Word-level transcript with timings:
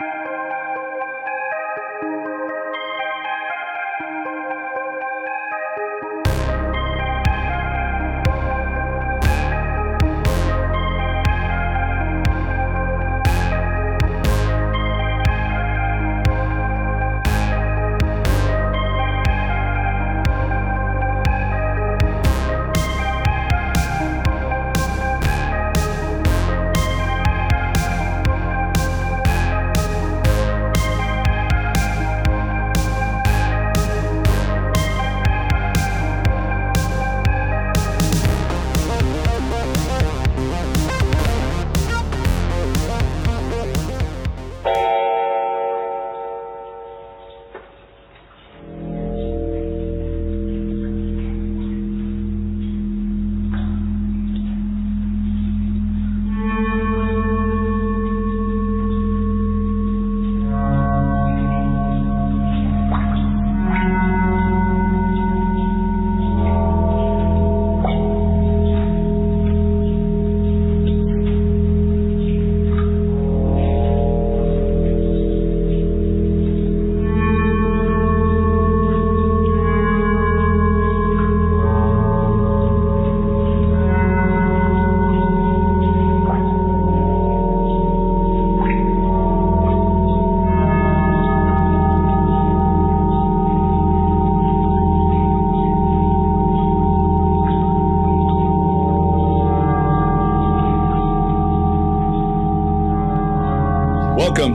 Welcome 0.00 0.27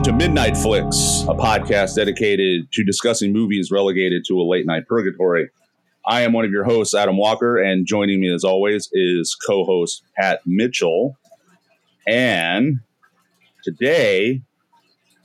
to 0.03 0.11
Midnight 0.11 0.57
Flicks, 0.57 1.23
a 1.29 1.33
podcast 1.33 1.95
dedicated 1.95 2.69
to 2.73 2.83
discussing 2.83 3.31
movies 3.31 3.71
relegated 3.71 4.25
to 4.25 4.37
a 4.37 4.43
late 4.43 4.65
night 4.65 4.85
purgatory. 4.85 5.49
I 6.05 6.23
am 6.23 6.33
one 6.33 6.43
of 6.43 6.51
your 6.51 6.65
hosts, 6.65 6.93
Adam 6.93 7.15
Walker, 7.15 7.57
and 7.57 7.87
joining 7.87 8.19
me 8.19 8.33
as 8.33 8.43
always 8.43 8.89
is 8.91 9.33
co 9.47 9.63
host 9.63 10.03
Pat 10.17 10.41
Mitchell. 10.45 11.17
And 12.05 12.81
today 13.63 14.41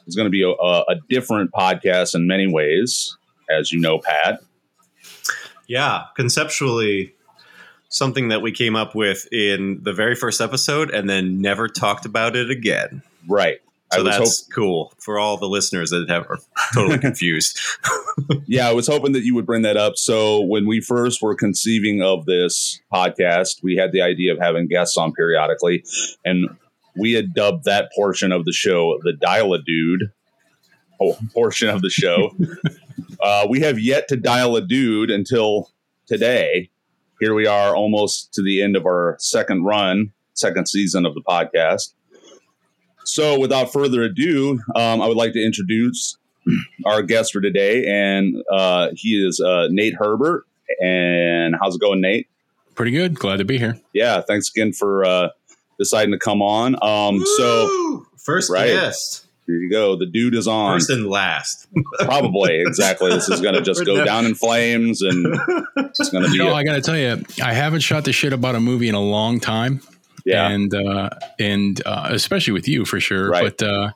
is 0.06 0.14
going 0.14 0.26
to 0.26 0.30
be 0.30 0.44
a, 0.44 0.50
a, 0.50 0.94
different 1.08 1.50
podcast 1.50 2.14
in 2.14 2.28
many 2.28 2.46
ways, 2.46 3.16
as 3.50 3.72
you 3.72 3.80
know, 3.80 3.98
Pat. 3.98 4.40
Yeah, 5.66 6.04
conceptually, 6.14 7.16
something 7.88 8.28
that 8.28 8.42
we 8.42 8.52
came 8.52 8.76
up 8.76 8.94
with 8.94 9.26
in 9.32 9.80
the 9.82 9.92
very 9.92 10.14
first 10.14 10.40
episode 10.40 10.92
and 10.92 11.10
then 11.10 11.40
never 11.40 11.66
talked 11.66 12.06
about 12.06 12.36
it 12.36 12.48
again. 12.48 13.02
Right. 13.26 13.58
So 13.92 14.02
that's 14.02 14.42
hope- 14.42 14.54
cool 14.54 14.92
for 14.98 15.18
all 15.18 15.36
the 15.38 15.48
listeners 15.48 15.90
that 15.90 16.08
have, 16.08 16.26
are 16.28 16.38
totally 16.74 16.98
confused. 17.08 17.58
yeah, 18.46 18.68
I 18.68 18.72
was 18.72 18.86
hoping 18.86 19.12
that 19.12 19.24
you 19.24 19.34
would 19.34 19.46
bring 19.46 19.62
that 19.62 19.76
up. 19.76 19.96
So 19.96 20.42
when 20.42 20.66
we 20.66 20.80
first 20.80 21.22
were 21.22 21.34
conceiving 21.34 22.02
of 22.02 22.26
this 22.26 22.80
podcast, 22.92 23.62
we 23.62 23.76
had 23.76 23.92
the 23.92 24.02
idea 24.02 24.32
of 24.32 24.38
having 24.38 24.68
guests 24.68 24.96
on 24.96 25.12
periodically, 25.12 25.84
and 26.24 26.48
we 26.96 27.12
had 27.12 27.32
dubbed 27.32 27.64
that 27.64 27.90
portion 27.94 28.32
of 28.32 28.44
the 28.44 28.52
show 28.52 28.98
the 29.02 29.14
Dial 29.14 29.54
a 29.54 29.62
Dude 29.62 30.10
portion 31.32 31.68
of 31.68 31.82
the 31.82 31.90
show. 31.90 32.34
uh, 33.22 33.46
we 33.48 33.60
have 33.60 33.78
yet 33.78 34.08
to 34.08 34.16
dial 34.16 34.56
a 34.56 34.60
dude 34.60 35.10
until 35.10 35.70
today. 36.06 36.70
Here 37.20 37.34
we 37.34 37.46
are, 37.46 37.74
almost 37.74 38.32
to 38.34 38.42
the 38.42 38.62
end 38.62 38.76
of 38.76 38.86
our 38.86 39.16
second 39.18 39.64
run, 39.64 40.12
second 40.34 40.68
season 40.68 41.04
of 41.04 41.14
the 41.14 41.22
podcast. 41.22 41.94
So, 43.08 43.38
without 43.38 43.72
further 43.72 44.02
ado, 44.02 44.60
um, 44.76 45.00
I 45.00 45.08
would 45.08 45.16
like 45.16 45.32
to 45.32 45.42
introduce 45.42 46.18
our 46.84 47.02
guest 47.02 47.32
for 47.32 47.40
today, 47.40 47.86
and 47.86 48.42
uh, 48.52 48.88
he 48.94 49.26
is 49.26 49.40
uh, 49.40 49.68
Nate 49.70 49.94
Herbert. 49.94 50.44
And 50.82 51.56
how's 51.60 51.76
it 51.76 51.80
going, 51.80 52.02
Nate? 52.02 52.28
Pretty 52.74 52.92
good. 52.92 53.18
Glad 53.18 53.38
to 53.38 53.44
be 53.44 53.58
here. 53.58 53.80
Yeah, 53.94 54.20
thanks 54.20 54.50
again 54.50 54.74
for 54.74 55.06
uh, 55.06 55.28
deciding 55.78 56.12
to 56.12 56.18
come 56.18 56.42
on. 56.42 56.76
Um, 56.82 57.24
so, 57.24 58.06
first 58.18 58.50
right, 58.50 58.68
guest. 58.68 59.26
Here 59.46 59.56
you 59.56 59.70
go. 59.70 59.96
The 59.96 60.04
dude 60.04 60.34
is 60.34 60.46
on. 60.46 60.76
First 60.76 60.90
and 60.90 61.06
last. 61.06 61.66
Probably 62.00 62.60
exactly. 62.60 63.10
This 63.10 63.30
is 63.30 63.40
going 63.40 63.54
to 63.54 63.62
just 63.62 63.86
go 63.86 64.04
down 64.04 64.26
in 64.26 64.34
flames, 64.34 65.00
and 65.00 65.26
it's 65.76 66.10
going 66.10 66.24
to 66.24 66.30
be. 66.30 66.36
You 66.36 66.44
know, 66.44 66.54
I 66.54 66.62
got 66.62 66.74
to 66.74 66.82
tell 66.82 66.98
you, 66.98 67.24
I 67.42 67.54
haven't 67.54 67.80
shot 67.80 68.04
the 68.04 68.12
shit 68.12 68.34
about 68.34 68.54
a 68.54 68.60
movie 68.60 68.90
in 68.90 68.94
a 68.94 69.00
long 69.00 69.40
time. 69.40 69.80
Yeah. 70.24 70.48
And, 70.48 70.74
uh, 70.74 71.10
and, 71.38 71.80
uh, 71.86 72.08
especially 72.10 72.52
with 72.52 72.68
you 72.68 72.84
for 72.84 73.00
sure. 73.00 73.30
Right. 73.30 73.56
But, 73.56 73.66
uh, 73.66 73.90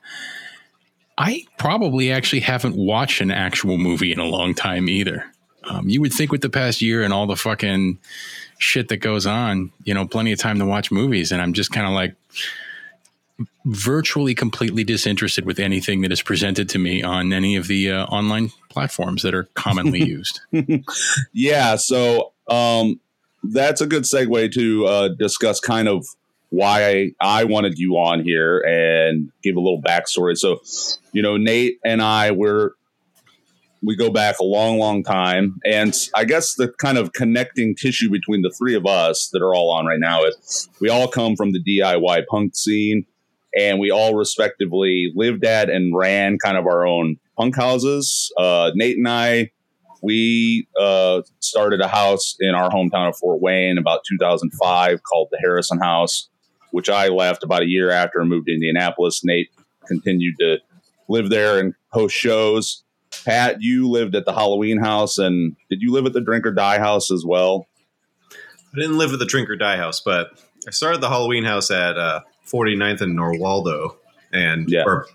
I 1.18 1.44
probably 1.58 2.10
actually 2.10 2.40
haven't 2.40 2.74
watched 2.74 3.20
an 3.20 3.30
actual 3.30 3.78
movie 3.78 4.12
in 4.12 4.18
a 4.18 4.24
long 4.24 4.54
time 4.54 4.88
either. 4.88 5.26
Um, 5.64 5.88
you 5.88 6.00
would 6.00 6.12
think 6.12 6.32
with 6.32 6.40
the 6.40 6.50
past 6.50 6.82
year 6.82 7.02
and 7.02 7.12
all 7.12 7.26
the 7.26 7.36
fucking 7.36 7.98
shit 8.58 8.88
that 8.88 8.98
goes 8.98 9.26
on, 9.26 9.70
you 9.84 9.94
know, 9.94 10.06
plenty 10.06 10.32
of 10.32 10.38
time 10.38 10.58
to 10.58 10.66
watch 10.66 10.90
movies. 10.90 11.30
And 11.30 11.40
I'm 11.40 11.52
just 11.52 11.70
kind 11.70 11.86
of 11.86 11.92
like 11.92 12.14
virtually 13.64 14.34
completely 14.34 14.84
disinterested 14.84 15.44
with 15.44 15.58
anything 15.58 16.00
that 16.02 16.12
is 16.12 16.22
presented 16.22 16.68
to 16.70 16.78
me 16.78 17.02
on 17.02 17.32
any 17.32 17.56
of 17.56 17.68
the 17.68 17.90
uh, 17.90 18.06
online 18.06 18.50
platforms 18.70 19.22
that 19.22 19.34
are 19.34 19.44
commonly 19.54 20.04
used. 20.04 20.40
yeah. 21.32 21.76
So, 21.76 22.32
um, 22.48 23.00
that's 23.42 23.80
a 23.80 23.86
good 23.86 24.04
segue 24.04 24.52
to 24.52 24.86
uh, 24.86 25.08
discuss 25.18 25.60
kind 25.60 25.88
of 25.88 26.06
why 26.50 26.86
I 26.86 27.40
I 27.40 27.44
wanted 27.44 27.78
you 27.78 27.94
on 27.94 28.22
here 28.22 28.60
and 28.60 29.32
give 29.42 29.56
a 29.56 29.60
little 29.60 29.80
backstory. 29.80 30.36
So, 30.36 30.60
you 31.12 31.22
know, 31.22 31.36
Nate 31.36 31.78
and 31.84 32.02
I 32.02 32.30
were 32.30 32.74
we 33.84 33.96
go 33.96 34.10
back 34.10 34.38
a 34.38 34.44
long, 34.44 34.78
long 34.78 35.02
time, 35.02 35.58
and 35.64 35.92
I 36.14 36.24
guess 36.24 36.54
the 36.54 36.68
kind 36.68 36.98
of 36.98 37.12
connecting 37.14 37.74
tissue 37.74 38.10
between 38.10 38.42
the 38.42 38.54
three 38.56 38.76
of 38.76 38.86
us 38.86 39.28
that 39.32 39.42
are 39.42 39.54
all 39.54 39.70
on 39.70 39.86
right 39.86 39.98
now 39.98 40.22
is 40.24 40.68
we 40.80 40.88
all 40.88 41.08
come 41.08 41.34
from 41.34 41.52
the 41.52 41.62
DIY 41.62 42.26
punk 42.30 42.54
scene, 42.54 43.06
and 43.58 43.80
we 43.80 43.90
all 43.90 44.14
respectively 44.14 45.10
lived 45.16 45.44
at 45.44 45.68
and 45.68 45.96
ran 45.96 46.38
kind 46.38 46.56
of 46.56 46.66
our 46.66 46.86
own 46.86 47.16
punk 47.36 47.56
houses. 47.56 48.32
Uh, 48.38 48.70
Nate 48.74 48.98
and 48.98 49.08
I 49.08 49.50
we 50.02 50.68
uh, 50.78 51.22
started 51.38 51.80
a 51.80 51.88
house 51.88 52.36
in 52.40 52.54
our 52.54 52.68
hometown 52.68 53.08
of 53.08 53.16
Fort 53.16 53.40
Wayne 53.40 53.78
about 53.78 54.00
2005 54.08 55.02
called 55.02 55.28
the 55.30 55.38
Harrison 55.38 55.78
House 55.78 56.28
which 56.72 56.90
I 56.90 57.08
left 57.08 57.44
about 57.44 57.62
a 57.62 57.68
year 57.68 57.90
after 57.90 58.20
I 58.20 58.24
moved 58.24 58.46
to 58.46 58.54
Indianapolis. 58.54 59.22
Nate 59.22 59.50
continued 59.86 60.36
to 60.40 60.58
live 61.08 61.30
there 61.30 61.60
and 61.60 61.74
host 61.90 62.16
shows. 62.16 62.82
Pat, 63.24 63.60
you 63.60 63.88
lived 63.88 64.16
at 64.16 64.24
the 64.24 64.32
Halloween 64.32 64.78
house, 64.78 65.18
and 65.18 65.54
did 65.68 65.82
you 65.82 65.92
live 65.92 66.06
at 66.06 66.14
the 66.14 66.20
Drink 66.20 66.46
or 66.46 66.50
Die 66.50 66.78
house 66.78 67.10
as 67.10 67.24
well? 67.24 67.66
I 68.32 68.80
didn't 68.80 68.98
live 68.98 69.12
at 69.12 69.18
the 69.18 69.26
Drink 69.26 69.50
or 69.50 69.56
Die 69.56 69.76
house, 69.76 70.00
but 70.00 70.42
I 70.66 70.70
started 70.70 71.02
the 71.02 71.10
Halloween 71.10 71.44
house 71.44 71.70
at 71.70 71.98
uh, 71.98 72.20
49th 72.50 73.02
and 73.02 73.14
Norwaldo, 73.14 73.98
and 74.32 74.68
yeah, 74.68 74.84
or, 74.86 75.06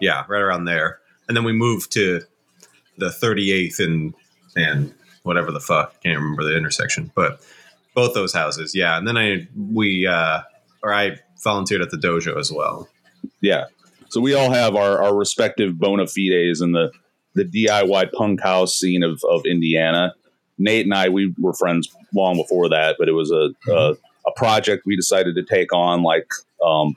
yeah, 0.00 0.24
right 0.28 0.40
around 0.40 0.66
there. 0.66 1.00
And 1.26 1.36
then 1.36 1.42
we 1.42 1.52
moved 1.52 1.90
to 1.92 2.20
the 2.96 3.08
38th 3.08 3.80
and 3.80 4.14
and 4.56 4.92
whatever 5.22 5.52
the 5.52 5.60
fuck, 5.60 6.02
can't 6.02 6.18
remember 6.18 6.44
the 6.44 6.56
intersection, 6.56 7.10
but 7.14 7.40
both 7.94 8.14
those 8.14 8.32
houses, 8.32 8.74
yeah. 8.74 8.96
And 8.98 9.06
then 9.06 9.16
I 9.16 9.46
we 9.56 10.06
uh, 10.06 10.40
or 10.82 10.92
I 10.92 11.18
volunteered 11.42 11.82
at 11.82 11.90
the 11.90 11.96
dojo 11.96 12.38
as 12.38 12.50
well. 12.50 12.88
Yeah. 13.40 13.66
So 14.08 14.20
we 14.20 14.34
all 14.34 14.50
have 14.50 14.76
our, 14.76 15.02
our 15.02 15.14
respective 15.14 15.78
bona 15.78 16.06
fides 16.06 16.60
in 16.60 16.72
the, 16.72 16.92
the 17.34 17.44
DIY 17.44 18.12
punk 18.12 18.42
house 18.42 18.74
scene 18.74 19.02
of, 19.02 19.22
of 19.28 19.46
Indiana. 19.46 20.14
Nate 20.58 20.84
and 20.84 20.94
I, 20.94 21.08
we 21.08 21.34
were 21.38 21.54
friends 21.54 21.88
long 22.14 22.36
before 22.36 22.68
that, 22.68 22.96
but 22.98 23.08
it 23.08 23.12
was 23.12 23.30
a, 23.30 23.34
mm-hmm. 23.68 23.70
a, 23.70 23.92
a, 24.28 24.32
project 24.36 24.84
we 24.84 24.96
decided 24.96 25.34
to 25.36 25.42
take 25.42 25.72
on 25.72 26.02
like, 26.02 26.26
um, 26.64 26.94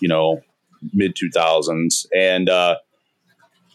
you 0.00 0.08
know, 0.08 0.40
mid 0.92 1.16
2000s. 1.16 2.06
And 2.14 2.48
uh, 2.48 2.76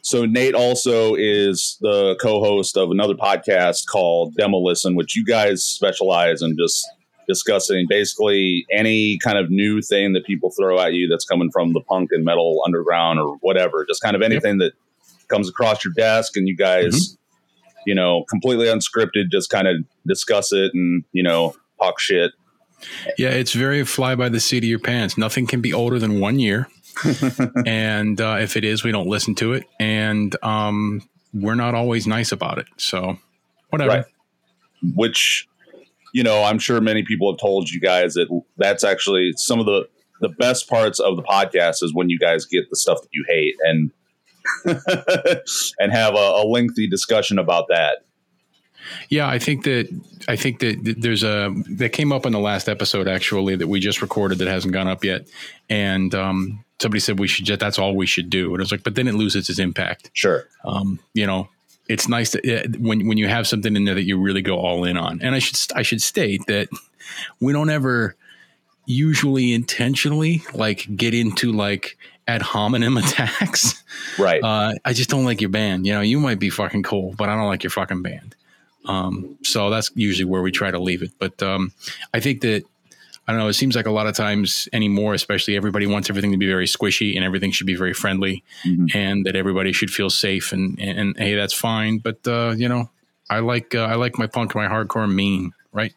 so 0.07 0.25
Nate 0.25 0.55
also 0.55 1.15
is 1.15 1.77
the 1.81 2.15
co-host 2.21 2.77
of 2.77 2.91
another 2.91 3.13
podcast 3.13 3.87
called 3.87 4.35
Demo 4.35 4.57
Listen, 4.59 4.95
which 4.95 5.17
you 5.17 5.25
guys 5.25 5.65
specialize 5.65 6.41
in 6.41 6.55
just 6.57 6.87
discussing 7.27 7.87
basically 7.89 8.65
any 8.71 9.17
kind 9.21 9.37
of 9.37 9.49
new 9.49 9.81
thing 9.81 10.13
that 10.13 10.25
people 10.25 10.49
throw 10.57 10.79
at 10.79 10.93
you 10.93 11.09
that's 11.09 11.25
coming 11.25 11.51
from 11.51 11.73
the 11.73 11.81
punk 11.81 12.11
and 12.13 12.23
metal 12.23 12.61
underground 12.65 13.19
or 13.19 13.35
whatever. 13.41 13.85
Just 13.85 14.01
kind 14.01 14.15
of 14.15 14.21
anything 14.21 14.61
yep. 14.61 14.71
that 14.71 15.27
comes 15.27 15.49
across 15.49 15.83
your 15.83 15.93
desk 15.93 16.37
and 16.37 16.47
you 16.47 16.55
guys, 16.55 16.95
mm-hmm. 16.95 17.81
you 17.85 17.93
know, 17.93 18.23
completely 18.29 18.67
unscripted, 18.67 19.29
just 19.29 19.49
kind 19.49 19.67
of 19.67 19.75
discuss 20.07 20.53
it 20.53 20.71
and, 20.73 21.03
you 21.11 21.21
know, 21.21 21.53
talk 21.81 21.99
shit. 21.99 22.31
Yeah, 23.17 23.31
it's 23.31 23.51
very 23.51 23.83
fly 23.83 24.15
by 24.15 24.29
the 24.29 24.39
seat 24.39 24.63
of 24.63 24.69
your 24.69 24.79
pants. 24.79 25.17
Nothing 25.17 25.47
can 25.47 25.59
be 25.59 25.73
older 25.73 25.99
than 25.99 26.21
one 26.21 26.39
year. 26.39 26.69
and 27.65 28.19
uh, 28.19 28.37
if 28.39 28.57
it 28.57 28.63
is, 28.63 28.83
we 28.83 28.91
don't 28.91 29.07
listen 29.07 29.35
to 29.35 29.53
it. 29.53 29.65
And 29.79 30.35
um, 30.43 31.01
we're 31.33 31.55
not 31.55 31.75
always 31.75 32.07
nice 32.07 32.31
about 32.31 32.57
it. 32.57 32.67
So, 32.77 33.17
whatever. 33.69 33.89
Right. 33.89 34.05
Which 34.95 35.47
you 36.13 36.23
know, 36.23 36.43
I'm 36.43 36.59
sure 36.59 36.81
many 36.81 37.03
people 37.03 37.31
have 37.31 37.39
told 37.39 37.69
you 37.69 37.79
guys 37.79 38.13
that 38.15 38.27
that's 38.57 38.83
actually 38.83 39.33
some 39.35 39.59
of 39.59 39.65
the 39.65 39.87
the 40.19 40.29
best 40.29 40.67
parts 40.67 40.99
of 40.99 41.15
the 41.15 41.23
podcast 41.23 41.83
is 41.83 41.93
when 41.93 42.09
you 42.09 42.17
guys 42.17 42.45
get 42.45 42.69
the 42.71 42.75
stuff 42.75 43.01
that 43.01 43.09
you 43.11 43.23
hate 43.27 43.55
and 43.61 43.91
and 45.79 45.91
have 45.91 46.15
a, 46.15 46.17
a 46.17 46.43
lengthy 46.47 46.87
discussion 46.87 47.37
about 47.37 47.67
that. 47.69 47.99
Yeah, 49.09 49.27
I 49.27 49.37
think 49.37 49.63
that 49.65 49.89
I 50.27 50.35
think 50.35 50.59
that 50.59 50.95
there's 50.97 51.23
a 51.23 51.53
that 51.71 51.89
came 51.89 52.11
up 52.11 52.25
in 52.25 52.31
the 52.31 52.39
last 52.39 52.69
episode 52.69 53.07
actually 53.07 53.55
that 53.55 53.67
we 53.67 53.79
just 53.79 54.01
recorded 54.01 54.39
that 54.39 54.47
hasn't 54.47 54.73
gone 54.73 54.87
up 54.87 55.03
yet, 55.03 55.27
and 55.69 56.15
um, 56.15 56.63
somebody 56.79 56.99
said 56.99 57.19
we 57.19 57.27
should 57.27 57.45
just 57.45 57.59
that's 57.59 57.79
all 57.79 57.95
we 57.95 58.05
should 58.05 58.29
do, 58.29 58.47
and 58.47 58.55
it 58.55 58.63
was 58.63 58.71
like, 58.71 58.83
but 58.83 58.95
then 58.95 59.07
it 59.07 59.15
loses 59.15 59.49
its 59.49 59.59
impact. 59.59 60.11
Sure, 60.13 60.47
um, 60.65 60.99
you 61.13 61.25
know, 61.25 61.49
it's 61.87 62.07
nice 62.07 62.31
to 62.31 62.67
when 62.79 63.07
when 63.07 63.17
you 63.17 63.27
have 63.27 63.47
something 63.47 63.75
in 63.75 63.85
there 63.85 63.95
that 63.95 64.03
you 64.03 64.19
really 64.19 64.41
go 64.41 64.57
all 64.57 64.83
in 64.83 64.97
on. 64.97 65.21
And 65.21 65.35
I 65.35 65.39
should 65.39 65.57
I 65.75 65.81
should 65.81 66.01
state 66.01 66.45
that 66.47 66.69
we 67.39 67.53
don't 67.53 67.69
ever 67.69 68.15
usually 68.85 69.53
intentionally 69.53 70.43
like 70.53 70.87
get 70.95 71.13
into 71.13 71.51
like 71.51 71.97
ad 72.27 72.41
hominem 72.41 72.97
attacks. 72.97 73.83
Right. 74.17 74.43
Uh, 74.43 74.73
I 74.83 74.93
just 74.93 75.09
don't 75.09 75.25
like 75.25 75.41
your 75.41 75.49
band. 75.49 75.85
You 75.85 75.93
know, 75.93 76.01
you 76.01 76.19
might 76.19 76.39
be 76.39 76.49
fucking 76.49 76.83
cool, 76.83 77.13
but 77.17 77.29
I 77.29 77.35
don't 77.35 77.47
like 77.47 77.63
your 77.63 77.71
fucking 77.71 78.01
band. 78.01 78.35
Um, 78.85 79.37
so 79.43 79.69
that's 79.69 79.91
usually 79.95 80.25
where 80.25 80.41
we 80.41 80.51
try 80.51 80.71
to 80.71 80.79
leave 80.79 81.03
it. 81.03 81.11
But 81.19 81.43
um, 81.43 81.73
I 82.13 82.21
think 82.21 82.41
that 82.41 82.63
I 83.27 83.33
don't 83.33 83.41
know. 83.41 83.49
It 83.49 83.53
seems 83.53 83.75
like 83.75 83.87
a 83.87 83.91
lot 83.91 84.07
of 84.07 84.15
times 84.15 84.69
anymore, 84.71 85.13
especially 85.13 85.57
everybody 85.57 85.85
wants 85.85 86.09
everything 86.09 86.31
to 86.31 86.37
be 86.37 86.47
very 86.47 86.65
squishy 86.65 87.15
and 87.15 87.25
everything 87.25 87.51
should 87.51 87.67
be 87.67 87.75
very 87.75 87.93
friendly, 87.93 88.43
mm-hmm. 88.65 88.85
and 88.97 89.25
that 89.25 89.35
everybody 89.35 89.73
should 89.73 89.91
feel 89.91 90.09
safe. 90.09 90.53
And, 90.53 90.79
and, 90.79 90.97
and 90.97 91.17
hey, 91.17 91.35
that's 91.35 91.53
fine. 91.53 91.97
But 91.97 92.25
uh, 92.25 92.53
you 92.55 92.69
know, 92.69 92.89
I 93.29 93.39
like 93.39 93.75
uh, 93.75 93.83
I 93.83 93.95
like 93.95 94.17
my 94.17 94.27
punk, 94.27 94.55
my 94.55 94.67
hardcore 94.67 95.13
mean, 95.13 95.51
right? 95.73 95.93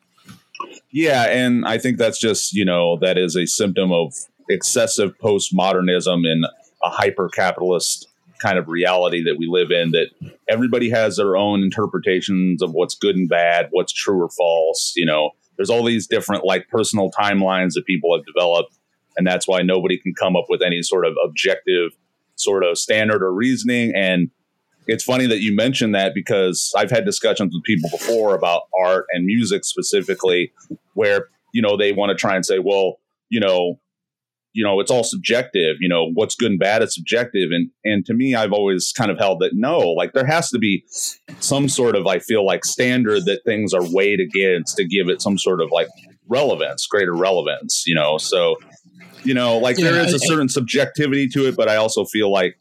Yeah, 0.91 1.27
and 1.29 1.65
I 1.65 1.79
think 1.79 1.99
that's 1.99 2.19
just 2.19 2.53
you 2.53 2.65
know 2.65 2.99
that 2.99 3.17
is 3.17 3.37
a 3.37 3.47
symptom 3.47 3.93
of 3.93 4.13
excessive 4.49 5.17
postmodernism 5.19 6.27
and 6.27 6.45
a 6.83 6.91
hyper 6.91 7.29
capitalist 7.29 8.09
kind 8.43 8.59
of 8.59 8.67
reality 8.67 9.23
that 9.23 9.37
we 9.39 9.47
live 9.47 9.71
in. 9.71 9.93
That 9.93 10.09
everybody 10.49 10.91
has 10.91 11.17
their 11.17 11.37
own 11.37 11.63
interpretations 11.63 12.61
of 12.61 12.73
what's 12.73 12.97
good 12.97 13.15
and 13.15 13.29
bad, 13.29 13.69
what's 13.71 13.93
true 13.93 14.21
or 14.21 14.31
false. 14.31 14.95
You 14.97 15.07
know 15.07 15.31
there's 15.61 15.69
all 15.69 15.85
these 15.85 16.07
different 16.07 16.43
like 16.43 16.67
personal 16.69 17.11
timelines 17.11 17.73
that 17.75 17.85
people 17.85 18.17
have 18.17 18.25
developed 18.25 18.79
and 19.21 19.27
that's 19.27 19.47
why 19.47 19.61
nobody 19.61 19.99
can 19.99 20.15
come 20.15 20.35
up 20.35 20.47
with 20.49 20.63
any 20.63 20.81
sort 20.81 21.07
of 21.07 21.13
objective 21.23 21.91
sort 22.37 22.65
of 22.65 22.79
standard 22.79 23.23
or 23.23 23.33
reasoning. 23.33 23.93
And 23.95 24.31
it's 24.87 25.05
funny 25.05 25.27
that 25.27 25.41
you 25.41 25.55
mentioned 25.55 25.95
that 25.95 26.15
because 26.15 26.73
I've 26.75 26.91
had 26.91 27.05
discussions 27.05 27.55
with 27.55 27.63
people 27.65 27.91
before 27.91 28.35
about 28.35 28.63
art 28.81 29.05
and 29.13 29.27
music 29.27 29.67
specifically 29.67 30.53
where 30.95 31.29
you 31.53 31.61
know 31.61 31.77
they 31.77 31.93
want 31.93 32.11
to 32.11 32.17
try 32.17 32.35
and 32.35 32.47
say 32.47 32.59
well 32.61 32.99
you 33.29 33.41
know 33.41 33.79
you 34.53 34.65
know 34.65 34.81
it's 34.81 34.91
all 34.91 35.05
subjective 35.05 35.77
you 35.81 35.89
know 35.89 36.11
what's 36.15 36.35
good 36.35 36.51
and 36.51 36.61
bad 36.61 36.83
is 36.83 36.95
subjective. 36.95 37.51
And 37.53 37.71
and 37.85 38.05
to 38.07 38.15
me 38.15 38.35
i've 38.35 38.53
always 38.53 38.93
kind 38.97 39.11
of 39.11 39.19
held 39.19 39.41
that 39.41 39.53
no 39.55 39.79
like 39.79 40.13
there 40.13 40.27
has 40.27 40.51
to 40.51 40.59
be 40.59 40.85
some 41.39 41.69
sort 41.69 41.97
of 41.97 42.07
i 42.07 42.19
feel 42.19 42.45
like 42.45 42.65
standard 42.65 43.25
that 43.27 43.41
things 43.45 43.73
are 43.73 43.85
weighed 43.93 44.21
against 44.21 44.77
to 44.77 44.85
give 44.85 45.09
it 45.09 45.23
some 45.23 45.39
sort 45.39 45.61
of 45.61 45.71
like 45.71 45.89
relevance 46.29 46.87
greater 46.87 47.15
relevance 47.15 47.85
you 47.87 47.95
know? 47.95 48.19
So 48.19 48.57
you 49.23 49.35
know 49.35 49.59
like 49.59 49.79
yeah, 49.79 49.91
there 49.91 50.01
is 50.05 50.15
a 50.15 50.19
certain 50.19 50.49
subjectivity 50.49 51.29
to 51.29 51.47
it 51.47 51.57
but 51.57 51.69
i 51.69 51.77
also 51.77 52.05
feel 52.05 52.33
like 52.33 52.57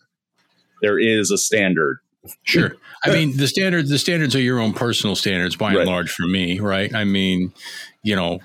there 0.81 1.00
is 1.00 1.31
a 1.31 1.38
standard. 1.38 2.00
Sure. 2.44 2.75
I 3.03 3.12
mean 3.12 3.38
the 3.38 3.47
standards 3.47 3.89
the 3.89 3.97
standards 3.97 4.36
are 4.36 4.41
your 4.41 4.59
own 4.59 4.74
personal 4.74 5.15
standards 5.15 5.56
by 5.56 5.74
and 5.74 5.86
large 5.86 6.12
for 6.12 6.27
me 6.27 6.59
right? 6.59 6.94
I 6.94 7.06
mean 7.06 7.53
you 8.03 8.15
know 8.15 8.39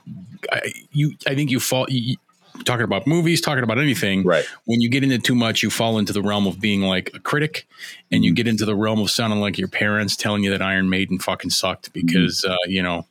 I, 0.50 0.72
you 0.92 1.14
i 1.26 1.34
think 1.34 1.50
you 1.50 1.60
fall 1.60 1.86
you, 1.88 2.16
talking 2.64 2.84
about 2.84 3.06
movies, 3.06 3.40
talking 3.40 3.64
about 3.64 3.78
anything. 3.78 4.22
Right. 4.24 4.44
When 4.64 4.80
you 4.80 4.88
get 4.88 5.02
into 5.02 5.18
too 5.18 5.34
much, 5.34 5.62
you 5.62 5.70
fall 5.70 5.98
into 5.98 6.12
the 6.12 6.22
realm 6.22 6.46
of 6.46 6.60
being 6.60 6.82
like 6.82 7.10
a 7.14 7.20
critic, 7.20 7.66
and 8.10 8.18
mm-hmm. 8.18 8.24
you 8.24 8.34
get 8.34 8.48
into 8.48 8.64
the 8.64 8.76
realm 8.76 9.00
of 9.00 9.10
sounding 9.10 9.40
like 9.40 9.58
your 9.58 9.68
parents 9.68 10.16
telling 10.16 10.42
you 10.42 10.50
that 10.50 10.62
Iron 10.62 10.90
Maiden 10.90 11.18
fucking 11.18 11.50
sucked 11.50 11.92
because 11.92 12.42
mm-hmm. 12.42 12.52
uh, 12.52 12.56
you 12.66 12.82
know 12.82 13.06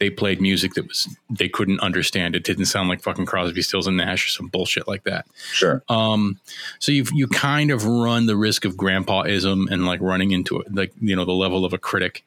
they 0.00 0.10
played 0.10 0.40
music 0.40 0.74
that 0.74 0.88
was 0.88 1.14
they 1.28 1.48
couldn't 1.48 1.78
understand. 1.80 2.34
It 2.34 2.42
didn't 2.42 2.64
sound 2.64 2.88
like 2.88 3.02
fucking 3.02 3.26
Crosby, 3.26 3.62
Stills, 3.62 3.86
and 3.86 3.98
Nash 3.98 4.26
or 4.26 4.30
some 4.30 4.48
bullshit 4.48 4.88
like 4.88 5.04
that. 5.04 5.26
Sure. 5.52 5.82
Um. 5.88 6.40
So 6.80 6.90
you 6.90 7.04
you 7.12 7.28
kind 7.28 7.70
of 7.70 7.84
run 7.84 8.26
the 8.26 8.36
risk 8.36 8.64
of 8.64 8.76
grandpaism 8.76 9.68
and 9.70 9.86
like 9.86 10.00
running 10.00 10.32
into 10.32 10.58
it, 10.60 10.74
like 10.74 10.92
you 11.00 11.14
know 11.14 11.24
the 11.24 11.32
level 11.32 11.64
of 11.64 11.72
a 11.72 11.78
critic. 11.78 12.24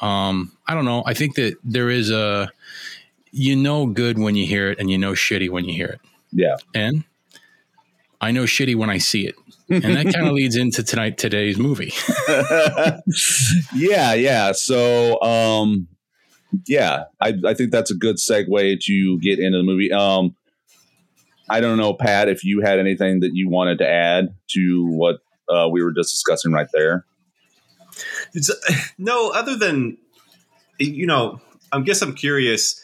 Um. 0.00 0.52
I 0.66 0.74
don't 0.74 0.84
know. 0.84 1.02
I 1.06 1.14
think 1.14 1.36
that 1.36 1.56
there 1.64 1.88
is 1.88 2.10
a 2.10 2.50
you 3.30 3.56
know 3.56 3.86
good 3.86 4.18
when 4.18 4.34
you 4.34 4.44
hear 4.44 4.70
it 4.70 4.78
and 4.78 4.90
you 4.90 4.98
know 4.98 5.12
shitty 5.12 5.48
when 5.48 5.64
you 5.64 5.74
hear 5.74 5.88
it. 5.88 6.00
Yeah. 6.32 6.56
And 6.74 7.04
I 8.20 8.30
know 8.30 8.44
shitty 8.44 8.76
when 8.76 8.90
I 8.90 8.98
see 8.98 9.26
it. 9.26 9.34
And 9.68 9.96
that 9.96 10.12
kind 10.12 10.26
of 10.26 10.32
leads 10.34 10.56
into 10.56 10.82
tonight 10.82 11.18
today's 11.18 11.58
movie. 11.58 11.92
yeah, 13.74 14.14
yeah. 14.14 14.52
So 14.52 15.20
um 15.20 15.88
yeah, 16.66 17.04
I, 17.20 17.34
I 17.46 17.54
think 17.54 17.70
that's 17.70 17.90
a 17.90 17.94
good 17.94 18.16
segue 18.16 18.80
to 18.80 19.18
get 19.20 19.38
into 19.38 19.58
the 19.58 19.64
movie. 19.64 19.92
Um 19.92 20.34
I 21.50 21.60
don't 21.60 21.76
know, 21.76 21.92
Pat, 21.92 22.28
if 22.28 22.44
you 22.44 22.60
had 22.60 22.78
anything 22.78 23.20
that 23.20 23.32
you 23.34 23.48
wanted 23.48 23.78
to 23.78 23.88
add 23.88 24.34
to 24.50 24.86
what 24.86 25.18
uh, 25.52 25.68
we 25.68 25.82
were 25.82 25.92
just 25.92 26.10
discussing 26.10 26.52
right 26.52 26.68
there. 26.72 27.04
It's 28.32 28.50
no 28.98 29.30
other 29.30 29.56
than 29.56 29.98
you 30.78 31.06
know, 31.06 31.40
I 31.70 31.80
guess 31.80 32.02
I'm 32.02 32.14
curious 32.14 32.82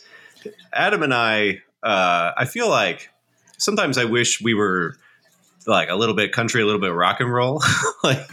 Adam 0.72 1.02
and 1.02 1.14
I, 1.14 1.62
uh, 1.82 2.32
I 2.36 2.44
feel 2.44 2.68
like 2.68 3.10
sometimes 3.58 3.98
I 3.98 4.04
wish 4.04 4.40
we 4.40 4.54
were 4.54 4.96
like 5.66 5.90
a 5.90 5.94
little 5.94 6.14
bit 6.14 6.32
country, 6.32 6.62
a 6.62 6.66
little 6.66 6.80
bit 6.80 6.92
rock 6.92 7.20
and 7.20 7.32
roll. 7.32 7.62
like, 8.02 8.30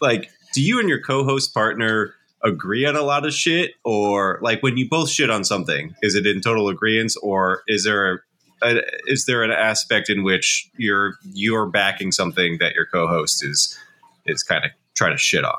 like, 0.00 0.30
do 0.52 0.62
you 0.62 0.78
and 0.78 0.88
your 0.88 1.00
co-host 1.00 1.54
partner 1.54 2.14
agree 2.44 2.84
on 2.84 2.94
a 2.94 3.02
lot 3.02 3.24
of 3.26 3.32
shit, 3.32 3.72
or 3.84 4.38
like 4.42 4.62
when 4.62 4.76
you 4.76 4.88
both 4.88 5.08
shit 5.08 5.30
on 5.30 5.44
something, 5.44 5.94
is 6.02 6.14
it 6.14 6.26
in 6.26 6.40
total 6.40 6.68
agreement, 6.68 7.14
or 7.22 7.62
is 7.66 7.84
there 7.84 8.24
a, 8.62 8.82
is 9.06 9.24
there 9.26 9.42
an 9.42 9.50
aspect 9.50 10.08
in 10.10 10.22
which 10.22 10.70
you're 10.76 11.14
you're 11.32 11.66
backing 11.66 12.12
something 12.12 12.58
that 12.60 12.74
your 12.74 12.86
co-host 12.86 13.44
is 13.44 13.78
is 14.26 14.42
kind 14.42 14.64
of 14.64 14.70
trying 14.94 15.12
to 15.12 15.18
shit 15.18 15.44
on? 15.44 15.56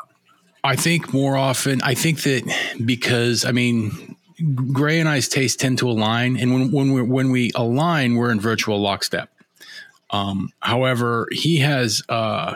I 0.63 0.75
think 0.75 1.13
more 1.13 1.38
often, 1.38 1.81
I 1.84 1.93
think 1.93 2.22
that 2.22 2.43
because 2.86 3.45
I 3.45 3.51
mean, 3.51 4.15
Gray 4.72 5.00
and 5.00 5.08
I's 5.08 5.27
tastes 5.27 5.58
tend 5.58 5.77
to 5.80 5.89
align, 5.89 6.38
and 6.38 6.54
when 6.54 6.72
when 6.72 6.94
we 6.94 7.01
when 7.01 7.32
we 7.32 7.51
align, 7.56 8.15
we're 8.15 8.32
in 8.32 8.39
virtual 8.39 8.80
lockstep. 8.82 9.30
Um, 10.10 10.51
however, 10.60 11.27
he 11.32 11.58
has 11.58 12.01
uh, 12.10 12.56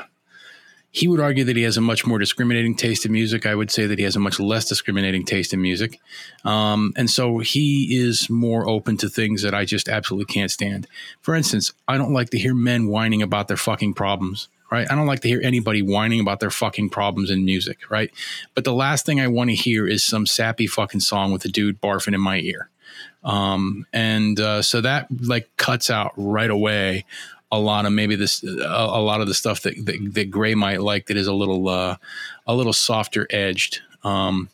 he 0.91 1.07
would 1.07 1.19
argue 1.19 1.43
that 1.45 1.55
he 1.55 1.63
has 1.63 1.77
a 1.77 1.81
much 1.81 2.05
more 2.05 2.19
discriminating 2.19 2.75
taste 2.75 3.05
in 3.05 3.12
music. 3.12 3.45
I 3.45 3.55
would 3.55 3.71
say 3.71 3.86
that 3.86 3.98
he 3.98 4.03
has 4.03 4.15
a 4.15 4.19
much 4.19 4.39
less 4.39 4.67
discriminating 4.67 5.24
taste 5.24 5.53
in 5.53 5.62
music, 5.62 6.00
um, 6.43 6.93
and 6.98 7.09
so 7.09 7.39
he 7.39 7.98
is 7.98 8.29
more 8.29 8.67
open 8.67 8.98
to 8.98 9.09
things 9.09 9.41
that 9.43 9.53
I 9.53 9.65
just 9.65 9.88
absolutely 9.88 10.33
can't 10.33 10.51
stand. 10.51 10.88
For 11.21 11.36
instance, 11.36 11.71
I 11.88 11.98
don't 11.98 12.13
like 12.13 12.31
to 12.31 12.38
hear 12.38 12.53
men 12.53 12.88
whining 12.88 13.21
about 13.21 13.48
their 13.48 13.57
fucking 13.57 13.93
problems 13.93 14.50
right? 14.71 14.89
I 14.89 14.95
don't 14.95 15.07
like 15.07 15.21
to 15.21 15.27
hear 15.27 15.41
anybody 15.43 15.81
whining 15.81 16.19
about 16.19 16.39
their 16.39 16.51
fucking 16.51 16.89
problems 16.89 17.29
in 17.29 17.45
music, 17.45 17.89
right? 17.89 18.11
But 18.53 18.63
the 18.63 18.73
last 18.73 19.05
thing 19.05 19.19
I 19.19 19.27
want 19.27 19.49
to 19.49 19.55
hear 19.55 19.88
is 19.88 20.03
some 20.03 20.25
sappy 20.25 20.67
fucking 20.67 21.01
song 21.01 21.31
with 21.31 21.43
a 21.45 21.49
dude 21.49 21.81
barfing 21.81 22.13
in 22.13 22.21
my 22.21 22.39
ear. 22.39 22.69
Um, 23.23 23.85
and 23.91 24.39
uh, 24.39 24.61
so 24.61 24.81
that 24.81 25.07
like 25.21 25.49
cuts 25.57 25.89
out 25.89 26.13
right 26.15 26.49
away 26.49 27.05
a 27.51 27.59
lot 27.59 27.85
of 27.85 27.91
maybe 27.91 28.15
this 28.15 28.43
a, 28.43 28.47
a 28.47 29.01
lot 29.01 29.21
of 29.21 29.27
the 29.27 29.33
stuff 29.33 29.61
that, 29.61 29.85
that, 29.85 30.13
that 30.13 30.31
Gray 30.31 30.55
might 30.55 30.81
like 30.81 31.07
that 31.07 31.17
is 31.17 31.27
a 31.27 31.33
little 31.33 31.67
uh, 31.67 31.97
a 32.45 32.53
little 32.53 32.73
softer 32.73 33.27
edged. 33.29 33.81
Um, 34.03 34.49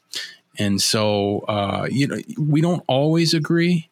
and 0.57 0.81
so 0.81 1.39
uh, 1.41 1.87
you 1.89 2.07
know 2.07 2.17
we 2.39 2.61
don't 2.61 2.83
always 2.87 3.33
agree, 3.33 3.89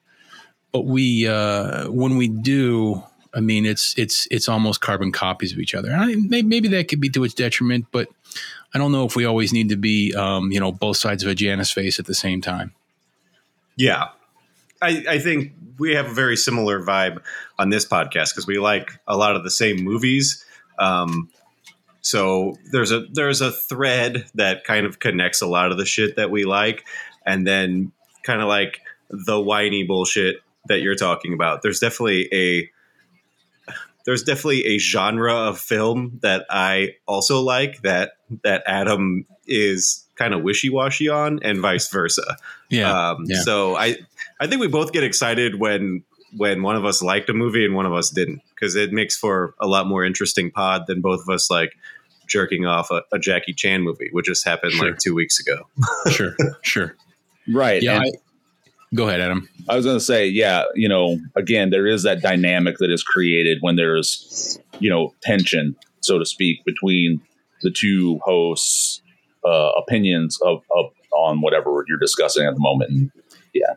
but 0.71 0.85
we 0.85 1.27
uh, 1.27 1.89
when 1.91 2.17
we 2.17 2.27
do 2.27 3.03
I 3.33 3.39
mean, 3.39 3.65
it's 3.65 3.97
it's 3.97 4.27
it's 4.29 4.47
almost 4.47 4.81
carbon 4.81 5.11
copies 5.11 5.51
of 5.51 5.59
each 5.59 5.73
other. 5.73 5.91
I, 5.91 6.15
maybe 6.15 6.67
that 6.69 6.87
could 6.87 7.01
be 7.01 7.09
to 7.09 7.23
its 7.23 7.33
detriment, 7.33 7.87
but 7.91 8.07
I 8.73 8.77
don't 8.77 8.91
know 8.91 9.05
if 9.05 9.15
we 9.15 9.25
always 9.25 9.53
need 9.53 9.69
to 9.69 9.75
be, 9.75 10.13
um, 10.13 10.51
you 10.51 10.59
know, 10.59 10.71
both 10.71 10.97
sides 10.97 11.23
of 11.23 11.29
a 11.29 11.35
Janus 11.35 11.71
face 11.71 11.99
at 11.99 12.05
the 12.05 12.13
same 12.13 12.41
time. 12.41 12.73
Yeah, 13.75 14.09
I, 14.81 15.03
I 15.09 15.19
think 15.19 15.53
we 15.79 15.95
have 15.95 16.07
a 16.07 16.13
very 16.13 16.35
similar 16.35 16.81
vibe 16.81 17.21
on 17.57 17.69
this 17.69 17.85
podcast 17.85 18.31
because 18.31 18.45
we 18.45 18.59
like 18.59 18.91
a 19.07 19.17
lot 19.17 19.35
of 19.35 19.43
the 19.43 19.51
same 19.51 19.77
movies. 19.77 20.45
Um, 20.77 21.29
so 22.01 22.57
there's 22.71 22.91
a 22.91 23.05
there's 23.11 23.41
a 23.41 23.51
thread 23.51 24.25
that 24.35 24.65
kind 24.65 24.85
of 24.85 24.99
connects 24.99 25.41
a 25.41 25.47
lot 25.47 25.71
of 25.71 25.77
the 25.77 25.85
shit 25.85 26.17
that 26.17 26.29
we 26.29 26.45
like, 26.45 26.85
and 27.25 27.47
then 27.47 27.91
kind 28.23 28.41
of 28.41 28.47
like 28.47 28.81
the 29.09 29.39
whiny 29.39 29.83
bullshit 29.83 30.37
that 30.65 30.81
you're 30.81 30.95
talking 30.95 31.33
about. 31.33 31.61
There's 31.61 31.79
definitely 31.79 32.27
a 32.33 32.69
there's 34.05 34.23
definitely 34.23 34.65
a 34.65 34.77
genre 34.77 35.33
of 35.33 35.59
film 35.59 36.19
that 36.21 36.45
I 36.49 36.95
also 37.07 37.41
like 37.41 37.81
that 37.81 38.13
that 38.43 38.63
Adam 38.65 39.25
is 39.47 40.05
kind 40.15 40.33
of 40.33 40.43
wishy 40.43 40.69
washy 40.69 41.09
on, 41.09 41.39
and 41.43 41.59
vice 41.59 41.89
versa. 41.89 42.37
Yeah, 42.69 43.11
um, 43.11 43.25
yeah. 43.27 43.41
So 43.41 43.75
I 43.75 43.97
I 44.39 44.47
think 44.47 44.61
we 44.61 44.67
both 44.67 44.91
get 44.91 45.03
excited 45.03 45.59
when 45.59 46.03
when 46.35 46.63
one 46.63 46.75
of 46.75 46.85
us 46.85 47.01
liked 47.01 47.29
a 47.29 47.33
movie 47.33 47.65
and 47.65 47.75
one 47.75 47.85
of 47.85 47.93
us 47.93 48.09
didn't 48.09 48.41
because 48.55 48.75
it 48.75 48.91
makes 48.91 49.15
for 49.15 49.53
a 49.59 49.67
lot 49.67 49.87
more 49.87 50.03
interesting 50.03 50.51
pod 50.51 50.87
than 50.87 51.01
both 51.01 51.21
of 51.21 51.29
us 51.29 51.49
like 51.49 51.73
jerking 52.27 52.65
off 52.65 52.89
a, 52.91 53.03
a 53.11 53.19
Jackie 53.19 53.53
Chan 53.53 53.81
movie, 53.81 54.09
which 54.11 54.25
just 54.25 54.45
happened 54.45 54.73
sure. 54.73 54.89
like 54.89 54.99
two 54.99 55.13
weeks 55.13 55.39
ago. 55.39 55.67
sure, 56.09 56.35
sure. 56.61 56.95
Right. 57.47 57.83
Yeah. 57.83 57.99
I, 57.99 58.11
go 58.95 59.07
ahead, 59.07 59.21
Adam. 59.21 59.49
I 59.69 59.75
was 59.75 59.85
going 59.85 59.97
to 59.97 60.03
say, 60.03 60.27
yeah, 60.27 60.63
you 60.75 60.89
know, 60.89 61.19
again, 61.35 61.69
there 61.69 61.87
is 61.87 62.03
that 62.03 62.21
dynamic 62.21 62.77
that 62.79 62.91
is 62.91 63.03
created 63.03 63.59
when 63.61 63.75
there's, 63.75 64.59
you 64.79 64.89
know, 64.89 65.13
tension, 65.21 65.75
so 66.01 66.19
to 66.19 66.25
speak, 66.25 66.63
between 66.65 67.21
the 67.61 67.71
two 67.71 68.19
hosts' 68.23 69.01
uh, 69.45 69.71
opinions 69.77 70.39
of, 70.41 70.63
of 70.75 70.91
on 71.13 71.41
whatever 71.41 71.83
you're 71.87 71.99
discussing 71.99 72.45
at 72.45 72.53
the 72.53 72.59
moment. 72.59 72.91
And 72.91 73.11
yeah. 73.53 73.75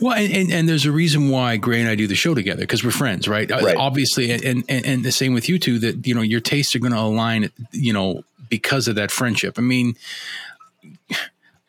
Well, 0.00 0.16
and, 0.16 0.32
and, 0.32 0.52
and, 0.52 0.68
there's 0.68 0.86
a 0.86 0.92
reason 0.92 1.30
why 1.30 1.56
Gray 1.56 1.80
and 1.80 1.88
I 1.88 1.94
do 1.94 2.06
the 2.06 2.16
show 2.16 2.34
together 2.34 2.62
because 2.62 2.82
we're 2.82 2.90
friends, 2.90 3.28
right? 3.28 3.50
Uh, 3.50 3.60
right. 3.60 3.76
Obviously, 3.76 4.32
and, 4.32 4.64
and 4.68 4.84
and 4.84 5.04
the 5.04 5.12
same 5.12 5.34
with 5.34 5.48
you 5.48 5.58
two 5.58 5.78
that 5.78 6.04
you 6.04 6.14
know 6.14 6.20
your 6.20 6.40
tastes 6.40 6.74
are 6.74 6.80
going 6.80 6.92
to 6.92 6.98
align, 6.98 7.50
you 7.70 7.92
know, 7.92 8.24
because 8.48 8.88
of 8.88 8.96
that 8.96 9.12
friendship. 9.12 9.56
I 9.56 9.62
mean, 9.62 9.94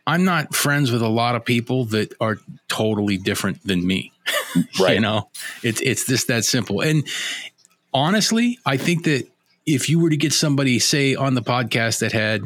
I'm 0.08 0.24
not 0.24 0.56
friends 0.56 0.92
with 0.92 1.02
a 1.02 1.08
lot 1.08 1.36
of 1.36 1.46
people 1.46 1.86
that 1.86 2.14
are 2.22 2.38
totally 2.68 3.18
different 3.18 3.66
than 3.66 3.86
me. 3.86 4.12
Right. 4.80 4.94
you 4.94 5.02
know, 5.02 5.28
it's 5.64 5.82
it's 5.82 6.08
just 6.08 6.30
that 6.30 6.46
simple. 6.46 6.80
And 6.80 7.06
honestly, 7.94 8.58
I 8.66 8.78
think 8.78 9.04
that 9.04 9.28
if 9.66 9.90
you 9.90 10.00
were 10.00 10.10
to 10.10 10.16
get 10.16 10.32
somebody, 10.32 10.80
say, 10.80 11.14
on 11.14 11.34
the 11.34 11.42
podcast 11.42 12.00
that 12.00 12.14
had 12.14 12.44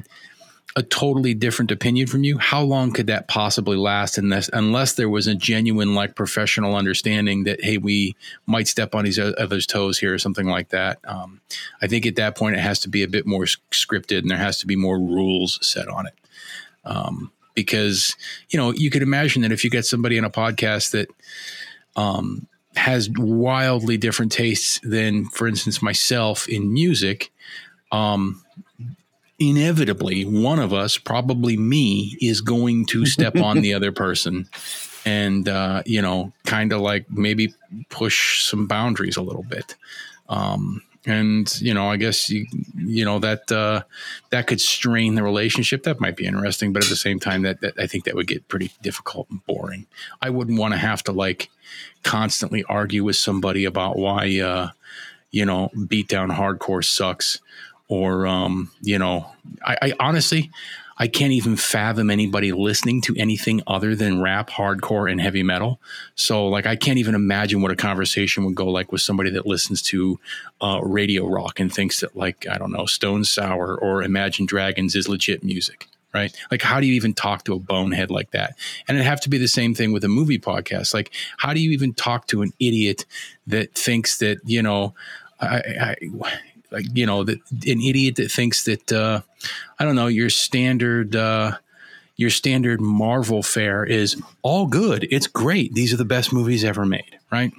a 0.75 0.81
totally 0.81 1.33
different 1.33 1.71
opinion 1.71 2.07
from 2.07 2.23
you, 2.23 2.39
how 2.39 2.61
long 2.61 2.91
could 2.93 3.07
that 3.07 3.27
possibly 3.27 3.77
last 3.77 4.17
unless 4.17 4.49
unless 4.53 4.93
there 4.93 5.09
was 5.09 5.27
a 5.27 5.35
genuine 5.35 5.93
like 5.93 6.15
professional 6.15 6.75
understanding 6.75 7.43
that 7.43 7.63
hey, 7.63 7.77
we 7.77 8.15
might 8.45 8.67
step 8.67 8.95
on 8.95 9.05
each 9.05 9.19
other's 9.19 9.67
toes 9.67 9.99
here 9.99 10.13
or 10.13 10.19
something 10.19 10.47
like 10.47 10.69
that. 10.69 10.99
Um, 11.03 11.41
I 11.81 11.87
think 11.87 12.05
at 12.05 12.15
that 12.15 12.37
point 12.37 12.55
it 12.55 12.61
has 12.61 12.79
to 12.79 12.89
be 12.89 13.03
a 13.03 13.07
bit 13.07 13.27
more 13.27 13.43
scripted 13.43 14.19
and 14.19 14.31
there 14.31 14.37
has 14.37 14.57
to 14.59 14.67
be 14.67 14.75
more 14.75 14.97
rules 14.97 15.59
set 15.65 15.87
on 15.87 16.07
it. 16.07 16.13
Um, 16.85 17.31
because 17.55 18.15
you 18.49 18.57
know 18.57 18.71
you 18.71 18.89
could 18.89 19.01
imagine 19.01 19.41
that 19.41 19.51
if 19.51 19.63
you 19.63 19.69
get 19.69 19.85
somebody 19.85 20.17
in 20.17 20.23
a 20.23 20.29
podcast 20.29 20.91
that 20.91 21.09
um, 21.95 22.47
has 22.75 23.09
wildly 23.09 23.97
different 23.97 24.31
tastes 24.31 24.79
than, 24.83 25.25
for 25.25 25.47
instance, 25.47 25.81
myself 25.81 26.47
in 26.47 26.71
music. 26.71 27.31
Um, 27.91 28.43
inevitably 29.39 30.23
one 30.25 30.59
of 30.59 30.73
us, 30.73 30.97
probably 30.97 31.57
me, 31.57 32.17
is 32.21 32.41
going 32.41 32.85
to 32.87 33.05
step 33.05 33.35
on 33.37 33.61
the 33.61 33.73
other 33.75 33.91
person 33.91 34.47
and, 35.05 35.47
uh, 35.47 35.81
you 35.85 36.01
know, 36.01 36.31
kind 36.45 36.71
of 36.71 36.81
like 36.81 37.09
maybe 37.09 37.53
push 37.89 38.43
some 38.43 38.67
boundaries 38.67 39.17
a 39.17 39.21
little 39.21 39.43
bit. 39.43 39.75
Um, 40.27 40.81
and 41.09 41.61
you 41.61 41.73
know, 41.73 41.89
I 41.89 41.97
guess 41.97 42.29
you 42.29 42.45
you 42.75 43.03
know 43.03 43.19
that 43.19 43.51
uh, 43.51 43.83
that 44.29 44.47
could 44.47 44.61
strain 44.61 45.15
the 45.15 45.23
relationship. 45.23 45.83
That 45.83 45.99
might 45.99 46.15
be 46.15 46.25
interesting, 46.25 46.73
but 46.73 46.83
at 46.83 46.89
the 46.89 46.95
same 46.95 47.19
time, 47.19 47.41
that, 47.43 47.61
that 47.61 47.73
I 47.79 47.87
think 47.87 48.05
that 48.05 48.15
would 48.15 48.27
get 48.27 48.47
pretty 48.47 48.71
difficult 48.81 49.29
and 49.29 49.45
boring. 49.45 49.87
I 50.21 50.29
wouldn't 50.29 50.59
want 50.59 50.73
to 50.73 50.77
have 50.77 51.03
to 51.03 51.11
like 51.11 51.49
constantly 52.03 52.63
argue 52.65 53.03
with 53.03 53.15
somebody 53.15 53.65
about 53.65 53.97
why 53.97 54.39
uh, 54.39 54.69
you 55.31 55.45
know 55.45 55.69
beat 55.87 56.07
down 56.07 56.29
hardcore 56.29 56.85
sucks 56.85 57.39
or 57.87 58.27
um, 58.27 58.71
you 58.81 58.99
know, 58.99 59.29
I, 59.65 59.77
I 59.81 59.93
honestly. 59.99 60.51
I 60.99 61.07
can't 61.07 61.31
even 61.31 61.55
fathom 61.55 62.09
anybody 62.09 62.51
listening 62.51 63.01
to 63.03 63.15
anything 63.17 63.61
other 63.65 63.95
than 63.95 64.21
rap, 64.21 64.49
hardcore, 64.49 65.09
and 65.09 65.21
heavy 65.21 65.43
metal. 65.43 65.79
So, 66.15 66.47
like, 66.47 66.65
I 66.65 66.75
can't 66.75 66.99
even 66.99 67.15
imagine 67.15 67.61
what 67.61 67.71
a 67.71 67.75
conversation 67.77 68.43
would 68.43 68.55
go 68.55 68.67
like 68.67 68.91
with 68.91 68.99
somebody 68.99 69.29
that 69.31 69.45
listens 69.45 69.81
to 69.83 70.19
uh, 70.61 70.81
radio 70.83 71.25
rock 71.25 71.59
and 71.61 71.73
thinks 71.73 72.01
that, 72.01 72.17
like, 72.17 72.45
I 72.47 72.57
don't 72.57 72.73
know, 72.73 72.85
Stone 72.85 73.23
Sour 73.23 73.77
or 73.77 74.03
Imagine 74.03 74.45
Dragons 74.45 74.93
is 74.93 75.07
legit 75.07 75.41
music, 75.41 75.87
right? 76.13 76.35
Like, 76.51 76.61
how 76.61 76.81
do 76.81 76.85
you 76.85 76.93
even 76.93 77.13
talk 77.13 77.45
to 77.45 77.53
a 77.53 77.59
bonehead 77.59 78.11
like 78.11 78.31
that? 78.31 78.55
And 78.87 78.97
it'd 78.97 79.07
have 79.07 79.21
to 79.21 79.29
be 79.29 79.37
the 79.37 79.47
same 79.47 79.73
thing 79.73 79.93
with 79.93 80.03
a 80.03 80.09
movie 80.09 80.39
podcast. 80.39 80.93
Like, 80.93 81.11
how 81.37 81.53
do 81.53 81.61
you 81.61 81.71
even 81.71 81.93
talk 81.93 82.27
to 82.27 82.41
an 82.41 82.51
idiot 82.59 83.05
that 83.47 83.73
thinks 83.73 84.17
that, 84.17 84.39
you 84.43 84.61
know, 84.61 84.95
I, 85.41 85.63
I, 85.79 85.95
like 86.71 86.85
you 86.93 87.05
know 87.05 87.23
that 87.23 87.39
an 87.51 87.81
idiot 87.81 88.15
that 88.17 88.31
thinks 88.31 88.63
that 88.65 88.91
uh, 88.91 89.21
I 89.79 89.85
don't 89.85 89.95
know 89.95 90.07
your 90.07 90.29
standard 90.29 91.15
uh, 91.15 91.57
your 92.19 92.29
standard 92.29 92.81
Marvel 92.81 93.41
fare 93.41 93.85
is 93.85 94.21
all 94.41 94.67
good. 94.67 95.07
It's 95.09 95.25
great. 95.25 95.73
These 95.73 95.93
are 95.93 95.97
the 95.97 96.03
best 96.03 96.33
movies 96.33 96.65
ever 96.65 96.85
made, 96.85 97.17
right? 97.31 97.53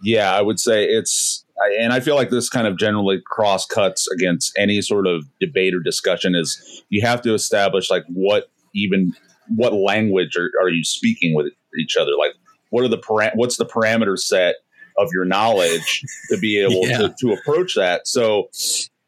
Yeah, 0.00 0.32
I 0.32 0.40
would 0.40 0.60
say 0.60 0.84
it's, 0.84 1.44
and 1.80 1.92
I 1.92 1.98
feel 1.98 2.14
like 2.14 2.30
this 2.30 2.48
kind 2.48 2.68
of 2.68 2.78
generally 2.78 3.20
cross 3.26 3.66
cuts 3.66 4.06
against 4.12 4.52
any 4.56 4.80
sort 4.80 5.08
of 5.08 5.24
debate 5.40 5.74
or 5.74 5.80
discussion. 5.80 6.36
Is 6.36 6.84
you 6.88 7.02
have 7.02 7.20
to 7.22 7.34
establish 7.34 7.90
like 7.90 8.04
what 8.06 8.44
even 8.76 9.12
what 9.56 9.72
language 9.72 10.36
are, 10.36 10.52
are 10.62 10.68
you 10.68 10.84
speaking 10.84 11.34
with 11.34 11.52
each 11.76 11.96
other? 11.96 12.12
Like, 12.16 12.34
what 12.70 12.84
are 12.84 12.88
the 12.88 12.98
para- 12.98 13.32
what's 13.34 13.56
the 13.56 13.66
parameter 13.66 14.16
set 14.16 14.54
of 14.98 15.10
your 15.12 15.24
knowledge 15.24 16.02
to 16.30 16.38
be 16.38 16.60
able 16.60 16.86
yeah. 16.86 16.98
to, 16.98 17.14
to 17.20 17.32
approach 17.32 17.74
that. 17.76 18.06
So 18.06 18.48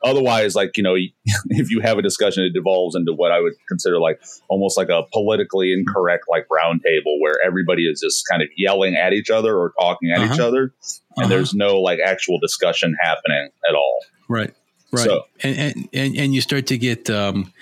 otherwise 0.03 0.55
like 0.55 0.77
you 0.77 0.83
know 0.83 0.95
if 1.51 1.71
you 1.71 1.81
have 1.81 1.99
a 1.99 2.03
discussion 2.03 2.45
it 2.45 2.53
devolves 2.53 2.95
into 2.95 3.13
what 3.13 3.33
i 3.33 3.41
would 3.41 3.53
consider 3.69 3.99
like 3.99 4.21
almost 4.49 4.77
like 4.77 4.89
a 4.89 5.03
politically 5.13 5.73
incorrect 5.73 6.25
like 6.29 6.47
roundtable 6.49 7.21
where 7.21 7.37
everybody 7.45 7.87
is 7.87 8.01
just 8.01 8.25
kind 8.31 8.43
of 8.43 8.49
yelling 8.57 8.97
at 8.97 9.13
each 9.13 9.31
other 9.31 9.57
or 9.57 9.73
talking 9.79 10.11
at 10.11 10.21
uh-huh. 10.21 10.35
each 10.35 10.41
other 10.41 10.63
and 10.63 10.73
uh-huh. 11.19 11.29
there's 11.29 11.55
no 11.55 11.81
like 11.81 11.99
actual 12.05 12.39
discussion 12.39 12.97
happening 13.01 13.51
at 13.69 13.75
all 13.75 14.01
right 14.29 14.55
right 14.93 15.05
so, 15.05 15.23
and, 15.43 15.59
and 15.59 15.89
and 15.93 16.17
and 16.17 16.35
you 16.35 16.41
start 16.41 16.67
to 16.67 16.79
get 16.79 17.11
um 17.11 17.53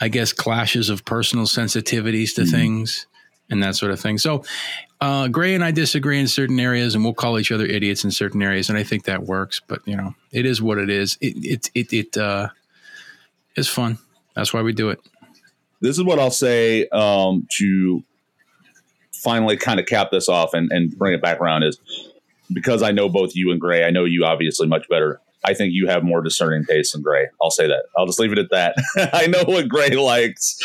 i 0.00 0.08
guess 0.08 0.32
clashes 0.32 0.90
of 0.90 1.04
personal 1.04 1.46
sensitivities 1.46 2.34
to 2.34 2.42
mm-hmm. 2.42 2.50
things 2.50 3.06
and 3.50 3.62
that 3.62 3.76
sort 3.76 3.92
of 3.92 4.00
thing. 4.00 4.18
So, 4.18 4.44
uh, 5.00 5.28
Gray 5.28 5.54
and 5.54 5.64
I 5.64 5.70
disagree 5.70 6.18
in 6.18 6.26
certain 6.28 6.58
areas, 6.58 6.94
and 6.94 7.04
we'll 7.04 7.14
call 7.14 7.38
each 7.38 7.52
other 7.52 7.64
idiots 7.64 8.04
in 8.04 8.10
certain 8.10 8.42
areas, 8.42 8.68
and 8.68 8.76
I 8.76 8.82
think 8.82 9.04
that 9.04 9.24
works. 9.24 9.60
But 9.66 9.80
you 9.86 9.96
know, 9.96 10.14
it 10.32 10.46
is 10.46 10.60
what 10.60 10.78
it 10.78 10.90
is. 10.90 11.16
It 11.20 11.36
it 11.44 11.70
it, 11.74 11.92
it 11.92 12.16
uh, 12.16 12.48
is 13.56 13.68
fun. 13.68 13.98
That's 14.34 14.52
why 14.52 14.62
we 14.62 14.72
do 14.72 14.90
it. 14.90 15.00
This 15.80 15.96
is 15.96 16.04
what 16.04 16.18
I'll 16.18 16.30
say 16.30 16.88
um, 16.88 17.46
to 17.58 18.02
finally 19.12 19.56
kind 19.56 19.80
of 19.80 19.86
cap 19.86 20.10
this 20.10 20.28
off 20.28 20.54
and, 20.54 20.70
and 20.72 20.96
bring 20.96 21.14
it 21.14 21.22
back 21.22 21.40
around 21.40 21.62
is 21.64 21.78
because 22.52 22.82
I 22.82 22.92
know 22.92 23.08
both 23.08 23.34
you 23.34 23.50
and 23.50 23.60
Gray. 23.60 23.84
I 23.84 23.90
know 23.90 24.04
you 24.04 24.24
obviously 24.24 24.66
much 24.66 24.88
better. 24.88 25.20
I 25.44 25.54
think 25.54 25.72
you 25.72 25.86
have 25.86 26.02
more 26.02 26.20
discerning 26.20 26.64
taste 26.64 26.92
than 26.92 27.02
Gray. 27.02 27.28
I'll 27.40 27.50
say 27.50 27.66
that. 27.68 27.84
I'll 27.96 28.06
just 28.06 28.18
leave 28.18 28.32
it 28.32 28.38
at 28.38 28.50
that. 28.50 28.74
I 29.12 29.26
know 29.26 29.44
what 29.44 29.68
Gray 29.68 29.90
likes. 29.90 30.58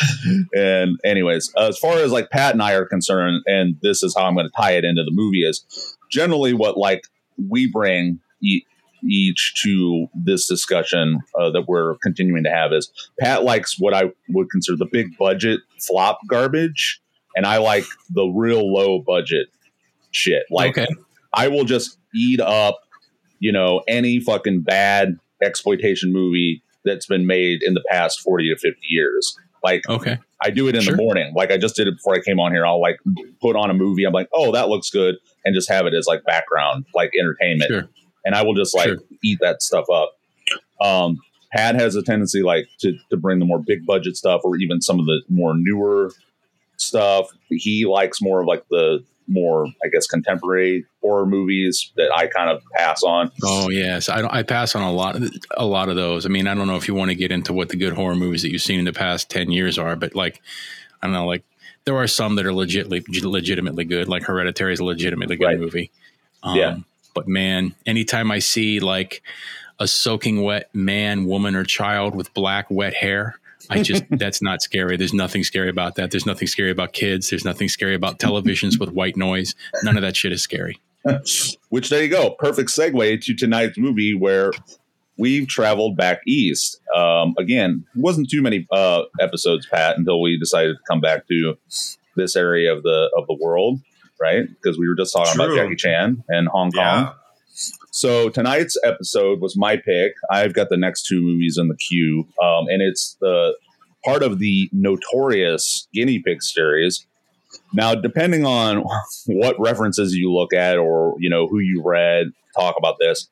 And 0.53 0.98
anyways, 1.06 1.53
as 1.58 1.77
far 1.77 1.98
as 1.98 2.12
like 2.12 2.32
Pat 2.32 2.53
and 2.53 2.62
I 2.62 2.74
are 2.74 2.86
concerned, 2.86 3.44
and 3.46 3.75
this 3.82 4.03
is 4.03 4.15
how 4.18 4.25
I'm 4.25 4.34
going 4.34 4.48
to 4.48 4.53
tie 4.56 4.72
it 4.72 4.84
into 4.84 5.03
the 5.03 5.12
movie 5.12 5.44
is 5.48 5.98
generally 6.12 6.53
what 6.53 6.77
like 6.77 7.03
we 7.50 7.70
bring 7.72 8.20
e- 8.42 8.65
each 9.08 9.53
to 9.63 10.08
this 10.13 10.48
discussion 10.48 11.20
uh, 11.38 11.51
that 11.51 11.68
we're 11.68 11.96
continuing 12.01 12.44
to 12.44 12.50
have 12.50 12.72
is 12.74 12.92
Pat 13.20 13.44
likes 13.44 13.80
what 13.80 13.94
I 13.94 14.12
would 14.30 14.50
consider 14.50 14.77
the 14.77 14.86
big 14.92 15.18
budget 15.18 15.60
flop 15.80 16.20
garbage, 16.27 17.01
and 17.36 17.46
I 17.46 17.58
like 17.58 17.86
the 18.10 18.25
real 18.25 18.74
low 18.74 19.00
budget 19.00 19.48
shit. 20.12 20.44
Like 20.50 20.77
okay. 20.77 20.88
I 21.34 21.48
will 21.48 21.65
just 21.65 21.98
eat 22.15 22.39
up 22.39 22.83
you 23.44 23.52
know, 23.52 23.84
any 23.90 24.22
fucking 24.22 24.62
bad 24.62 25.20
exploitation 25.42 26.14
movie 26.14 26.64
that's 26.86 27.06
been 27.06 27.28
made 27.28 27.62
in 27.62 27.74
the 27.74 27.84
past 27.92 28.22
40 28.22 28.48
to 28.54 28.56
50 28.56 28.80
years. 28.88 29.38
Like, 29.62 29.82
okay, 29.90 30.18
I 30.42 30.50
do 30.50 30.70
it 30.70 30.76
in 30.76 30.82
sure. 30.82 30.96
the 30.96 31.04
morning. 31.04 31.34
Like 31.36 31.52
I 31.52 31.58
just 31.58 31.76
did 31.76 31.90
it 31.90 31.98
before 31.98 32.16
I 32.16 32.22
came 32.22 32.40
on 32.40 32.54
here. 32.54 32.66
I'll 32.66 32.80
like 32.80 33.00
put 33.42 33.58
on 33.58 33.70
a 33.70 33.74
movie. 33.74 34.06
I'm 34.06 34.14
like, 34.14 34.30
oh, 34.34 34.54
that 34.54 34.70
looks 34.70 34.90
good, 34.90 35.16
and 35.44 35.54
just 35.54 35.70
have 35.70 35.86
it 35.86 35.94
as 35.94 36.08
like 36.08 36.24
background, 36.24 36.86
like 36.96 37.12
entertainment. 37.20 37.70
Sure. 37.70 37.90
and 38.24 38.34
I 38.34 38.44
will 38.44 38.54
just 38.54 38.74
like 38.74 38.88
sure. 38.88 38.98
eat 39.22 39.40
that 39.42 39.62
stuff 39.62 39.86
up. 39.94 40.14
Um, 40.80 41.20
Pat 41.52 41.76
has 41.76 41.98
a 41.98 42.02
tendency 42.02 42.44
like 42.44 42.70
to 42.80 42.98
to 43.10 43.18
bring 43.18 43.40
the 43.40 43.46
more 43.46 43.60
big 43.60 43.86
budget 43.86 44.16
stuff, 44.16 44.40
or 44.46 44.56
even 44.56 44.82
some 44.82 45.02
of 45.02 45.06
the 45.06 45.22
more 45.28 45.54
newer 45.54 46.12
stuff. 46.78 47.28
He 47.50 47.86
likes 47.86 48.22
more 48.22 48.40
of 48.40 48.48
like 48.48 48.64
the 48.70 49.04
more, 49.34 49.66
I 49.84 49.90
guess, 49.92 50.08
contemporary 50.08 50.86
horror 51.02 51.25
movies 51.25 51.92
that 51.98 52.13
I 52.13 52.28
kind 52.28 52.50
of 52.50 52.62
pass 52.74 53.04
on. 53.04 53.32
Oh 53.44 53.70
yes, 53.70 54.08
I 54.10 54.25
I 54.30 54.44
pass 54.44 54.75
on 54.75 54.84
a 54.84 54.92
lot, 54.92 55.16
of, 55.16 55.34
a 55.58 55.66
lot 55.66 55.90
of 55.90 55.96
those. 55.96 56.25
I 56.25 56.30
mean, 56.30 56.48
I 56.48 56.54
don't 56.54 56.68
know 56.68 56.75
if 56.75 56.88
you 56.88 56.94
want 56.94 57.10
to 57.10 57.16
get 57.16 57.32
into 57.32 57.54
what 57.54 57.70
the 57.70 57.75
good 57.75 57.94
horror 57.94 58.16
movies 58.16 58.44
that 58.44 58.52
you've 58.52 58.62
seen 58.62 58.80
in 58.80 58.86
the 58.86 58.94
past 58.94 59.30
ten 59.30 59.52
years 59.52 59.78
are, 59.78 59.96
but 59.96 60.16
like, 60.16 60.42
I 61.02 61.08
don't 61.08 61.13
know, 61.13 61.25
like 61.25 61.44
there 61.86 61.98
are 61.98 62.08
some 62.08 62.36
that 62.36 62.46
are 62.46 62.54
legitimately 62.54 63.04
legitimately 63.22 63.86
good. 63.86 64.08
Like 64.08 64.24
Hereditary 64.24 64.74
is 64.74 64.80
a 64.80 64.86
legitimately 64.86 65.36
good 65.36 65.46
right. 65.46 65.60
movie. 65.60 65.92
Um, 66.44 66.56
yeah, 66.56 66.78
but 67.13 67.28
man, 67.28 67.75
anytime 67.86 68.32
I 68.32 68.40
see 68.40 68.80
like 68.80 69.24
a 69.80 69.88
soaking 69.88 70.44
wet 70.44 70.70
man, 70.74 71.25
woman, 71.25 71.56
or 71.56 71.63
child 71.63 72.16
with 72.16 72.34
black 72.34 72.68
wet 72.70 72.94
hair. 72.94 73.40
I 73.70 73.82
just 73.82 74.03
that's 74.10 74.41
not 74.41 74.62
scary. 74.62 74.98
There's 74.98 75.13
nothing 75.13 75.43
scary 75.43 75.70
about 75.70 75.96
that. 75.96 76.12
There's 76.12 76.25
nothing 76.25 76.48
scary 76.48 76.72
about 76.72 76.93
kids. 76.93 77.29
There's 77.29 77.46
nothing 77.46 77.70
scary 77.70 77.96
about 77.96 78.20
televisions 78.20 78.79
with 78.79 78.91
white 78.91 79.17
noise. 79.17 79.55
None 79.84 79.96
of 79.96 80.01
that 80.01 80.15
shit 80.15 80.32
is 80.32 80.41
scary. 80.41 80.79
Which 81.70 81.89
there 81.89 82.03
you 82.03 82.10
go. 82.10 82.32
Perfect 82.32 82.70
segue 82.70 83.22
to 83.22 83.36
tonight's 83.36 83.77
movie 83.77 84.13
where 84.13 84.51
we've 85.17 85.48
traveled 85.48 85.98
back 85.98 86.22
east. 86.25 86.79
Um, 86.96 87.36
again, 87.38 87.86
wasn't 87.96 88.29
too 88.29 88.41
many 88.41 88.67
uh, 88.72 89.03
episodes, 89.20 89.67
Pat, 89.67 89.98
until 89.98 90.22
we 90.22 90.38
decided 90.38 90.75
to 90.75 90.82
come 90.89 91.01
back 91.01 91.27
to 91.27 91.58
this 92.15 92.36
area 92.36 92.74
of 92.74 92.84
the 92.84 93.12
of 93.17 93.27
the 93.27 93.38
world, 93.41 93.82
right? 94.20 94.48
Because 94.48 94.77
we 94.77 94.88
were 94.88 94.96
just 94.96 95.13
talking 95.13 95.34
True. 95.34 95.46
about 95.46 95.55
Jackie 95.55 95.75
Chan 95.75 96.24
and 96.29 96.48
Hong 96.48 96.72
Kong. 96.72 96.84
Yeah. 96.84 97.13
So 97.94 98.30
tonight's 98.30 98.76
episode 98.84 99.40
was 99.40 99.56
my 99.56 99.78
pick. 99.78 100.16
I've 100.32 100.56
got 100.56 100.70
the 100.70 100.78
next 100.78 101.06
two 101.06 101.22
movies 101.22 101.60
in 101.60 101.68
the 101.68 101.76
queue, 101.76 102.28
um, 102.42 102.66
and 102.68 102.82
it's 102.82 103.16
the 103.22 103.56
part 104.04 104.24
of 104.24 104.40
the 104.40 104.68
notorious 104.74 105.88
guinea 105.94 106.18
pig 106.18 106.42
series. 106.42 107.06
Now, 107.72 107.94
depending 107.94 108.48
on 108.48 108.84
what 109.28 109.60
references 109.60 110.16
you 110.16 110.34
look 110.34 110.54
at 110.54 110.80
or 110.80 111.16
you 111.20 111.30
know 111.30 111.48
who 111.48 111.60
you 111.60 111.84
read 111.86 112.32
talk 112.58 112.74
about 112.80 112.96
this, 113.00 113.30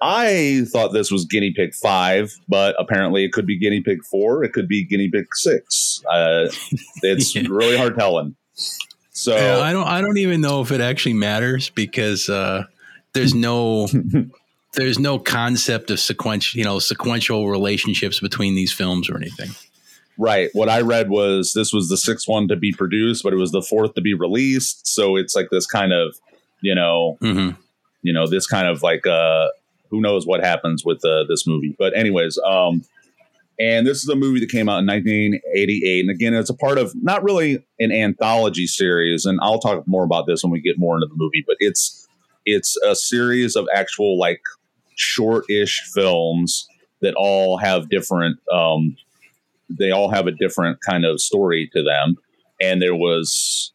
I 0.00 0.62
thought 0.70 0.92
this 0.92 1.10
was 1.10 1.24
guinea 1.24 1.52
pig 1.52 1.74
five, 1.74 2.32
but 2.48 2.76
apparently 2.78 3.24
it 3.24 3.32
could 3.32 3.46
be 3.46 3.58
guinea 3.58 3.80
pig 3.80 4.04
four. 4.04 4.44
It 4.44 4.52
could 4.52 4.68
be 4.68 4.84
guinea 4.84 5.10
pig 5.10 5.26
six. 5.34 6.04
Uh, 6.08 6.50
it's 7.02 7.34
really 7.34 7.76
hard 7.76 7.96
telling. 7.96 8.36
So 9.10 9.34
yeah, 9.34 9.58
I 9.58 9.72
don't. 9.72 9.88
I 9.88 10.00
don't 10.00 10.18
even 10.18 10.40
know 10.40 10.60
if 10.60 10.70
it 10.70 10.80
actually 10.80 11.14
matters 11.14 11.70
because 11.70 12.28
uh, 12.28 12.66
there's 13.14 13.34
no 13.34 13.88
there's 14.74 14.98
no 14.98 15.18
concept 15.18 15.90
of 15.90 15.98
sequential 15.98 16.58
you 16.58 16.64
know 16.64 16.78
sequential 16.78 17.48
relationships 17.48 18.20
between 18.20 18.54
these 18.54 18.72
films 18.72 19.08
or 19.08 19.16
anything. 19.16 19.50
Right. 20.16 20.50
What 20.52 20.68
I 20.68 20.82
read 20.82 21.10
was 21.10 21.52
this 21.54 21.72
was 21.72 21.88
the 21.88 21.96
sixth 21.96 22.28
one 22.28 22.46
to 22.48 22.56
be 22.56 22.72
produced, 22.72 23.24
but 23.24 23.32
it 23.32 23.36
was 23.36 23.50
the 23.50 23.62
fourth 23.62 23.94
to 23.94 24.00
be 24.00 24.14
released. 24.14 24.86
So 24.86 25.16
it's 25.16 25.34
like 25.34 25.48
this 25.50 25.66
kind 25.66 25.92
of, 25.92 26.16
you 26.60 26.74
know, 26.74 27.18
mm-hmm. 27.20 27.60
you 28.02 28.12
know, 28.12 28.28
this 28.28 28.46
kind 28.46 28.68
of 28.68 28.82
like 28.82 29.06
uh 29.06 29.48
who 29.90 30.00
knows 30.00 30.26
what 30.26 30.42
happens 30.42 30.84
with 30.84 31.04
uh, 31.04 31.24
this 31.28 31.46
movie. 31.46 31.74
But 31.78 31.96
anyways, 31.96 32.38
um 32.46 32.84
and 33.58 33.86
this 33.86 34.02
is 34.02 34.08
a 34.08 34.16
movie 34.16 34.40
that 34.40 34.50
came 34.50 34.68
out 34.68 34.78
in 34.78 34.86
1988 34.86 36.00
and 36.00 36.10
again 36.10 36.34
it's 36.34 36.50
a 36.50 36.54
part 36.54 36.76
of 36.76 36.92
not 36.96 37.22
really 37.22 37.64
an 37.78 37.92
anthology 37.92 38.66
series 38.66 39.26
and 39.26 39.38
I'll 39.42 39.60
talk 39.60 39.86
more 39.86 40.02
about 40.02 40.26
this 40.26 40.42
when 40.42 40.50
we 40.50 40.60
get 40.60 40.76
more 40.76 40.96
into 40.96 41.06
the 41.06 41.14
movie, 41.16 41.44
but 41.46 41.56
it's 41.60 42.03
it's 42.44 42.76
a 42.86 42.94
series 42.94 43.56
of 43.56 43.66
actual 43.74 44.18
like 44.18 44.40
short-ish 44.96 45.80
films 45.94 46.66
that 47.00 47.14
all 47.16 47.58
have 47.58 47.88
different 47.88 48.38
um, 48.52 48.96
they 49.68 49.90
all 49.90 50.10
have 50.10 50.26
a 50.26 50.32
different 50.32 50.78
kind 50.80 51.04
of 51.04 51.20
story 51.20 51.70
to 51.72 51.82
them. 51.82 52.16
And 52.60 52.80
there 52.80 52.94
was 52.94 53.72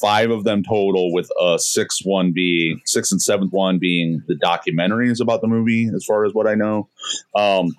five 0.00 0.30
of 0.30 0.44
them 0.44 0.62
total 0.62 1.12
with 1.12 1.30
a 1.40 1.58
sixth 1.58 2.00
one 2.04 2.32
being 2.32 2.80
sixth 2.84 3.10
and 3.10 3.22
seventh 3.22 3.52
one 3.52 3.78
being 3.78 4.22
the 4.28 4.34
documentaries 4.34 5.20
about 5.20 5.40
the 5.40 5.48
movie 5.48 5.90
as 5.94 6.04
far 6.04 6.24
as 6.24 6.34
what 6.34 6.46
i 6.46 6.54
know. 6.54 6.88
Um, 7.34 7.74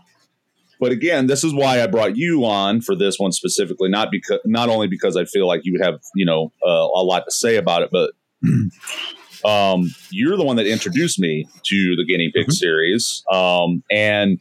but 0.80 0.92
again 0.92 1.28
this 1.28 1.44
is 1.44 1.54
why 1.54 1.84
i 1.84 1.88
brought 1.88 2.18
you 2.18 2.46
on 2.46 2.82
for 2.82 2.96
this 2.96 3.20
one 3.20 3.32
specifically 3.32 3.90
not 3.90 4.10
because 4.12 4.40
not 4.46 4.70
only 4.70 4.88
because 4.88 5.18
i 5.18 5.26
feel 5.26 5.46
like 5.46 5.62
you 5.66 5.74
would 5.74 5.84
have 5.84 6.00
you 6.16 6.26
know 6.26 6.52
uh, 6.66 6.70
a 6.70 7.04
lot 7.04 7.26
to 7.26 7.32
say 7.32 7.58
about 7.58 7.82
it 7.82 7.90
but 7.92 8.12
um, 9.46 9.94
you're 10.10 10.38
the 10.38 10.44
one 10.44 10.56
that 10.58 10.68
introduced 10.68 11.20
me 11.20 11.48
to 11.64 11.96
the 11.96 12.06
guinea 12.06 12.32
pig 12.34 12.46
mm-hmm. 12.46 12.52
series. 12.52 13.24
Um, 13.32 13.84
and 13.92 14.40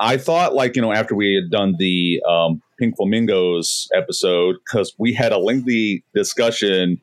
I 0.00 0.16
thought, 0.16 0.54
like, 0.54 0.76
you 0.76 0.82
know, 0.82 0.92
after 0.92 1.14
we 1.14 1.34
had 1.34 1.50
done 1.50 1.76
the 1.78 2.22
um, 2.28 2.62
Pink 2.78 2.96
Flamingos 2.96 3.88
episode, 3.94 4.56
because 4.64 4.94
we 4.98 5.12
had 5.12 5.32
a 5.32 5.38
lengthy 5.38 6.04
discussion 6.14 7.00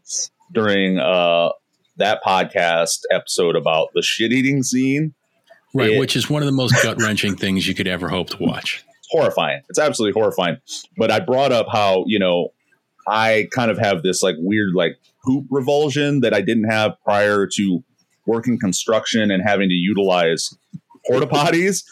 during 0.51 0.99
uh, 0.99 1.49
that 1.97 2.21
podcast 2.23 2.99
episode 3.11 3.55
about 3.55 3.89
the 3.93 4.01
shit 4.01 4.31
eating 4.31 4.63
scene. 4.63 5.13
Right, 5.73 5.91
it, 5.91 5.99
which 5.99 6.15
is 6.15 6.29
one 6.29 6.41
of 6.41 6.47
the 6.47 6.51
most 6.51 6.81
gut 6.81 7.01
wrenching 7.01 7.35
things 7.37 7.67
you 7.67 7.75
could 7.75 7.87
ever 7.87 8.09
hope 8.09 8.31
to 8.31 8.37
watch. 8.43 8.83
Horrifying. 9.11 9.61
It's 9.69 9.79
absolutely 9.79 10.19
horrifying. 10.19 10.57
But 10.97 11.11
I 11.11 11.19
brought 11.19 11.51
up 11.51 11.67
how, 11.71 12.03
you 12.07 12.19
know, 12.19 12.49
I 13.07 13.47
kind 13.51 13.71
of 13.71 13.77
have 13.77 14.03
this 14.03 14.21
like 14.21 14.35
weird 14.39 14.73
like 14.73 14.97
poop 15.25 15.45
revulsion 15.49 16.21
that 16.21 16.33
I 16.33 16.41
didn't 16.41 16.69
have 16.69 16.93
prior 17.03 17.47
to 17.55 17.83
working 18.25 18.59
construction 18.59 19.31
and 19.31 19.43
having 19.43 19.69
to 19.69 19.75
utilize 19.75 20.55
porta 21.07 21.27
potties. 21.27 21.83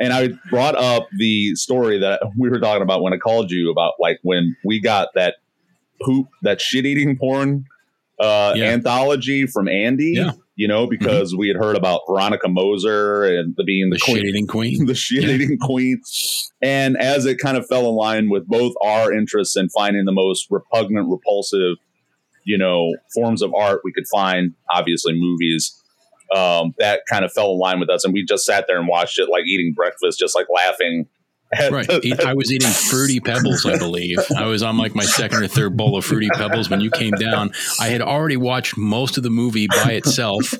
And 0.00 0.12
I 0.12 0.30
brought 0.50 0.74
up 0.74 1.08
the 1.18 1.54
story 1.54 1.98
that 1.98 2.22
we 2.38 2.48
were 2.48 2.60
talking 2.60 2.82
about 2.82 3.02
when 3.02 3.12
I 3.12 3.18
called 3.18 3.50
you 3.50 3.70
about 3.70 3.94
like 4.00 4.18
when 4.22 4.56
we 4.64 4.80
got 4.80 5.08
that 5.14 5.36
poop, 6.02 6.28
that 6.42 6.60
shit 6.60 6.86
eating 6.86 7.16
porn 7.16 7.66
uh, 8.18 8.54
yeah. 8.56 8.66
anthology 8.66 9.46
from 9.46 9.68
Andy. 9.68 10.14
Yeah. 10.16 10.32
You 10.54 10.68
know, 10.68 10.86
because 10.86 11.32
mm-hmm. 11.32 11.40
we 11.40 11.48
had 11.48 11.56
heard 11.56 11.76
about 11.76 12.02
Veronica 12.06 12.46
Moser 12.46 13.24
and 13.24 13.54
the 13.56 13.64
being 13.64 13.88
the, 13.88 13.96
the 13.96 13.98
shit 13.98 14.24
eating 14.24 14.46
queen, 14.46 14.84
the 14.86 14.94
shit 14.94 15.24
eating 15.24 15.56
yeah. 15.58 15.66
queen, 15.66 16.02
and 16.60 16.96
as 16.98 17.24
it 17.24 17.38
kind 17.38 17.56
of 17.56 17.66
fell 17.66 17.88
in 17.88 17.94
line 17.94 18.28
with 18.28 18.46
both 18.46 18.74
our 18.82 19.10
interests 19.10 19.56
in 19.56 19.70
finding 19.70 20.04
the 20.04 20.12
most 20.12 20.48
repugnant, 20.50 21.08
repulsive 21.08 21.78
you 22.44 22.58
know 22.58 22.92
forms 23.14 23.42
of 23.42 23.52
art 23.54 23.80
we 23.84 23.92
could 23.92 24.06
find 24.12 24.52
obviously 24.72 25.12
movies 25.14 25.78
um, 26.34 26.74
that 26.78 27.02
kind 27.10 27.24
of 27.24 27.32
fell 27.32 27.52
in 27.52 27.58
line 27.58 27.80
with 27.80 27.90
us. 27.90 28.04
And 28.04 28.14
we 28.14 28.24
just 28.24 28.44
sat 28.44 28.64
there 28.66 28.78
and 28.78 28.88
watched 28.88 29.18
it 29.18 29.28
like 29.30 29.44
eating 29.46 29.72
breakfast 29.74 30.18
just 30.18 30.34
like 30.34 30.46
laughing 30.54 31.06
right. 31.70 31.86
i 32.24 32.32
was 32.32 32.50
eating 32.50 32.70
fruity 32.70 33.20
pebbles 33.20 33.66
i 33.66 33.76
believe. 33.76 34.18
I 34.34 34.46
was 34.46 34.62
on 34.62 34.78
like 34.78 34.94
my 34.94 35.04
second 35.04 35.42
or 35.42 35.48
third 35.48 35.76
bowl 35.76 35.98
of 35.98 36.04
fruity 36.06 36.30
pebbles 36.32 36.70
when 36.70 36.80
you 36.80 36.90
came 36.90 37.12
down. 37.12 37.52
I 37.78 37.88
had 37.88 38.00
already 38.00 38.38
watched 38.38 38.78
most 38.78 39.18
of 39.18 39.22
the 39.22 39.28
movie 39.28 39.66
by 39.66 39.92
itself 39.92 40.54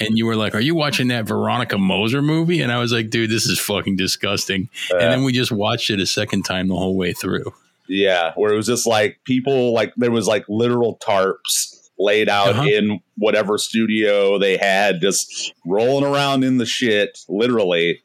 and 0.00 0.18
you 0.18 0.26
were 0.26 0.34
like 0.34 0.56
are 0.56 0.60
you 0.60 0.74
watching 0.74 1.06
that 1.08 1.28
veronica 1.28 1.78
moser 1.78 2.22
movie? 2.22 2.60
And 2.60 2.72
i 2.72 2.78
was 2.78 2.92
like 2.92 3.08
dude 3.08 3.30
this 3.30 3.46
is 3.46 3.60
fucking 3.60 3.94
disgusting. 3.94 4.68
And 4.90 5.12
then 5.12 5.22
we 5.22 5.32
just 5.32 5.52
watched 5.52 5.90
it 5.90 6.00
a 6.00 6.06
second 6.06 6.42
time 6.42 6.66
the 6.66 6.74
whole 6.74 6.96
way 6.96 7.12
through 7.12 7.54
yeah, 7.88 8.32
where 8.36 8.52
it 8.52 8.56
was 8.56 8.66
just 8.66 8.86
like 8.86 9.18
people 9.24 9.72
like 9.72 9.92
there 9.96 10.10
was 10.10 10.26
like 10.26 10.44
literal 10.48 10.98
tarps 10.98 11.90
laid 11.98 12.28
out 12.28 12.50
uh-huh. 12.50 12.64
in 12.64 13.00
whatever 13.16 13.58
studio 13.58 14.38
they 14.38 14.56
had, 14.56 15.00
just 15.00 15.52
rolling 15.66 16.04
around 16.04 16.44
in 16.44 16.58
the 16.58 16.66
shit, 16.66 17.18
literally 17.28 18.00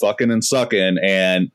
fucking 0.00 0.30
and 0.30 0.44
sucking. 0.44 0.98
And 1.02 1.50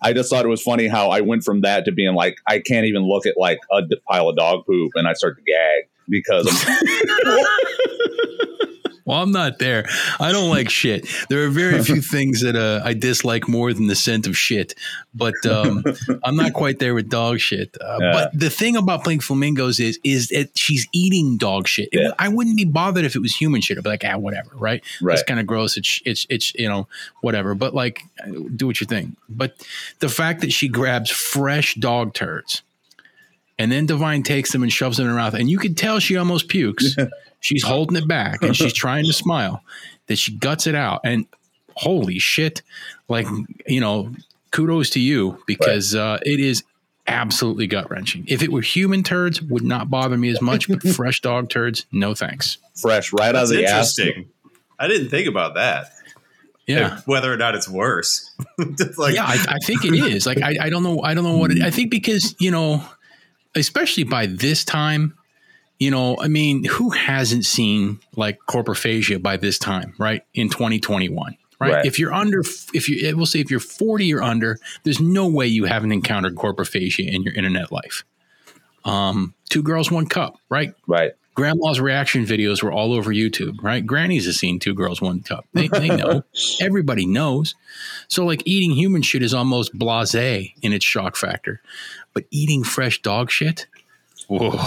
I 0.00 0.12
just 0.12 0.30
thought 0.30 0.44
it 0.44 0.48
was 0.48 0.62
funny 0.62 0.86
how 0.86 1.10
I 1.10 1.20
went 1.20 1.44
from 1.44 1.62
that 1.62 1.84
to 1.84 1.92
being 1.92 2.14
like, 2.14 2.36
I 2.48 2.60
can't 2.60 2.86
even 2.86 3.02
look 3.02 3.26
at 3.26 3.36
like 3.36 3.58
a 3.70 3.82
pile 4.08 4.28
of 4.28 4.36
dog 4.36 4.64
poop, 4.66 4.92
and 4.94 5.08
I 5.08 5.14
start 5.14 5.36
to 5.36 5.42
gag 5.42 5.88
because. 6.08 6.46
Well, 9.04 9.20
I'm 9.20 9.32
not 9.32 9.58
there. 9.58 9.86
I 10.18 10.32
don't 10.32 10.48
like 10.48 10.70
shit. 10.70 11.06
There 11.28 11.44
are 11.44 11.48
very 11.48 11.82
few 11.82 12.00
things 12.16 12.40
that 12.40 12.56
uh, 12.56 12.80
I 12.84 12.94
dislike 12.94 13.48
more 13.48 13.74
than 13.74 13.86
the 13.86 13.94
scent 13.94 14.26
of 14.26 14.36
shit, 14.36 14.74
but 15.14 15.34
um, 15.46 15.84
I'm 16.24 16.36
not 16.36 16.54
quite 16.54 16.78
there 16.78 16.94
with 16.94 17.10
dog 17.10 17.38
shit. 17.38 17.76
Uh, 17.80 17.98
yeah. 18.00 18.12
But 18.12 18.38
the 18.38 18.48
thing 18.48 18.76
about 18.76 19.04
Pink 19.04 19.22
Flamingos 19.22 19.78
is 19.78 19.98
is 20.04 20.28
that 20.28 20.56
she's 20.56 20.88
eating 20.92 21.36
dog 21.36 21.68
shit. 21.68 21.90
Yeah. 21.92 22.12
I 22.18 22.28
wouldn't 22.28 22.56
be 22.56 22.64
bothered 22.64 23.04
if 23.04 23.14
it 23.14 23.20
was 23.20 23.34
human 23.34 23.60
shit. 23.60 23.76
I'd 23.76 23.84
be 23.84 23.90
like, 23.90 24.04
ah, 24.06 24.16
whatever, 24.16 24.50
right? 24.54 24.82
right. 25.02 25.14
It's 25.14 25.22
kind 25.22 25.38
of 25.38 25.46
gross. 25.46 25.76
It's 25.76 26.00
it's 26.06 26.26
it's 26.30 26.54
you 26.54 26.68
know 26.68 26.88
whatever. 27.20 27.54
But 27.54 27.74
like, 27.74 28.04
do 28.56 28.66
what 28.66 28.80
you 28.80 28.86
think. 28.86 29.16
But 29.28 29.54
the 29.98 30.08
fact 30.08 30.40
that 30.40 30.52
she 30.52 30.68
grabs 30.68 31.10
fresh 31.10 31.74
dog 31.74 32.14
turds. 32.14 32.62
And 33.56 33.70
then 33.70 33.86
Divine 33.86 34.24
takes 34.24 34.50
them 34.50 34.64
and 34.64 34.72
shoves 34.72 34.96
them 34.96 35.06
in 35.06 35.12
her 35.12 35.16
mouth, 35.16 35.34
and 35.34 35.48
you 35.48 35.58
can 35.58 35.76
tell 35.76 36.00
she 36.00 36.16
almost 36.16 36.48
pukes. 36.48 36.96
She's 37.44 37.62
holding 37.62 37.98
it 37.98 38.08
back 38.08 38.42
and 38.42 38.56
she's 38.56 38.72
trying 38.84 39.04
to 39.04 39.12
smile. 39.12 39.62
That 40.06 40.16
she 40.16 40.34
guts 40.34 40.66
it 40.66 40.74
out. 40.74 41.02
And 41.04 41.26
holy 41.74 42.18
shit, 42.18 42.62
like, 43.06 43.26
you 43.66 43.80
know, 43.80 44.14
kudos 44.50 44.88
to 44.90 45.00
you 45.00 45.38
because 45.46 45.94
right. 45.94 46.02
uh, 46.02 46.18
it 46.22 46.40
is 46.40 46.64
absolutely 47.06 47.66
gut 47.66 47.90
wrenching. 47.90 48.24
If 48.28 48.42
it 48.42 48.50
were 48.50 48.62
human 48.62 49.02
turds, 49.02 49.42
would 49.42 49.62
not 49.62 49.90
bother 49.90 50.16
me 50.16 50.30
as 50.30 50.40
much, 50.40 50.68
but 50.68 50.82
fresh 50.94 51.20
dog 51.20 51.50
turds, 51.50 51.84
no 51.92 52.14
thanks. 52.14 52.56
Fresh, 52.80 53.12
right 53.12 53.32
That's 53.32 53.36
out 53.36 53.42
of 53.42 53.48
the 53.50 53.64
interesting. 53.64 54.30
Ass. 54.46 54.50
I 54.78 54.88
didn't 54.88 55.10
think 55.10 55.28
about 55.28 55.54
that. 55.54 55.90
Yeah, 56.66 57.02
whether 57.04 57.30
or 57.30 57.36
not 57.36 57.54
it's 57.54 57.68
worse. 57.68 58.34
like, 58.96 59.14
yeah, 59.14 59.26
I, 59.26 59.36
I, 59.48 59.58
think 59.58 59.84
it 59.84 59.92
is. 59.92 60.24
Like, 60.24 60.40
I, 60.40 60.56
I 60.58 60.70
don't 60.70 60.82
know. 60.82 61.02
I 61.02 61.12
don't 61.12 61.24
know 61.24 61.36
what 61.36 61.50
it, 61.50 61.60
I 61.60 61.70
think 61.70 61.90
because 61.90 62.34
you 62.38 62.50
know, 62.50 62.82
especially 63.54 64.04
by 64.04 64.24
this 64.24 64.64
time, 64.64 65.12
you 65.78 65.90
know, 65.90 66.16
I 66.20 66.28
mean, 66.28 66.64
who 66.64 66.90
hasn't 66.90 67.44
seen 67.44 68.00
like 68.16 68.38
coprophagia 68.48 69.22
by 69.22 69.36
this 69.36 69.58
time, 69.58 69.94
right? 69.98 70.22
In 70.34 70.48
2021. 70.48 71.36
Right? 71.60 71.72
right? 71.72 71.86
If 71.86 71.98
you're 71.98 72.12
under, 72.12 72.40
if 72.72 72.88
you, 72.88 73.16
we'll 73.16 73.26
say 73.26 73.40
if 73.40 73.50
you're 73.50 73.60
40 73.60 74.12
or 74.14 74.22
under, 74.22 74.58
there's 74.82 75.00
no 75.00 75.28
way 75.28 75.46
you 75.46 75.64
haven't 75.64 75.92
encountered 75.92 76.34
coprophagia 76.34 77.12
in 77.12 77.22
your 77.22 77.32
internet 77.34 77.70
life. 77.70 78.04
Um, 78.84 79.34
two 79.48 79.62
girls, 79.62 79.90
one 79.90 80.06
cup, 80.06 80.36
right? 80.48 80.74
Right. 80.86 81.12
Grandma's 81.34 81.80
reaction 81.80 82.24
videos 82.24 82.62
were 82.62 82.72
all 82.72 82.92
over 82.92 83.12
YouTube, 83.12 83.60
right? 83.62 83.84
Granny's 83.84 84.26
has 84.26 84.36
seen 84.36 84.60
two 84.60 84.74
girls, 84.74 85.00
one 85.00 85.20
cup. 85.20 85.46
They, 85.52 85.66
they 85.66 85.88
know. 85.88 86.22
Everybody 86.60 87.06
knows. 87.06 87.56
So, 88.06 88.24
like, 88.24 88.42
eating 88.44 88.70
human 88.72 89.02
shit 89.02 89.22
is 89.22 89.34
almost 89.34 89.76
blase 89.76 90.14
in 90.14 90.72
its 90.72 90.84
shock 90.84 91.16
factor. 91.16 91.60
But 92.12 92.24
eating 92.30 92.62
fresh 92.62 93.02
dog 93.02 93.32
shit, 93.32 93.66
whoa, 94.28 94.60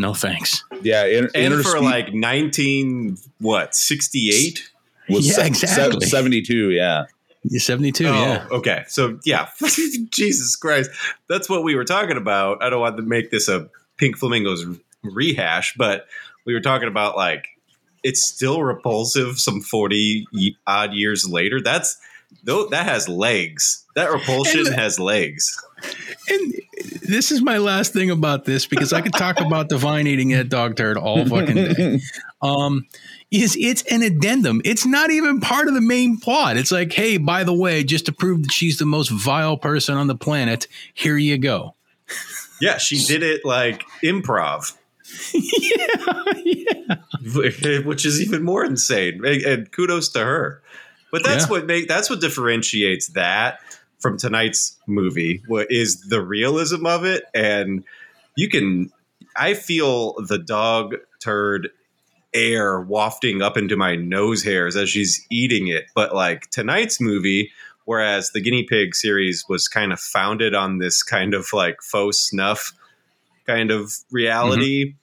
no 0.00 0.14
thanks. 0.14 0.64
Yeah. 0.82 1.04
In, 1.04 1.28
and 1.34 1.62
for 1.62 1.80
like 1.80 2.12
19, 2.14 3.18
what, 3.38 3.74
68? 3.74 4.70
yeah, 5.08 5.20
se- 5.20 5.46
exactly. 5.46 6.06
72, 6.06 6.70
yeah. 6.70 7.04
72, 7.48 8.06
oh, 8.06 8.12
yeah. 8.12 8.46
Okay. 8.50 8.84
So, 8.88 9.18
yeah. 9.24 9.48
Jesus 10.10 10.56
Christ. 10.56 10.90
That's 11.28 11.48
what 11.48 11.62
we 11.62 11.74
were 11.74 11.84
talking 11.84 12.16
about. 12.16 12.62
I 12.62 12.70
don't 12.70 12.80
want 12.80 12.96
to 12.96 13.02
make 13.02 13.30
this 13.30 13.48
a 13.48 13.68
Pink 13.98 14.16
Flamingos 14.16 14.64
rehash, 15.02 15.74
but 15.76 16.06
we 16.46 16.54
were 16.54 16.60
talking 16.60 16.88
about 16.88 17.16
like 17.16 17.46
it's 18.02 18.24
still 18.24 18.62
repulsive 18.62 19.38
some 19.38 19.60
40 19.60 20.26
odd 20.66 20.94
years 20.94 21.28
later. 21.28 21.60
That's 21.60 21.98
though 22.44 22.68
that 22.68 22.86
has 22.86 23.08
legs. 23.08 23.84
That 23.94 24.10
repulsion 24.10 24.66
and, 24.66 24.74
has 24.74 24.98
legs. 24.98 25.62
And 26.28 26.54
this 27.02 27.30
is 27.30 27.42
my 27.42 27.58
last 27.58 27.92
thing 27.92 28.10
about 28.10 28.44
this 28.44 28.66
because 28.66 28.92
I 28.92 29.00
could 29.00 29.12
talk 29.12 29.40
about 29.40 29.68
divine 29.68 30.06
eating 30.06 30.30
that 30.30 30.48
dog 30.48 30.76
turd 30.76 30.96
all 30.96 31.24
fucking 31.26 31.54
day. 31.54 32.00
Um, 32.42 32.86
is 33.30 33.54
it's 33.60 33.82
an 33.82 34.00
addendum. 34.00 34.62
It's 34.64 34.86
not 34.86 35.10
even 35.10 35.40
part 35.40 35.68
of 35.68 35.74
the 35.74 35.82
main 35.82 36.16
plot. 36.16 36.56
It's 36.56 36.72
like, 36.72 36.90
hey, 36.90 37.18
by 37.18 37.44
the 37.44 37.52
way, 37.52 37.84
just 37.84 38.06
to 38.06 38.12
prove 38.12 38.44
that 38.44 38.50
she's 38.50 38.78
the 38.78 38.86
most 38.86 39.10
vile 39.10 39.58
person 39.58 39.98
on 39.98 40.06
the 40.06 40.14
planet, 40.14 40.66
here 40.94 41.18
you 41.18 41.36
go. 41.36 41.74
Yeah, 42.62 42.78
she 42.78 43.04
did 43.04 43.22
it 43.22 43.44
like 43.44 43.84
improv. 44.02 44.74
yeah, 45.34 46.32
yeah. 46.44 47.80
Which 47.84 48.06
is 48.06 48.22
even 48.22 48.42
more 48.42 48.64
insane. 48.64 49.22
And 49.24 49.70
kudos 49.70 50.08
to 50.10 50.20
her. 50.20 50.62
But 51.10 51.24
that's 51.24 51.44
yeah. 51.44 51.50
what 51.50 51.66
make 51.66 51.88
that's 51.88 52.08
what 52.08 52.20
differentiates 52.20 53.08
that 53.08 53.60
from 54.00 54.16
tonight's 54.16 54.76
movie. 54.86 55.42
What 55.46 55.68
is 55.70 56.00
the 56.08 56.20
realism 56.22 56.86
of 56.86 57.04
it? 57.04 57.24
And 57.34 57.84
you 58.36 58.48
can 58.48 58.90
I 59.36 59.54
feel 59.54 60.14
the 60.26 60.38
dog 60.38 60.96
turd 61.20 61.70
air 62.32 62.80
wafting 62.80 63.42
up 63.42 63.56
into 63.56 63.76
my 63.76 63.96
nose 63.96 64.42
hairs 64.42 64.76
as 64.76 64.90
she's 64.90 65.24
eating 65.30 65.68
it. 65.68 65.84
But 65.94 66.14
like 66.14 66.50
tonight's 66.50 67.00
movie, 67.00 67.50
whereas 67.84 68.30
the 68.30 68.40
guinea 68.40 68.64
pig 68.64 68.94
series 68.94 69.44
was 69.48 69.68
kind 69.68 69.92
of 69.92 70.00
founded 70.00 70.54
on 70.54 70.78
this 70.78 71.02
kind 71.02 71.34
of 71.34 71.48
like 71.52 71.82
faux 71.82 72.18
snuff 72.18 72.72
kind 73.46 73.70
of 73.70 73.92
reality. 74.10 74.86
Mm-hmm 74.86 74.96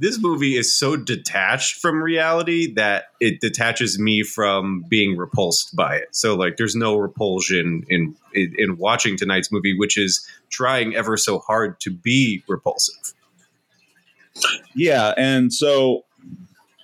this 0.00 0.18
movie 0.18 0.56
is 0.56 0.74
so 0.74 0.96
detached 0.96 1.76
from 1.80 2.02
reality 2.02 2.72
that 2.72 3.04
it 3.20 3.40
detaches 3.40 3.98
me 3.98 4.22
from 4.22 4.82
being 4.88 5.16
repulsed 5.16 5.76
by 5.76 5.96
it. 5.96 6.08
So 6.12 6.34
like 6.34 6.56
there's 6.56 6.74
no 6.74 6.96
repulsion 6.96 7.84
in, 7.88 8.16
in 8.34 8.54
in, 8.58 8.78
watching 8.78 9.16
tonight's 9.16 9.52
movie 9.52 9.76
which 9.76 9.98
is 9.98 10.26
trying 10.48 10.94
ever 10.94 11.16
so 11.18 11.38
hard 11.38 11.78
to 11.80 11.90
be 11.90 12.42
repulsive. 12.48 13.14
Yeah, 14.74 15.12
and 15.18 15.52
so 15.52 16.04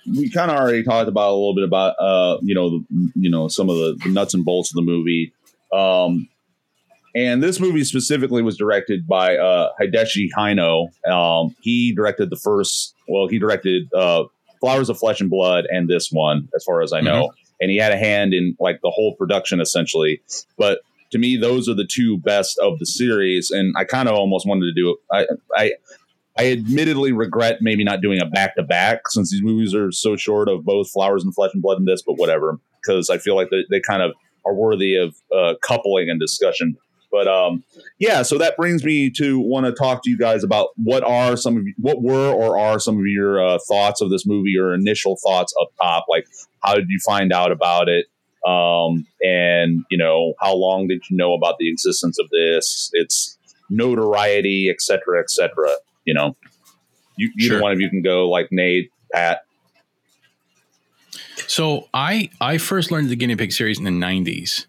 we 0.05 0.29
kind 0.29 0.51
of 0.51 0.57
already 0.57 0.83
talked 0.83 1.09
about 1.09 1.31
a 1.31 1.33
little 1.33 1.55
bit 1.55 1.63
about 1.63 1.95
uh 1.99 2.37
you 2.43 2.53
know 2.53 2.83
you 3.15 3.29
know 3.31 3.47
some 3.47 3.69
of 3.69 3.75
the, 3.77 4.09
nuts 4.09 4.35
and 4.35 4.45
bolts 4.45 4.71
of 4.71 4.75
the 4.75 4.81
movie. 4.83 5.33
Um 5.73 6.29
and 7.15 7.41
this 7.41 7.59
movie 7.59 7.83
specifically 7.83 8.43
was 8.43 8.57
directed 8.57 9.07
by 9.07 9.37
uh, 9.37 9.69
Hideshi 9.81 10.27
Hino. 10.37 10.89
Um, 11.09 11.55
he 11.61 11.91
directed 11.95 12.29
the 12.29 12.35
first, 12.35 12.93
well, 13.07 13.27
he 13.27 13.39
directed 13.39 13.91
uh, 13.93 14.25
Flowers 14.59 14.89
of 14.89 14.97
Flesh 14.97 15.21
and 15.21 15.29
Blood 15.29 15.65
and 15.69 15.89
this 15.89 16.09
one, 16.11 16.49
as 16.55 16.63
far 16.63 16.81
as 16.81 16.93
I 16.93 17.01
know. 17.01 17.27
Mm-hmm. 17.27 17.43
And 17.61 17.71
he 17.71 17.77
had 17.77 17.91
a 17.91 17.97
hand 17.97 18.33
in 18.33 18.55
like 18.59 18.81
the 18.81 18.91
whole 18.91 19.15
production 19.15 19.59
essentially. 19.59 20.21
But 20.57 20.79
to 21.11 21.17
me, 21.17 21.37
those 21.37 21.67
are 21.69 21.73
the 21.73 21.87
two 21.89 22.17
best 22.19 22.57
of 22.59 22.79
the 22.79 22.85
series. 22.85 23.49
And 23.51 23.73
I 23.77 23.83
kind 23.83 24.07
of 24.07 24.15
almost 24.15 24.47
wanted 24.47 24.65
to 24.65 24.73
do 24.73 24.91
it. 24.91 24.97
I, 25.11 25.27
I, 25.55 25.71
I 26.37 26.51
admittedly 26.51 27.13
regret 27.13 27.57
maybe 27.61 27.83
not 27.83 28.01
doing 28.01 28.21
a 28.21 28.25
back 28.25 28.55
to 28.57 28.63
back 28.63 29.07
since 29.07 29.31
these 29.31 29.41
movies 29.41 29.73
are 29.73 29.91
so 29.91 30.15
short 30.15 30.49
of 30.49 30.65
both 30.65 30.89
Flowers 30.91 31.23
and 31.23 31.33
Flesh 31.33 31.51
and 31.53 31.63
Blood 31.63 31.79
and 31.79 31.87
this, 31.87 32.03
but 32.03 32.13
whatever, 32.13 32.59
because 32.83 33.09
I 33.09 33.17
feel 33.17 33.35
like 33.35 33.49
they, 33.49 33.65
they 33.71 33.79
kind 33.79 34.03
of 34.03 34.11
are 34.45 34.53
worthy 34.53 34.95
of 34.95 35.15
uh, 35.35 35.55
coupling 35.63 36.09
and 36.09 36.19
discussion. 36.19 36.77
But 37.11 37.27
um, 37.27 37.63
yeah, 37.99 38.21
so 38.21 38.37
that 38.37 38.57
brings 38.57 38.83
me 38.83 39.09
to 39.11 39.39
want 39.39 39.65
to 39.65 39.71
talk 39.71 40.03
to 40.03 40.09
you 40.09 40.17
guys 40.17 40.43
about 40.43 40.69
what 40.75 41.03
are 41.03 41.37
some 41.37 41.57
of 41.57 41.63
what 41.77 42.01
were 42.01 42.31
or 42.31 42.59
are 42.59 42.79
some 42.79 42.97
of 42.97 43.05
your 43.05 43.45
uh, 43.45 43.59
thoughts 43.67 44.01
of 44.01 44.09
this 44.09 44.25
movie, 44.25 44.57
or 44.57 44.73
initial 44.73 45.17
thoughts 45.25 45.53
up 45.61 45.69
top. 45.81 46.05
Like, 46.09 46.27
how 46.61 46.75
did 46.75 46.89
you 46.89 46.99
find 47.05 47.31
out 47.31 47.51
about 47.51 47.87
it? 47.87 48.07
Um, 48.45 49.05
and 49.21 49.85
you 49.89 49.97
know, 49.97 50.33
how 50.39 50.53
long 50.55 50.87
did 50.87 51.01
you 51.09 51.17
know 51.17 51.33
about 51.33 51.55
the 51.59 51.69
existence 51.69 52.17
of 52.19 52.29
this? 52.29 52.89
Its 52.93 53.37
notoriety, 53.69 54.69
et 54.69 54.81
cetera, 54.81 55.19
et 55.19 55.29
cetera. 55.29 55.71
You 56.05 56.13
know, 56.13 56.35
you, 57.17 57.31
either 57.39 57.55
sure. 57.55 57.61
one 57.61 57.71
of 57.71 57.79
you 57.79 57.89
can 57.89 58.01
go, 58.01 58.29
like 58.29 58.49
Nate, 58.51 58.91
Pat. 59.13 59.41
So 61.47 61.87
I 61.93 62.29
I 62.41 62.57
first 62.57 62.91
learned 62.91 63.09
the 63.09 63.15
guinea 63.15 63.35
pig 63.35 63.51
series 63.51 63.77
in 63.77 63.85
the 63.85 63.91
'90s. 63.91 64.65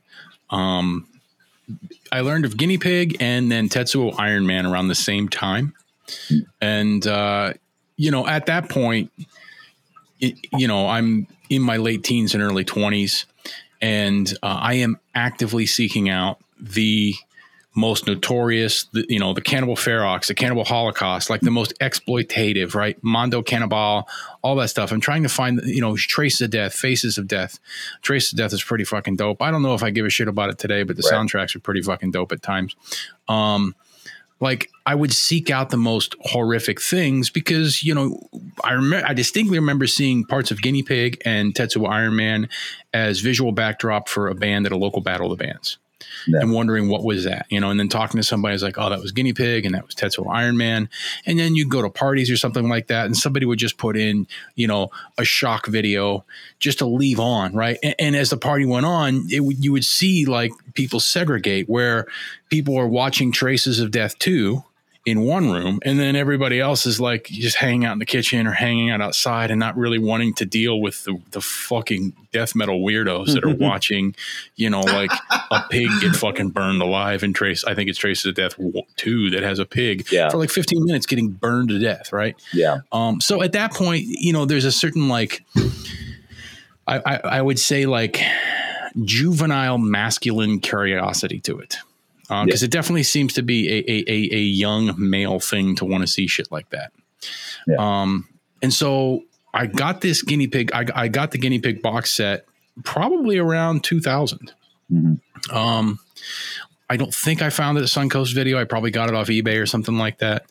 Um, 0.51 1.07
I 2.12 2.21
learned 2.21 2.44
of 2.44 2.57
Guinea 2.57 2.79
Pig 2.79 3.16
and 3.21 3.51
then 3.51 3.68
Tetsuo 3.68 4.14
Iron 4.18 4.47
Man 4.47 4.66
around 4.66 4.88
the 4.88 4.94
same 4.94 5.29
time. 5.29 5.75
And, 6.61 7.07
uh, 7.07 7.55
you 7.97 8.11
know, 8.11 8.27
at 8.27 8.47
that 8.47 8.68
point, 8.68 9.11
it, 10.21 10.35
you 10.53 10.66
know, 10.66 10.88
I'm 10.88 11.27
in 11.51 11.62
my 11.62 11.77
late 11.77 12.03
teens 12.05 12.35
and 12.35 12.42
early 12.42 12.64
20s, 12.64 13.25
and 13.81 14.33
uh, 14.42 14.59
I 14.61 14.75
am 14.75 14.99
actively 15.14 15.66
seeking 15.66 16.09
out 16.09 16.38
the 16.59 17.14
most 17.79 18.07
notorious, 18.07 18.85
the, 18.93 19.07
you 19.09 19.19
know, 19.19 19.33
the 19.33 19.41
Cannibal 19.41 19.77
Ferox, 19.77 20.27
the 20.27 20.35
Cannibal 20.35 20.64
Holocaust, 20.64 21.31
like 21.31 21.41
the 21.41 21.51
most 21.51 21.79
exploitative, 21.79 22.75
right? 22.75 23.03
Mondo 23.03 23.41
Cannibal, 23.41 24.09
all 24.43 24.57
that 24.57 24.69
stuff. 24.69 24.91
I'm 24.91 25.01
trying 25.01 25.23
to 25.23 25.29
find, 25.29 25.61
you 25.64 25.81
know, 25.81 25.97
traces 25.97 26.41
of 26.41 26.51
death, 26.51 26.75
faces 26.75 27.19
of 27.19 27.29
death. 27.29 27.61
Traces 28.03 28.33
of 28.33 28.38
death 28.38 28.53
is 28.53 28.62
pretty 28.62 28.85
fucking 28.85 29.17
dope. 29.17 29.41
I 29.41 29.51
don't 29.51 29.62
know 29.62 29.75
if 29.75 29.83
I 29.83 29.91
give 29.91 30.05
a 30.05 30.11
shit 30.11 30.29
about 30.29 30.51
it 30.51 30.59
today, 30.59 30.83
but 30.83 30.97
the 30.97 31.09
right. 31.11 31.14
soundtracks 31.19 31.55
are 31.55 31.61
pretty 31.61 31.83
fucking 31.83 32.11
dope 32.11 32.33
at 32.33 32.43
times. 32.43 32.75
Um, 33.29 33.75
like 34.41 34.71
I 34.85 34.95
would 34.95 35.12
seek 35.12 35.51
out 35.51 35.71
the 35.71 35.77
most 35.77 36.14
horrific 36.21 36.81
things 36.81 37.29
because 37.29 37.83
you 37.83 37.93
know 37.93 38.29
I 38.62 38.73
remember 38.73 39.07
I 39.07 39.12
distinctly 39.12 39.59
remember 39.59 39.88
seeing 39.88 40.25
parts 40.25 40.53
of 40.53 40.62
Guinea 40.62 40.85
Pig 40.85 41.21
and 41.25 41.55
Tetsuo 41.55 41.88
Iron 41.88 42.14
Man 42.14 42.49
as 42.93 43.19
visual 43.19 43.51
backdrop 43.51 44.09
for 44.09 44.29
a 44.29 44.37
band 44.37 44.67
at 44.67 44.71
a 44.71 44.77
local 44.77 45.01
battle 45.01 45.33
of 45.33 45.37
the 45.37 45.45
bands 45.45 45.79
yeah. 46.26 46.40
and 46.40 46.52
wondering 46.52 46.88
what 46.88 47.04
was 47.04 47.24
that, 47.24 47.46
you 47.48 47.61
know, 47.61 47.70
and 47.70 47.78
then 47.78 47.88
talking 47.88 48.18
to 48.18 48.24
somebody 48.24 48.54
is 48.54 48.62
like, 48.62 48.78
oh, 48.78 48.90
that 48.90 49.00
was 49.00 49.12
Guinea 49.12 49.32
Pig 49.32 49.64
and 49.64 49.74
that 49.74 49.87
was 49.87 49.94
Tetsuo 49.94 50.32
Iron 50.32 50.56
Man. 50.56 50.88
And 51.26 51.38
then 51.38 51.54
you 51.54 51.68
go 51.68 51.82
to 51.82 51.90
parties 51.90 52.30
or 52.30 52.37
something 52.37 52.68
like 52.68 52.88
that, 52.88 53.06
and 53.06 53.16
somebody 53.16 53.46
would 53.46 53.58
just 53.58 53.78
put 53.78 53.96
in, 53.96 54.26
you 54.54 54.66
know, 54.66 54.90
a 55.16 55.24
shock 55.24 55.66
video 55.66 56.24
just 56.58 56.78
to 56.78 56.87
leave 56.87 57.20
on, 57.20 57.54
right? 57.54 57.78
And, 57.82 57.94
and 57.98 58.16
as 58.16 58.30
the 58.30 58.37
party 58.37 58.66
went 58.66 58.87
on, 58.87 59.26
it 59.30 59.42
you 59.58 59.72
would 59.72 59.84
see 59.84 60.24
like 60.24 60.52
people 60.74 61.00
segregate 61.00 61.68
where 61.68 62.06
people 62.50 62.78
are 62.78 62.88
watching 62.88 63.32
Traces 63.32 63.80
of 63.80 63.90
Death 63.90 64.18
2 64.18 64.62
in 65.11 65.23
one 65.23 65.51
room 65.51 65.79
and 65.83 65.99
then 65.99 66.16
everybody 66.16 66.61
else 66.61 66.87
is 66.87 67.01
like 67.01 67.25
just 67.25 67.57
hanging 67.57 67.85
out 67.85 67.92
in 67.92 67.99
the 67.99 68.07
kitchen 68.07 68.47
or 68.47 68.53
hanging 68.53 68.90
out 68.90 69.01
outside 69.01 69.51
and 69.51 69.59
not 69.59 69.77
really 69.77 69.99
wanting 69.99 70.35
to 70.35 70.44
deal 70.44 70.81
with 70.81 71.05
the, 71.05 71.21
the 71.31 71.40
fucking 71.40 72.12
death 72.33 72.55
metal 72.55 72.81
weirdos 72.81 73.33
that 73.33 73.44
are 73.44 73.55
watching 73.55 74.14
you 74.57 74.68
know 74.68 74.81
like 74.81 75.11
a 75.51 75.62
pig 75.71 75.88
get 76.01 76.14
fucking 76.14 76.51
burned 76.51 76.83
alive 76.83 77.23
and 77.23 77.35
trace 77.35 77.64
i 77.64 77.75
think 77.75 77.88
it's 77.88 77.99
traces 77.99 78.27
of 78.27 78.35
death 78.35 78.55
2 78.97 79.31
that 79.31 79.42
has 79.42 79.59
a 79.59 79.66
pig 79.66 80.07
yeah. 80.11 80.29
for 80.29 80.37
like 80.37 80.51
15 80.51 80.85
minutes 80.85 81.07
getting 81.07 81.29
burned 81.29 81.68
to 81.68 81.79
death 81.79 82.12
right? 82.12 82.37
Yeah. 82.53 82.79
Um 82.92 83.21
so 83.21 83.42
at 83.42 83.53
that 83.53 83.73
point 83.73 84.05
you 84.07 84.33
know 84.33 84.44
there's 84.44 84.64
a 84.64 84.73
certain 84.73 85.09
like 85.09 85.44
I, 86.87 87.03
I, 87.05 87.16
I 87.25 87.42
would 87.42 87.59
say 87.59 87.87
like 87.87 88.21
juvenile 89.05 89.79
masculine 89.79 90.61
curiosity 90.61 91.40
to 91.40 91.59
it 91.59 91.79
because 92.29 92.47
uh, 92.47 92.47
yeah. 92.47 92.64
it 92.64 92.71
definitely 92.71 93.03
seems 93.03 93.33
to 93.35 93.43
be 93.43 93.69
a, 93.69 94.11
a, 94.11 94.35
a, 94.35 94.41
young 94.41 94.95
male 94.99 95.41
thing 95.41 95.75
to 95.77 95.87
want 95.87 96.03
to 96.03 96.07
see 96.07 96.27
shit 96.27 96.53
like 96.53 96.69
that. 96.71 96.93
Yeah. 97.67 97.77
Um, 97.79 98.29
and 98.62 98.73
so 98.73 99.23
I 99.55 99.67
got 99.67 100.03
this 100.03 100.23
guinea 100.23 100.47
pig. 100.47 100.71
I, 100.73 100.85
I 100.95 101.09
got 101.09 101.31
the 101.31 101.38
guinea 101.38 101.59
pig 101.59 101.81
box 101.81 102.14
set 102.14 102.45
probably 102.85 103.38
around 103.38 103.83
2000. 103.83 104.53
Mm-hmm. 104.93 105.57
Um, 105.57 105.99
I 106.91 106.97
don't 106.97 107.14
think 107.14 107.43
I 107.43 107.51
found 107.51 107.77
it 107.77 107.83
at 107.83 107.88
Suncoast 107.88 108.35
Video. 108.35 108.59
I 108.59 108.64
probably 108.64 108.91
got 108.91 109.09
it 109.09 109.14
off 109.14 109.29
eBay 109.29 109.61
or 109.61 109.67
something 109.67 109.99
like 109.99 110.19
that. 110.19 110.47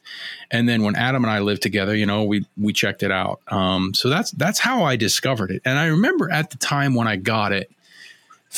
And 0.52 0.70
then 0.70 0.84
when 0.84 0.96
Adam 0.96 1.24
and 1.24 1.32
I 1.32 1.40
lived 1.40 1.64
together, 1.64 1.96
you 1.96 2.06
know, 2.06 2.24
we 2.24 2.46
we 2.58 2.74
checked 2.74 3.02
it 3.02 3.12
out. 3.12 3.42
Um, 3.48 3.94
so 3.96 4.10
that's 4.10 4.32
that's 4.32 4.60
how 4.60 4.84
I 4.84 4.96
discovered 4.98 5.50
it. 5.50 5.62
And 5.66 5.80
I 5.80 5.88
remember 5.88 6.32
at 6.32 6.52
the 6.52 6.58
time 6.58 6.94
when 6.94 7.08
I 7.08 7.16
got 7.16 7.54
it, 7.54 7.72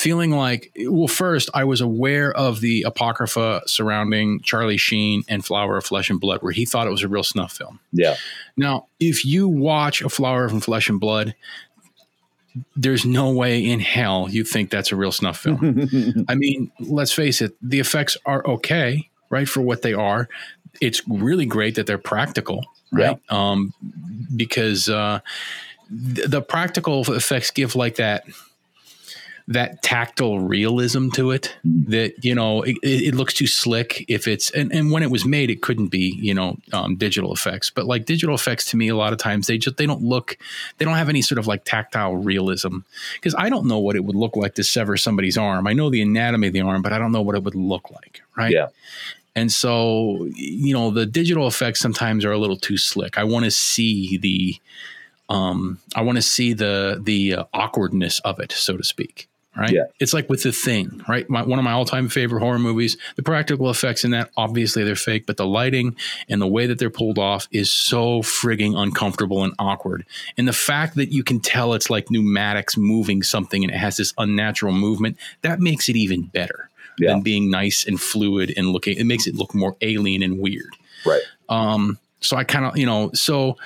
feeling 0.00 0.30
like 0.30 0.72
well, 0.86 1.08
first 1.08 1.50
I 1.52 1.64
was 1.64 1.80
aware 1.80 2.32
of 2.32 2.60
the 2.60 2.82
apocrypha 2.82 3.62
surrounding 3.66 4.40
Charlie 4.40 4.78
Sheen 4.78 5.22
and 5.28 5.44
Flower 5.44 5.76
of 5.76 5.84
Flesh 5.84 6.08
and 6.08 6.18
Blood, 6.18 6.42
where 6.42 6.52
he 6.52 6.64
thought 6.64 6.86
it 6.86 6.90
was 6.90 7.02
a 7.02 7.08
real 7.08 7.22
snuff 7.22 7.52
film. 7.52 7.80
Yeah. 7.92 8.16
Now, 8.56 8.86
if 8.98 9.24
you 9.24 9.46
watch 9.46 10.00
a 10.00 10.08
Flower 10.08 10.46
of 10.46 10.64
Flesh 10.64 10.88
and 10.88 10.98
Blood, 10.98 11.34
there's 12.74 13.04
no 13.04 13.30
way 13.30 13.64
in 13.64 13.80
hell 13.80 14.26
you 14.30 14.42
think 14.42 14.70
that's 14.70 14.90
a 14.90 14.96
real 14.96 15.12
snuff 15.12 15.38
film. 15.38 16.24
I 16.28 16.34
mean, 16.34 16.72
let's 16.80 17.12
face 17.12 17.42
it, 17.42 17.54
the 17.62 17.78
effects 17.78 18.16
are 18.24 18.44
okay, 18.46 19.10
right, 19.28 19.48
for 19.48 19.60
what 19.60 19.82
they 19.82 19.92
are. 19.92 20.28
It's 20.80 21.06
really 21.08 21.46
great 21.46 21.74
that 21.74 21.86
they're 21.86 21.98
practical, 21.98 22.64
right? 22.90 23.18
Yeah. 23.30 23.52
Um, 23.52 23.74
because 24.34 24.88
uh, 24.88 25.20
th- 26.14 26.28
the 26.28 26.40
practical 26.40 27.02
effects 27.12 27.50
give 27.50 27.76
like 27.76 27.96
that 27.96 28.24
that 29.50 29.82
tactile 29.82 30.38
realism 30.38 31.10
to 31.10 31.32
it 31.32 31.56
mm-hmm. 31.66 31.90
that 31.90 32.24
you 32.24 32.34
know 32.34 32.62
it, 32.62 32.76
it, 32.82 33.14
looks 33.16 33.34
too 33.34 33.48
slick 33.48 34.04
if 34.08 34.28
it's 34.28 34.48
and, 34.52 34.72
and 34.72 34.92
when 34.92 35.02
it 35.02 35.10
was 35.10 35.24
made 35.24 35.50
it 35.50 35.60
couldn't 35.60 35.88
be 35.88 36.16
you 36.20 36.32
know 36.32 36.56
um, 36.72 36.96
digital 36.96 37.32
effects. 37.32 37.68
But 37.68 37.86
like 37.86 38.06
digital 38.06 38.34
effects 38.34 38.70
to 38.70 38.76
me 38.76 38.88
a 38.88 38.96
lot 38.96 39.12
of 39.12 39.18
times 39.18 39.48
they 39.48 39.58
just 39.58 39.76
they 39.76 39.86
don't 39.86 40.02
look 40.02 40.38
they 40.78 40.84
don't 40.84 40.96
have 40.96 41.08
any 41.08 41.20
sort 41.20 41.38
of 41.40 41.48
like 41.48 41.64
tactile 41.64 42.16
realism. 42.16 42.78
Because 43.14 43.34
i 43.36 43.48
don't 43.50 43.66
know 43.66 43.78
what 43.78 43.96
it 43.96 44.04
would 44.04 44.16
look 44.16 44.36
like 44.36 44.54
to 44.54 44.64
sever 44.64 44.96
somebody's 44.96 45.36
arm. 45.36 45.66
I 45.66 45.72
know 45.72 45.90
the 45.90 46.00
anatomy 46.00 46.46
of 46.46 46.52
the 46.52 46.60
arm 46.60 46.80
but 46.80 46.92
i 46.92 46.98
don't 46.98 47.12
know 47.12 47.22
what 47.22 47.34
it 47.34 47.42
would 47.42 47.56
look 47.56 47.90
like 47.90 48.22
right? 48.36 48.52
Yeah. 48.52 48.68
And 49.34 49.50
so 49.50 50.28
you 50.34 50.74
know 50.74 50.90
the 50.90 51.06
digital 51.06 51.46
effects 51.46 51.80
sometimes 51.80 52.24
are 52.24 52.32
a 52.32 52.38
little 52.38 52.56
too 52.56 52.76
slick. 52.76 53.18
I 53.18 53.24
want 53.24 53.44
to 53.44 53.50
see 53.50 54.16
the 54.16 54.56
um, 55.28 55.78
I 55.94 56.02
want 56.02 56.16
to 56.16 56.22
see 56.22 56.52
the 56.52 57.00
the 57.02 57.34
uh, 57.34 57.44
awkwardness 57.52 58.20
of 58.20 58.40
it, 58.40 58.52
so 58.52 58.76
to 58.76 58.84
speak 58.84 59.28
right? 59.56 59.72
Yeah. 59.72 59.84
It's 59.98 60.14
like 60.14 60.28
with 60.28 60.42
the 60.42 60.52
thing, 60.52 61.02
right? 61.08 61.28
My, 61.28 61.42
one 61.42 61.58
of 61.58 61.64
my 61.64 61.72
all-time 61.72 62.08
favorite 62.08 62.40
horror 62.40 62.58
movies. 62.58 62.96
The 63.16 63.22
practical 63.22 63.70
effects 63.70 64.04
in 64.04 64.12
that, 64.12 64.30
obviously, 64.36 64.84
they're 64.84 64.96
fake, 64.96 65.26
but 65.26 65.36
the 65.36 65.46
lighting 65.46 65.96
and 66.28 66.40
the 66.40 66.46
way 66.46 66.66
that 66.66 66.78
they're 66.78 66.90
pulled 66.90 67.18
off 67.18 67.48
is 67.50 67.70
so 67.70 68.22
frigging 68.22 68.80
uncomfortable 68.80 69.44
and 69.44 69.54
awkward. 69.58 70.06
And 70.36 70.46
the 70.46 70.52
fact 70.52 70.94
that 70.96 71.12
you 71.12 71.24
can 71.24 71.40
tell 71.40 71.74
it's 71.74 71.90
like 71.90 72.10
pneumatics 72.10 72.76
moving 72.76 73.22
something 73.22 73.64
and 73.64 73.72
it 73.72 73.76
has 73.76 73.96
this 73.96 74.14
unnatural 74.18 74.72
movement 74.72 75.16
that 75.42 75.60
makes 75.60 75.88
it 75.88 75.96
even 75.96 76.22
better 76.22 76.70
yeah. 76.98 77.10
than 77.10 77.22
being 77.22 77.50
nice 77.50 77.86
and 77.86 78.00
fluid 78.00 78.52
and 78.56 78.68
looking. 78.68 78.96
It 78.96 79.04
makes 79.04 79.26
it 79.26 79.34
look 79.34 79.54
more 79.54 79.76
alien 79.80 80.22
and 80.22 80.38
weird. 80.38 80.76
Right. 81.04 81.22
Um. 81.48 81.98
So 82.22 82.36
I 82.36 82.44
kind 82.44 82.66
of, 82.66 82.76
you 82.76 82.84
know, 82.84 83.10
so 83.14 83.56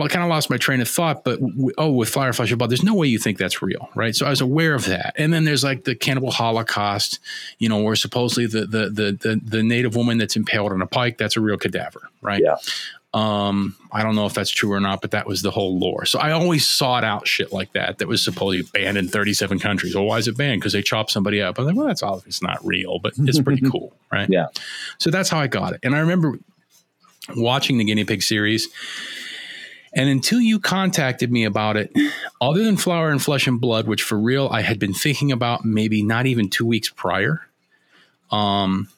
I 0.00 0.08
kind 0.08 0.22
of 0.22 0.30
lost 0.30 0.50
my 0.50 0.56
train 0.56 0.80
of 0.80 0.88
thought, 0.88 1.24
but 1.24 1.38
oh, 1.78 1.90
with 1.90 2.16
and 2.16 2.58
Blood, 2.58 2.70
there's 2.70 2.82
no 2.82 2.94
way 2.94 3.06
you 3.06 3.18
think 3.18 3.38
that's 3.38 3.62
real, 3.62 3.88
right? 3.94 4.14
So 4.14 4.26
I 4.26 4.30
was 4.30 4.40
aware 4.40 4.74
of 4.74 4.86
that. 4.86 5.14
And 5.16 5.32
then 5.32 5.44
there's 5.44 5.64
like 5.64 5.84
the 5.84 5.94
cannibal 5.94 6.30
holocaust, 6.30 7.18
you 7.58 7.68
know, 7.68 7.82
where 7.82 7.96
supposedly 7.96 8.46
the 8.46 8.66
the 8.66 8.90
the 8.90 9.18
the, 9.20 9.40
the 9.42 9.62
native 9.62 9.96
woman 9.96 10.18
that's 10.18 10.36
impaled 10.36 10.72
on 10.72 10.82
a 10.82 10.86
pike, 10.86 11.18
that's 11.18 11.36
a 11.36 11.40
real 11.40 11.56
cadaver, 11.56 12.08
right? 12.20 12.42
Yeah. 12.42 12.56
Um, 13.14 13.76
I 13.90 14.02
don't 14.02 14.14
know 14.14 14.24
if 14.24 14.32
that's 14.32 14.50
true 14.50 14.72
or 14.72 14.80
not, 14.80 15.02
but 15.02 15.10
that 15.10 15.26
was 15.26 15.42
the 15.42 15.50
whole 15.50 15.78
lore. 15.78 16.06
So 16.06 16.18
I 16.18 16.30
always 16.30 16.66
sought 16.66 17.04
out 17.04 17.28
shit 17.28 17.52
like 17.52 17.72
that 17.74 17.98
that 17.98 18.08
was 18.08 18.22
supposedly 18.22 18.62
banned 18.72 18.96
in 18.96 19.06
37 19.06 19.58
countries. 19.58 19.94
Well, 19.94 20.04
why 20.04 20.16
is 20.16 20.28
it 20.28 20.36
banned? 20.38 20.62
Because 20.62 20.72
they 20.72 20.80
chop 20.80 21.10
somebody 21.10 21.42
up. 21.42 21.58
I'm 21.58 21.66
like, 21.66 21.76
well, 21.76 21.86
that's 21.86 22.02
obviously 22.02 22.28
it's 22.30 22.42
not 22.42 22.64
real, 22.64 22.98
but 23.00 23.12
it's 23.18 23.40
pretty 23.40 23.68
cool, 23.70 23.92
right? 24.10 24.30
Yeah. 24.30 24.46
So 24.96 25.10
that's 25.10 25.28
how 25.28 25.38
I 25.38 25.46
got 25.46 25.74
it. 25.74 25.80
And 25.82 25.94
I 25.94 25.98
remember 25.98 26.38
watching 27.36 27.76
the 27.76 27.84
guinea 27.84 28.04
pig 28.04 28.22
series 28.22 28.68
and 29.94 30.08
until 30.08 30.40
you 30.40 30.58
contacted 30.58 31.30
me 31.30 31.44
about 31.44 31.76
it, 31.76 31.92
other 32.40 32.64
than 32.64 32.76
Flower 32.76 33.10
and 33.10 33.22
Flesh 33.22 33.46
and 33.46 33.60
Blood, 33.60 33.86
which 33.86 34.02
for 34.02 34.18
real 34.18 34.48
I 34.50 34.62
had 34.62 34.78
been 34.78 34.94
thinking 34.94 35.32
about 35.32 35.64
maybe 35.64 36.02
not 36.02 36.26
even 36.26 36.48
two 36.48 36.66
weeks 36.66 36.88
prior, 36.88 37.46
um, 38.30 38.88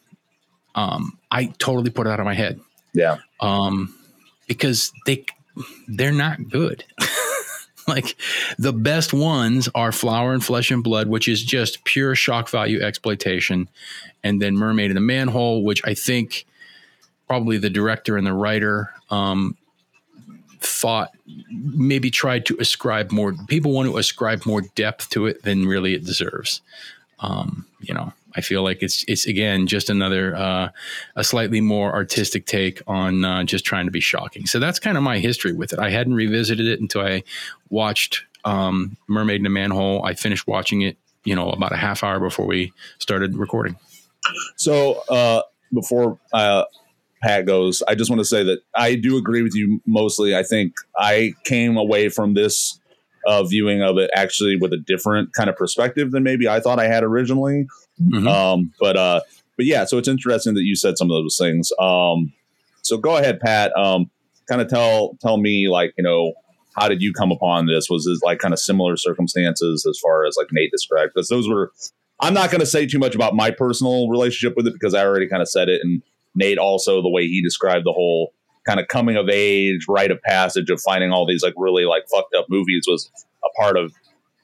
um, 0.74 1.18
I 1.30 1.46
totally 1.58 1.90
put 1.90 2.06
it 2.06 2.10
out 2.10 2.20
of 2.20 2.26
my 2.26 2.34
head. 2.34 2.60
Yeah. 2.92 3.18
Um, 3.40 3.94
because 4.46 4.92
they 5.06 5.24
they're 5.88 6.12
not 6.12 6.48
good. 6.48 6.84
like 7.88 8.16
the 8.58 8.72
best 8.72 9.12
ones 9.12 9.68
are 9.74 9.92
Flower 9.92 10.32
and 10.32 10.44
Flesh 10.44 10.70
and 10.70 10.82
Blood, 10.82 11.08
which 11.08 11.28
is 11.28 11.42
just 11.42 11.84
pure 11.84 12.14
shock 12.14 12.48
value 12.48 12.80
exploitation, 12.80 13.68
and 14.22 14.40
then 14.40 14.56
Mermaid 14.56 14.90
in 14.90 14.94
the 14.94 15.00
Manhole, 15.00 15.64
which 15.64 15.82
I 15.84 15.94
think 15.94 16.46
probably 17.26 17.58
the 17.58 17.70
director 17.70 18.16
and 18.16 18.26
the 18.26 18.32
writer 18.32 18.90
um, 19.10 19.56
thought 20.64 21.10
maybe 21.50 22.10
tried 22.10 22.46
to 22.46 22.56
ascribe 22.58 23.12
more 23.12 23.34
people 23.48 23.72
want 23.72 23.88
to 23.88 23.98
ascribe 23.98 24.46
more 24.46 24.62
depth 24.74 25.10
to 25.10 25.26
it 25.26 25.42
than 25.42 25.66
really 25.66 25.94
it 25.94 26.04
deserves. 26.04 26.60
Um, 27.20 27.66
you 27.80 27.94
know 27.94 28.12
i 28.34 28.40
feel 28.40 28.62
like 28.62 28.82
it's 28.82 29.04
it's 29.06 29.26
again 29.26 29.66
just 29.66 29.88
another 29.88 30.34
uh, 30.34 30.68
a 31.16 31.24
slightly 31.24 31.60
more 31.60 31.92
artistic 31.92 32.46
take 32.46 32.82
on 32.86 33.24
uh, 33.24 33.44
just 33.44 33.64
trying 33.64 33.86
to 33.86 33.92
be 33.92 34.00
shocking. 34.00 34.46
So 34.46 34.58
that's 34.58 34.78
kind 34.78 34.96
of 34.96 35.02
my 35.02 35.18
history 35.18 35.52
with 35.52 35.72
it. 35.72 35.78
I 35.78 35.90
hadn't 35.90 36.14
revisited 36.14 36.66
it 36.66 36.80
until 36.80 37.02
i 37.02 37.22
watched 37.70 38.24
um, 38.44 38.96
mermaid 39.06 39.40
in 39.40 39.46
a 39.46 39.50
manhole. 39.50 40.04
I 40.04 40.14
finished 40.14 40.46
watching 40.46 40.82
it 40.82 40.96
you 41.24 41.34
know 41.34 41.50
about 41.50 41.72
a 41.72 41.76
half 41.76 42.02
hour 42.02 42.20
before 42.20 42.46
we 42.46 42.72
started 42.98 43.36
recording. 43.36 43.76
So 44.56 45.02
uh, 45.08 45.42
before 45.72 46.18
uh, 46.32 46.64
Pat 47.24 47.46
goes, 47.46 47.82
I 47.88 47.94
just 47.94 48.10
want 48.10 48.20
to 48.20 48.24
say 48.24 48.44
that 48.44 48.58
I 48.76 48.96
do 48.96 49.16
agree 49.16 49.42
with 49.42 49.54
you 49.54 49.80
mostly. 49.86 50.36
I 50.36 50.42
think 50.42 50.74
I 50.98 51.32
came 51.44 51.78
away 51.78 52.10
from 52.10 52.34
this 52.34 52.78
uh, 53.26 53.42
viewing 53.44 53.82
of 53.82 53.96
it 53.96 54.10
actually 54.14 54.56
with 54.56 54.74
a 54.74 54.76
different 54.76 55.32
kind 55.32 55.48
of 55.48 55.56
perspective 55.56 56.10
than 56.10 56.22
maybe 56.22 56.46
I 56.46 56.60
thought 56.60 56.78
I 56.78 56.86
had 56.86 57.02
originally. 57.02 57.66
Mm-hmm. 57.98 58.28
Um, 58.28 58.72
but 58.78 58.98
uh, 58.98 59.20
but 59.56 59.64
yeah, 59.64 59.86
so 59.86 59.96
it's 59.96 60.08
interesting 60.08 60.52
that 60.54 60.64
you 60.64 60.76
said 60.76 60.98
some 60.98 61.10
of 61.10 61.14
those 61.14 61.38
things. 61.40 61.72
Um, 61.80 62.34
so 62.82 62.98
go 62.98 63.16
ahead, 63.16 63.40
Pat. 63.40 63.74
Um, 63.74 64.10
kind 64.46 64.60
of 64.60 64.68
tell 64.68 65.16
tell 65.22 65.38
me 65.38 65.68
like 65.68 65.94
you 65.96 66.04
know 66.04 66.34
how 66.76 66.88
did 66.88 67.00
you 67.00 67.14
come 67.14 67.32
upon 67.32 67.66
this? 67.66 67.88
Was 67.88 68.04
this 68.04 68.20
like 68.22 68.38
kind 68.38 68.52
of 68.52 68.60
similar 68.60 68.98
circumstances 68.98 69.86
as 69.86 69.98
far 69.98 70.26
as 70.26 70.36
like 70.36 70.48
Nate 70.52 70.70
described? 70.70 71.12
Because 71.14 71.28
those 71.28 71.48
were. 71.48 71.72
I'm 72.20 72.34
not 72.34 72.50
going 72.50 72.60
to 72.60 72.66
say 72.66 72.86
too 72.86 73.00
much 73.00 73.16
about 73.16 73.34
my 73.34 73.50
personal 73.50 74.08
relationship 74.08 74.56
with 74.56 74.68
it 74.68 74.72
because 74.72 74.94
I 74.94 75.04
already 75.04 75.26
kind 75.26 75.42
of 75.42 75.48
said 75.48 75.68
it 75.68 75.80
and 75.82 76.00
Nate 76.34 76.58
also 76.58 77.02
the 77.02 77.08
way 77.08 77.26
he 77.26 77.42
described 77.42 77.86
the 77.86 77.92
whole 77.92 78.32
kind 78.66 78.80
of 78.80 78.88
coming 78.88 79.16
of 79.16 79.28
age, 79.28 79.86
rite 79.88 80.10
of 80.10 80.20
passage 80.22 80.70
of 80.70 80.80
finding 80.80 81.12
all 81.12 81.26
these 81.26 81.42
like 81.42 81.54
really 81.56 81.84
like 81.84 82.04
fucked 82.08 82.34
up 82.34 82.46
movies 82.48 82.84
was 82.86 83.10
a 83.44 83.60
part 83.60 83.76
of, 83.76 83.92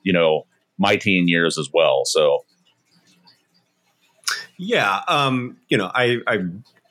you 0.02 0.12
know, 0.12 0.46
my 0.78 0.96
teen 0.96 1.26
years 1.26 1.58
as 1.58 1.68
well. 1.72 2.04
So 2.04 2.44
yeah, 4.56 5.00
um, 5.08 5.56
you 5.68 5.78
know, 5.78 5.90
I, 5.94 6.18
I 6.26 6.38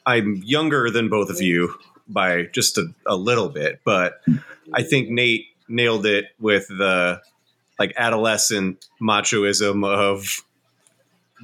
I'm 0.05 0.37
younger 0.43 0.89
than 0.89 1.09
both 1.09 1.29
of 1.29 1.39
you 1.39 1.75
by 2.07 2.43
just 2.51 2.79
a, 2.79 2.87
a 3.05 3.15
little 3.15 3.49
bit, 3.49 3.81
but 3.85 4.21
I 4.73 4.81
think 4.81 5.09
Nate 5.09 5.45
nailed 5.67 6.07
it 6.07 6.25
with 6.39 6.67
the 6.67 7.21
like 7.77 7.93
adolescent 7.95 8.85
machoism 8.99 9.87
of 9.87 10.43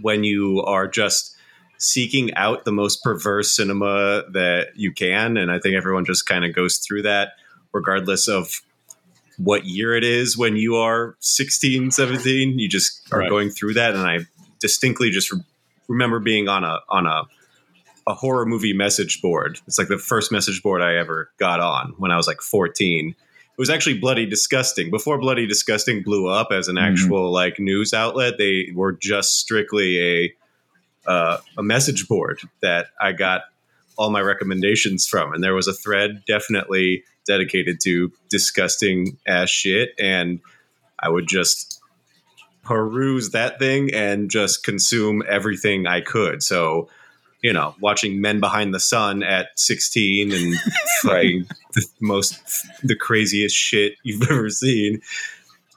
when 0.02 0.24
you 0.24 0.64
are 0.64 0.88
just 0.88 1.35
seeking 1.78 2.34
out 2.36 2.66
the 2.66 2.72
most 2.72 3.04
perverse 3.04 3.56
cinema 3.56 4.24
that 4.32 4.70
you 4.76 4.92
can. 4.92 5.38
And 5.38 5.52
I 5.52 5.60
think 5.60 5.76
everyone 5.76 6.06
just 6.06 6.26
kind 6.26 6.46
of 6.46 6.54
goes 6.56 6.78
through 6.78 7.04
that 7.04 7.34
regardless 7.74 8.28
of 8.30 8.62
what 9.38 9.66
year 9.66 9.96
it 9.96 10.04
is 10.04 10.38
when 10.38 10.56
you 10.56 10.78
are 10.78 11.16
16, 11.20 11.92
17. 11.92 12.58
You 12.58 12.70
just 12.70 13.02
are 13.12 13.20
right. 13.20 13.30
going 13.30 13.50
through 13.50 13.74
that. 13.74 13.94
And 13.94 14.04
I 14.04 14.20
distinctly 14.60 15.10
just 15.10 15.32
re- 15.32 15.44
remember 15.90 16.20
being 16.20 16.48
on 16.48 16.64
a, 16.64 16.80
on 16.90 17.06
a, 17.06 17.24
a 18.08 18.14
horror 18.14 18.46
movie 18.46 18.74
message 18.74 19.22
board. 19.22 19.60
It's 19.68 19.78
like 19.78 19.90
the 19.90 19.98
first 19.98 20.32
message 20.32 20.64
board 20.64 20.82
I 20.82 20.96
ever 20.96 21.30
got 21.38 21.60
on 21.60 21.94
when 21.98 22.12
I 22.12 22.18
was 22.18 22.28
like 22.28 22.42
14. 22.42 23.10
It 23.10 23.16
was 23.58 23.70
actually 23.70 24.00
Bloody 24.00 24.26
Disgusting. 24.26 24.90
Before 24.90 25.18
Bloody 25.18 25.48
Disgusting 25.48 26.04
blew 26.04 26.28
up 26.28 26.50
as 26.52 26.68
an 26.68 26.76
mm-hmm. 26.76 26.86
actual 26.86 27.26
mm-hmm. 27.26 27.34
like 27.34 27.60
news 27.60 27.94
outlet, 27.94 28.38
they 28.38 28.72
were 28.74 28.94
just 28.94 29.40
strictly 29.40 30.00
a 30.00 30.34
uh, 31.08 31.38
a 31.58 31.64
message 31.64 32.08
board 32.08 32.40
that 32.62 32.88
I 33.00 33.12
got 33.12 33.42
all 33.98 34.10
my 34.10 34.22
recommendations 34.22 35.08
from, 35.08 35.34
and 35.34 35.44
there 35.44 35.54
was 35.54 35.68
a 35.68 35.74
thread 35.74 36.24
definitely 36.28 37.04
dedicated 37.26 37.80
to 37.82 38.12
disgusting 38.30 39.18
ass 39.28 39.50
shit, 39.50 39.94
and 40.00 40.40
I 41.00 41.10
would 41.10 41.28
just 41.28 41.76
peruse 42.66 43.30
that 43.30 43.60
thing 43.60 43.94
and 43.94 44.30
just 44.30 44.64
consume 44.64 45.24
everything 45.30 45.88
I 45.88 46.02
could. 46.02 46.44
So, 46.44 46.90
you 47.42 47.54
know, 47.54 47.76
watching 47.80 48.20
Men 48.20 48.40
Behind 48.40 48.74
the 48.74 48.80
Sun 48.80 49.24
at 49.24 49.50
16 49.56 50.32
and 50.32 50.56
fucking 51.04 51.48
the 51.74 51.86
most, 52.02 52.42
the 52.84 52.96
craziest 52.96 53.56
shit 53.56 53.94
you've 54.04 54.24
ever 54.30 54.50
seen. 54.50 55.02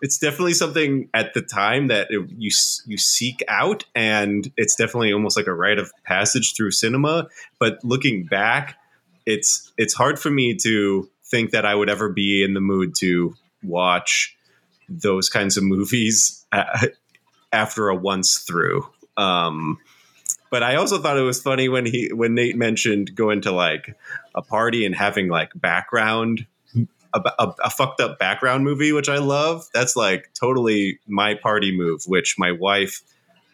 It's 0.00 0.18
definitely 0.18 0.54
something 0.54 1.08
at 1.12 1.34
the 1.34 1.42
time 1.42 1.88
that 1.88 2.08
it, 2.10 2.28
you 2.36 2.50
you 2.86 2.98
seek 2.98 3.42
out, 3.48 3.84
and 3.94 4.50
it's 4.56 4.76
definitely 4.76 5.12
almost 5.12 5.36
like 5.36 5.46
a 5.46 5.54
rite 5.54 5.78
of 5.78 5.92
passage 6.04 6.54
through 6.56 6.70
cinema. 6.70 7.28
But 7.58 7.82
looking 7.82 8.24
back, 8.24 8.76
it's 9.26 9.72
it's 9.76 9.94
hard 9.94 10.18
for 10.18 10.30
me 10.30 10.56
to 10.62 11.08
think 11.24 11.50
that 11.50 11.66
I 11.66 11.74
would 11.74 11.90
ever 11.90 12.08
be 12.08 12.42
in 12.42 12.54
the 12.54 12.60
mood 12.60 12.94
to 12.98 13.34
watch 13.62 14.36
those 14.88 15.28
kinds 15.28 15.56
of 15.56 15.64
movies 15.64 16.46
uh, 16.52 16.86
after 17.52 17.88
a 17.88 17.94
once 17.94 18.38
through. 18.38 18.88
Um, 19.16 19.78
but 20.50 20.62
I 20.62 20.76
also 20.76 20.98
thought 20.98 21.18
it 21.18 21.22
was 21.22 21.42
funny 21.42 21.68
when 21.68 21.84
he 21.84 22.10
when 22.12 22.34
Nate 22.34 22.56
mentioned 22.56 23.14
going 23.14 23.42
to 23.42 23.52
like 23.52 23.96
a 24.34 24.42
party 24.42 24.86
and 24.86 24.94
having 24.94 25.28
like 25.28 25.50
background 25.54 26.46
a, 27.26 27.42
a, 27.42 27.54
a, 27.64 27.70
fucked 27.70 28.00
up 28.00 28.18
background 28.18 28.64
movie, 28.64 28.92
which 28.92 29.08
I 29.08 29.18
love. 29.18 29.66
That's 29.72 29.96
like 29.96 30.30
totally 30.38 31.00
my 31.06 31.34
party 31.34 31.76
move, 31.76 32.02
which 32.06 32.36
my 32.38 32.52
wife 32.52 33.02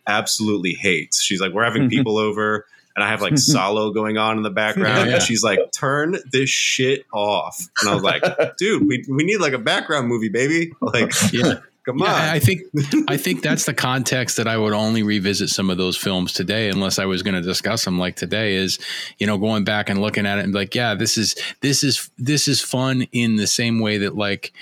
absolutely 0.07 0.73
hates. 0.73 1.23
She's 1.23 1.41
like, 1.41 1.53
we're 1.53 1.65
having 1.65 1.89
people 1.91 2.19
over. 2.19 2.67
And 2.97 3.05
I 3.05 3.09
have 3.09 3.23
like 3.23 3.33
Salò 3.35 3.93
going 3.93 4.19
on 4.19 4.37
in 4.37 4.43
the 4.43 4.51
background. 4.51 5.09
Yeah. 5.09 5.15
And 5.17 5.23
she's 5.23 5.43
like, 5.43 5.59
turn 5.73 6.17
this 6.31 6.51
shit 6.51 7.05
off. 7.13 7.61
And 7.81 7.91
I 7.91 7.95
was 7.95 8.03
like, 8.03 8.23
dude, 8.57 8.87
we, 8.87 9.05
we 9.09 9.25
need 9.25 9.39
like 9.39 9.53
a 9.53 9.59
background 9.59 10.09
movie, 10.09 10.29
baby. 10.29 10.73
Like, 10.81 11.13
yeah. 11.33 11.61
Come 11.85 12.01
on. 12.01 12.09
Yeah, 12.09 12.33
I 12.33 12.39
think 12.39 12.63
I 13.09 13.19
think 13.19 13.43
that's 13.43 13.67
the 13.67 13.75
context 13.75 14.39
that 14.39 14.49
I 14.49 14.57
would 14.57 14.73
only 14.73 15.03
revisit 15.03 15.51
some 15.51 15.69
of 15.69 15.77
those 15.77 15.99
films 15.99 16.33
today, 16.33 16.71
unless 16.71 16.99
I 16.99 17.05
was 17.05 17.23
going 17.23 17.35
to 17.35 17.43
discuss 17.43 17.85
them. 17.85 17.99
Like 17.99 18.17
today 18.17 18.55
is, 18.55 18.79
you 19.19 19.27
know, 19.27 19.37
going 19.37 19.65
back 19.65 19.91
and 19.91 20.01
looking 20.01 20.25
at 20.25 20.39
it 20.39 20.45
and 20.45 20.55
like, 20.55 20.75
yeah, 20.75 20.95
this 20.95 21.19
is 21.19 21.35
this 21.61 21.85
is 21.85 22.11
this 22.17 22.49
is 22.49 22.63
fun 22.63 23.03
in 23.13 23.37
the 23.37 23.47
same 23.47 23.81
way 23.81 23.99
that 23.99 24.17
like 24.17 24.55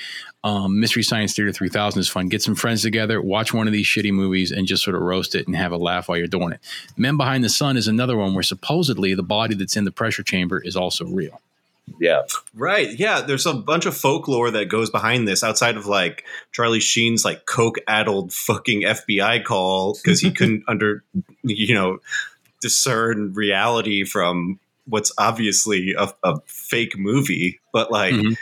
um, 0.42 0.80
Mystery 0.80 1.04
Science 1.04 1.34
Theater 1.34 1.52
3000 1.52 2.00
is 2.00 2.08
fun. 2.08 2.28
Get 2.28 2.42
some 2.42 2.56
friends 2.56 2.82
together, 2.82 3.22
watch 3.22 3.54
one 3.54 3.68
of 3.68 3.72
these 3.72 3.86
shitty 3.86 4.12
movies, 4.12 4.50
and 4.50 4.66
just 4.66 4.82
sort 4.82 4.96
of 4.96 5.02
roast 5.02 5.36
it 5.36 5.46
and 5.46 5.54
have 5.54 5.70
a 5.70 5.76
laugh 5.76 6.08
while 6.08 6.18
you're 6.18 6.26
doing 6.26 6.52
it. 6.52 6.60
Men 6.96 7.16
Behind 7.16 7.44
the 7.44 7.48
Sun 7.48 7.76
is 7.76 7.86
another 7.86 8.16
one 8.16 8.34
where 8.34 8.42
supposedly 8.42 9.14
the 9.14 9.22
body 9.22 9.54
that's 9.54 9.76
in 9.76 9.84
the 9.84 9.92
pressure 9.92 10.24
chamber 10.24 10.58
is 10.58 10.74
also 10.74 11.04
real. 11.04 11.40
Yeah. 12.00 12.22
Right. 12.54 12.98
Yeah. 12.98 13.20
There's 13.20 13.46
a 13.46 13.54
bunch 13.54 13.86
of 13.86 13.96
folklore 13.96 14.50
that 14.52 14.66
goes 14.66 14.90
behind 14.90 15.26
this 15.26 15.42
outside 15.42 15.76
of 15.76 15.86
like 15.86 16.24
Charlie 16.52 16.80
Sheen's 16.80 17.24
like 17.24 17.46
coke 17.46 17.78
addled 17.86 18.32
fucking 18.32 18.82
FBI 18.82 19.44
call 19.44 19.94
because 19.94 20.20
he 20.20 20.30
couldn't 20.30 20.64
under, 20.68 21.04
you 21.42 21.74
know, 21.74 21.98
discern 22.60 23.32
reality 23.34 24.04
from 24.04 24.58
what's 24.86 25.12
obviously 25.18 25.94
a, 25.96 26.08
a 26.22 26.40
fake 26.46 26.98
movie. 26.98 27.60
But 27.72 27.90
like, 27.90 28.14
mm-hmm. 28.14 28.32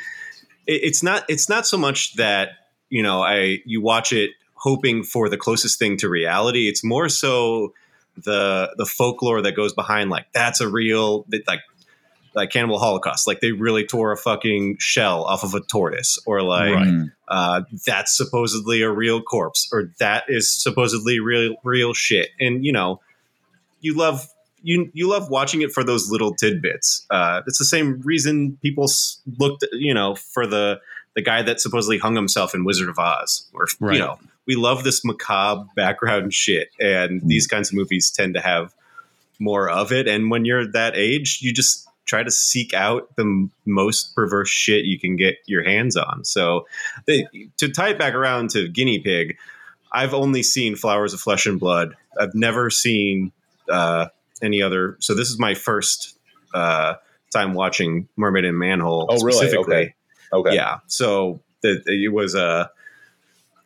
it, 0.67 0.81
it's 0.85 1.03
not, 1.03 1.25
it's 1.29 1.49
not 1.49 1.67
so 1.67 1.79
much 1.79 2.17
that, 2.17 2.51
you 2.89 3.03
know, 3.03 3.23
I, 3.23 3.59
you 3.65 3.81
watch 3.81 4.13
it 4.13 4.31
hoping 4.55 5.03
for 5.03 5.29
the 5.29 5.39
closest 5.39 5.79
thing 5.79 5.97
to 5.99 6.09
reality. 6.09 6.69
It's 6.69 6.85
more 6.85 7.09
so 7.09 7.73
the, 8.25 8.75
the 8.77 8.87
folklore 8.87 9.43
that 9.43 9.53
goes 9.53 9.73
behind 9.73 10.11
like, 10.11 10.27
that's 10.33 10.61
a 10.61 10.69
real, 10.69 11.25
like, 11.47 11.61
like 12.35 12.51
Cannibal 12.51 12.79
Holocaust. 12.79 13.27
Like 13.27 13.41
they 13.41 13.53
really 13.53 13.85
tore 13.85 14.13
a 14.13 14.17
fucking 14.17 14.77
shell 14.79 15.25
off 15.25 15.43
of 15.43 15.55
a 15.55 15.61
tortoise, 15.61 16.19
or 16.27 16.43
like 16.43 16.75
right. 16.75 17.07
uh, 17.29 17.63
that's 17.87 18.17
supposedly 18.17 18.83
a 18.83 18.91
real 18.91 19.21
corpse, 19.23 19.69
or 19.73 19.91
that 19.99 20.25
is 20.29 20.53
supposedly 20.53 21.21
real 21.21 21.57
real 21.65 21.93
shit. 21.93 22.29
And 22.39 22.65
you 22.65 22.73
know, 22.73 23.01
you 23.81 23.97
love 23.97 24.29
you 24.63 24.91
you 24.93 25.09
love 25.09 25.31
watching 25.31 25.63
it 25.63 25.73
for 25.73 25.85
those 25.85 26.11
little 26.11 26.35
tidbits. 26.35 27.07
Uh, 27.11 27.43
it's 27.47 27.59
the 27.59 27.65
same 27.65 28.01
reason 28.03 28.59
people 28.63 28.87
looked, 29.39 29.67
you 29.73 29.95
know, 29.95 30.15
for 30.15 30.47
the 30.47 30.81
the 31.15 31.23
guy 31.23 31.43
that 31.43 31.61
supposedly 31.61 31.99
hung 31.99 32.15
himself 32.15 32.55
in 32.55 32.65
Wizard 32.65 32.89
of 32.89 32.99
Oz, 32.99 33.49
or 33.53 33.67
right. 33.81 33.95
you 33.95 33.99
know, 33.99 34.19
we 34.47 34.55
love 34.55 34.85
this 34.85 35.05
macabre 35.05 35.67
background 35.75 36.33
shit, 36.33 36.69
and 36.79 37.23
mm. 37.23 37.27
these 37.27 37.47
kinds 37.47 37.71
of 37.71 37.75
movies 37.75 38.11
tend 38.11 38.35
to 38.35 38.41
have 38.41 38.75
more 39.39 39.69
of 39.69 39.91
it. 39.91 40.07
And 40.07 40.31
when 40.31 40.45
you're 40.45 40.71
that 40.73 40.95
age, 40.97 41.39
you 41.41 41.53
just 41.53 41.89
try 42.11 42.25
to 42.25 42.31
seek 42.31 42.75
out 42.75 43.15
the 43.17 43.49
most 43.65 44.15
perverse 44.17 44.49
shit 44.49 44.85
you 44.85 44.99
can 44.99 45.15
get 45.15 45.37
your 45.47 45.63
hands 45.63 45.97
on. 45.97 46.25
So, 46.25 46.67
they, 47.07 47.27
to 47.59 47.69
tie 47.69 47.91
it 47.91 47.99
back 47.99 48.15
around 48.15 48.51
to 48.51 48.69
Guinea 48.69 48.99
Pig, 48.99 49.37
I've 49.93 50.13
only 50.13 50.43
seen 50.43 50.75
Flowers 50.75 51.15
of 51.15 51.21
Flesh 51.21 51.47
and 51.47 51.61
Blood. 51.61 51.97
I've 52.19 52.35
never 52.35 52.69
seen 52.69 53.33
uh, 53.69 54.07
any 54.43 54.61
other. 54.61 54.97
So 55.01 55.15
this 55.15 55.31
is 55.31 55.39
my 55.39 55.55
first 55.55 56.19
uh, 56.53 56.95
time 57.33 57.55
watching 57.55 58.09
Mermaid 58.17 58.45
in 58.45 58.55
a 58.55 58.59
Manhole. 58.59 59.07
Oh, 59.09 59.23
really? 59.23 59.57
Okay. 59.57 59.95
Okay. 60.33 60.55
Yeah. 60.55 60.79
So 60.87 61.41
the, 61.63 61.83
it 61.87 62.13
was 62.13 62.35
a. 62.35 62.45
Uh, 62.45 62.67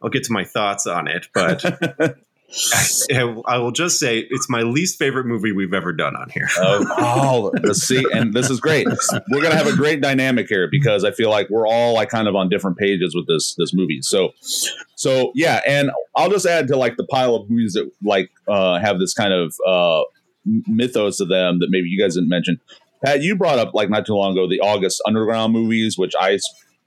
I'll 0.03 0.11
get 0.11 0.25
to 0.25 0.33
my 0.35 0.45
thoughts 0.45 0.87
on 0.87 1.09
it, 1.09 1.29
but 1.33 1.65
I, 3.11 3.43
I, 3.47 3.59
will 3.59 3.73
just 3.73 3.99
say 3.99 4.27
it's 4.31 4.49
my 4.49 4.63
least 4.63 4.99
favorite 4.99 5.27
movie 5.27 5.53
we've 5.53 5.75
ever 5.75 5.93
done 5.93 6.15
on 6.15 6.31
here. 6.31 6.49
oh, 6.59 7.53
oh 7.65 7.73
see, 7.73 8.05
and 8.13 8.33
this 8.33 8.51
is 8.51 8.61
great. 8.61 8.87
We're 9.31 9.43
gonna 9.43 9.57
have 9.57 9.67
a 9.67 9.77
great 9.77 10.01
dynamic 10.01 10.49
here 10.49 10.69
because 10.71 11.05
I 11.05 11.11
feel 11.11 11.31
like 11.31 11.51
we're 11.51 11.67
all 11.67 11.95
like 11.95 12.11
kind 12.11 12.29
of 12.29 12.37
on 12.37 12.49
different 12.49 12.79
pages 12.79 13.15
with 13.15 13.27
this 13.27 13.55
this 13.57 13.75
movie. 13.75 14.01
So, 14.03 14.35
so 14.95 15.33
yeah, 15.35 15.61
and 15.67 15.91
I'll 16.17 16.31
just 16.31 16.47
add 16.47 16.69
to 16.69 16.77
like 16.77 16.97
the 16.97 17.07
pile 17.07 17.35
of 17.35 17.51
movies 17.51 17.73
that 17.73 17.91
like 18.03 18.31
uh, 18.47 18.79
have 18.79 18.99
this 18.99 19.15
kind 19.15 19.33
of 19.33 19.55
uh, 19.67 20.03
mythos 20.45 21.17
to 21.19 21.25
them 21.25 21.59
that 21.59 21.69
maybe 21.71 21.89
you 21.89 22.01
guys 22.01 22.15
didn't 22.15 22.29
mention. 22.29 22.61
Pat, 23.05 23.21
you 23.21 23.37
brought 23.37 23.59
up 23.59 23.75
like 23.75 23.91
not 23.91 24.07
too 24.07 24.15
long 24.15 24.33
ago 24.33 24.49
the 24.49 24.61
August 24.61 25.03
Underground 25.07 25.53
movies, 25.53 25.99
which 25.99 26.13
I 26.19 26.39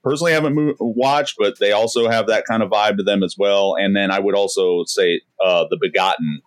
personally 0.08 0.32
haven't 0.32 0.56
mo- 0.56 0.76
watched, 0.80 1.36
but 1.38 1.60
they 1.60 1.72
also 1.72 2.10
have 2.10 2.28
that 2.28 2.46
kind 2.46 2.63
of 2.63 2.70
vibe 2.70 2.98
to 2.98 3.04
them 3.04 3.24
as 3.24 3.36
well. 3.38 3.76
And 3.78 3.96
then 3.96 4.12
I 4.12 4.20
would 4.20 4.36
also 4.36 4.84
say 4.86 5.22
uh, 5.43 5.65
the 5.70 5.78
Begotten. 5.80 6.41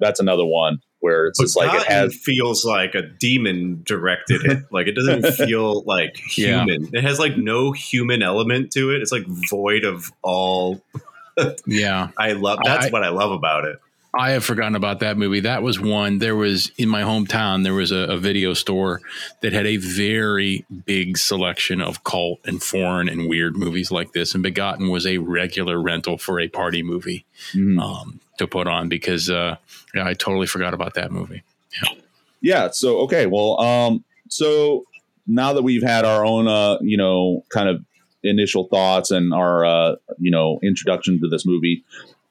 That's 0.00 0.18
another 0.18 0.44
one 0.44 0.80
where 1.02 1.26
it's 1.26 1.38
just 1.38 1.56
like 1.56 1.74
it 1.74 1.86
has 1.86 2.14
feels 2.14 2.64
like 2.64 2.94
a 2.94 3.02
demon 3.02 3.82
directed 3.84 4.44
it. 4.44 4.64
like 4.70 4.86
it 4.86 4.94
doesn't 4.94 5.32
feel 5.34 5.82
like 5.82 6.16
human. 6.28 6.84
Yeah. 6.84 7.00
It 7.00 7.04
has 7.04 7.18
like 7.18 7.36
no 7.36 7.72
human 7.72 8.22
element 8.22 8.72
to 8.72 8.90
it. 8.90 9.02
It's 9.02 9.12
like 9.12 9.26
void 9.26 9.84
of 9.84 10.10
all. 10.22 10.82
yeah, 11.66 12.08
I 12.18 12.32
love. 12.32 12.60
That's 12.64 12.86
I, 12.86 12.90
what 12.90 13.04
I 13.04 13.10
love 13.10 13.32
about 13.32 13.64
it. 13.64 13.78
I 14.14 14.32
have 14.32 14.44
forgotten 14.44 14.74
about 14.74 15.00
that 15.00 15.16
movie. 15.16 15.40
That 15.40 15.62
was 15.62 15.80
one. 15.80 16.18
There 16.18 16.36
was 16.36 16.70
in 16.76 16.88
my 16.88 17.02
hometown. 17.02 17.64
There 17.64 17.72
was 17.72 17.92
a, 17.92 18.10
a, 18.10 18.18
video 18.18 18.52
store 18.52 19.00
that 19.40 19.54
had 19.54 19.66
a 19.66 19.78
very 19.78 20.66
big 20.84 21.16
selection 21.16 21.80
of 21.80 22.04
cult 22.04 22.40
and 22.44 22.62
foreign 22.62 23.08
and 23.08 23.26
weird 23.26 23.56
movies 23.56 23.90
like 23.90 24.12
this. 24.12 24.34
And 24.34 24.42
Begotten 24.42 24.90
was 24.90 25.06
a 25.06 25.16
regular 25.16 25.80
rental 25.80 26.18
for 26.18 26.40
a 26.40 26.48
party 26.48 26.82
movie 26.82 27.24
mm. 27.54 27.80
um, 27.80 28.20
to 28.36 28.46
put 28.46 28.66
on 28.66 28.90
because 28.90 29.30
uh, 29.30 29.56
yeah, 29.94 30.06
I 30.06 30.12
totally 30.12 30.46
forgot 30.46 30.74
about 30.74 30.92
that 30.94 31.10
movie. 31.10 31.42
Yeah. 31.82 31.94
Yeah. 32.42 32.70
So 32.70 32.98
okay. 33.00 33.24
Well, 33.24 33.58
um, 33.60 34.04
so 34.28 34.84
now 35.26 35.54
that 35.54 35.62
we've 35.62 35.82
had 35.82 36.04
our 36.04 36.26
own, 36.26 36.48
uh, 36.48 36.78
you 36.82 36.98
know, 36.98 37.44
kind 37.48 37.68
of 37.68 37.82
initial 38.22 38.64
thoughts 38.68 39.10
and 39.10 39.32
our, 39.32 39.64
uh, 39.64 39.96
you 40.18 40.30
know, 40.30 40.60
introduction 40.62 41.18
to 41.20 41.28
this 41.28 41.46
movie 41.46 41.82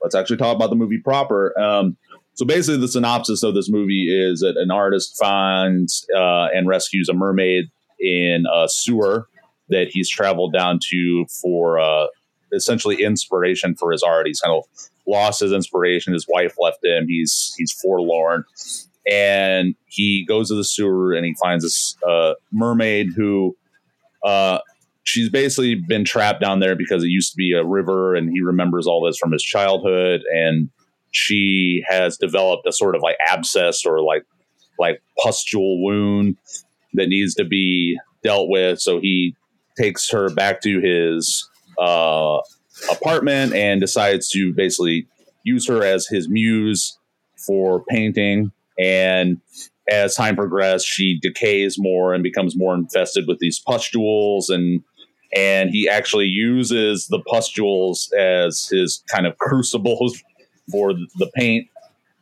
let's 0.01 0.15
actually 0.15 0.37
talk 0.37 0.55
about 0.55 0.69
the 0.69 0.75
movie 0.75 0.99
proper. 0.99 1.57
Um, 1.59 1.97
so 2.33 2.45
basically, 2.45 2.79
the 2.79 2.87
synopsis 2.87 3.43
of 3.43 3.53
this 3.53 3.69
movie 3.69 4.07
is 4.09 4.39
that 4.39 4.57
an 4.57 4.71
artist 4.71 5.17
finds 5.19 6.05
uh, 6.15 6.47
and 6.53 6.67
rescues 6.67 7.09
a 7.09 7.13
mermaid 7.13 7.65
in 7.99 8.45
a 8.51 8.67
sewer 8.69 9.27
that 9.69 9.89
he's 9.89 10.09
traveled 10.09 10.53
down 10.53 10.79
to 10.89 11.25
for 11.41 11.79
uh, 11.79 12.07
essentially 12.53 13.03
inspiration 13.03 13.75
for 13.75 13.91
his 13.91 14.03
art. 14.03 14.27
He's 14.27 14.39
kind 14.39 14.55
of 14.55 14.63
lost 15.07 15.41
his 15.41 15.51
inspiration. 15.51 16.13
His 16.13 16.25
wife 16.27 16.55
left 16.59 16.83
him. 16.83 17.05
He's 17.07 17.53
he's 17.57 17.71
forlorn, 17.71 18.45
and 19.09 19.75
he 19.85 20.25
goes 20.25 20.49
to 20.49 20.55
the 20.55 20.63
sewer 20.63 21.13
and 21.13 21.25
he 21.25 21.35
finds 21.41 21.63
this 21.63 21.95
uh, 22.07 22.33
mermaid 22.51 23.07
who 23.15 23.55
uh, 24.23 24.59
she's 25.03 25.29
basically 25.29 25.75
been 25.75 26.05
trapped 26.05 26.41
down 26.41 26.59
there 26.59 26.75
because 26.75 27.03
it 27.03 27.09
used 27.09 27.31
to 27.31 27.37
be 27.37 27.53
a 27.53 27.65
river 27.65 28.15
and 28.15 28.29
he 28.31 28.41
remembers 28.41 28.87
all 28.87 29.05
this 29.05 29.17
from 29.17 29.31
his 29.31 29.43
childhood. 29.43 30.21
And 30.31 30.69
she 31.11 31.83
has 31.87 32.17
developed 32.17 32.67
a 32.67 32.71
sort 32.71 32.95
of 32.95 33.01
like 33.01 33.17
abscess 33.27 33.85
or 33.85 34.01
like 34.01 34.23
like 34.79 35.01
pustule 35.21 35.83
wound 35.83 36.37
that 36.93 37.07
needs 37.07 37.35
to 37.35 37.45
be 37.45 37.99
dealt 38.23 38.49
with. 38.49 38.79
So 38.79 38.99
he 38.99 39.35
takes 39.77 40.09
her 40.11 40.29
back 40.29 40.61
to 40.61 40.79
his 40.79 41.49
uh, 41.79 42.39
apartment 42.89 43.53
and 43.53 43.79
decides 43.79 44.29
to 44.29 44.53
basically 44.55 45.07
use 45.43 45.67
her 45.67 45.83
as 45.83 46.07
his 46.07 46.29
muse 46.29 46.97
for 47.45 47.83
painting. 47.85 48.51
And 48.79 49.41
as 49.89 50.15
time 50.15 50.35
progresses 50.35 50.85
she 50.85 51.19
decays 51.21 51.75
more 51.77 52.13
and 52.13 52.23
becomes 52.23 52.55
more 52.57 52.73
infested 52.73 53.25
with 53.27 53.39
these 53.39 53.59
pustules 53.59 54.49
and 54.49 54.81
and 55.35 55.69
he 55.69 55.87
actually 55.87 56.25
uses 56.25 57.07
the 57.07 57.19
pustules 57.21 58.11
as 58.17 58.67
his 58.71 59.03
kind 59.07 59.25
of 59.25 59.37
crucibles 59.37 60.21
for 60.69 60.93
the 60.93 61.29
paint 61.35 61.67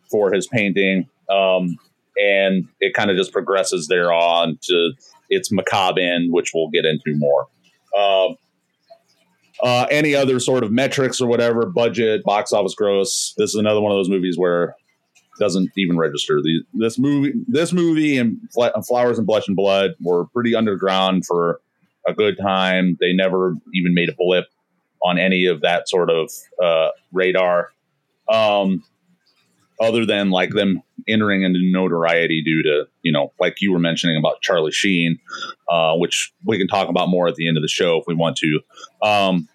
for 0.10 0.32
his 0.32 0.47
painting. 0.47 1.07
Um, 1.30 1.78
and 2.18 2.68
it 2.80 2.93
kind 2.93 3.10
of 3.10 3.18
just 3.18 3.32
progresses 3.32 3.88
there 3.88 4.12
on 4.12 4.57
to 4.64 4.91
its 5.30 5.51
macabre 5.51 6.01
end, 6.01 6.34
which 6.34 6.51
we'll 6.53 6.70
get 6.70 6.86
into 6.86 7.16
more. 7.18 7.47
Uh, 7.97 8.30
uh, 9.62 9.86
any 9.91 10.16
other 10.16 10.39
sort 10.39 10.64
of 10.64 10.72
metrics 10.72 11.20
or 11.22 11.28
whatever, 11.28 11.66
budget, 11.66 12.24
box 12.24 12.53
office 12.53 12.76
gross. 12.76 13.34
This 13.38 13.49
is 13.49 13.55
another 13.55 13.82
one 13.82 13.91
of 13.91 13.97
those 13.97 14.10
movies 14.10 14.38
where 14.38 14.76
doesn't 15.39 15.72
even 15.78 15.97
register. 15.97 16.41
The, 16.41 16.62
this 16.74 16.99
movie, 16.99 17.34
this 17.47 17.72
movie, 17.72 18.18
and 18.18 18.38
Flowers 18.53 19.18
of 19.18 19.26
Flesh 19.26 19.47
and 19.47 19.55
Blood 19.55 19.91
were 20.01 20.26
pretty 20.28 20.53
underground 20.53 21.26
for 21.26 21.62
a 22.10 22.14
good 22.14 22.38
time. 22.38 22.97
They 22.99 23.14
never 23.14 23.55
even 23.74 23.93
made 23.93 24.10
a 24.10 24.16
blip 24.18 24.45
on 25.03 25.18
any 25.18 25.45
of 25.45 25.62
that 25.62 25.88
sort 25.88 26.10
of 26.10 26.32
uh, 26.62 26.89
radar, 27.12 27.72
um, 28.30 28.84
other 29.80 30.05
than 30.05 30.30
like 30.30 30.51
them 30.51 30.82
entering 31.07 31.43
into 31.43 31.60
notoriety 31.62 32.43
due 32.43 32.62
to 32.64 32.86
you 33.01 33.12
know, 33.12 33.32
like 33.39 33.62
you 33.62 33.72
were 33.72 33.80
mentioning 33.80 34.18
about 34.18 34.41
Charlie 34.41 34.72
Sheen, 34.72 35.20
uh, 35.70 35.95
which 35.95 36.34
we 36.45 36.57
can 36.57 36.68
talk 36.68 36.89
about 36.89 37.10
more 37.10 37.28
at 37.28 37.36
the 37.36 37.47
end 37.47 37.57
of 37.57 37.64
the 37.64 37.70
show 37.70 37.97
if 37.97 38.03
we 38.07 38.14
want 38.14 38.38
to. 38.38 38.60
Um, 39.01 39.47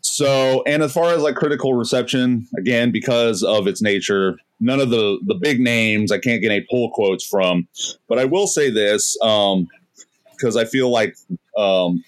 so, 0.00 0.62
and 0.66 0.82
as 0.82 0.92
far 0.92 1.12
as 1.12 1.22
like 1.22 1.34
critical 1.34 1.74
reception, 1.74 2.46
again, 2.56 2.92
because 2.92 3.42
of 3.42 3.66
its 3.66 3.82
nature, 3.82 4.38
none 4.60 4.80
of 4.80 4.90
the 4.90 5.18
the 5.26 5.34
big 5.34 5.60
names 5.60 6.12
I 6.12 6.18
can't 6.18 6.42
get 6.42 6.52
any 6.52 6.66
pull 6.70 6.90
quotes 6.92 7.26
from, 7.26 7.68
but 8.08 8.18
I 8.18 8.24
will 8.24 8.46
say 8.46 8.70
this 8.70 9.16
because 10.38 10.56
I 10.56 10.64
feel 10.64 10.90
like 10.90 11.16
um, 11.56 12.02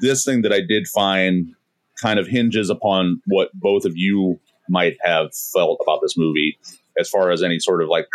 this 0.00 0.24
thing 0.24 0.42
that 0.42 0.52
I 0.52 0.60
did 0.60 0.86
find 0.88 1.54
kind 2.00 2.18
of 2.18 2.26
hinges 2.26 2.70
upon 2.70 3.20
what 3.26 3.50
both 3.54 3.84
of 3.84 3.92
you 3.96 4.38
might 4.68 4.96
have 5.02 5.34
felt 5.52 5.78
about 5.82 6.00
this 6.02 6.16
movie 6.16 6.58
as 6.98 7.08
far 7.08 7.30
as 7.30 7.42
any 7.42 7.58
sort 7.58 7.82
of 7.82 7.88
like 7.88 8.06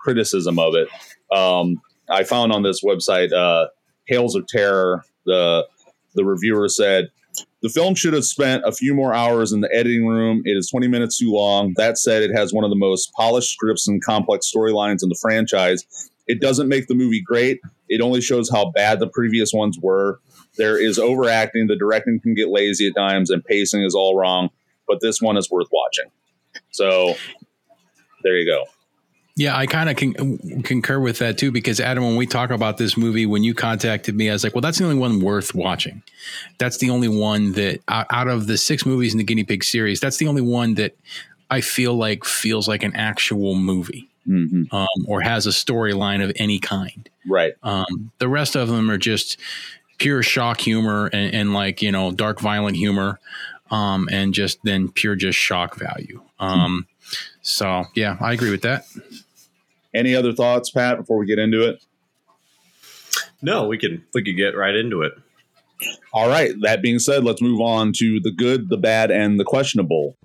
criticism 0.00 0.58
of 0.58 0.74
it. 0.74 0.88
Um, 1.36 1.80
I 2.08 2.24
found 2.24 2.52
on 2.52 2.62
this 2.62 2.82
website, 2.84 3.32
uh, 3.32 3.68
Tales 4.08 4.34
of 4.34 4.46
Terror, 4.46 5.04
the 5.26 5.66
the 6.14 6.24
reviewer 6.24 6.68
said 6.68 7.10
the 7.62 7.68
film 7.68 7.94
should 7.94 8.14
have 8.14 8.24
spent 8.24 8.62
a 8.64 8.72
few 8.72 8.94
more 8.94 9.14
hours 9.14 9.52
in 9.52 9.60
the 9.60 9.74
editing 9.74 10.06
room. 10.06 10.42
It 10.44 10.56
is 10.56 10.70
20 10.70 10.88
minutes 10.88 11.18
too 11.18 11.30
long. 11.32 11.74
That 11.76 11.98
said, 11.98 12.22
it 12.22 12.34
has 12.34 12.52
one 12.52 12.64
of 12.64 12.70
the 12.70 12.76
most 12.76 13.12
polished 13.12 13.52
scripts 13.52 13.88
and 13.88 14.02
complex 14.02 14.50
storylines 14.50 15.02
in 15.02 15.08
the 15.08 15.18
franchise. 15.20 15.84
It 16.26 16.40
doesn't 16.40 16.68
make 16.68 16.86
the 16.86 16.94
movie 16.94 17.22
great. 17.24 17.60
It 17.88 18.00
only 18.00 18.20
shows 18.20 18.50
how 18.50 18.70
bad 18.70 19.00
the 19.00 19.08
previous 19.08 19.52
ones 19.52 19.78
were. 19.80 20.20
There 20.56 20.80
is 20.80 20.98
overacting. 20.98 21.66
The 21.66 21.76
directing 21.76 22.20
can 22.20 22.34
get 22.34 22.48
lazy 22.48 22.88
at 22.88 22.94
times, 22.96 23.30
and 23.30 23.44
pacing 23.44 23.82
is 23.82 23.94
all 23.94 24.16
wrong. 24.16 24.50
But 24.86 25.00
this 25.00 25.20
one 25.20 25.36
is 25.36 25.50
worth 25.50 25.68
watching. 25.70 26.10
So 26.70 27.14
there 28.22 28.36
you 28.36 28.46
go. 28.46 28.64
Yeah, 29.36 29.56
I 29.56 29.66
kind 29.66 29.88
of 29.88 29.96
con- 29.96 30.62
concur 30.64 30.98
with 30.98 31.20
that 31.20 31.38
too 31.38 31.52
because 31.52 31.78
Adam, 31.78 32.02
when 32.02 32.16
we 32.16 32.26
talk 32.26 32.50
about 32.50 32.76
this 32.76 32.96
movie, 32.96 33.24
when 33.24 33.44
you 33.44 33.54
contacted 33.54 34.16
me, 34.16 34.28
I 34.28 34.32
was 34.32 34.42
like, 34.42 34.52
"Well, 34.52 34.62
that's 34.62 34.78
the 34.78 34.84
only 34.84 34.96
one 34.96 35.20
worth 35.20 35.54
watching. 35.54 36.02
That's 36.58 36.78
the 36.78 36.90
only 36.90 37.06
one 37.06 37.52
that 37.52 37.80
out 37.88 38.26
of 38.26 38.48
the 38.48 38.56
six 38.56 38.84
movies 38.84 39.12
in 39.12 39.18
the 39.18 39.24
Guinea 39.24 39.44
Pig 39.44 39.62
series, 39.62 40.00
that's 40.00 40.16
the 40.16 40.26
only 40.26 40.42
one 40.42 40.74
that 40.74 40.96
I 41.50 41.60
feel 41.60 41.94
like 41.94 42.24
feels 42.24 42.66
like 42.66 42.82
an 42.82 42.96
actual 42.96 43.54
movie." 43.54 44.08
Mm-hmm. 44.26 44.74
Um, 44.74 45.06
or 45.06 45.22
has 45.22 45.46
a 45.46 45.50
storyline 45.50 46.22
of 46.22 46.32
any 46.36 46.58
kind. 46.58 47.08
Right. 47.26 47.54
Um, 47.62 48.12
the 48.18 48.28
rest 48.28 48.56
of 48.56 48.68
them 48.68 48.90
are 48.90 48.98
just 48.98 49.38
pure 49.96 50.22
shock 50.22 50.60
humor 50.60 51.08
and, 51.12 51.34
and 51.34 51.54
like 51.54 51.80
you 51.82 51.90
know 51.92 52.10
dark 52.10 52.40
violent 52.40 52.76
humor, 52.76 53.18
um, 53.70 54.08
and 54.10 54.34
just 54.34 54.58
then 54.64 54.90
pure 54.90 55.16
just 55.16 55.38
shock 55.38 55.76
value. 55.76 56.22
Um, 56.38 56.86
so 57.42 57.84
yeah, 57.94 58.16
I 58.20 58.32
agree 58.32 58.50
with 58.50 58.62
that. 58.62 58.84
Any 59.94 60.14
other 60.14 60.32
thoughts, 60.32 60.70
Pat, 60.70 60.98
before 60.98 61.18
we 61.18 61.26
get 61.26 61.38
into 61.38 61.66
it? 61.66 61.82
No, 63.40 63.66
we 63.66 63.78
can 63.78 64.04
we 64.14 64.22
could 64.22 64.36
get 64.36 64.56
right 64.56 64.74
into 64.74 65.02
it. 65.02 65.12
All 66.12 66.28
right. 66.28 66.52
That 66.62 66.82
being 66.82 66.98
said, 66.98 67.24
let's 67.24 67.40
move 67.40 67.60
on 67.60 67.92
to 67.94 68.20
the 68.20 68.30
good, 68.30 68.68
the 68.68 68.76
bad, 68.76 69.10
and 69.10 69.38
the 69.38 69.44
questionable. 69.44 70.16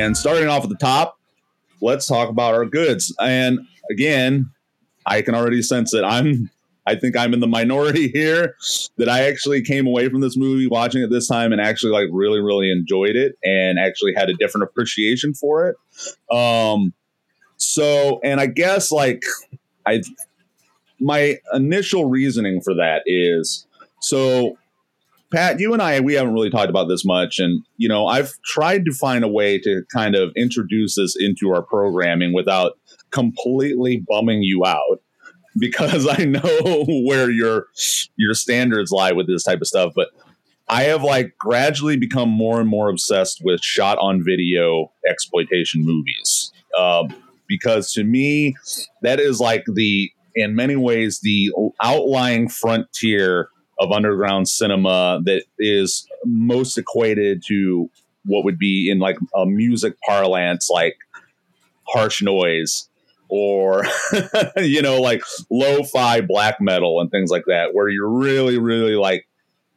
And 0.00 0.16
starting 0.16 0.48
off 0.48 0.62
at 0.62 0.70
the 0.70 0.76
top, 0.76 1.18
let's 1.82 2.06
talk 2.06 2.30
about 2.30 2.54
our 2.54 2.64
goods. 2.64 3.14
And 3.20 3.60
again, 3.90 4.50
I 5.04 5.20
can 5.20 5.34
already 5.34 5.62
sense 5.62 5.92
that 5.92 6.04
I'm 6.04 6.50
I 6.86 6.96
think 6.96 7.16
I'm 7.16 7.34
in 7.34 7.40
the 7.40 7.46
minority 7.46 8.08
here 8.14 8.56
that 8.96 9.08
I 9.08 9.28
actually 9.28 9.62
came 9.62 9.86
away 9.86 10.08
from 10.08 10.20
this 10.22 10.36
movie 10.36 10.66
watching 10.66 11.02
it 11.02 11.10
this 11.10 11.28
time 11.28 11.52
and 11.52 11.60
actually 11.60 11.92
like 11.92 12.08
really 12.10 12.40
really 12.40 12.72
enjoyed 12.72 13.14
it 13.14 13.36
and 13.44 13.78
actually 13.78 14.14
had 14.14 14.30
a 14.30 14.34
different 14.34 14.64
appreciation 14.64 15.34
for 15.34 15.68
it. 15.68 15.76
Um 16.34 16.94
so 17.58 18.20
and 18.24 18.40
I 18.40 18.46
guess 18.46 18.90
like 18.90 19.22
I 19.86 20.02
my 20.98 21.38
initial 21.52 22.06
reasoning 22.06 22.62
for 22.62 22.74
that 22.74 23.02
is 23.04 23.66
so 24.00 24.56
Pat, 25.30 25.60
you 25.60 25.72
and 25.72 25.80
I, 25.80 26.00
we 26.00 26.14
haven't 26.14 26.34
really 26.34 26.50
talked 26.50 26.70
about 26.70 26.88
this 26.88 27.04
much. 27.04 27.38
And, 27.38 27.64
you 27.76 27.88
know, 27.88 28.06
I've 28.06 28.32
tried 28.44 28.84
to 28.86 28.92
find 28.92 29.24
a 29.24 29.28
way 29.28 29.58
to 29.60 29.82
kind 29.92 30.14
of 30.16 30.32
introduce 30.36 30.96
this 30.96 31.16
into 31.18 31.50
our 31.50 31.62
programming 31.62 32.32
without 32.32 32.72
completely 33.10 34.04
bumming 34.08 34.42
you 34.42 34.64
out 34.66 35.00
because 35.58 36.06
I 36.06 36.24
know 36.24 36.84
where 37.04 37.30
your 37.30 37.66
your 38.16 38.34
standards 38.34 38.90
lie 38.90 39.12
with 39.12 39.26
this 39.26 39.44
type 39.44 39.60
of 39.60 39.66
stuff. 39.66 39.92
But 39.94 40.08
I 40.68 40.84
have 40.84 41.02
like 41.02 41.36
gradually 41.38 41.96
become 41.96 42.28
more 42.28 42.60
and 42.60 42.68
more 42.68 42.88
obsessed 42.88 43.40
with 43.44 43.60
shot 43.60 43.98
on 43.98 44.24
video 44.24 44.92
exploitation 45.08 45.84
movies. 45.84 46.52
Um, 46.78 47.08
because 47.48 47.92
to 47.94 48.04
me, 48.04 48.54
that 49.02 49.18
is 49.18 49.40
like 49.40 49.64
the, 49.74 50.12
in 50.36 50.54
many 50.54 50.76
ways, 50.76 51.18
the 51.20 51.50
outlying 51.82 52.48
frontier 52.48 53.48
of 53.80 53.90
underground 53.90 54.48
cinema 54.48 55.20
that 55.24 55.42
is 55.58 56.06
most 56.24 56.76
equated 56.76 57.42
to 57.48 57.90
what 58.26 58.44
would 58.44 58.58
be 58.58 58.90
in 58.90 58.98
like 58.98 59.16
a 59.34 59.46
music 59.46 59.94
parlance 60.06 60.68
like 60.70 60.96
harsh 61.88 62.22
noise 62.22 62.88
or 63.28 63.84
you 64.58 64.82
know 64.82 65.00
like 65.00 65.22
lo-fi 65.50 66.20
black 66.20 66.60
metal 66.60 67.00
and 67.00 67.10
things 67.10 67.30
like 67.30 67.44
that 67.46 67.70
where 67.72 67.88
you're 67.88 68.10
really 68.10 68.58
really 68.58 68.96
like 68.96 69.26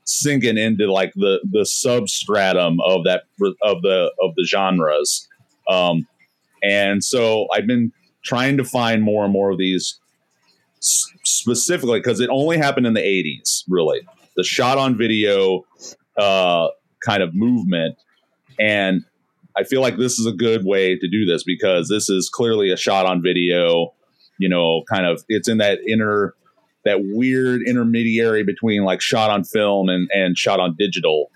sinking 0.04 0.58
into 0.58 0.91
like 0.91 1.14
the 1.16 1.39
the 1.49 1.66
substratum 1.66 2.80
of 2.86 3.06
that 3.06 3.24
of 3.64 3.82
the 3.82 4.12
of 4.22 4.36
the 4.36 4.45
genres. 4.45 5.28
Um 5.70 6.06
and 6.62 7.04
so 7.04 7.47
i've 7.54 7.68
been 7.68 7.91
trying 8.24 8.58
to 8.58 8.64
find 8.64 9.04
more 9.04 9.24
and 9.24 9.34
more 9.34 9.51
of 9.51 9.58
these 9.58 9.99
specifically 10.84 11.99
because 11.99 12.19
it 12.19 12.29
only 12.31 12.57
happened 12.57 12.88
in 12.88 12.93
the 12.93 13.01
80s, 13.01 13.63
really. 13.67 14.01
The 14.36 14.43
shot 14.43 14.77
on 14.77 14.97
video 14.97 15.65
uh, 16.17 16.67
kind 17.05 17.23
of 17.23 17.34
movement. 17.34 17.97
And 18.59 19.03
I 19.57 19.63
feel 19.63 19.81
like 19.81 19.97
this 19.97 20.19
is 20.19 20.25
a 20.25 20.31
good 20.31 20.65
way 20.65 20.97
to 20.97 21.07
do 21.07 21.25
this 21.25 21.43
because 21.43 21.88
this 21.88 22.09
is 22.09 22.29
clearly 22.29 22.71
a 22.71 22.77
shot 22.77 23.05
on 23.05 23.21
video, 23.21 23.93
you 24.39 24.49
know, 24.49 24.84
kind 24.91 25.05
of 25.05 25.23
it's 25.27 25.47
in 25.47 25.59
that 25.59 25.79
inner 25.88 26.34
that 26.86 26.99
weird 27.01 27.61
intermediary 27.65 28.43
between 28.43 28.84
like 28.84 29.01
shot 29.01 29.29
on 29.29 29.43
film 29.43 29.89
and, 29.89 30.09
and 30.13 30.38
shot 30.38 30.59
on 30.59 30.75
digital. 30.77 31.29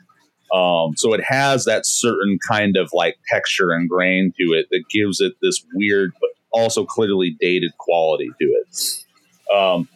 Um, 0.54 0.94
so 0.96 1.14
it 1.14 1.24
has 1.24 1.66
that 1.66 1.86
certain 1.86 2.38
kind 2.48 2.76
of 2.78 2.90
like 2.94 3.18
texture 3.30 3.72
and 3.72 3.88
grain 3.88 4.34
to 4.40 4.54
it 4.54 4.68
that 4.72 4.84
gives 4.90 5.22
it 5.22 5.34
this 5.42 5.64
weird 5.74 6.12
but 6.20 6.30
also 6.52 6.86
clearly 6.86 7.36
dated 7.40 7.72
quality 7.78 8.30
to 8.40 8.46
it. 8.46 9.06
Um, 9.56 9.88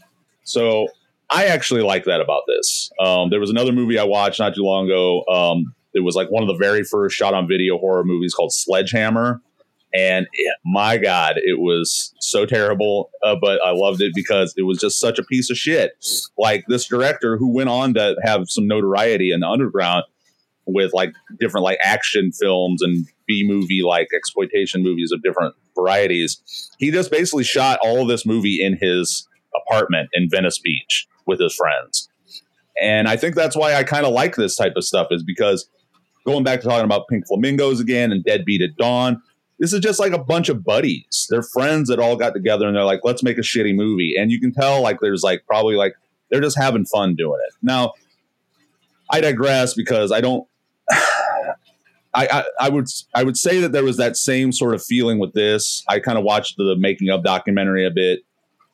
so 0.43 0.87
I 1.29 1.45
actually 1.45 1.81
like 1.81 2.05
that 2.05 2.21
about 2.21 2.43
this. 2.47 2.91
Um, 2.99 3.29
there 3.29 3.39
was 3.39 3.49
another 3.49 3.71
movie 3.71 3.97
I 3.97 4.03
watched 4.03 4.39
not 4.39 4.53
too 4.53 4.63
long 4.63 4.85
ago. 4.85 5.23
Um, 5.25 5.73
it 5.93 6.01
was 6.01 6.15
like 6.15 6.29
one 6.29 6.43
of 6.43 6.47
the 6.47 6.57
very 6.57 6.83
first 6.83 7.15
shot 7.15 7.33
on 7.33 7.47
video 7.47 7.77
horror 7.77 8.03
movies 8.03 8.33
called 8.33 8.53
Sledgehammer. 8.53 9.41
And 9.93 10.27
it, 10.31 10.55
my 10.65 10.97
God, 10.97 11.35
it 11.37 11.59
was 11.59 12.13
so 12.19 12.45
terrible, 12.45 13.11
uh, 13.23 13.35
but 13.35 13.61
I 13.61 13.71
loved 13.71 14.01
it 14.01 14.13
because 14.15 14.53
it 14.55 14.61
was 14.63 14.79
just 14.79 14.99
such 14.99 15.19
a 15.19 15.23
piece 15.23 15.49
of 15.49 15.57
shit. 15.57 15.91
Like 16.37 16.63
this 16.67 16.87
director 16.87 17.37
who 17.37 17.53
went 17.53 17.69
on 17.69 17.93
to 17.95 18.15
have 18.23 18.49
some 18.49 18.67
notoriety 18.67 19.31
in 19.31 19.41
the 19.41 19.47
underground 19.47 20.05
with 20.65 20.93
like 20.93 21.13
different 21.39 21.65
like 21.65 21.79
action 21.83 22.31
films 22.31 22.81
and 22.81 23.05
B 23.27 23.45
movie 23.45 23.81
like 23.83 24.07
exploitation 24.15 24.81
movies 24.81 25.11
of 25.11 25.21
different 25.23 25.55
varieties. 25.75 26.41
He 26.77 26.91
just 26.91 27.11
basically 27.11 27.43
shot 27.43 27.79
all 27.83 28.01
of 28.01 28.07
this 28.07 28.25
movie 28.25 28.61
in 28.61 28.77
his 28.79 29.27
apartment 29.55 30.09
in 30.13 30.29
Venice 30.29 30.59
Beach 30.59 31.07
with 31.25 31.39
his 31.39 31.55
friends. 31.55 32.09
and 32.81 33.07
I 33.07 33.15
think 33.17 33.35
that's 33.35 33.55
why 33.55 33.75
I 33.75 33.83
kind 33.83 34.05
of 34.05 34.13
like 34.13 34.35
this 34.35 34.55
type 34.55 34.73
of 34.75 34.83
stuff 34.83 35.07
is 35.11 35.23
because 35.23 35.69
going 36.25 36.43
back 36.43 36.61
to 36.61 36.67
talking 36.67 36.85
about 36.85 37.07
Pink 37.07 37.27
Flamingos 37.27 37.79
again 37.79 38.11
and 38.11 38.23
Deadbeat 38.23 38.61
at 38.61 38.75
Dawn, 38.77 39.21
this 39.59 39.73
is 39.73 39.79
just 39.79 39.99
like 39.99 40.11
a 40.11 40.17
bunch 40.17 40.49
of 40.49 40.63
buddies. 40.63 41.27
They're 41.29 41.43
friends 41.43 41.89
that 41.89 41.99
all 41.99 42.15
got 42.15 42.33
together 42.33 42.67
and 42.67 42.75
they're 42.75 42.83
like, 42.83 43.01
let's 43.03 43.21
make 43.21 43.37
a 43.37 43.41
shitty 43.41 43.75
movie. 43.75 44.15
And 44.17 44.31
you 44.31 44.39
can 44.39 44.51
tell 44.51 44.81
like 44.81 44.99
there's 45.01 45.21
like 45.21 45.43
probably 45.45 45.75
like 45.75 45.93
they're 46.29 46.41
just 46.41 46.57
having 46.57 46.85
fun 46.85 47.15
doing 47.15 47.39
it. 47.47 47.53
Now, 47.61 47.93
I 49.09 49.21
digress 49.21 49.73
because 49.73 50.11
I 50.11 50.21
don't. 50.21 50.47
I, 52.13 52.27
I, 52.27 52.43
I 52.59 52.69
would 52.69 52.87
I 53.15 53.23
would 53.23 53.37
say 53.37 53.61
that 53.61 53.71
there 53.71 53.85
was 53.85 53.97
that 53.97 54.17
same 54.17 54.51
sort 54.51 54.73
of 54.73 54.83
feeling 54.83 55.19
with 55.19 55.33
this. 55.33 55.83
I 55.87 55.99
kind 55.99 56.17
of 56.17 56.23
watched 56.23 56.57
the 56.57 56.75
making 56.77 57.09
of 57.09 57.23
documentary 57.23 57.85
a 57.85 57.91
bit 57.91 58.21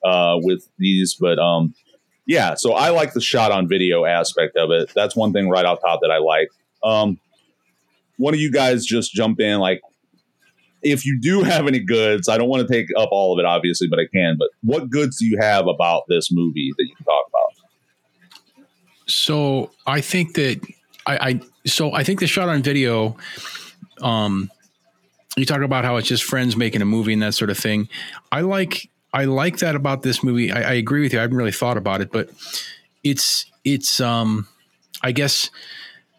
uh, 0.04 0.38
with 0.42 0.68
these, 0.78 1.16
but 1.20 1.40
um, 1.40 1.74
yeah. 2.26 2.56
So 2.56 2.74
I 2.74 2.90
like 2.90 3.14
the 3.14 3.22
shot 3.22 3.52
on 3.52 3.68
video 3.68 4.06
aspect 4.06 4.56
of 4.58 4.72
it. 4.72 4.92
That's 4.96 5.16
one 5.16 5.34
thing 5.34 5.50
right 5.50 5.66
off 5.66 5.80
top 5.82 6.02
that 6.02 6.12
I 6.12 6.18
like. 6.18 6.50
Um, 6.84 7.20
one 8.18 8.34
of 8.34 8.40
you 8.40 8.52
guys 8.52 8.86
just 8.86 9.14
jump 9.14 9.40
in, 9.40 9.60
like 9.60 9.82
if 10.82 11.06
you 11.06 11.20
do 11.20 11.44
have 11.44 11.68
any 11.68 11.80
goods. 11.80 12.30
I 12.30 12.38
don't 12.38 12.50
want 12.50 12.68
to 12.68 12.74
take 12.74 12.88
up 12.98 13.10
all 13.12 13.34
of 13.34 13.40
it, 13.40 13.46
obviously, 13.46 13.88
but 13.88 14.00
I 14.00 14.06
can. 14.14 14.38
But 14.38 14.50
what 14.62 14.90
goods 14.90 15.18
do 15.20 15.26
you 15.26 15.38
have 15.40 15.68
about 15.68 16.04
this 16.08 16.32
movie 16.32 16.72
that 16.78 16.84
you 16.84 16.96
can 16.96 17.06
talk 17.06 17.26
about? 17.30 19.08
So 19.08 19.72
I 19.86 20.02
think 20.02 20.34
that 20.36 20.62
I, 21.06 21.30
I 21.30 21.42
so 21.66 21.94
I 21.94 22.04
think 22.04 22.20
the 22.20 22.28
shot 22.28 22.50
on 22.50 22.62
video, 22.62 23.16
um, 24.02 24.52
you 25.38 25.46
talk 25.46 25.62
about 25.62 25.86
how 25.86 25.98
it's 25.98 26.08
just 26.08 26.24
friends 26.24 26.58
making 26.58 26.82
a 26.82 26.86
movie 26.86 27.14
and 27.14 27.22
that 27.22 27.34
sort 27.34 27.50
of 27.50 27.58
thing. 27.58 27.88
I 28.32 28.42
like 28.42 28.90
I 29.18 29.26
like 29.26 29.58
that 29.58 29.76
about 29.76 30.04
this 30.04 30.24
movie. 30.24 30.52
I, 30.52 30.62
I 30.62 30.74
agree 30.74 31.02
with 31.02 31.12
you. 31.12 31.18
I 31.18 31.24
haven't 31.24 31.38
really 31.38 31.52
thought 31.52 31.76
about 31.76 32.02
it, 32.02 32.12
but 32.12 32.30
it's 33.04 33.48
it's 33.64 34.00
um 34.00 34.48
I 35.02 35.12
guess 35.12 35.50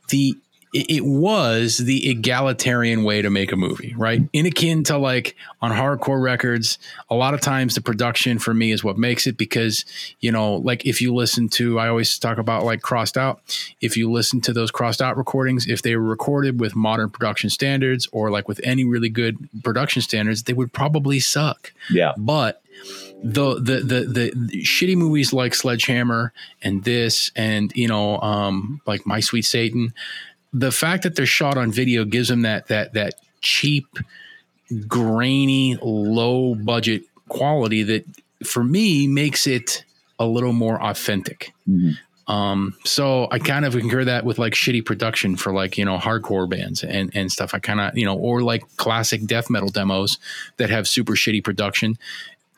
the 0.08 0.36
it 0.74 1.04
was 1.04 1.78
the 1.78 2.10
egalitarian 2.10 3.02
way 3.02 3.22
to 3.22 3.30
make 3.30 3.52
a 3.52 3.56
movie, 3.56 3.94
right? 3.96 4.20
In 4.32 4.44
akin 4.44 4.84
to 4.84 4.98
like 4.98 5.34
on 5.62 5.70
hardcore 5.70 6.22
records, 6.22 6.78
a 7.08 7.14
lot 7.14 7.32
of 7.32 7.40
times 7.40 7.74
the 7.74 7.80
production 7.80 8.38
for 8.38 8.52
me 8.52 8.70
is 8.72 8.84
what 8.84 8.98
makes 8.98 9.26
it 9.26 9.38
because, 9.38 9.86
you 10.20 10.30
know, 10.30 10.56
like 10.56 10.84
if 10.84 11.00
you 11.00 11.14
listen 11.14 11.48
to, 11.50 11.78
I 11.78 11.88
always 11.88 12.18
talk 12.18 12.36
about 12.36 12.64
like 12.64 12.82
Crossed 12.82 13.16
Out. 13.16 13.40
If 13.80 13.96
you 13.96 14.10
listen 14.10 14.42
to 14.42 14.52
those 14.52 14.70
Crossed 14.70 15.00
Out 15.00 15.16
recordings, 15.16 15.66
if 15.66 15.80
they 15.80 15.96
were 15.96 16.04
recorded 16.04 16.60
with 16.60 16.76
modern 16.76 17.08
production 17.08 17.48
standards 17.48 18.06
or 18.12 18.30
like 18.30 18.46
with 18.46 18.60
any 18.62 18.84
really 18.84 19.08
good 19.08 19.48
production 19.64 20.02
standards, 20.02 20.42
they 20.42 20.52
would 20.52 20.74
probably 20.74 21.18
suck. 21.18 21.72
Yeah. 21.90 22.12
But 22.18 22.60
the, 23.22 23.54
the 23.54 23.80
the 23.80 24.32
the 24.34 24.62
shitty 24.62 24.96
movies 24.96 25.32
like 25.32 25.54
Sledgehammer 25.54 26.32
and 26.62 26.84
this 26.84 27.30
and 27.34 27.72
you 27.74 27.88
know 27.88 28.20
um 28.20 28.80
like 28.86 29.06
My 29.06 29.20
Sweet 29.20 29.42
Satan 29.42 29.92
the 30.52 30.72
fact 30.72 31.02
that 31.02 31.16
they're 31.16 31.26
shot 31.26 31.58
on 31.58 31.70
video 31.70 32.04
gives 32.04 32.28
them 32.28 32.42
that 32.42 32.68
that 32.68 32.94
that 32.94 33.14
cheap, 33.40 33.86
grainy, 34.86 35.78
low 35.82 36.54
budget 36.54 37.02
quality 37.28 37.82
that 37.82 38.04
for 38.44 38.64
me 38.64 39.06
makes 39.06 39.46
it 39.46 39.84
a 40.18 40.26
little 40.26 40.52
more 40.52 40.82
authentic. 40.82 41.52
Mm-hmm. 41.68 42.32
Um, 42.32 42.76
so 42.84 43.26
I 43.30 43.38
kind 43.38 43.64
of 43.64 43.72
concur 43.72 44.04
that 44.04 44.24
with 44.24 44.38
like 44.38 44.52
shitty 44.52 44.84
production 44.84 45.36
for 45.36 45.50
like, 45.50 45.78
you 45.78 45.84
know, 45.86 45.96
hardcore 45.96 46.48
bands 46.48 46.84
and, 46.84 47.10
and 47.14 47.32
stuff. 47.32 47.54
I 47.54 47.58
kind 47.58 47.80
of, 47.80 47.96
you 47.96 48.04
know, 48.04 48.16
or 48.18 48.42
like 48.42 48.64
classic 48.76 49.24
death 49.24 49.48
metal 49.48 49.70
demos 49.70 50.18
that 50.58 50.68
have 50.68 50.86
super 50.86 51.14
shitty 51.14 51.42
production. 51.42 51.96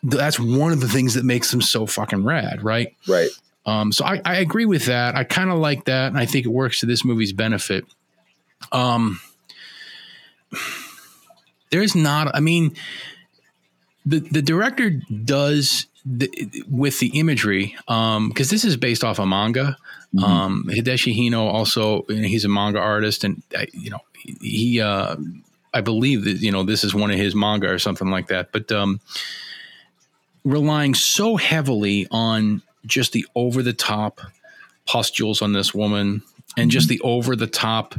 That's 0.02 0.38
one 0.38 0.72
of 0.72 0.80
the 0.80 0.88
things 0.88 1.14
that 1.14 1.24
makes 1.24 1.50
them 1.50 1.60
so 1.60 1.86
fucking 1.86 2.24
rad, 2.24 2.62
right? 2.62 2.94
Right. 3.06 3.30
Um, 3.66 3.92
so 3.92 4.04
I, 4.04 4.20
I, 4.24 4.36
agree 4.36 4.64
with 4.64 4.86
that. 4.86 5.14
I 5.14 5.24
kind 5.24 5.50
of 5.50 5.58
like 5.58 5.84
that, 5.84 6.08
and 6.08 6.18
I 6.18 6.24
think 6.24 6.46
it 6.46 6.48
works 6.48 6.80
to 6.80 6.86
this 6.86 7.04
movie's 7.04 7.34
benefit. 7.34 7.84
Um, 8.72 9.20
there's 11.70 11.94
not. 11.94 12.34
I 12.34 12.40
mean, 12.40 12.74
the 14.06 14.20
the 14.20 14.42
director 14.42 14.90
does 14.90 15.86
the, 16.04 16.30
with 16.68 16.98
the 17.00 17.18
imagery 17.18 17.76
because 17.86 18.16
um, 18.16 18.32
this 18.34 18.64
is 18.64 18.76
based 18.76 19.04
off 19.04 19.18
a 19.18 19.26
manga. 19.26 19.76
Mm-hmm. 20.14 20.24
Um, 20.24 20.64
Hideshi 20.68 21.16
Hino 21.16 21.40
also 21.40 22.02
he's 22.08 22.44
a 22.44 22.48
manga 22.48 22.80
artist, 22.80 23.24
and 23.24 23.42
uh, 23.56 23.66
you 23.72 23.90
know 23.90 24.00
he. 24.40 24.80
Uh, 24.80 25.16
I 25.72 25.82
believe 25.82 26.24
that 26.24 26.38
you 26.38 26.50
know 26.50 26.64
this 26.64 26.82
is 26.82 26.94
one 26.94 27.10
of 27.10 27.16
his 27.16 27.34
manga 27.34 27.70
or 27.70 27.78
something 27.78 28.08
like 28.08 28.28
that, 28.28 28.50
but 28.52 28.72
um, 28.72 29.00
relying 30.44 30.94
so 30.94 31.36
heavily 31.36 32.06
on 32.10 32.62
just 32.86 33.12
the 33.12 33.26
over 33.34 33.62
the 33.62 33.72
top 33.72 34.20
pustules 34.86 35.42
on 35.42 35.52
this 35.52 35.74
woman 35.74 36.22
and 36.56 36.70
just 36.70 36.88
mm-hmm. 36.88 36.96
the 36.96 37.08
over 37.08 37.36
the 37.36 37.46
top 37.46 37.94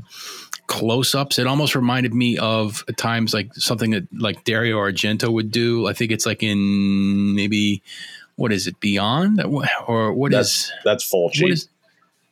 close 0.68 1.14
ups. 1.14 1.38
It 1.38 1.48
almost 1.48 1.76
reminded 1.76 2.14
me 2.14 2.38
of 2.38 2.84
at 2.88 2.98
times 2.98 3.34
like 3.34 3.54
something 3.56 3.92
that 3.92 4.08
like 4.14 4.44
Dario 4.44 4.78
Argento 4.78 5.32
would 5.32 5.52
do. 5.52 5.88
I 5.88 5.94
think 5.94 6.12
it's 6.12 6.26
like 6.26 6.44
in 6.44 7.36
maybe 7.36 7.82
what 8.36 8.52
is 8.52 8.68
it 8.68 8.80
Beyond 8.80 9.44
or 9.88 10.14
what 10.14 10.32
that's, 10.32 10.50
is 10.50 10.72
that's 10.84 11.12
Fulci. 11.12 11.44
What 11.44 11.52
is 11.52 11.68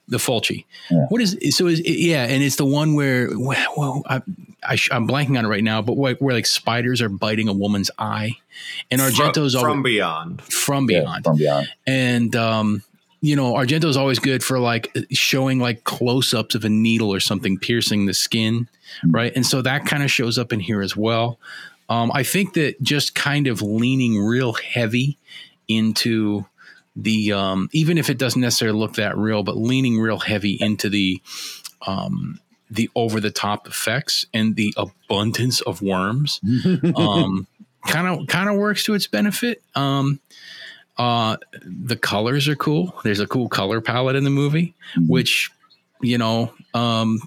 the 0.08 0.18
Fulci? 0.18 0.66
Yeah. 0.90 1.06
What 1.10 1.22
is 1.22 1.38
so? 1.56 1.68
Is 1.68 1.82
yeah, 1.86 2.26
and 2.26 2.42
it's 2.42 2.56
the 2.56 2.66
one 2.66 2.96
where 2.96 3.30
well, 3.38 4.04
I, 4.08 4.22
I 4.64 4.74
am 4.92 5.08
blanking 5.08 5.38
on 5.38 5.46
it 5.46 5.50
right 5.50 5.64
now, 5.64 5.82
but 5.82 5.98
where, 5.98 6.16
where, 6.16 6.36
like 6.36 6.46
spiders 6.46 7.02
are 7.02 7.10
biting 7.10 7.48
a 7.48 7.54
woman's 7.54 7.92
eye, 7.98 8.38
and 8.92 9.02
Argento's 9.02 9.54
from, 9.54 9.64
from 9.64 9.84
beyond, 9.84 10.42
from 10.42 10.86
beyond, 10.86 11.26
yeah, 11.26 11.30
from 11.30 11.38
beyond, 11.38 11.68
and 11.88 12.36
um, 12.36 12.84
you 13.22 13.36
know, 13.36 13.54
Argento's 13.54 13.98
always 13.98 14.20
good 14.20 14.44
for 14.44 14.60
like 14.60 14.96
showing 15.12 15.60
like 15.60 15.84
close 15.84 16.34
ups 16.34 16.56
of 16.56 16.64
a 16.64 16.70
needle 16.70 17.14
or 17.14 17.20
something 17.20 17.58
piercing 17.58 18.06
the 18.06 18.14
skin, 18.14 18.68
mm-hmm. 19.00 19.12
right? 19.12 19.34
And 19.36 19.46
so 19.46 19.62
that 19.62 19.86
kind 19.86 20.04
of 20.04 20.12
shows 20.12 20.38
up 20.38 20.54
in 20.54 20.60
here 20.60 20.82
as 20.82 20.96
well. 20.96 21.40
Um, 21.90 22.12
I 22.14 22.24
think 22.24 22.54
that 22.54 22.82
just 22.82 23.16
kind 23.16 23.48
of 23.48 23.62
leaning 23.62 24.20
real 24.20 24.54
heavy 24.54 25.18
into 25.68 26.46
the, 26.96 27.34
um, 27.34 27.70
even 27.74 27.98
if 27.98 28.10
it 28.10 28.18
doesn't 28.18 28.42
necessarily 28.42 28.78
look 28.78 28.94
that 28.94 29.18
real, 29.18 29.44
but 29.44 29.58
leaning 29.58 30.00
real 30.00 30.20
heavy 30.20 30.58
into 30.60 30.90
the, 30.90 31.22
um, 31.88 32.40
the 32.70 32.90
over 32.96 33.20
the 33.20 33.32
top 33.32 33.68
effects 33.68 34.26
and 34.34 34.56
the 34.56 34.74
abundance 34.78 35.62
of 35.62 35.82
worms 35.82 36.40
um 36.96 37.48
kind 37.88 38.08
of 38.08 38.28
kind 38.28 38.50
of 38.50 38.58
works 38.58 38.84
to 38.84 38.94
its 38.94 39.08
benefit 39.08 39.62
um 39.76 40.20
uh 40.98 41.38
the 41.64 41.96
colors 41.96 42.48
are 42.48 42.56
cool 42.56 42.94
there's 43.04 43.20
a 43.20 43.28
cool 43.28 43.50
color 43.50 43.82
palette 43.82 44.16
in 44.16 44.24
the 44.24 44.30
movie 44.30 44.74
mm-hmm. 44.96 45.12
which 45.12 45.52
you 46.02 46.18
know 46.18 46.54
um 46.74 47.20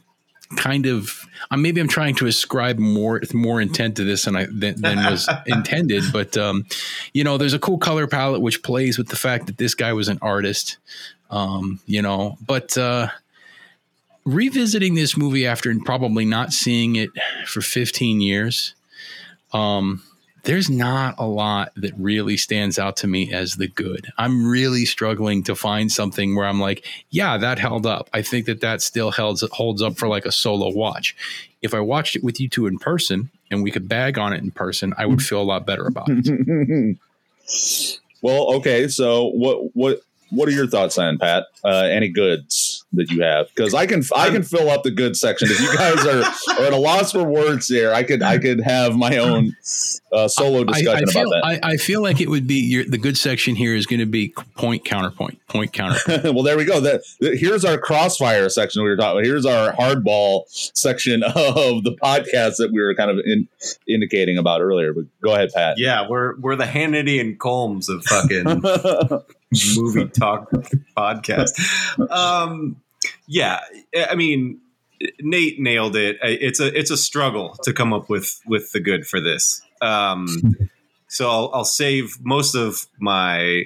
kind 0.57 0.87
of 0.87 1.27
uh, 1.51 1.57
maybe 1.57 1.81
I'm 1.81 1.89
trying 1.89 2.15
to 2.17 2.27
ascribe 2.27 2.79
more 2.79 3.21
more 3.33 3.61
intent 3.61 3.97
to 3.97 4.05
this 4.05 4.25
than 4.25 4.37
I 4.37 4.47
than, 4.47 4.81
than 4.81 4.97
was 4.99 5.29
intended, 5.47 6.05
but 6.13 6.37
um, 6.37 6.67
you 7.13 7.25
know, 7.25 7.39
there's 7.39 7.55
a 7.55 7.59
cool 7.59 7.79
color 7.79 8.07
palette 8.07 8.41
which 8.41 8.63
plays 8.63 8.99
with 8.99 9.09
the 9.09 9.17
fact 9.17 9.47
that 9.47 9.59
this 9.59 9.75
guy 9.75 9.93
was 9.93 10.09
an 10.09 10.19
artist, 10.23 10.79
um, 11.31 11.81
you 11.87 12.03
know, 12.03 12.37
but 12.45 12.77
uh, 12.77 13.09
revisiting 14.25 14.95
this 14.95 15.17
movie 15.17 15.47
after 15.47 15.75
probably 15.85 16.25
not 16.25 16.53
seeing 16.53 16.97
it 16.97 17.11
for 17.47 17.61
15 17.61 18.21
years, 18.21 18.75
um, 19.53 20.03
there's 20.45 20.69
not 20.69 21.15
a 21.19 21.27
lot 21.27 21.73
that 21.77 21.93
really 21.97 22.37
stands 22.37 22.79
out 22.79 22.97
to 22.97 23.07
me 23.07 23.33
as 23.33 23.57
the 23.57 23.69
good. 23.69 24.09
I'm 24.19 24.47
really 24.47 24.85
struggling 24.85 25.45
to 25.45 25.55
find 25.55 25.91
something 25.91 26.35
where 26.35 26.47
I'm 26.47 26.61
like, 26.61 26.85
yeah, 27.11 27.37
that 27.39 27.59
held 27.59 27.87
up. 27.87 28.11
I 28.13 28.23
think 28.23 28.47
that 28.47 28.61
that 28.61 28.83
still 28.83 29.13
holds 29.13 29.45
holds 29.53 29.83
up 29.83 29.97
for 29.97 30.09
like 30.09 30.27
a 30.27 30.33
solo 30.33 30.71
watch. 30.75 31.15
If 31.63 31.75
I 31.75 31.81
watched 31.81 32.17
it 32.17 32.25
with 32.25 32.41
you 32.41 32.49
two 32.49 32.67
in 32.67 32.79
person 32.79 33.31
and 33.51 33.63
we 33.63 33.71
could 33.71 33.89
bag 33.89 34.19
on 34.19 34.33
it 34.33 34.43
in 34.43 34.51
person, 34.51 34.95
I 34.99 35.07
would 35.07 35.23
feel 35.23 35.41
a 35.41 35.45
lot 35.45 35.65
better 35.65 35.87
about 35.87 36.09
it. 36.09 36.99
well, 38.23 38.55
okay, 38.55 38.89
so 38.89 39.27
what 39.27 39.77
what 39.77 40.01
what 40.33 40.49
are 40.49 40.53
your 40.53 40.67
thoughts 40.67 40.99
on 40.99 41.19
Pat? 41.19 41.45
Uh, 41.63 41.89
any 41.91 42.09
goods 42.09 42.85
that 42.93 43.11
you 43.11 43.23
have? 43.23 43.49
Because 43.55 43.75
I 43.75 43.87
can 43.87 44.03
I 44.17 44.31
can 44.31 44.43
fill 44.43 44.71
up 44.71 44.83
the 44.83 44.91
good 44.91 45.17
section. 45.17 45.49
If 45.51 45.61
you 45.61 45.77
guys 45.77 46.05
are, 46.07 46.23
are 46.61 46.67
at 46.67 46.73
a 46.73 46.77
loss 46.77 47.13
for 47.13 47.23
words 47.23 47.69
here, 47.69 47.93
I 47.93 48.03
could 48.03 48.23
I 48.23 48.39
could 48.39 48.61
have 48.61 48.97
my 48.97 49.19
own 49.19 49.55
uh, 50.13 50.29
solo 50.29 50.65
discussion 50.65 50.89
I, 50.89 51.11
I 51.11 51.13
feel, 51.13 51.23
about 51.23 51.31
that. 51.31 51.65
I, 51.65 51.73
I, 51.73 51.77
feel 51.77 52.03
like 52.03 52.21
it 52.21 52.29
would 52.29 52.47
be 52.47 52.57
your, 52.57 52.85
the 52.85 52.99
good 52.99 53.17
section 53.17 53.55
here 53.55 53.75
is 53.75 53.87
going 53.87 54.01
to 54.01 54.07
be 54.07 54.35
point 54.57 54.85
counterpoint 54.85 55.39
point 55.49 55.73
counterpoint. 55.73 56.25
well, 56.35 56.43
there 56.43 56.57
we 56.57 56.65
go. 56.65 56.81
That 56.81 57.03
here's 57.21 57.65
our 57.65 57.79
crossfire 57.79 58.49
section 58.49 58.83
we 58.83 58.89
were 58.89 58.97
talking. 58.97 59.19
about. 59.19 59.25
Here's 59.25 59.47
our 59.47 59.73
hardball 59.75 60.45
section 60.49 61.23
of 61.27 61.85
the 61.85 61.97
podcast 62.03 62.57
that 62.57 62.71
we 62.73 62.81
were 62.81 62.95
kind 62.95 63.11
of 63.11 63.19
in, 63.25 63.49
indicating 63.87 64.39
about 64.39 64.63
earlier. 64.63 64.95
But 64.95 65.05
go 65.23 65.35
ahead, 65.35 65.51
Pat. 65.55 65.79
Yeah, 65.79 66.09
we're 66.09 66.39
we're 66.41 66.57
the 66.57 66.65
Hannity 66.65 67.21
and 67.21 67.39
Colmes 67.39 67.89
of 67.89 68.05
fucking. 68.05 68.63
movie 69.77 70.09
talk 70.19 70.51
podcast. 70.97 71.59
Um, 72.11 72.77
yeah, 73.27 73.61
I 74.11 74.15
mean, 74.15 74.61
Nate 75.21 75.61
nailed 75.61 75.97
it. 75.97 76.19
It's 76.23 76.61
a 76.61 76.77
it's 76.79 76.91
a 76.91 76.97
struggle 76.97 77.57
to 77.63 77.73
come 77.73 77.93
up 77.93 78.09
with 78.09 78.41
with 78.47 78.73
the 78.73 78.81
good 78.81 79.07
for 79.07 79.21
this. 79.21 79.63
Um, 79.81 80.57
so 81.09 81.29
I'll, 81.29 81.51
I'll 81.55 81.65
save 81.65 82.17
most 82.21 82.55
of 82.55 82.87
my 82.99 83.65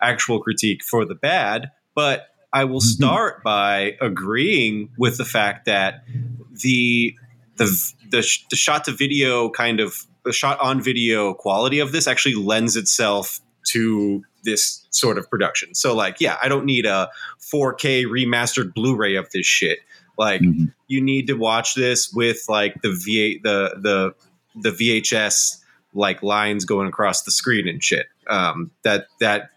actual 0.00 0.40
critique 0.40 0.84
for 0.84 1.04
the 1.04 1.14
bad, 1.14 1.70
but 1.94 2.28
I 2.52 2.64
will 2.64 2.80
mm-hmm. 2.80 3.04
start 3.04 3.42
by 3.42 3.96
agreeing 4.00 4.90
with 4.98 5.16
the 5.16 5.24
fact 5.24 5.66
that 5.66 6.04
the 6.62 7.16
the 7.56 7.92
the, 8.10 8.38
the 8.50 8.56
shot 8.56 8.84
to 8.84 8.92
video 8.92 9.50
kind 9.50 9.80
of 9.80 10.06
the 10.24 10.32
shot 10.32 10.58
on 10.60 10.80
video 10.80 11.34
quality 11.34 11.80
of 11.80 11.92
this 11.92 12.06
actually 12.06 12.34
lends 12.34 12.76
itself 12.76 13.40
to 13.68 14.24
this 14.44 14.86
sort 14.90 15.18
of 15.18 15.28
production. 15.28 15.74
So 15.74 15.94
like, 15.94 16.20
yeah, 16.20 16.36
I 16.42 16.48
don't 16.48 16.64
need 16.64 16.86
a 16.86 17.10
4K 17.40 18.04
remastered 18.04 18.74
Blu-ray 18.74 19.16
of 19.16 19.30
this 19.30 19.46
shit. 19.46 19.80
Like, 20.16 20.40
mm-hmm. 20.40 20.66
you 20.86 21.00
need 21.00 21.26
to 21.26 21.34
watch 21.34 21.74
this 21.74 22.12
with 22.12 22.44
like 22.48 22.80
the 22.82 22.92
V 22.92 23.40
the 23.42 23.74
the 23.80 24.14
the 24.54 24.70
VHS 24.70 25.60
like 25.92 26.22
lines 26.22 26.64
going 26.64 26.88
across 26.88 27.22
the 27.22 27.30
screen 27.30 27.66
and 27.66 27.82
shit. 27.82 28.06
Um, 28.28 28.70
that 28.82 29.06
that 29.20 29.50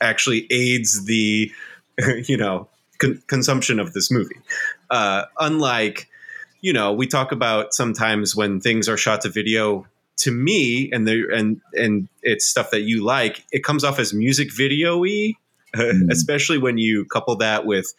actually 0.00 0.46
aids 0.50 1.04
the 1.04 1.52
you 2.24 2.36
know 2.36 2.68
con- 2.98 3.22
consumption 3.28 3.78
of 3.78 3.92
this 3.92 4.10
movie. 4.10 4.40
Uh, 4.90 5.24
unlike 5.38 6.08
you 6.60 6.72
know, 6.72 6.92
we 6.92 7.06
talk 7.06 7.32
about 7.32 7.72
sometimes 7.74 8.36
when 8.36 8.60
things 8.60 8.88
are 8.88 8.96
shot 8.96 9.22
to 9.22 9.28
video. 9.28 9.86
To 10.20 10.30
me, 10.30 10.90
and 10.92 11.06
the 11.06 11.24
and 11.32 11.60
and 11.74 12.08
it's 12.22 12.46
stuff 12.46 12.70
that 12.70 12.82
you 12.82 13.04
like. 13.04 13.44
It 13.52 13.64
comes 13.64 13.84
off 13.84 13.98
as 13.98 14.12
music 14.12 14.52
video-y, 14.52 15.34
mm. 15.74 16.10
especially 16.10 16.58
when 16.58 16.78
you 16.78 17.04
couple 17.06 17.36
that 17.36 17.64
with 17.64 17.92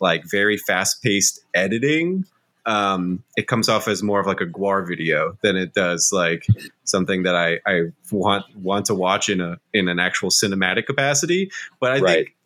like 0.00 0.24
very 0.24 0.56
fast-paced 0.56 1.40
editing. 1.54 2.24
Um, 2.66 3.22
it 3.36 3.46
comes 3.46 3.68
off 3.68 3.86
as 3.86 4.02
more 4.02 4.18
of 4.18 4.26
like 4.26 4.40
a 4.40 4.46
GWAR 4.46 4.88
video 4.88 5.38
than 5.42 5.56
it 5.56 5.72
does 5.72 6.10
like 6.12 6.46
something 6.82 7.22
that 7.22 7.36
I, 7.36 7.60
I 7.64 7.92
want 8.10 8.44
want 8.56 8.86
to 8.86 8.94
watch 8.94 9.28
in 9.28 9.40
a 9.40 9.58
in 9.72 9.88
an 9.88 10.00
actual 10.00 10.30
cinematic 10.30 10.86
capacity. 10.86 11.50
But 11.80 11.92
I 11.92 11.98
right. 12.00 12.14
think 12.14 12.36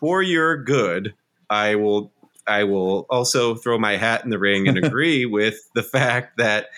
for 0.00 0.22
your 0.22 0.56
good, 0.56 1.14
I 1.48 1.76
will 1.76 2.10
I 2.46 2.64
will 2.64 3.06
also 3.10 3.54
throw 3.54 3.78
my 3.78 3.96
hat 3.96 4.24
in 4.24 4.30
the 4.30 4.38
ring 4.38 4.66
and 4.66 4.78
agree 4.84 5.26
with 5.26 5.68
the 5.74 5.82
fact 5.82 6.38
that 6.38 6.70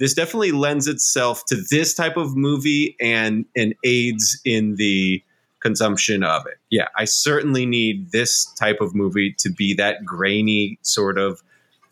this 0.00 0.14
definitely 0.14 0.50
lends 0.50 0.88
itself 0.88 1.44
to 1.44 1.56
this 1.70 1.94
type 1.94 2.16
of 2.16 2.34
movie 2.34 2.96
and 3.00 3.44
and 3.54 3.74
aids 3.84 4.40
in 4.44 4.74
the 4.76 5.22
consumption 5.60 6.24
of 6.24 6.46
it. 6.46 6.56
Yeah, 6.70 6.88
I 6.96 7.04
certainly 7.04 7.66
need 7.66 8.10
this 8.10 8.46
type 8.58 8.80
of 8.80 8.94
movie 8.94 9.34
to 9.38 9.50
be 9.50 9.74
that 9.74 10.04
grainy 10.04 10.78
sort 10.82 11.18
of 11.18 11.42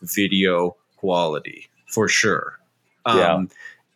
video 0.01 0.75
quality 0.97 1.69
for 1.87 2.07
sure. 2.07 2.59
Um, 3.05 3.17
yeah. 3.17 3.43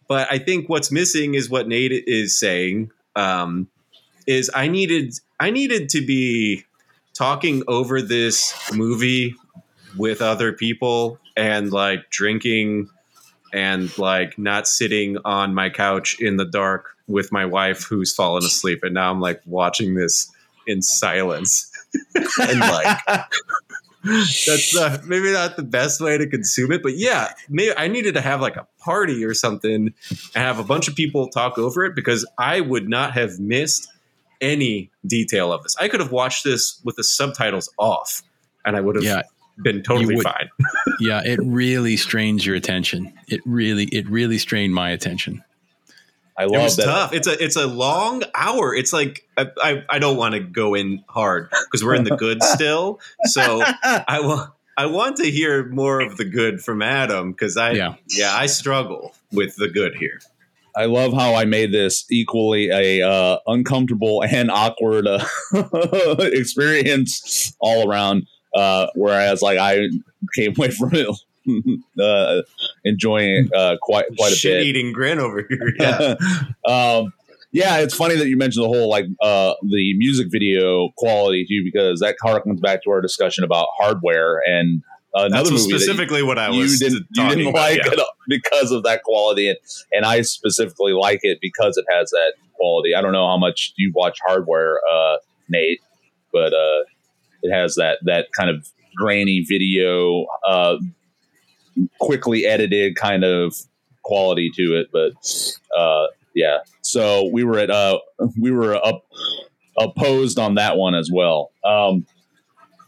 But 0.07 0.32
I 0.32 0.38
think 0.38 0.70
what's 0.70 0.91
missing 0.91 1.34
is 1.34 1.49
what 1.49 1.68
Nate 1.68 1.91
is 1.91 2.38
saying. 2.38 2.91
Um, 3.16 3.68
is 4.28 4.49
I 4.53 4.68
needed 4.68 5.16
I 5.39 5.49
needed 5.49 5.89
to 5.89 6.05
be 6.05 6.66
talking 7.14 7.64
over 7.68 8.01
this 8.01 8.53
movie 8.74 9.36
with 9.97 10.22
other 10.22 10.53
people 10.53 11.20
and 11.36 11.72
like 11.72 12.09
drinking 12.11 12.89
and 13.54 13.95
like 13.97 14.38
not 14.38 14.68
sitting 14.68 15.18
on 15.24 15.54
my 15.54 15.70
couch 15.70 16.20
in 16.20 16.38
the 16.38 16.45
dark 16.45 16.97
with 17.08 17.32
my 17.32 17.45
wife 17.45 17.84
who's 17.84 18.14
fallen 18.14 18.43
asleep. 18.43 18.80
And 18.84 18.93
now 18.93 19.12
i'm 19.12 19.22
like 19.22 19.41
watching 19.45 19.95
this 19.95 20.32
in 20.68 20.82
silence. 20.82 21.70
And 22.39 22.60
like 22.60 22.97
that's 24.04 24.76
uh, 24.76 24.99
maybe 25.06 25.32
not 25.32 25.56
the 25.58 25.64
best 25.64 26.01
way 26.01 26.18
to 26.18 26.28
consume 26.28 26.72
it 26.72 26.82
but 26.82 26.97
yeah 26.97 27.34
maybe 27.47 27.72
i 27.78 27.88
needed 27.88 28.16
to 28.16 28.22
have 28.22 28.41
like 28.41 28.58
a 28.58 28.68
party 28.80 29.24
or 29.24 29.36
something 29.36 29.72
and 29.72 29.93
have 30.34 30.58
a 30.58 30.64
bunch 30.64 30.88
of 30.88 30.95
people 30.95 31.30
talk 31.30 31.60
over 31.60 31.86
it 31.86 31.95
because 31.95 32.26
i 32.39 32.60
would 32.60 32.89
not 32.89 33.14
have 33.14 33.39
missed 33.39 33.93
any 34.43 34.91
detail 35.08 35.51
of 35.51 35.64
this. 35.64 35.76
I 35.78 35.88
could 35.88 36.01
have 36.01 36.12
watched 36.12 36.43
this 36.43 36.80
with 36.84 36.97
the 36.97 37.04
subtitles 37.04 37.74
off, 37.80 38.22
and 38.66 38.76
I 38.76 38.82
would 38.82 38.95
have 38.95 39.04
yeah, 39.04 39.24
been 39.58 39.84
totally 39.84 40.16
would, 40.16 40.24
fine. 40.24 40.49
yeah, 40.99 41.22
it 41.24 41.39
really 41.43 41.97
strains 41.97 42.45
your 42.45 42.56
attention. 42.56 43.14
It 43.28 43.41
really, 43.45 43.86
it 43.86 44.08
really 44.10 44.38
strained 44.38 44.74
my 44.74 44.89
attention. 44.89 45.43
I 46.38 46.45
love 46.45 46.56
it 46.56 46.64
was 46.64 46.76
that. 46.78 46.86
tough. 46.86 47.14
It's 47.14 47.28
a 47.28 47.43
it's 47.43 47.56
a 47.56 47.68
long 47.68 48.24
hour. 48.34 48.74
It's 48.74 48.91
like 48.91 49.28
I 49.38 49.47
I, 49.62 49.84
I 49.89 49.99
don't 49.99 50.18
want 50.18 50.34
to 50.34 50.39
go 50.39 50.74
in 50.74 51.04
hard 51.08 51.49
because 51.66 51.84
we're 51.84 51.95
in 51.95 52.06
the 52.06 52.16
good 52.16 52.41
still. 52.41 52.99
So 53.26 53.62
I 53.84 54.20
want 54.22 54.51
I 54.76 54.88
want 54.88 55.18
to 55.18 55.30
hear 55.30 55.66
more 55.68 56.01
of 56.01 56.18
the 56.18 56.26
good 56.26 56.62
from 56.62 56.82
Adam 56.82 57.32
because 57.32 57.58
I 57.58 57.72
yeah. 57.72 57.95
yeah 58.10 58.34
I 58.34 58.47
struggle 58.47 59.14
with 59.32 59.56
the 59.58 59.70
good 59.70 59.95
here. 59.95 60.20
I 60.76 60.86
love 60.86 61.14
how 61.14 61.36
I 61.36 61.45
made 61.45 61.72
this 61.72 62.06
equally 62.10 62.70
a 62.72 63.08
uh, 63.08 63.38
uncomfortable 63.45 64.24
and 64.24 64.49
awkward 64.49 65.06
uh, 65.08 65.24
experience 66.20 67.56
all 67.60 67.88
around. 67.88 68.26
Uh, 68.54 68.88
whereas, 68.95 69.41
like, 69.41 69.58
I 69.58 69.89
came 70.36 70.54
away 70.58 70.70
from 70.72 70.93
it 70.93 71.08
uh, 72.01 72.41
enjoying 72.86 73.30
it 73.30 73.54
uh, 73.54 73.78
quite 73.82 74.06
quite 74.18 74.28
a 74.28 74.32
bit. 74.32 74.38
Shit 74.38 74.60
bit. 74.60 74.68
Eating 74.68 74.93
grin 74.93 75.20
over 75.20 75.45
here. 75.47 75.74
Yeah. 75.80 76.16
um, 76.66 77.14
yeah, 77.51 77.78
it's 77.78 77.93
funny 77.93 78.16
that 78.16 78.28
you 78.28 78.38
mentioned 78.38 78.64
the 78.64 78.68
whole 78.68 78.89
like 78.89 79.06
uh, 79.22 79.54
the 79.62 79.93
music 79.97 80.28
video 80.32 80.89
quality 80.97 81.45
too, 81.47 81.64
because 81.64 81.99
that 81.99 82.16
harkens 82.24 82.62
back 82.62 82.84
to 82.84 82.89
our 82.89 83.01
discussion 83.01 83.43
about 83.43 83.68
Hardware 83.78 84.41
and 84.47 84.82
another 85.14 85.51
That's 85.51 85.64
movie 85.64 85.78
specifically 85.78 86.24
what 86.24 86.39
I 86.39 86.49
was 86.49 86.82
you 86.82 86.89
didn't, 86.89 87.08
you 87.12 87.30
didn't 87.30 87.54
like 87.54 87.78
yeah. 87.78 87.91
it 87.91 87.99
because 88.28 88.72
of 88.72 88.84
that 88.84 89.04
quality, 89.04 89.49
and, 89.49 89.58
and 89.91 90.06
I 90.06 90.22
specifically 90.22 90.93
like 90.93 91.20
it 91.22 91.39
because 91.41 91.78
it 91.78 91.86
has 91.93 92.10
that 92.10 92.34
quality. 92.54 92.95
I 92.95 93.01
don't 93.01 93.14
know 93.14 93.28
how 93.28 93.38
much 93.38 93.74
you 93.76 93.91
watch 93.93 94.18
Hardware, 94.26 94.80
uh, 94.91 95.18
Nate, 95.47 95.82
but 96.32 96.54
uh, 96.54 96.84
it 97.44 97.54
has 97.54 97.76
that 97.76 98.00
that 98.04 98.28
kind 98.38 98.50
of 98.50 98.68
grainy 98.96 99.46
video, 99.48 100.26
uh, 100.48 100.78
quickly 102.00 102.46
edited 102.46 102.96
kind 102.96 103.24
of 103.24 103.56
quality 104.04 104.50
to 104.56 104.76
it. 104.76 104.88
But 104.91 105.14
uh, 105.78 106.08
yeah, 106.34 106.60
so 106.82 107.30
we 107.32 107.44
were 107.44 107.60
at 107.60 107.70
uh, 107.70 108.00
we 108.39 108.52
were 108.52 108.76
up 108.76 109.06
opposed 109.78 110.39
on 110.39 110.56
that 110.56 110.78
one 110.78 110.96
as 110.96 111.10
well. 111.12 111.52
Um, 111.64 112.06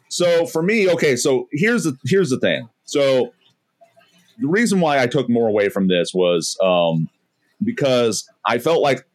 so 0.09 0.45
for 0.45 0.61
me, 0.61 0.89
okay, 0.91 1.15
so 1.15 1.47
here's 1.51 1.83
the 1.83 1.97
here's 2.05 2.29
the 2.29 2.39
thing. 2.39 2.69
So 2.85 3.33
the 4.39 4.47
reason 4.47 4.79
why 4.79 5.01
I 5.01 5.07
took 5.07 5.29
more 5.29 5.47
away 5.47 5.69
from 5.69 5.87
this 5.87 6.13
was 6.13 6.57
um, 6.63 7.09
because 7.63 8.27
I 8.45 8.59
felt 8.59 8.81
like 8.81 9.05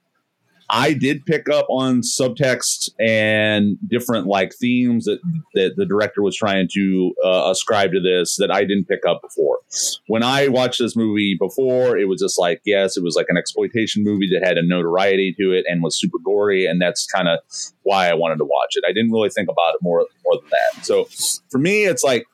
I 0.72 0.92
did 0.92 1.26
pick 1.26 1.48
up 1.48 1.66
on 1.68 2.02
subtext 2.02 2.90
and 3.00 3.76
different 3.88 4.26
like 4.26 4.54
themes 4.54 5.04
that, 5.06 5.18
that 5.54 5.74
the 5.76 5.84
director 5.84 6.22
was 6.22 6.36
trying 6.36 6.68
to 6.74 7.12
uh, 7.24 7.50
ascribe 7.50 7.90
to 7.92 8.00
this 8.00 8.36
that 8.36 8.50
I 8.52 8.60
didn't 8.60 8.84
pick 8.84 9.04
up 9.06 9.20
before. 9.20 9.58
When 10.06 10.22
I 10.22 10.48
watched 10.48 10.78
this 10.78 10.94
movie 10.96 11.36
before, 11.38 11.98
it 11.98 12.06
was 12.06 12.20
just 12.20 12.38
like, 12.38 12.60
yes, 12.64 12.96
it 12.96 13.02
was 13.02 13.16
like 13.16 13.26
an 13.28 13.36
exploitation 13.36 14.04
movie 14.04 14.28
that 14.32 14.46
had 14.46 14.58
a 14.58 14.66
notoriety 14.66 15.34
to 15.40 15.52
it 15.52 15.64
and 15.68 15.82
was 15.82 15.98
super 15.98 16.18
gory, 16.24 16.66
and 16.66 16.80
that's 16.80 17.06
kind 17.06 17.28
of 17.28 17.40
why 17.82 18.08
I 18.08 18.14
wanted 18.14 18.36
to 18.38 18.44
watch 18.44 18.70
it. 18.76 18.84
I 18.86 18.92
didn't 18.92 19.10
really 19.10 19.30
think 19.30 19.48
about 19.48 19.74
it 19.74 19.82
more 19.82 20.06
more 20.24 20.40
than 20.40 20.50
that. 20.50 20.84
So 20.84 21.08
for 21.50 21.58
me, 21.58 21.84
it's 21.84 22.04
like 22.04 22.26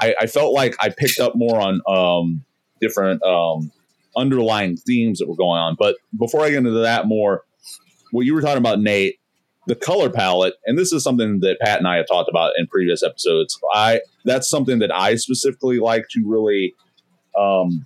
I, 0.00 0.14
I 0.22 0.26
felt 0.26 0.54
like 0.54 0.76
I 0.80 0.88
picked 0.88 1.20
up 1.20 1.34
more 1.36 1.60
on 1.60 1.80
um, 1.86 2.44
different 2.80 3.22
um, 3.22 3.70
underlying 4.16 4.76
themes 4.76 5.18
that 5.18 5.28
were 5.28 5.36
going 5.36 5.60
on. 5.60 5.76
But 5.78 5.96
before 6.18 6.42
I 6.42 6.50
get 6.50 6.58
into 6.58 6.70
that 6.70 7.06
more 7.06 7.44
what 8.12 8.24
you 8.26 8.34
were 8.34 8.42
talking 8.42 8.58
about, 8.58 8.80
Nate, 8.80 9.18
the 9.66 9.74
color 9.74 10.10
palette, 10.10 10.54
and 10.66 10.78
this 10.78 10.92
is 10.92 11.02
something 11.02 11.40
that 11.40 11.58
Pat 11.60 11.78
and 11.78 11.88
I 11.88 11.96
have 11.96 12.06
talked 12.06 12.28
about 12.28 12.52
in 12.56 12.66
previous 12.66 13.02
episodes. 13.02 13.58
I 13.74 14.00
that's 14.24 14.48
something 14.48 14.78
that 14.80 14.94
I 14.94 15.16
specifically 15.16 15.78
like 15.78 16.06
to 16.10 16.22
really 16.24 16.74
um, 17.38 17.84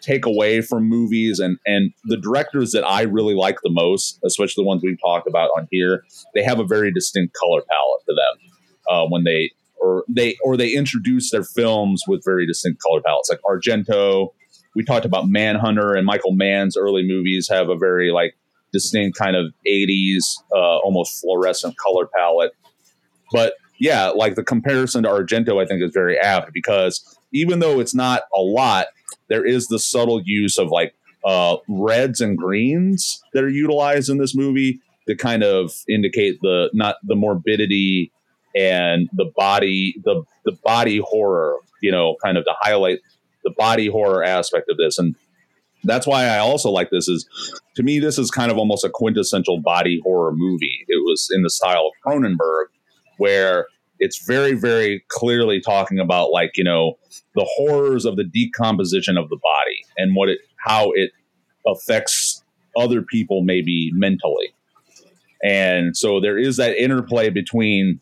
take 0.00 0.26
away 0.26 0.60
from 0.60 0.88
movies, 0.88 1.38
and 1.38 1.58
and 1.66 1.92
the 2.04 2.16
directors 2.16 2.72
that 2.72 2.84
I 2.84 3.02
really 3.02 3.34
like 3.34 3.58
the 3.62 3.70
most, 3.70 4.20
especially 4.24 4.62
the 4.62 4.68
ones 4.68 4.82
we've 4.82 5.00
talked 5.00 5.28
about 5.28 5.50
on 5.56 5.66
here, 5.70 6.04
they 6.34 6.42
have 6.42 6.60
a 6.60 6.64
very 6.64 6.92
distinct 6.92 7.34
color 7.34 7.62
palette 7.68 8.04
to 8.06 8.14
them 8.14 8.50
uh, 8.88 9.06
when 9.08 9.24
they 9.24 9.50
or 9.80 10.04
they 10.08 10.36
or 10.42 10.56
they 10.56 10.72
introduce 10.72 11.30
their 11.30 11.44
films 11.44 12.04
with 12.06 12.22
very 12.24 12.46
distinct 12.46 12.80
color 12.80 13.00
palettes, 13.04 13.30
like 13.30 13.40
Argento. 13.42 14.28
We 14.76 14.84
talked 14.84 15.04
about 15.04 15.28
Manhunter 15.28 15.94
and 15.94 16.06
Michael 16.06 16.32
Mann's 16.32 16.76
early 16.76 17.02
movies 17.02 17.48
have 17.50 17.68
a 17.68 17.76
very 17.76 18.12
like 18.12 18.36
distinct 18.72 19.18
kind 19.18 19.36
of 19.36 19.52
80s, 19.66 20.24
uh, 20.54 20.78
almost 20.78 21.20
fluorescent 21.20 21.76
color 21.78 22.06
palette. 22.06 22.52
But 23.32 23.54
yeah, 23.78 24.08
like 24.08 24.34
the 24.34 24.42
comparison 24.42 25.04
to 25.04 25.08
Argento, 25.08 25.62
I 25.62 25.66
think 25.66 25.82
is 25.82 25.92
very 25.92 26.18
apt 26.18 26.52
because 26.52 27.18
even 27.32 27.58
though 27.58 27.80
it's 27.80 27.94
not 27.94 28.22
a 28.34 28.40
lot, 28.40 28.86
there 29.28 29.44
is 29.44 29.68
the 29.68 29.78
subtle 29.78 30.20
use 30.24 30.58
of 30.58 30.68
like 30.68 30.94
uh, 31.24 31.56
reds 31.68 32.20
and 32.20 32.36
greens 32.36 33.22
that 33.34 33.44
are 33.44 33.48
utilized 33.48 34.08
in 34.08 34.18
this 34.18 34.34
movie 34.34 34.80
to 35.06 35.16
kind 35.16 35.42
of 35.42 35.72
indicate 35.88 36.40
the 36.42 36.70
not 36.72 36.96
the 37.02 37.14
morbidity 37.14 38.12
and 38.56 39.08
the 39.12 39.30
body 39.36 39.94
the 40.04 40.22
the 40.44 40.52
body 40.64 41.00
horror, 41.02 41.56
you 41.82 41.90
know, 41.90 42.16
kind 42.22 42.38
of 42.38 42.44
to 42.44 42.52
highlight 42.60 43.00
the 43.44 43.50
body 43.50 43.88
horror 43.88 44.24
aspect 44.24 44.68
of 44.70 44.76
this. 44.76 44.98
And 44.98 45.14
that's 45.84 46.06
why 46.06 46.24
I 46.24 46.38
also 46.38 46.70
like 46.70 46.90
this 46.90 47.08
is 47.08 47.28
to 47.76 47.82
me 47.82 47.98
this 47.98 48.18
is 48.18 48.30
kind 48.30 48.50
of 48.50 48.58
almost 48.58 48.84
a 48.84 48.90
quintessential 48.90 49.60
body 49.60 50.00
horror 50.02 50.32
movie. 50.34 50.84
It 50.88 51.02
was 51.04 51.28
in 51.32 51.42
the 51.42 51.50
style 51.50 51.88
of 51.88 51.92
Cronenberg 52.04 52.66
where 53.18 53.66
it's 53.98 54.24
very, 54.24 54.54
very 54.54 55.04
clearly 55.08 55.60
talking 55.60 55.98
about 55.98 56.30
like, 56.30 56.52
you 56.56 56.64
know, 56.64 56.98
the 57.34 57.48
horrors 57.56 58.04
of 58.04 58.16
the 58.16 58.24
decomposition 58.24 59.16
of 59.16 59.28
the 59.28 59.38
body 59.42 59.84
and 59.96 60.14
what 60.14 60.28
it, 60.28 60.38
how 60.64 60.92
it 60.94 61.10
affects 61.66 62.42
other 62.76 63.02
people, 63.02 63.42
maybe 63.42 63.90
mentally. 63.94 64.54
And 65.42 65.96
so 65.96 66.20
there 66.20 66.38
is 66.38 66.56
that 66.56 66.76
interplay 66.76 67.30
between 67.30 68.00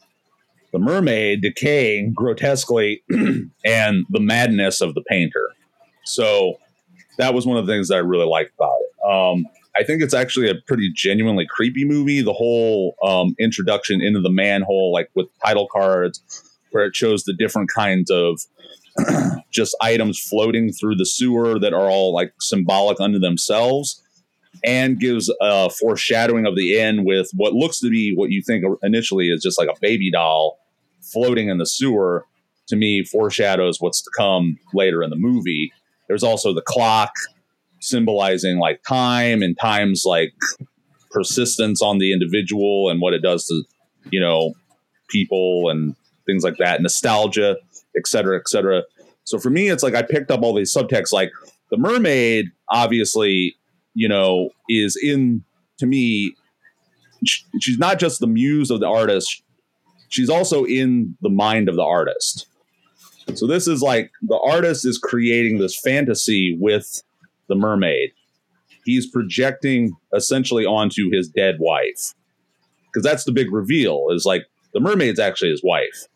the 0.73 0.79
mermaid 0.79 1.43
decaying 1.43 2.13
grotesquely 2.15 3.03
and 3.65 4.07
the 4.11 4.21
madness 4.21 4.81
of 4.81 4.95
the 4.95 5.03
painter. 5.03 5.51
So 6.05 6.59
that 7.19 7.35
was 7.35 7.47
one 7.47 7.57
of 7.57 7.67
the 7.67 7.73
things 7.73 7.89
that 7.89 7.97
I 7.97 7.99
really 7.99 8.27
liked 8.27 8.53
about 8.59 8.77
it. 8.81 9.11
Um, 9.11 9.47
I 9.79 9.85
think 9.85 10.03
it's 10.03 10.15
actually 10.15 10.49
a 10.49 10.55
pretty 10.67 10.91
genuinely 10.95 11.47
creepy 11.49 11.85
movie. 11.85 12.23
The 12.23 12.33
whole 12.33 12.97
um, 13.03 13.35
introduction 13.39 14.01
into 14.01 14.21
the 14.21 14.31
manhole, 14.31 14.93
like 14.93 15.11
with 15.15 15.27
title 15.45 15.69
cards, 15.71 16.23
where 16.71 16.85
it 16.85 16.97
shows 16.97 17.25
the 17.25 17.35
different 17.35 17.71
kinds 17.75 18.11
of 18.11 18.41
just 19.53 19.77
items 19.83 20.19
floating 20.19 20.73
through 20.73 20.97
the 20.97 21.07
sewer 21.07 21.59
that 21.59 21.75
are 21.75 21.89
all 21.91 22.15
like 22.15 22.33
symbolic 22.41 23.01
unto 23.01 23.19
themselves, 23.19 24.03
and 24.65 24.99
gives 24.99 25.33
a 25.41 25.69
foreshadowing 25.71 26.47
of 26.47 26.57
the 26.57 26.79
end 26.79 27.05
with 27.05 27.29
what 27.35 27.53
looks 27.53 27.79
to 27.81 27.91
be 27.91 28.15
what 28.15 28.31
you 28.31 28.43
think 28.43 28.65
initially 28.83 29.29
is 29.29 29.43
just 29.43 29.59
like 29.59 29.69
a 29.69 29.79
baby 29.81 30.11
doll 30.11 30.59
floating 31.01 31.49
in 31.49 31.59
the 31.59 31.67
sewer. 31.67 32.25
To 32.69 32.77
me, 32.77 33.05
foreshadows 33.05 33.81
what's 33.81 34.03
to 34.03 34.11
come 34.17 34.59
later 34.75 35.03
in 35.05 35.11
the 35.11 35.17
movie. 35.17 35.73
There's 36.09 36.23
also 36.23 36.55
the 36.55 36.63
clock 36.63 37.13
symbolizing 37.81 38.59
like 38.59 38.83
time 38.89 39.43
and 39.43 39.57
time's 39.61 40.05
like 40.05 40.33
persistence 41.11 41.83
on 41.83 41.99
the 41.99 42.13
individual 42.13 42.91
and 42.91 43.01
what 43.01 43.15
it 43.15 43.23
does 43.23 43.47
to 43.47 43.63
you 44.11 44.21
know 44.21 44.55
people 45.09 45.69
and 45.71 45.95
things 46.27 46.43
like 46.43 46.57
that 46.59 46.83
nostalgia 46.83 47.57
et 47.97 48.07
cetera 48.07 48.39
et 48.39 48.49
cetera. 48.49 48.83
So 49.25 49.39
for 49.39 49.51
me 49.51 49.69
it's 49.69 49.83
like 49.83 49.95
i 49.95 50.03
picked 50.03 50.31
up 50.31 50.43
all 50.43 50.55
these 50.55 50.75
subtexts 50.75 51.13
like 51.13 51.31
the 51.71 51.77
mermaid 51.77 52.47
obviously 52.71 53.57
you 53.95 54.09
know 54.09 54.51
is 54.69 54.99
in 55.01 55.45
to 55.79 55.87
me 55.87 56.35
she's 57.61 57.79
not 57.79 57.99
just 57.99 58.21
the 58.21 58.27
muse 58.27 58.71
of 58.71 58.81
the 58.81 58.87
artist 58.87 59.43
she's 60.09 60.31
also 60.31 60.65
in 60.65 61.17
the 61.21 61.29
mind 61.29 61.69
of 61.69 61.77
the 61.77 61.83
artist 61.83 62.47
so 63.35 63.47
this 63.47 63.67
is 63.67 63.83
like 63.83 64.11
the 64.23 64.39
artist 64.39 64.87
is 64.87 64.99
creating 64.99 65.59
this 65.59 65.79
fantasy 65.81 66.57
with 66.61 67.03
the 67.49 67.55
mermaid, 67.55 68.11
he's 68.85 69.11
projecting 69.11 69.97
essentially 70.15 70.65
onto 70.65 71.11
his 71.11 71.29
dead 71.29 71.57
wife. 71.59 72.15
Because 72.87 73.05
that's 73.05 73.25
the 73.25 73.33
big 73.33 73.53
reveal 73.53 74.07
is 74.11 74.25
like 74.25 74.47
the 74.73 74.81
mermaid's 74.81 75.21
actually 75.21 75.51
his 75.51 75.63
wife. 75.63 76.07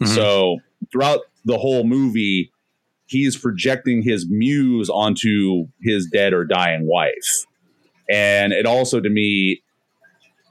Mm-hmm. 0.00 0.14
So 0.14 0.58
throughout 0.92 1.20
the 1.44 1.58
whole 1.58 1.84
movie, 1.84 2.52
he's 3.06 3.36
projecting 3.36 4.02
his 4.02 4.28
muse 4.28 4.88
onto 4.90 5.66
his 5.82 6.08
dead 6.12 6.32
or 6.32 6.44
dying 6.44 6.86
wife. 6.86 7.46
And 8.10 8.52
it 8.52 8.66
also, 8.66 9.00
to 9.00 9.10
me, 9.10 9.62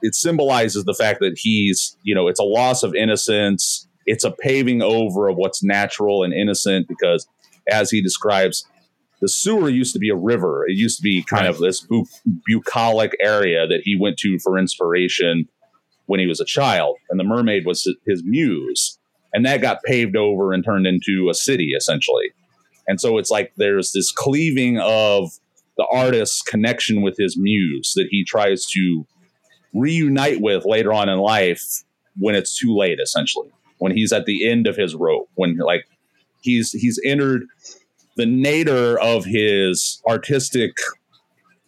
it 0.02 0.14
symbolizes 0.14 0.84
the 0.84 0.94
fact 0.94 1.20
that 1.20 1.38
he's, 1.38 1.96
you 2.02 2.14
know, 2.14 2.28
it's 2.28 2.40
a 2.40 2.44
loss 2.44 2.82
of 2.82 2.94
innocence. 2.94 3.77
It's 4.08 4.24
a 4.24 4.30
paving 4.30 4.80
over 4.80 5.28
of 5.28 5.36
what's 5.36 5.62
natural 5.62 6.24
and 6.24 6.32
innocent 6.32 6.88
because, 6.88 7.28
as 7.70 7.90
he 7.90 8.00
describes, 8.00 8.66
the 9.20 9.28
sewer 9.28 9.68
used 9.68 9.92
to 9.92 9.98
be 9.98 10.08
a 10.08 10.16
river. 10.16 10.64
It 10.66 10.76
used 10.76 10.96
to 10.96 11.02
be 11.02 11.22
kind 11.22 11.42
right. 11.42 11.50
of 11.50 11.58
this 11.58 11.82
bu- 11.82 12.06
bucolic 12.46 13.14
area 13.20 13.66
that 13.66 13.82
he 13.84 13.98
went 14.00 14.16
to 14.20 14.38
for 14.38 14.58
inspiration 14.58 15.46
when 16.06 16.20
he 16.20 16.26
was 16.26 16.40
a 16.40 16.46
child. 16.46 16.96
And 17.10 17.20
the 17.20 17.24
mermaid 17.24 17.66
was 17.66 17.86
his 18.06 18.22
muse. 18.24 18.98
And 19.34 19.44
that 19.44 19.60
got 19.60 19.82
paved 19.82 20.16
over 20.16 20.54
and 20.54 20.64
turned 20.64 20.86
into 20.86 21.28
a 21.30 21.34
city, 21.34 21.72
essentially. 21.76 22.30
And 22.86 22.98
so 22.98 23.18
it's 23.18 23.30
like 23.30 23.52
there's 23.58 23.92
this 23.92 24.10
cleaving 24.10 24.78
of 24.78 25.32
the 25.76 25.86
artist's 25.92 26.40
connection 26.40 27.02
with 27.02 27.16
his 27.18 27.36
muse 27.38 27.92
that 27.94 28.08
he 28.10 28.24
tries 28.24 28.64
to 28.68 29.06
reunite 29.74 30.40
with 30.40 30.64
later 30.64 30.94
on 30.94 31.10
in 31.10 31.18
life 31.18 31.84
when 32.16 32.34
it's 32.34 32.58
too 32.58 32.74
late, 32.74 32.98
essentially. 33.02 33.50
When 33.78 33.92
he's 33.92 34.12
at 34.12 34.26
the 34.26 34.48
end 34.48 34.66
of 34.66 34.76
his 34.76 34.94
rope, 34.94 35.28
when 35.34 35.56
like 35.56 35.84
he's 36.40 36.72
he's 36.72 37.00
entered 37.04 37.44
the 38.16 38.26
nadir 38.26 38.98
of 38.98 39.24
his 39.24 40.02
artistic 40.06 40.72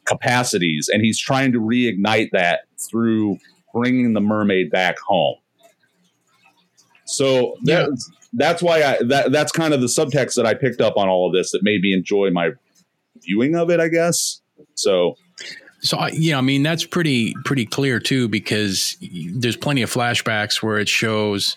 capacities, 0.05 0.89
and 0.93 1.05
he's 1.05 1.19
trying 1.19 1.53
to 1.53 1.61
reignite 1.61 2.31
that 2.33 2.63
through 2.91 3.39
bringing 3.73 4.13
the 4.13 4.21
mermaid 4.21 4.71
back 4.71 4.99
home. 4.99 5.37
So 7.07 7.57
yeah. 7.63 7.87
that's, 7.89 8.11
that's 8.33 8.63
why 8.63 8.83
I 8.83 8.99
that 9.05 9.33
that's 9.33 9.53
kind 9.53 9.75
of 9.75 9.81
the 9.81 9.87
subtext 9.87 10.35
that 10.37 10.47
I 10.47 10.55
picked 10.55 10.81
up 10.81 10.97
on 10.97 11.09
all 11.09 11.27
of 11.27 11.33
this 11.33 11.51
that 11.53 11.63
made 11.63 11.81
me 11.81 11.93
enjoy 11.93 12.31
my 12.31 12.51
viewing 13.23 13.57
of 13.57 13.71
it, 13.71 13.81
I 13.81 13.89
guess. 13.89 14.41
So 14.75 15.17
so 15.81 15.97
I, 15.97 16.11
yeah, 16.13 16.39
I 16.39 16.41
mean 16.41 16.63
that's 16.63 16.85
pretty 16.85 17.35
pretty 17.45 17.67
clear 17.67 17.99
too 17.99 18.29
because 18.29 18.97
there's 19.35 19.57
plenty 19.57 19.83
of 19.83 19.93
flashbacks 19.93 20.63
where 20.63 20.79
it 20.79 20.89
shows, 20.89 21.57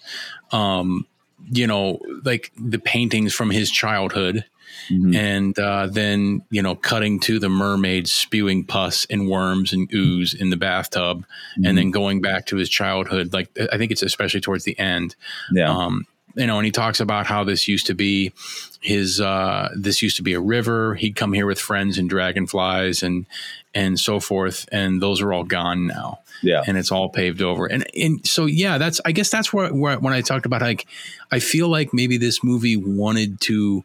um, 0.53 1.05
you 1.51 1.67
know, 1.67 1.99
like 2.23 2.51
the 2.57 2.79
paintings 2.79 3.33
from 3.33 3.49
his 3.49 3.69
childhood, 3.69 4.45
Mm-hmm. 4.89 5.15
And 5.15 5.59
uh, 5.59 5.87
then, 5.87 6.43
you 6.49 6.61
know, 6.61 6.75
cutting 6.75 7.19
to 7.21 7.39
the 7.39 7.49
mermaid 7.49 8.07
spewing 8.07 8.65
pus 8.65 9.05
and 9.09 9.29
worms 9.29 9.73
and 9.73 9.91
ooze 9.93 10.33
in 10.33 10.49
the 10.49 10.57
bathtub, 10.57 11.19
mm-hmm. 11.19 11.65
and 11.65 11.77
then 11.77 11.91
going 11.91 12.21
back 12.21 12.47
to 12.47 12.57
his 12.57 12.69
childhood. 12.69 13.33
Like, 13.33 13.49
I 13.71 13.77
think 13.77 13.91
it's 13.91 14.03
especially 14.03 14.41
towards 14.41 14.63
the 14.63 14.77
end. 14.77 15.15
Yeah. 15.51 15.71
Um, 15.71 16.05
you 16.35 16.47
know, 16.47 16.57
and 16.57 16.65
he 16.65 16.71
talks 16.71 16.99
about 16.99 17.27
how 17.27 17.43
this 17.43 17.67
used 17.67 17.85
to 17.87 17.93
be 17.93 18.33
his, 18.81 19.21
uh, 19.21 19.69
this 19.75 20.01
used 20.01 20.17
to 20.17 20.23
be 20.23 20.33
a 20.33 20.41
river. 20.41 20.95
He'd 20.95 21.15
come 21.15 21.31
here 21.31 21.45
with 21.45 21.59
friends 21.59 21.99
and 21.99 22.09
dragonflies 22.09 23.03
and, 23.03 23.27
and 23.75 23.99
so 23.99 24.19
forth. 24.19 24.67
And 24.71 24.99
those 24.99 25.21
are 25.21 25.31
all 25.31 25.43
gone 25.43 25.85
now. 25.85 26.19
Yeah. 26.43 26.61
And 26.67 26.77
it's 26.77 26.91
all 26.91 27.09
paved 27.09 27.41
over. 27.41 27.65
And, 27.65 27.85
and 27.95 28.25
so, 28.27 28.45
yeah, 28.45 28.77
that's, 28.77 29.01
I 29.05 29.11
guess 29.13 29.29
that's 29.29 29.51
where, 29.51 29.73
where, 29.73 29.97
when 29.97 30.13
I 30.13 30.21
talked 30.21 30.45
about 30.45 30.61
like, 30.61 30.85
I 31.31 31.39
feel 31.39 31.69
like 31.69 31.93
maybe 31.93 32.17
this 32.17 32.43
movie 32.43 32.77
wanted 32.77 33.41
to, 33.41 33.83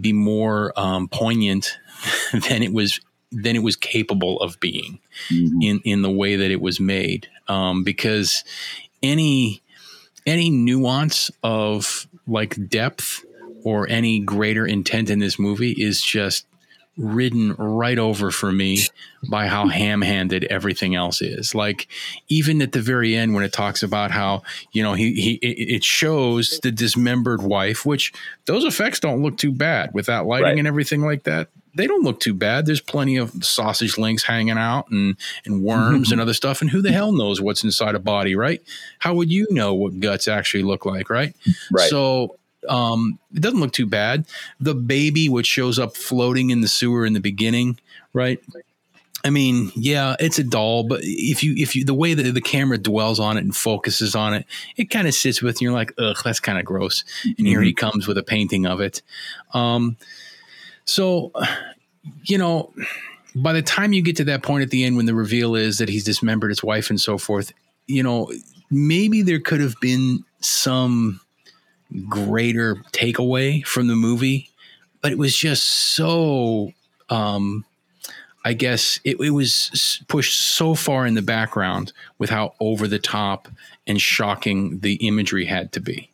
be 0.00 0.12
more 0.12 0.72
um, 0.76 1.08
poignant 1.08 1.78
than 2.48 2.62
it 2.62 2.72
was 2.72 3.00
than 3.32 3.56
it 3.56 3.62
was 3.62 3.76
capable 3.76 4.40
of 4.40 4.58
being 4.60 5.00
mm-hmm. 5.28 5.60
in 5.60 5.80
in 5.84 6.02
the 6.02 6.10
way 6.10 6.36
that 6.36 6.50
it 6.50 6.60
was 6.60 6.78
made 6.78 7.28
um, 7.48 7.82
because 7.82 8.44
any 9.02 9.62
any 10.26 10.50
nuance 10.50 11.30
of 11.42 12.06
like 12.26 12.68
depth 12.68 13.24
or 13.64 13.88
any 13.88 14.20
greater 14.20 14.66
intent 14.66 15.10
in 15.10 15.18
this 15.18 15.38
movie 15.38 15.72
is 15.72 16.00
just 16.00 16.46
ridden 16.96 17.54
right 17.54 17.98
over 17.98 18.30
for 18.30 18.50
me 18.50 18.80
by 19.28 19.46
how 19.46 19.66
ham-handed 19.68 20.44
everything 20.44 20.94
else 20.94 21.20
is. 21.20 21.54
Like 21.54 21.88
even 22.28 22.62
at 22.62 22.72
the 22.72 22.80
very 22.80 23.14
end 23.14 23.34
when 23.34 23.44
it 23.44 23.52
talks 23.52 23.82
about 23.82 24.10
how 24.10 24.42
you 24.72 24.82
know 24.82 24.94
he 24.94 25.14
he 25.14 25.34
it 25.42 25.84
shows 25.84 26.60
the 26.62 26.72
dismembered 26.72 27.42
wife, 27.42 27.84
which 27.84 28.12
those 28.46 28.64
effects 28.64 29.00
don't 29.00 29.22
look 29.22 29.36
too 29.36 29.52
bad 29.52 29.92
with 29.92 30.06
that 30.06 30.26
lighting 30.26 30.44
right. 30.46 30.58
and 30.58 30.68
everything 30.68 31.02
like 31.02 31.24
that. 31.24 31.48
They 31.74 31.86
don't 31.86 32.04
look 32.04 32.20
too 32.20 32.32
bad. 32.32 32.64
There's 32.64 32.80
plenty 32.80 33.18
of 33.18 33.44
sausage 33.44 33.98
links 33.98 34.22
hanging 34.22 34.56
out 34.56 34.90
and 34.90 35.16
and 35.44 35.62
worms 35.64 36.10
and 36.12 36.20
other 36.20 36.34
stuff. 36.34 36.62
And 36.62 36.70
who 36.70 36.80
the 36.80 36.92
hell 36.92 37.12
knows 37.12 37.40
what's 37.40 37.64
inside 37.64 37.94
a 37.94 37.98
body, 37.98 38.34
right? 38.34 38.62
How 38.98 39.14
would 39.14 39.30
you 39.30 39.46
know 39.50 39.74
what 39.74 40.00
guts 40.00 40.28
actually 40.28 40.62
look 40.62 40.86
like, 40.86 41.10
right? 41.10 41.34
Right. 41.70 41.90
So 41.90 42.36
um, 42.68 43.18
it 43.34 43.40
doesn't 43.40 43.60
look 43.60 43.72
too 43.72 43.86
bad. 43.86 44.26
The 44.60 44.74
baby, 44.74 45.28
which 45.28 45.46
shows 45.46 45.78
up 45.78 45.96
floating 45.96 46.50
in 46.50 46.60
the 46.60 46.68
sewer 46.68 47.06
in 47.06 47.12
the 47.12 47.20
beginning, 47.20 47.78
right? 48.12 48.40
I 49.24 49.30
mean, 49.30 49.72
yeah, 49.74 50.14
it's 50.20 50.38
a 50.38 50.44
doll, 50.44 50.84
but 50.84 51.00
if 51.02 51.42
you 51.42 51.54
if 51.56 51.74
you 51.74 51.84
the 51.84 51.94
way 51.94 52.14
that 52.14 52.22
the 52.32 52.40
camera 52.40 52.78
dwells 52.78 53.18
on 53.18 53.36
it 53.36 53.40
and 53.40 53.56
focuses 53.56 54.14
on 54.14 54.34
it, 54.34 54.46
it 54.76 54.90
kind 54.90 55.08
of 55.08 55.14
sits 55.14 55.42
with 55.42 55.60
you. 55.60 55.68
You're 55.68 55.76
like, 55.76 55.92
ugh, 55.98 56.16
that's 56.24 56.38
kind 56.38 56.58
of 56.58 56.64
gross. 56.64 57.02
And 57.24 57.34
mm-hmm. 57.34 57.46
here 57.46 57.60
he 57.62 57.72
mm-hmm. 57.72 57.90
comes 57.90 58.06
with 58.06 58.18
a 58.18 58.22
painting 58.22 58.66
of 58.66 58.80
it. 58.80 59.02
Um, 59.52 59.96
so, 60.84 61.32
you 62.22 62.38
know, 62.38 62.72
by 63.34 63.52
the 63.52 63.62
time 63.62 63.92
you 63.92 64.00
get 64.00 64.16
to 64.16 64.24
that 64.24 64.44
point 64.44 64.62
at 64.62 64.70
the 64.70 64.84
end 64.84 64.96
when 64.96 65.06
the 65.06 65.14
reveal 65.14 65.56
is 65.56 65.78
that 65.78 65.88
he's 65.88 66.04
dismembered 66.04 66.50
his 66.50 66.62
wife 66.62 66.88
and 66.88 67.00
so 67.00 67.18
forth, 67.18 67.52
you 67.86 68.04
know, 68.04 68.30
maybe 68.70 69.22
there 69.22 69.40
could 69.40 69.60
have 69.60 69.74
been 69.80 70.24
some 70.40 71.20
greater 72.08 72.76
takeaway 72.92 73.64
from 73.64 73.86
the 73.86 73.96
movie, 73.96 74.50
but 75.00 75.12
it 75.12 75.18
was 75.18 75.36
just 75.36 75.64
so. 75.64 76.72
Um, 77.08 77.64
I 78.44 78.52
guess 78.52 79.00
it, 79.02 79.18
it 79.20 79.30
was 79.30 80.00
pushed 80.06 80.40
so 80.40 80.76
far 80.76 81.04
in 81.04 81.14
the 81.14 81.22
background 81.22 81.92
with 82.16 82.30
how 82.30 82.54
over 82.60 82.86
the 82.86 83.00
top 83.00 83.48
and 83.88 84.00
shocking 84.00 84.78
the 84.80 84.94
imagery 85.04 85.46
had 85.46 85.72
to 85.72 85.80
be. 85.80 86.10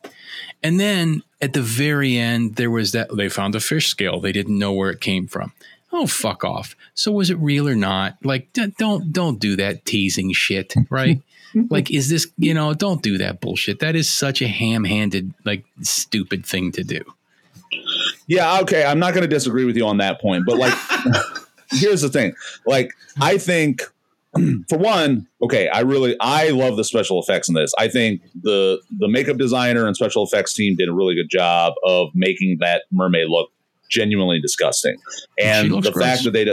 And 0.63 0.81
then 0.81 1.23
at 1.43 1.53
the 1.53 1.61
very 1.61 2.17
end, 2.17 2.57
there 2.57 2.71
was 2.71 2.93
that 2.93 3.15
they 3.15 3.29
found 3.29 3.55
a 3.55 3.61
fish 3.61 3.89
scale. 3.89 4.19
They 4.19 4.33
didn't 4.33 4.59
know 4.59 4.73
where 4.73 4.89
it 4.89 5.01
came 5.03 5.27
from. 5.27 5.53
Oh, 5.93 6.07
fuck 6.07 6.43
off. 6.43 6.75
So 6.95 7.13
was 7.13 7.29
it 7.29 7.37
real 7.37 7.69
or 7.69 7.75
not? 7.75 8.17
Like, 8.25 8.51
don't 8.55 9.13
don't 9.13 9.39
do 9.39 9.57
that 9.57 9.85
teasing 9.85 10.33
shit, 10.33 10.75
right? 10.89 11.21
like, 11.69 11.91
is 11.91 12.09
this, 12.09 12.27
you 12.39 12.55
know, 12.55 12.75
don't 12.75 13.03
do 13.03 13.19
that 13.19 13.41
bullshit. 13.41 13.81
That 13.81 13.97
is 13.97 14.11
such 14.11 14.43
a 14.43 14.49
ham 14.49 14.85
handed, 14.85 15.33
like, 15.45 15.65
stupid 15.83 16.47
thing 16.47 16.73
to 16.73 16.85
do. 16.85 17.03
Yeah, 18.27 18.61
okay. 18.61 18.85
I'm 18.85 18.99
not 18.99 19.15
going 19.15 19.23
to 19.23 19.29
disagree 19.29 19.65
with 19.65 19.77
you 19.77 19.87
on 19.87 19.99
that 19.99 20.21
point, 20.21 20.45
but 20.47 20.57
like, 20.57 20.75
here's 21.71 22.03
the 22.03 22.09
thing. 22.09 22.35
Like, 22.67 22.93
I 23.21 23.39
think 23.39 23.83
for 24.69 24.79
one, 24.79 25.27
okay, 25.43 25.69
I 25.69 25.81
really 25.81 26.17
I 26.21 26.51
love 26.51 26.77
the 26.77 26.85
special 26.85 27.21
effects 27.21 27.49
in 27.49 27.55
this. 27.55 27.73
I 27.79 27.89
think 27.89 28.23
the 28.43 28.81
the 28.99 29.09
makeup 29.09 29.37
designer 29.37 29.87
and 29.87 29.95
special 29.97 30.25
effects 30.25 30.55
team 30.55 30.77
did 30.77 30.89
a 30.89 30.93
really 30.93 31.15
good 31.15 31.29
job 31.31 31.75
of 31.85 32.09
making 32.15 32.59
that 32.61 32.85
mermaid 32.91 33.29
look 33.29 33.51
genuinely 33.91 34.41
disgusting. 34.41 34.97
And 35.39 35.71
the 35.83 35.91
gross. 35.91 36.05
fact 36.05 36.25
that 36.25 36.31
they 36.33 36.45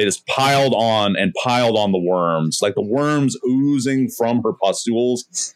they 0.00 0.06
just 0.06 0.26
piled 0.26 0.72
on 0.74 1.14
and 1.14 1.34
piled 1.44 1.76
on 1.76 1.92
the 1.92 1.98
worms, 1.98 2.60
like 2.62 2.74
the 2.74 2.80
worms 2.80 3.36
oozing 3.46 4.08
from 4.08 4.42
her 4.42 4.54
pustules, 4.54 5.54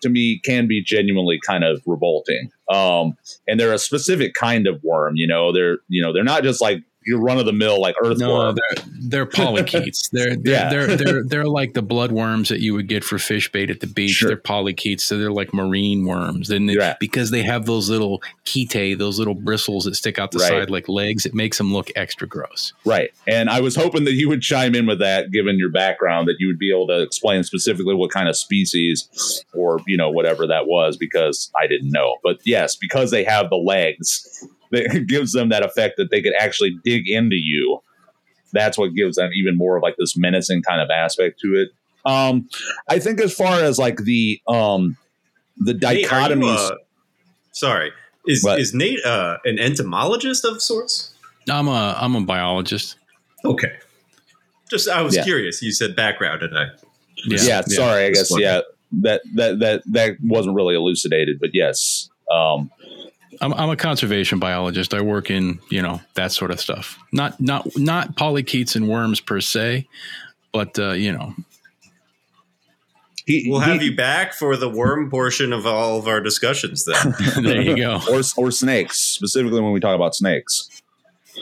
to 0.00 0.08
me 0.08 0.40
can 0.46 0.66
be 0.66 0.82
genuinely 0.82 1.38
kind 1.46 1.62
of 1.62 1.82
revolting. 1.84 2.50
Um, 2.70 3.18
and 3.46 3.60
they're 3.60 3.74
a 3.74 3.78
specific 3.78 4.32
kind 4.32 4.66
of 4.66 4.82
worm, 4.82 5.12
you 5.16 5.26
know. 5.26 5.52
They're 5.52 5.80
you 5.88 6.00
know 6.00 6.10
they're 6.10 6.24
not 6.24 6.42
just 6.42 6.62
like 6.62 6.82
your 7.04 7.20
run 7.20 7.38
of 7.38 7.46
the 7.46 7.52
mill 7.52 7.80
like 7.80 7.94
earthworm. 8.02 8.18
No, 8.18 8.52
they're, 8.52 8.84
they're 9.00 9.26
polychaetes. 9.26 10.08
they're 10.12 10.36
they're, 10.36 10.52
yeah. 10.52 10.68
they're 10.68 10.96
they're 10.96 11.24
they're 11.26 11.44
like 11.44 11.74
the 11.74 11.82
blood 11.82 12.12
worms 12.12 12.48
that 12.48 12.60
you 12.60 12.74
would 12.74 12.88
get 12.88 13.04
for 13.04 13.18
fish 13.18 13.50
bait 13.50 13.70
at 13.70 13.80
the 13.80 13.86
beach. 13.86 14.12
Sure. 14.12 14.28
They're 14.28 14.36
polychaetes, 14.36 15.04
so 15.04 15.18
they're 15.18 15.32
like 15.32 15.52
marine 15.52 16.04
worms. 16.06 16.50
And 16.50 16.70
yeah. 16.70 16.96
because 17.00 17.30
they 17.30 17.42
have 17.42 17.66
those 17.66 17.90
little 17.90 18.22
chaetae, 18.44 18.96
those 18.96 19.18
little 19.18 19.34
bristles 19.34 19.84
that 19.84 19.94
stick 19.94 20.18
out 20.18 20.30
the 20.30 20.38
right. 20.38 20.48
side 20.48 20.70
like 20.70 20.88
legs, 20.88 21.26
it 21.26 21.34
makes 21.34 21.58
them 21.58 21.72
look 21.72 21.90
extra 21.96 22.26
gross. 22.26 22.72
Right. 22.84 23.12
And 23.26 23.50
I 23.50 23.60
was 23.60 23.76
hoping 23.76 24.04
that 24.04 24.12
you 24.12 24.28
would 24.28 24.42
chime 24.42 24.74
in 24.74 24.86
with 24.86 24.98
that, 25.00 25.30
given 25.30 25.58
your 25.58 25.70
background, 25.70 26.28
that 26.28 26.36
you 26.38 26.46
would 26.46 26.58
be 26.58 26.70
able 26.70 26.86
to 26.88 27.00
explain 27.02 27.42
specifically 27.44 27.94
what 27.94 28.10
kind 28.10 28.28
of 28.28 28.36
species 28.36 29.44
or 29.52 29.80
you 29.86 29.96
know 29.96 30.10
whatever 30.10 30.46
that 30.46 30.66
was, 30.66 30.96
because 30.96 31.50
I 31.60 31.66
didn't 31.66 31.90
know. 31.90 32.16
But 32.22 32.40
yes, 32.44 32.76
because 32.76 33.10
they 33.10 33.24
have 33.24 33.50
the 33.50 33.56
legs 33.56 34.46
that 34.72 35.04
gives 35.08 35.32
them 35.32 35.50
that 35.50 35.64
effect 35.64 35.96
that 35.98 36.10
they 36.10 36.20
could 36.20 36.34
actually 36.38 36.76
dig 36.84 37.08
into 37.08 37.36
you. 37.36 37.80
That's 38.52 38.76
what 38.76 38.94
gives 38.94 39.16
them 39.16 39.30
even 39.34 39.56
more 39.56 39.76
of 39.76 39.82
like 39.82 39.96
this 39.98 40.16
menacing 40.16 40.62
kind 40.62 40.80
of 40.80 40.90
aspect 40.90 41.40
to 41.40 41.54
it. 41.54 41.68
Um, 42.04 42.48
I 42.88 42.98
think 42.98 43.20
as 43.20 43.32
far 43.32 43.60
as 43.60 43.78
like 43.78 43.98
the 43.98 44.40
um 44.48 44.96
the 45.56 45.72
dichotomies. 45.72 46.56
Hey, 46.56 46.64
you, 46.64 46.72
uh, 46.72 46.74
sorry, 47.52 47.92
is 48.26 48.42
but, 48.42 48.60
is 48.60 48.74
Nate 48.74 49.04
uh, 49.04 49.38
an 49.44 49.58
entomologist 49.58 50.44
of 50.44 50.60
sorts? 50.60 51.14
I'm 51.48 51.68
a 51.68 51.96
I'm 51.98 52.16
a 52.16 52.22
biologist. 52.22 52.96
Okay, 53.44 53.72
just 54.68 54.88
I 54.88 55.02
was 55.02 55.16
yeah. 55.16 55.24
curious. 55.24 55.62
You 55.62 55.72
said 55.72 55.94
background, 55.94 56.42
and 56.42 56.58
I 56.58 56.64
yeah, 57.24 57.38
yeah, 57.38 57.38
yeah 57.44 57.62
sorry. 57.66 58.06
I 58.06 58.10
guess 58.10 58.36
yeah 58.36 58.60
that 59.00 59.22
that 59.34 59.58
that 59.60 59.82
that 59.86 60.16
wasn't 60.22 60.56
really 60.56 60.74
elucidated, 60.74 61.38
but 61.40 61.50
yes. 61.52 62.08
Um, 62.30 62.70
I'm, 63.42 63.52
I'm 63.54 63.70
a 63.70 63.76
conservation 63.76 64.38
biologist. 64.38 64.94
I 64.94 65.00
work 65.00 65.28
in 65.28 65.58
you 65.68 65.82
know 65.82 66.00
that 66.14 66.32
sort 66.32 66.52
of 66.52 66.60
stuff. 66.60 66.98
Not 67.12 67.40
not 67.40 67.68
not 67.76 68.16
polychaetes 68.16 68.76
and 68.76 68.88
worms 68.88 69.20
per 69.20 69.40
se, 69.40 69.88
but 70.52 70.78
uh, 70.78 70.92
you 70.92 71.12
know. 71.12 71.34
He, 73.24 73.46
we'll 73.48 73.60
have 73.60 73.80
he, 73.80 73.90
you 73.90 73.96
back 73.96 74.32
for 74.32 74.56
the 74.56 74.68
worm 74.68 75.08
portion 75.08 75.52
of 75.52 75.64
all 75.64 75.96
of 75.96 76.08
our 76.08 76.20
discussions. 76.20 76.84
Then 76.84 77.14
there 77.42 77.60
you 77.60 77.76
go. 77.76 78.00
or 78.10 78.22
or 78.36 78.50
snakes, 78.50 78.98
specifically 78.98 79.60
when 79.60 79.72
we 79.72 79.80
talk 79.80 79.94
about 79.94 80.14
snakes. 80.14 80.68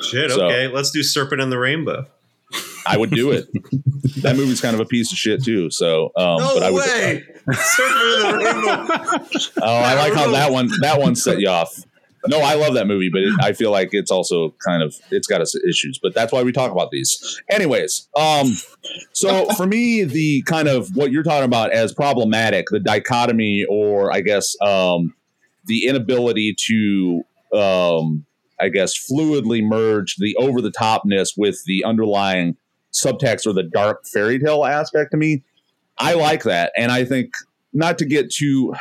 Shit. 0.02 0.30
So, 0.30 0.46
okay, 0.46 0.68
let's 0.68 0.90
do 0.90 1.02
Serpent 1.02 1.40
and 1.40 1.52
the 1.52 1.58
Rainbow. 1.58 2.06
I 2.86 2.96
would 2.96 3.10
do 3.10 3.30
it. 3.30 3.46
that 4.22 4.36
movie's 4.36 4.60
kind 4.60 4.74
of 4.74 4.80
a 4.80 4.84
piece 4.84 5.12
of 5.12 5.18
shit 5.18 5.44
too. 5.44 5.70
So, 5.70 6.12
um, 6.16 6.38
no 6.38 6.54
but 6.54 6.62
I 6.62 6.70
would. 6.70 6.82
Way. 6.82 7.24
Serpent 7.52 8.00
and 8.00 8.24
the 8.24 8.44
Rainbow. 8.44 9.62
oh, 9.62 9.76
I 9.76 9.94
like 9.94 10.14
how 10.14 10.30
that 10.32 10.50
one 10.50 10.70
that 10.80 10.98
one 10.98 11.14
set 11.14 11.40
you 11.40 11.48
off 11.48 11.84
no, 12.26 12.40
I 12.40 12.54
love 12.54 12.74
that 12.74 12.86
movie, 12.86 13.08
but 13.10 13.22
it, 13.22 13.32
I 13.40 13.52
feel 13.52 13.70
like 13.70 13.90
it's 13.92 14.10
also 14.10 14.54
kind 14.64 14.82
of 14.82 14.94
it's 15.10 15.26
got 15.26 15.40
its 15.40 15.54
issues. 15.54 15.98
But 16.02 16.14
that's 16.14 16.32
why 16.32 16.42
we 16.42 16.52
talk 16.52 16.70
about 16.70 16.90
these. 16.90 17.40
Anyways, 17.50 18.08
um, 18.16 18.56
so 19.12 19.48
for 19.56 19.66
me, 19.66 20.04
the 20.04 20.42
kind 20.42 20.68
of 20.68 20.94
what 20.94 21.12
you're 21.12 21.22
talking 21.22 21.44
about 21.44 21.72
as 21.72 21.92
problematic, 21.92 22.66
the 22.70 22.80
dichotomy, 22.80 23.64
or 23.68 24.12
I 24.12 24.20
guess 24.20 24.54
um, 24.60 25.14
the 25.64 25.86
inability 25.86 26.54
to, 26.66 27.22
um, 27.56 28.26
I 28.60 28.68
guess, 28.68 28.94
fluidly 29.10 29.62
merge 29.62 30.16
the 30.16 30.36
over 30.36 30.60
the 30.60 30.72
topness 30.72 31.30
with 31.36 31.64
the 31.64 31.84
underlying 31.84 32.56
subtext 32.92 33.46
or 33.46 33.52
the 33.52 33.62
dark 33.62 34.06
fairy 34.06 34.38
tale 34.38 34.64
aspect 34.64 35.12
to 35.12 35.16
me. 35.16 35.42
I 35.96 36.14
like 36.14 36.42
that, 36.44 36.72
and 36.76 36.92
I 36.92 37.04
think 37.04 37.32
not 37.72 37.98
to 37.98 38.04
get 38.04 38.30
too 38.30 38.74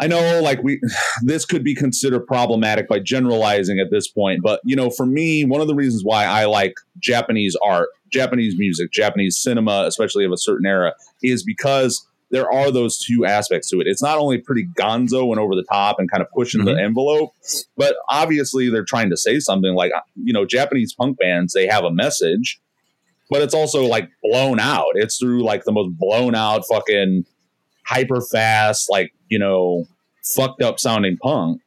I 0.00 0.06
know 0.06 0.40
like 0.42 0.62
we 0.62 0.80
this 1.22 1.44
could 1.44 1.62
be 1.62 1.74
considered 1.74 2.26
problematic 2.26 2.88
by 2.88 2.98
generalizing 2.98 3.78
at 3.78 3.90
this 3.90 4.08
point, 4.08 4.40
but 4.42 4.60
you 4.64 4.74
know, 4.74 4.90
for 4.90 5.06
me, 5.06 5.44
one 5.44 5.60
of 5.60 5.68
the 5.68 5.74
reasons 5.74 6.02
why 6.04 6.24
I 6.24 6.46
like 6.46 6.74
Japanese 6.98 7.56
art, 7.64 7.90
Japanese 8.10 8.58
music, 8.58 8.90
Japanese 8.90 9.38
cinema, 9.38 9.84
especially 9.86 10.24
of 10.24 10.32
a 10.32 10.38
certain 10.38 10.66
era, 10.66 10.94
is 11.22 11.44
because 11.44 12.06
there 12.30 12.50
are 12.50 12.70
those 12.70 12.96
two 12.96 13.26
aspects 13.26 13.68
to 13.70 13.80
it. 13.80 13.86
It's 13.86 14.02
not 14.02 14.18
only 14.18 14.38
pretty 14.38 14.66
gonzo 14.78 15.30
and 15.30 15.38
over 15.38 15.54
the 15.54 15.64
top 15.70 15.96
and 15.98 16.10
kind 16.10 16.22
of 16.22 16.30
pushing 16.30 16.60
mm-hmm. 16.60 16.76
the 16.76 16.82
envelope, 16.82 17.32
but 17.76 17.96
obviously 18.08 18.70
they're 18.70 18.84
trying 18.84 19.10
to 19.10 19.16
say 19.16 19.40
something 19.40 19.74
like, 19.74 19.90
you 20.14 20.32
know, 20.32 20.46
Japanese 20.46 20.94
punk 20.94 21.18
bands, 21.18 21.52
they 21.52 21.66
have 21.66 21.84
a 21.84 21.90
message, 21.90 22.60
but 23.30 23.42
it's 23.42 23.54
also 23.54 23.84
like 23.84 24.08
blown 24.22 24.60
out. 24.60 24.92
It's 24.94 25.18
through 25.18 25.42
like 25.42 25.64
the 25.64 25.72
most 25.72 25.98
blown 25.98 26.36
out 26.36 26.62
fucking 26.70 27.24
hyper 27.84 28.20
fast, 28.20 28.88
like, 28.88 29.12
you 29.30 29.38
know, 29.38 29.86
fucked 30.22 30.60
up 30.60 30.78
sounding 30.78 31.16
punk. 31.16 31.62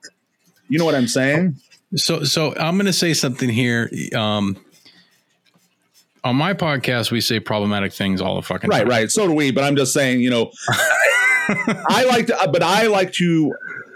You 0.69 0.77
know 0.77 0.85
what 0.85 0.95
I'm 0.95 1.07
saying? 1.07 1.57
So, 1.95 2.23
so 2.23 2.55
I'm 2.55 2.75
going 2.75 2.85
to 2.85 2.93
say 2.93 3.13
something 3.13 3.49
here. 3.49 3.89
Um, 4.15 4.57
on 6.23 6.35
my 6.35 6.53
podcast, 6.53 7.11
we 7.11 7.21
say 7.21 7.39
problematic 7.39 7.91
things 7.93 8.21
all 8.21 8.35
the 8.35 8.41
fucking 8.41 8.69
right, 8.69 8.79
time. 8.79 8.87
right. 8.87 9.01
Right. 9.01 9.11
So 9.11 9.27
do 9.27 9.33
we. 9.33 9.51
But 9.51 9.63
I'm 9.63 9.75
just 9.75 9.93
saying, 9.93 10.21
you 10.21 10.29
know, 10.29 10.51
I 11.89 12.05
like 12.07 12.27
to, 12.27 12.49
but 12.51 12.63
I 12.63 12.87
like 12.87 13.11
to 13.13 13.53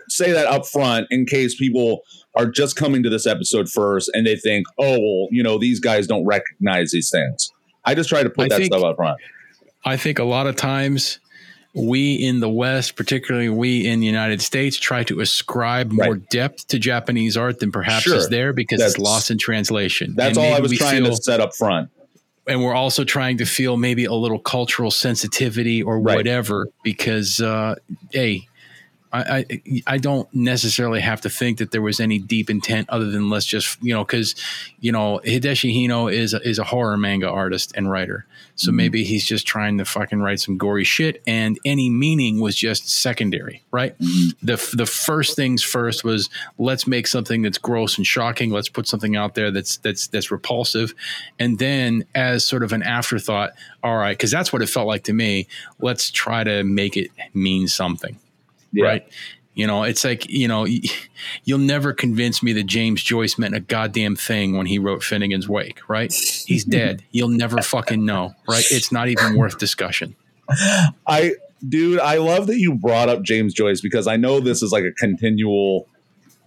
say 0.09 0.31
that 0.31 0.47
up 0.47 0.65
front 0.65 1.07
in 1.09 1.25
case 1.25 1.55
people 1.55 2.01
are 2.35 2.45
just 2.45 2.75
coming 2.75 3.03
to 3.03 3.09
this 3.09 3.25
episode 3.25 3.69
first 3.69 4.09
and 4.13 4.27
they 4.27 4.35
think, 4.35 4.67
oh, 4.77 4.99
well, 4.99 5.27
you 5.31 5.41
know, 5.41 5.57
these 5.57 5.79
guys 5.79 6.07
don't 6.07 6.25
recognize 6.25 6.91
these 6.91 7.09
things. 7.09 7.51
I 7.85 7.95
just 7.95 8.09
try 8.09 8.23
to 8.23 8.29
put 8.29 8.45
I 8.45 8.49
that 8.49 8.57
think, 8.57 8.73
stuff 8.73 8.83
up 8.83 8.97
front. 8.97 9.19
I 9.85 9.97
think 9.97 10.19
a 10.19 10.23
lot 10.23 10.47
of 10.47 10.55
times 10.55 11.19
we 11.77 12.15
in 12.15 12.39
the 12.39 12.49
West, 12.49 12.95
particularly 12.95 13.49
we 13.49 13.85
in 13.85 13.99
the 13.99 14.05
United 14.07 14.41
States, 14.41 14.77
try 14.77 15.03
to 15.03 15.19
ascribe 15.19 15.91
more 15.91 16.15
depth 16.15 16.67
to 16.69 16.79
Japanese 16.79 17.37
art 17.37 17.59
than 17.59 17.71
perhaps 17.71 18.03
sure. 18.03 18.15
is 18.15 18.29
there 18.29 18.51
because 18.51 18.79
that's, 18.79 18.95
it's 18.95 18.99
lost 18.99 19.29
in 19.29 19.37
translation. 19.37 20.15
That's 20.15 20.37
all 20.37 20.53
I 20.53 20.59
was 20.59 20.75
trying 20.75 21.03
feel, 21.03 21.15
to 21.15 21.21
set 21.21 21.39
up 21.39 21.55
front. 21.55 21.91
And 22.47 22.63
we're 22.63 22.73
also 22.73 23.03
trying 23.03 23.37
to 23.37 23.45
feel 23.45 23.77
maybe 23.77 24.05
a 24.05 24.13
little 24.13 24.39
cultural 24.39 24.89
sensitivity 24.89 25.83
or 25.83 25.99
right. 25.99 26.15
whatever 26.15 26.67
because, 26.83 27.41
uh, 27.41 27.75
hey, 28.11 28.47
I, 29.11 29.45
I, 29.49 29.83
I 29.87 29.97
don't 29.97 30.31
necessarily 30.33 30.99
have 30.99 31.21
to 31.21 31.29
think 31.29 31.57
that 31.59 31.71
there 31.71 31.81
was 31.81 31.99
any 31.99 32.19
deep 32.19 32.49
intent 32.49 32.89
other 32.89 33.09
than 33.09 33.29
let's 33.29 33.45
just 33.45 33.81
you 33.81 33.93
know 33.93 34.03
because 34.03 34.35
you 34.79 34.91
know 34.91 35.19
Hideshi 35.23 35.73
Hino 35.75 36.11
is 36.11 36.33
a, 36.33 36.47
is 36.47 36.59
a 36.59 36.63
horror 36.63 36.97
manga 36.97 37.29
artist 37.29 37.71
and 37.75 37.89
writer. 37.89 38.25
So 38.55 38.69
mm-hmm. 38.69 38.77
maybe 38.77 39.03
he's 39.03 39.25
just 39.25 39.45
trying 39.45 39.77
to 39.77 39.85
fucking 39.85 40.19
write 40.19 40.39
some 40.39 40.57
gory 40.57 40.83
shit 40.83 41.21
and 41.27 41.59
any 41.63 41.89
meaning 41.89 42.39
was 42.39 42.55
just 42.55 42.89
secondary 42.89 43.63
right? 43.71 43.97
Mm-hmm. 43.99 44.45
the 44.45 44.75
the 44.75 44.85
first 44.85 45.35
things 45.35 45.63
first 45.63 46.03
was 46.03 46.29
let's 46.57 46.87
make 46.87 47.07
something 47.07 47.41
that's 47.41 47.57
gross 47.57 47.97
and 47.97 48.05
shocking. 48.05 48.51
Let's 48.51 48.69
put 48.69 48.87
something 48.87 49.15
out 49.15 49.35
there 49.35 49.51
that's 49.51 49.77
that's 49.77 50.07
that's 50.07 50.31
repulsive. 50.31 50.93
And 51.39 51.59
then 51.59 52.05
as 52.15 52.45
sort 52.45 52.63
of 52.63 52.73
an 52.73 52.83
afterthought 52.83 53.53
all 53.83 53.97
right 53.97 54.17
because 54.17 54.31
that's 54.31 54.51
what 54.51 54.61
it 54.61 54.67
felt 54.67 54.87
like 54.87 55.03
to 55.03 55.13
me 55.13 55.47
let's 55.79 56.09
try 56.11 56.43
to 56.43 56.63
make 56.63 56.97
it 56.97 57.11
mean 57.33 57.67
something 57.67 58.17
yeah. 58.71 58.85
right? 58.85 59.07
You 59.53 59.65
know, 59.65 59.83
it's 59.83 60.03
like, 60.03 60.29
you 60.29 60.47
know, 60.47 60.67
you'll 61.43 61.57
never 61.57 61.91
convince 61.91 62.43
me 62.43 62.53
that 62.53 62.65
James 62.65 63.01
Joyce 63.01 63.39
meant 63.39 63.55
a 63.55 63.59
goddamn 63.59 64.15
thing 64.15 64.55
when 64.55 64.67
he 64.67 64.77
wrote 64.77 65.01
Finnegans 65.01 65.47
Wake, 65.47 65.79
right? 65.89 66.13
He's 66.13 66.63
dead. 66.65 67.03
You'll 67.11 67.29
never 67.29 67.61
fucking 67.61 68.05
know, 68.05 68.35
right? 68.47 68.63
It's 68.69 68.91
not 68.91 69.07
even 69.07 69.35
worth 69.35 69.57
discussion. 69.57 70.15
I, 71.07 71.33
dude, 71.67 71.99
I 71.99 72.17
love 72.17 72.47
that 72.47 72.59
you 72.59 72.75
brought 72.75 73.09
up 73.09 73.23
James 73.23 73.53
Joyce 73.53 73.81
because 73.81 74.05
I 74.05 74.15
know 74.15 74.39
this 74.39 74.61
is 74.61 74.71
like 74.71 74.83
a 74.83 74.91
continual 74.91 75.87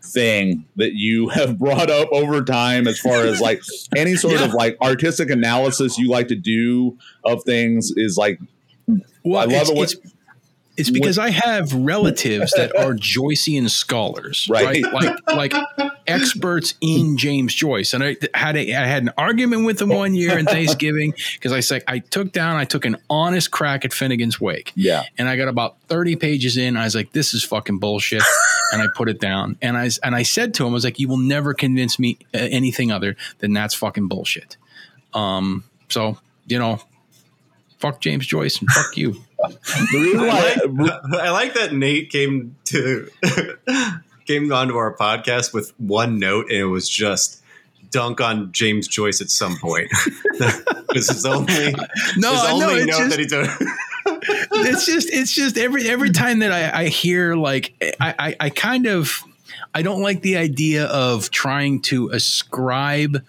thing 0.02 0.64
that 0.76 0.92
you 0.94 1.28
have 1.30 1.58
brought 1.58 1.90
up 1.90 2.08
over 2.12 2.42
time 2.42 2.86
as 2.86 2.98
far 3.00 3.24
as 3.24 3.40
like 3.40 3.60
any 3.96 4.14
sort 4.14 4.34
yeah. 4.34 4.44
of 4.44 4.54
like 4.54 4.76
artistic 4.80 5.30
analysis 5.30 5.98
you 5.98 6.08
like 6.08 6.28
to 6.28 6.36
do 6.36 6.96
of 7.24 7.42
things 7.44 7.92
is 7.96 8.16
like 8.16 8.38
well, 9.24 9.40
I 9.40 9.44
love 9.44 9.68
it 9.68 9.76
when, 9.76 9.88
it's 10.76 10.90
because 10.90 11.18
I 11.18 11.30
have 11.30 11.72
relatives 11.74 12.52
that 12.52 12.74
are 12.76 12.92
Joycean 12.94 13.68
scholars, 13.68 14.48
right? 14.50 14.82
right? 14.82 14.92
Like 14.92 15.52
like 15.52 15.92
experts 16.06 16.74
in 16.80 17.16
James 17.16 17.54
Joyce. 17.54 17.92
And 17.92 18.02
I 18.02 18.16
had 18.34 18.56
a, 18.56 18.74
I 18.74 18.86
had 18.86 19.02
an 19.02 19.12
argument 19.16 19.64
with 19.66 19.78
them 19.78 19.90
one 19.90 20.14
year 20.14 20.38
in 20.38 20.46
Thanksgiving 20.46 21.14
because 21.34 21.52
I 21.52 21.60
said 21.60 21.84
I 21.86 21.98
took 21.98 22.32
down 22.32 22.56
I 22.56 22.64
took 22.64 22.84
an 22.84 22.96
honest 23.08 23.50
crack 23.50 23.84
at 23.84 23.90
Finnegans 23.90 24.40
Wake. 24.40 24.72
Yeah. 24.74 25.04
And 25.18 25.28
I 25.28 25.36
got 25.36 25.48
about 25.48 25.80
30 25.88 26.16
pages 26.16 26.56
in. 26.56 26.76
I 26.76 26.84
was 26.84 26.94
like, 26.94 27.12
this 27.12 27.34
is 27.34 27.44
fucking 27.44 27.78
bullshit. 27.78 28.22
and 28.72 28.82
I 28.82 28.86
put 28.94 29.08
it 29.08 29.20
down. 29.20 29.56
And 29.60 29.76
I 29.76 29.90
and 30.02 30.14
I 30.14 30.22
said 30.22 30.54
to 30.54 30.64
him, 30.64 30.70
I 30.70 30.74
was 30.74 30.84
like, 30.84 30.98
you 30.98 31.08
will 31.08 31.18
never 31.18 31.54
convince 31.54 31.98
me 31.98 32.18
uh, 32.34 32.38
anything 32.38 32.90
other 32.90 33.16
than 33.38 33.52
that's 33.52 33.74
fucking 33.74 34.08
bullshit. 34.08 34.56
Um, 35.14 35.64
so 35.88 36.18
you 36.46 36.58
know, 36.58 36.80
fuck 37.78 38.00
James 38.00 38.26
Joyce 38.26 38.60
and 38.60 38.68
fuck 38.70 38.96
you. 38.96 39.22
I, 39.44 40.56
like, 40.66 41.02
I 41.20 41.30
like 41.30 41.54
that 41.54 41.72
Nate 41.72 42.10
came 42.10 42.56
to 42.66 43.08
came 44.26 44.52
onto 44.52 44.76
our 44.76 44.96
podcast 44.96 45.52
with 45.52 45.72
one 45.78 46.18
note, 46.18 46.46
and 46.50 46.58
it 46.58 46.64
was 46.64 46.88
just 46.88 47.42
dunk 47.90 48.20
on 48.20 48.52
James 48.52 48.86
Joyce 48.86 49.20
at 49.20 49.30
some 49.30 49.56
point. 49.58 49.90
this 50.92 51.10
is 51.10 51.26
only 51.26 51.74
no, 52.16 52.32
his 52.32 52.44
only 52.50 52.84
note 52.84 52.98
just, 52.98 53.10
that 53.10 53.18
he 53.18 53.26
took. 53.26 53.50
it's 54.66 54.86
just 54.86 55.10
it's 55.12 55.34
just 55.34 55.58
every 55.58 55.88
every 55.88 56.10
time 56.10 56.40
that 56.40 56.52
I, 56.52 56.82
I 56.82 56.88
hear 56.88 57.34
like 57.34 57.74
I, 58.00 58.14
I, 58.18 58.36
I 58.40 58.50
kind 58.50 58.86
of 58.86 59.22
I 59.74 59.82
don't 59.82 60.02
like 60.02 60.22
the 60.22 60.36
idea 60.36 60.86
of 60.86 61.30
trying 61.30 61.82
to 61.82 62.10
ascribe 62.10 63.24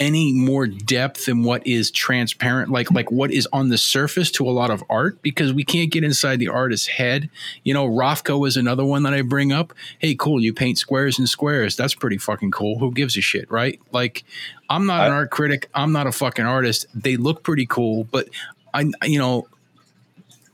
any 0.00 0.32
more 0.32 0.66
depth 0.66 1.26
than 1.26 1.42
what 1.42 1.64
is 1.66 1.90
transparent 1.90 2.70
like 2.70 2.90
like 2.90 3.12
what 3.12 3.30
is 3.30 3.46
on 3.52 3.68
the 3.68 3.76
surface 3.78 4.30
to 4.30 4.48
a 4.48 4.50
lot 4.50 4.70
of 4.70 4.82
art 4.88 5.20
because 5.20 5.52
we 5.52 5.62
can't 5.62 5.92
get 5.92 6.02
inside 6.02 6.38
the 6.38 6.48
artist's 6.48 6.86
head. 6.88 7.28
You 7.62 7.74
know 7.74 7.86
rothko 7.86 8.48
is 8.48 8.56
another 8.56 8.84
one 8.84 9.02
that 9.04 9.14
i 9.14 9.22
bring 9.22 9.52
up. 9.52 9.74
Hey 9.98 10.14
cool 10.14 10.40
you 10.40 10.54
paint 10.54 10.78
squares 10.78 11.18
and 11.18 11.28
squares. 11.28 11.76
That's 11.76 11.94
pretty 11.94 12.18
fucking 12.18 12.50
cool. 12.50 12.78
Who 12.78 12.92
gives 12.92 13.16
a 13.16 13.20
shit 13.20 13.50
right? 13.50 13.78
Like 13.92 14.24
i'm 14.70 14.86
not 14.86 15.02
I, 15.02 15.06
an 15.06 15.12
art 15.12 15.30
critic. 15.30 15.68
I'm 15.74 15.92
not 15.92 16.06
a 16.06 16.12
fucking 16.12 16.46
artist. 16.46 16.86
They 16.94 17.16
look 17.16 17.42
pretty 17.42 17.66
cool 17.66 18.04
but 18.04 18.28
i 18.72 18.90
you 19.04 19.18
know 19.18 19.46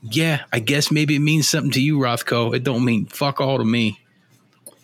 yeah 0.01 0.43
i 0.53 0.59
guess 0.59 0.91
maybe 0.91 1.15
it 1.15 1.19
means 1.19 1.49
something 1.49 1.71
to 1.71 1.81
you 1.81 1.97
rothko 1.97 2.55
it 2.55 2.63
don't 2.63 2.85
mean 2.85 3.05
fuck 3.05 3.41
all 3.41 3.57
to 3.57 3.65
me 3.65 3.99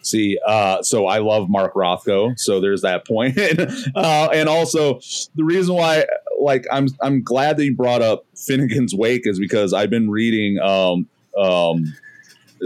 See, 0.03 0.37
uh, 0.45 0.83
so 0.83 1.07
I 1.07 1.19
love 1.19 1.49
Mark 1.49 1.73
Rothko, 1.75 2.37
so 2.37 2.59
there's 2.59 2.81
that 2.81 3.07
point. 3.07 3.37
uh, 3.95 4.29
and 4.33 4.49
also 4.49 4.99
the 5.35 5.45
reason 5.45 5.75
why, 5.75 6.05
like, 6.39 6.65
I'm 6.71 6.87
I'm 7.01 7.23
glad 7.23 7.55
that 7.57 7.65
you 7.65 7.73
brought 7.73 8.01
up 8.01 8.25
Finnegans 8.35 8.93
Wake 8.93 9.25
is 9.25 9.39
because 9.39 9.73
I've 9.73 9.89
been 9.89 10.09
reading 10.09 10.59
um, 10.59 11.07
um, 11.41 11.93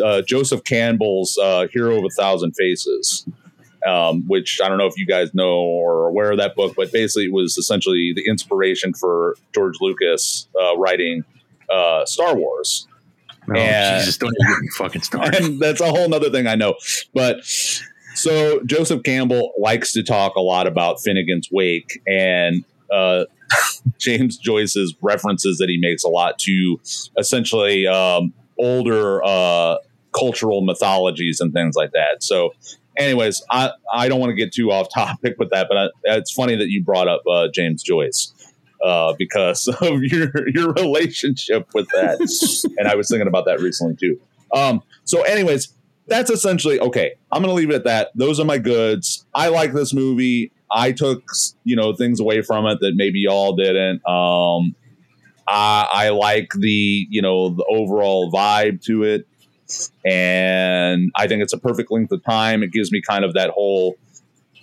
uh, 0.04 0.24
Joseph 0.24 0.64
Campbell's 0.64 1.38
uh, 1.38 1.68
Hero 1.72 2.00
of 2.00 2.06
a 2.06 2.10
Thousand 2.10 2.54
Faces. 2.54 3.26
Um, 3.86 4.24
which 4.28 4.60
I 4.62 4.68
don't 4.68 4.80
know 4.80 4.88
if 4.88 4.98
you 4.98 5.06
guys 5.06 5.34
know 5.36 5.60
or 5.60 6.02
are 6.02 6.08
aware 6.08 6.32
of 6.32 6.40
that 6.40 6.56
book, 6.56 6.74
but 6.76 6.92
basically 6.92 7.26
it 7.26 7.32
was 7.32 7.58
essentially 7.58 8.12
the 8.14 8.26
inspiration 8.28 8.92
for 8.92 9.36
George 9.54 9.76
Lucas 9.80 10.48
uh, 10.60 10.76
writing 10.76 11.24
uh, 11.70 12.04
Star 12.06 12.36
Wars. 12.36 12.88
Oh, 13.50 13.56
and, 13.56 14.00
Jesus, 14.00 14.18
don't 14.18 14.34
even 14.42 14.54
get 14.54 14.62
me 14.62 14.68
fucking 14.78 15.02
started. 15.04 15.42
And 15.42 15.60
that's 15.60 15.82
a 15.82 15.88
whole 15.88 16.14
other 16.14 16.30
thing 16.30 16.48
I 16.48 16.56
know. 16.56 16.76
But 17.14 17.46
so 17.46 18.62
Joseph 18.66 19.04
Campbell 19.04 19.54
likes 19.58 19.94
to 19.94 20.04
talk 20.04 20.36
a 20.36 20.42
lot 20.42 20.68
about 20.68 20.98
Finnegans 20.98 21.48
Wake 21.52 22.02
and 22.08 22.66
uh, 22.92 23.26
James 24.00 24.38
Joyce's 24.38 24.96
references 25.02 25.58
that 25.60 25.70
he 25.70 25.78
makes 25.80 26.04
a 26.04 26.10
lot 26.10 26.40
to 26.40 26.80
essentially 27.18 27.88
um, 27.88 28.34
older 28.58 29.24
uh, 29.24 29.78
cultural 30.18 30.62
mythologies 30.62 31.40
and 31.40 31.54
things 31.54 31.76
like 31.76 31.92
that. 31.92 32.24
So, 32.24 32.54
anyways, 32.98 33.44
I, 33.50 33.72
I 33.94 34.10
don't 34.10 34.20
want 34.20 34.32
to 34.32 34.36
get 34.36 34.54
too 34.54 34.72
off 34.72 34.88
topic 34.94 35.36
with 35.38 35.52
that, 35.52 35.68
but 35.70 35.78
I, 35.78 35.88
it's 36.18 36.32
funny 36.32 36.56
that 36.56 36.70
you 36.70 36.84
brought 36.84 37.08
up 37.08 37.22
uh, 37.30 37.48
James 37.54 37.84
Joyce 37.84 38.34
uh, 38.84 39.14
because 39.18 39.68
of 39.82 40.02
your 40.04 40.50
your 40.50 40.74
relationship 40.74 41.68
with 41.74 41.88
that. 41.90 42.20
and 42.78 42.88
I 42.88 42.96
was 42.96 43.10
thinking 43.10 43.28
about 43.28 43.46
that 43.46 43.60
recently 43.60 43.96
too. 43.96 44.20
Um, 44.54 44.82
so, 45.04 45.24
anyways, 45.24 45.74
that's 46.08 46.30
essentially 46.30 46.80
okay. 46.80 47.16
I'm 47.32 47.42
going 47.42 47.50
to 47.50 47.56
leave 47.56 47.70
it 47.70 47.76
at 47.76 47.84
that. 47.84 48.12
Those 48.16 48.40
are 48.40 48.46
my 48.46 48.58
goods. 48.58 49.26
I 49.34 49.50
like 49.50 49.74
this 49.74 49.94
movie. 49.94 50.52
I 50.72 50.92
took 50.92 51.24
you 51.64 51.76
know 51.76 51.94
things 51.94 52.20
away 52.20 52.42
from 52.42 52.66
it 52.66 52.80
that 52.82 52.94
maybe 52.96 53.20
y'all 53.20 53.56
didn't. 53.56 54.06
Um, 54.08 54.76
I, 55.48 55.88
I 55.92 56.10
like 56.10 56.52
the 56.54 57.08
you 57.10 57.22
know 57.22 57.50
the 57.50 57.66
overall 57.70 58.32
vibe 58.32 58.82
to 58.86 59.04
it, 59.04 59.28
and 60.06 61.12
I 61.16 61.28
think 61.28 61.42
it's 61.42 61.54
a 61.54 61.58
perfect 61.58 61.92
length 61.92 62.12
of 62.12 62.24
time. 62.24 62.64
It 62.64 62.72
gives 62.72 62.92
me 62.92 63.02
kind 63.02 63.24
of 63.24 63.34
that 63.34 63.52
whole 63.52 63.96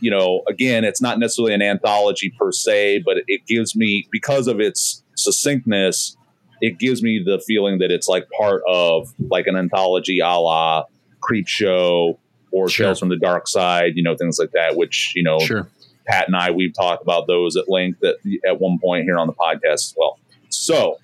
you 0.01 0.11
know, 0.11 0.43
again, 0.49 0.85
it's 0.85 1.01
not 1.01 1.19
necessarily 1.19 1.55
an 1.55 1.63
anthology 1.63 2.33
per 2.39 2.53
se, 2.53 3.03
but 3.05 3.19
it 3.27 3.47
gives 3.47 3.75
me, 3.75 4.07
because 4.11 4.47
of 4.47 4.61
its 4.61 5.03
succinctness, 5.17 6.17
it 6.61 6.79
gives 6.79 7.03
me 7.03 7.23
the 7.25 7.43
feeling 7.47 7.79
that 7.79 7.91
it's 7.91 8.09
like 8.09 8.29
part 8.31 8.63
of 8.69 9.13
like 9.31 9.47
an 9.47 9.57
anthology 9.57 10.21
a 10.21 10.27
la 10.27 10.85
Creepshow 11.21 12.17
or 12.53 12.69
sure. 12.69 12.87
Tales 12.87 13.01
from 13.01 13.09
the 13.09 13.17
Darkside, 13.17 13.93
you 13.97 14.03
know, 14.03 14.17
things 14.17 14.39
like 14.39 14.53
that, 14.53 14.77
which, 14.77 15.13
you 15.17 15.23
know, 15.23 15.39
sure. 15.41 15.69
Pat 16.07 16.29
and 16.29 16.37
I, 16.37 16.51
we've 16.51 16.75
talked 16.75 17.03
about 17.03 17.27
those 17.27 17.57
at 17.57 17.69
length 17.69 18.05
at, 18.05 18.17
at 18.47 18.61
one 18.61 18.79
point 18.79 19.05
here 19.05 19.19
on 19.19 19.27
the 19.27 19.33
podcast 19.33 19.73
as 19.73 19.95
well. 19.97 20.19
So 20.51 20.99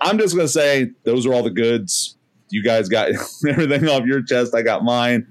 I'm 0.00 0.18
just 0.18 0.34
going 0.34 0.46
to 0.46 0.52
say 0.52 0.90
those 1.04 1.26
are 1.26 1.32
all 1.32 1.42
the 1.42 1.50
goods 1.50 2.17
you 2.50 2.62
guys 2.62 2.88
got 2.88 3.08
everything 3.48 3.88
off 3.88 4.04
your 4.04 4.22
chest. 4.22 4.54
I 4.54 4.62
got 4.62 4.84
mine. 4.84 5.26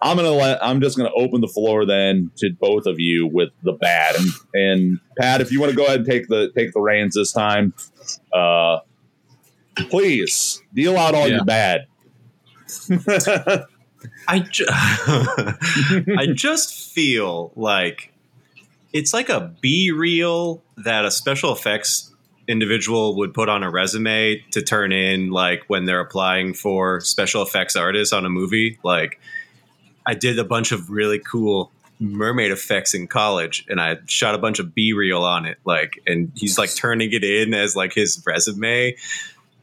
I'm 0.00 0.16
gonna 0.16 0.30
let. 0.30 0.62
I'm 0.64 0.80
just 0.80 0.96
gonna 0.96 1.12
open 1.16 1.40
the 1.40 1.48
floor 1.48 1.84
then 1.84 2.30
to 2.38 2.50
both 2.58 2.86
of 2.86 2.98
you 2.98 3.26
with 3.26 3.50
the 3.62 3.72
bad. 3.72 4.16
And, 4.16 4.30
and 4.54 5.00
Pat, 5.18 5.40
if 5.40 5.52
you 5.52 5.60
want 5.60 5.70
to 5.70 5.76
go 5.76 5.84
ahead 5.84 6.00
and 6.00 6.06
take 6.06 6.28
the 6.28 6.50
take 6.54 6.72
the 6.72 6.80
reins 6.80 7.14
this 7.14 7.32
time, 7.32 7.74
uh, 8.32 8.78
please 9.88 10.62
deal 10.74 10.96
out 10.96 11.14
all 11.14 11.28
yeah. 11.28 11.36
your 11.36 11.44
bad. 11.44 11.86
I 14.28 14.38
ju- 14.40 14.66
I 14.68 16.26
just 16.32 16.92
feel 16.92 17.52
like 17.56 18.12
it's 18.92 19.12
like 19.12 19.28
a 19.28 19.54
B 19.60 19.90
reel 19.90 20.62
that 20.76 21.04
a 21.04 21.10
special 21.10 21.52
effects 21.52 22.14
individual 22.50 23.16
would 23.16 23.32
put 23.32 23.48
on 23.48 23.62
a 23.62 23.70
resume 23.70 24.42
to 24.50 24.60
turn 24.62 24.92
in 24.92 25.30
like 25.30 25.62
when 25.68 25.84
they're 25.84 26.00
applying 26.00 26.52
for 26.52 27.00
special 27.00 27.42
effects 27.42 27.76
artists 27.76 28.12
on 28.12 28.24
a 28.26 28.28
movie 28.28 28.78
like 28.82 29.20
i 30.06 30.14
did 30.14 30.38
a 30.38 30.44
bunch 30.44 30.72
of 30.72 30.90
really 30.90 31.18
cool 31.18 31.70
mermaid 32.00 32.50
effects 32.50 32.92
in 32.94 33.06
college 33.06 33.64
and 33.68 33.80
i 33.80 33.96
shot 34.06 34.34
a 34.34 34.38
bunch 34.38 34.58
of 34.58 34.74
b-reel 34.74 35.22
on 35.22 35.46
it 35.46 35.58
like 35.64 36.00
and 36.06 36.32
he's 36.34 36.58
like 36.58 36.74
turning 36.74 37.12
it 37.12 37.22
in 37.24 37.54
as 37.54 37.76
like 37.76 37.94
his 37.94 38.22
resume. 38.26 38.96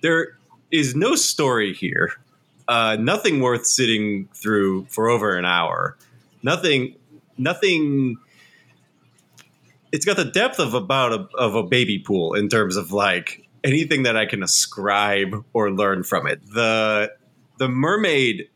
There 0.01 0.37
is 0.71 0.95
no 0.95 1.15
story 1.15 1.73
here. 1.73 2.13
Uh, 2.67 2.97
nothing 2.99 3.41
worth 3.41 3.65
sitting 3.65 4.27
through 4.33 4.85
for 4.85 5.09
over 5.09 5.37
an 5.37 5.45
hour. 5.45 5.97
Nothing 6.43 6.95
nothing 7.37 8.17
it's 9.97 10.05
got 10.05 10.15
the 10.15 10.25
depth 10.25 10.59
of 10.59 10.75
about 10.75 11.11
a, 11.11 11.27
of 11.39 11.55
a 11.55 11.63
baby 11.63 11.97
pool 11.97 12.35
in 12.35 12.49
terms 12.49 12.75
of 12.75 12.91
like 12.91 13.49
anything 13.63 14.03
that 14.03 14.15
I 14.15 14.27
can 14.27 14.43
ascribe 14.43 15.43
or 15.53 15.71
learn 15.71 16.03
from 16.03 16.27
it. 16.27 16.39
The 16.53 17.13
the 17.57 17.67
mermaid 17.67 18.47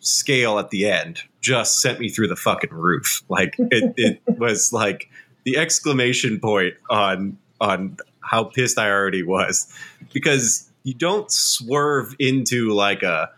scale 0.00 0.58
at 0.58 0.70
the 0.70 0.86
end 0.86 1.22
just 1.40 1.80
sent 1.80 2.00
me 2.00 2.08
through 2.08 2.26
the 2.26 2.34
fucking 2.34 2.72
roof. 2.72 3.22
Like 3.28 3.54
it, 3.60 3.94
it 3.96 4.22
was 4.26 4.72
like 4.72 5.08
the 5.44 5.56
exclamation 5.56 6.40
point 6.40 6.74
on 6.90 7.38
on 7.60 7.98
how 8.18 8.42
pissed 8.42 8.76
I 8.76 8.90
already 8.90 9.22
was 9.22 9.72
because 10.12 10.68
you 10.82 10.94
don't 10.94 11.30
swerve 11.30 12.16
into 12.18 12.72
like 12.72 13.04
a 13.04 13.30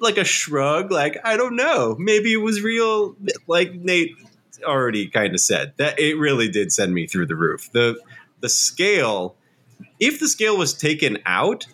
like 0.00 0.16
a 0.16 0.24
shrug 0.24 0.90
like 0.90 1.16
I 1.22 1.36
don't 1.36 1.54
know 1.54 1.94
maybe 1.96 2.32
it 2.32 2.38
was 2.38 2.60
real 2.62 3.14
like 3.46 3.72
Nate 3.74 4.16
already 4.64 5.08
kind 5.08 5.34
of 5.34 5.40
said 5.40 5.72
that 5.76 5.98
it 5.98 6.16
really 6.18 6.48
did 6.48 6.72
send 6.72 6.94
me 6.94 7.06
through 7.06 7.26
the 7.26 7.36
roof. 7.36 7.70
The 7.72 8.00
the 8.40 8.48
scale, 8.48 9.36
if 9.98 10.20
the 10.20 10.28
scale 10.28 10.56
was 10.56 10.74
taken 10.74 11.18
out, 11.26 11.66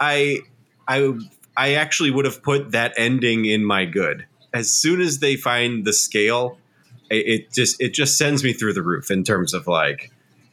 I 0.00 0.40
I 0.88 1.18
I 1.56 1.74
actually 1.74 2.10
would 2.10 2.24
have 2.24 2.42
put 2.42 2.72
that 2.72 2.92
ending 2.96 3.44
in 3.44 3.64
my 3.64 3.84
good. 3.84 4.26
As 4.52 4.70
soon 4.70 5.00
as 5.00 5.18
they 5.18 5.36
find 5.36 5.84
the 5.84 5.92
scale, 5.92 6.58
it, 7.10 7.52
just 7.52 7.80
it 7.80 7.92
just 7.92 8.18
sends 8.18 8.42
me 8.44 8.52
through 8.52 8.72
the 8.72 8.82
roof 8.82 9.10
in 9.10 9.24
terms 9.24 9.54
of 9.54 9.66
like 9.66 10.10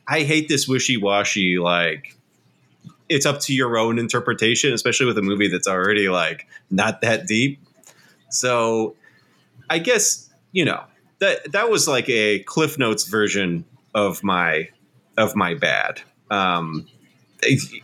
I 0.08 0.22
hate 0.22 0.48
this 0.48 0.68
wishy 0.68 0.98
washy 0.98 1.58
like 1.58 2.16
it's 3.10 3.26
up 3.26 3.42
to 3.42 3.54
your 3.54 3.78
own 3.78 4.00
interpretation, 4.00 4.74
especially 4.74 5.06
with 5.06 5.18
a 5.18 5.22
movie 5.22 5.50
that's 5.50 5.68
already 5.68 6.08
like 6.08 6.48
not 6.70 7.02
that 7.02 7.28
deep. 7.28 7.60
So 8.30 8.96
I 9.70 9.80
guess, 9.80 10.30
you 10.52 10.66
know, 10.66 10.84
that 11.22 11.52
that 11.54 11.70
was 11.70 11.88
like 11.88 12.10
a 12.10 12.40
Cliff 12.40 12.78
Notes 12.78 13.06
version 13.06 13.64
of 13.94 14.24
my 14.24 14.70
of 15.18 15.36
my 15.36 15.54
bad. 15.54 16.02
Um, 16.30 16.88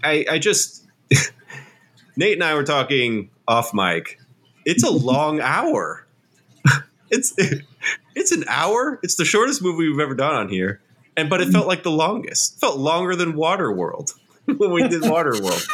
I, 0.04 0.26
I 0.30 0.40
just 0.40 0.86
Nate 2.18 2.34
and 2.34 2.44
I 2.44 2.56
were 2.56 2.64
talking 2.64 3.30
off 3.48 3.74
mic. 3.74 4.20
It's 4.66 4.84
a 4.84 4.92
long 4.92 5.40
hour. 5.40 6.06
it's 7.12 7.34
it's 8.16 8.32
an 8.32 8.44
hour. 8.50 9.00
It's 9.04 9.16
the 9.16 9.26
shortest 9.26 9.62
movie 9.62 9.88
we've 9.88 10.00
ever 10.00 10.16
done 10.16 10.34
on 10.34 10.50
here, 10.50 10.82
and 11.16 11.30
but 11.30 11.40
it 11.40 11.50
felt 11.50 11.68
like 11.68 11.84
the 11.84 11.92
longest. 11.92 12.56
It 12.56 12.60
felt 12.60 12.78
longer 12.78 13.16
than 13.16 13.34
Waterworld 13.34 14.14
when 14.46 14.72
we 14.72 14.88
did 14.88 15.04
Waterworld. 15.04 15.68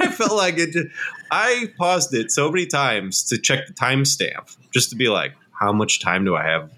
I 0.00 0.10
felt 0.10 0.32
like 0.32 0.58
it. 0.58 0.72
Just, 0.72 0.88
I 1.30 1.72
paused 1.78 2.12
it 2.12 2.32
so 2.32 2.50
many 2.50 2.66
times 2.66 3.22
to 3.24 3.38
check 3.38 3.68
the 3.68 3.72
timestamp 3.72 4.56
just 4.72 4.90
to 4.90 4.96
be 4.96 5.08
like, 5.08 5.32
how 5.58 5.72
much 5.72 6.00
time 6.00 6.24
do 6.24 6.36
I 6.36 6.44
have 6.44 6.70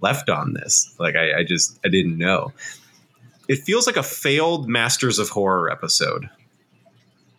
left 0.00 0.28
on 0.28 0.54
this? 0.54 0.94
Like, 0.98 1.16
I, 1.16 1.38
I 1.38 1.44
just 1.44 1.78
I 1.84 1.88
didn't 1.88 2.18
know. 2.18 2.52
It 3.48 3.56
feels 3.56 3.86
like 3.86 3.96
a 3.96 4.02
failed 4.02 4.68
Masters 4.68 5.18
of 5.18 5.28
Horror 5.28 5.70
episode. 5.70 6.28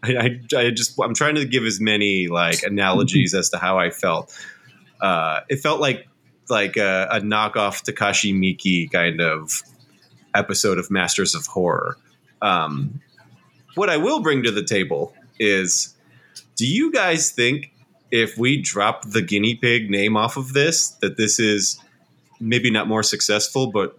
I, 0.03 0.39
I, 0.53 0.57
I, 0.57 0.69
just 0.71 0.99
I'm 1.01 1.13
trying 1.13 1.35
to 1.35 1.45
give 1.45 1.63
as 1.63 1.79
many 1.79 2.27
like 2.27 2.63
analogies 2.63 3.33
as 3.33 3.49
to 3.51 3.57
how 3.57 3.79
I 3.79 3.89
felt. 3.89 4.37
Uh, 5.01 5.41
it 5.49 5.57
felt 5.57 5.79
like 5.79 6.07
like 6.49 6.77
a, 6.77 7.07
a 7.09 7.21
knockoff 7.21 7.83
Takashi 7.83 8.33
Miike 8.33 8.91
kind 8.91 9.21
of 9.21 9.63
episode 10.35 10.77
of 10.77 10.91
Masters 10.91 11.35
of 11.35 11.45
Horror. 11.47 11.97
Um, 12.41 13.01
what 13.75 13.89
I 13.89 13.97
will 13.97 14.21
bring 14.21 14.43
to 14.43 14.51
the 14.51 14.63
table 14.63 15.13
is, 15.39 15.95
do 16.55 16.67
you 16.67 16.91
guys 16.91 17.31
think 17.31 17.72
if 18.13 18.37
we 18.37 18.61
drop 18.61 19.09
the 19.09 19.21
guinea 19.21 19.55
pig 19.55 19.89
name 19.89 20.15
off 20.15 20.37
of 20.37 20.53
this, 20.53 20.89
that 21.01 21.17
this 21.17 21.39
is 21.39 21.79
maybe 22.39 22.69
not 22.69 22.87
more 22.87 23.03
successful, 23.03 23.71
but 23.71 23.97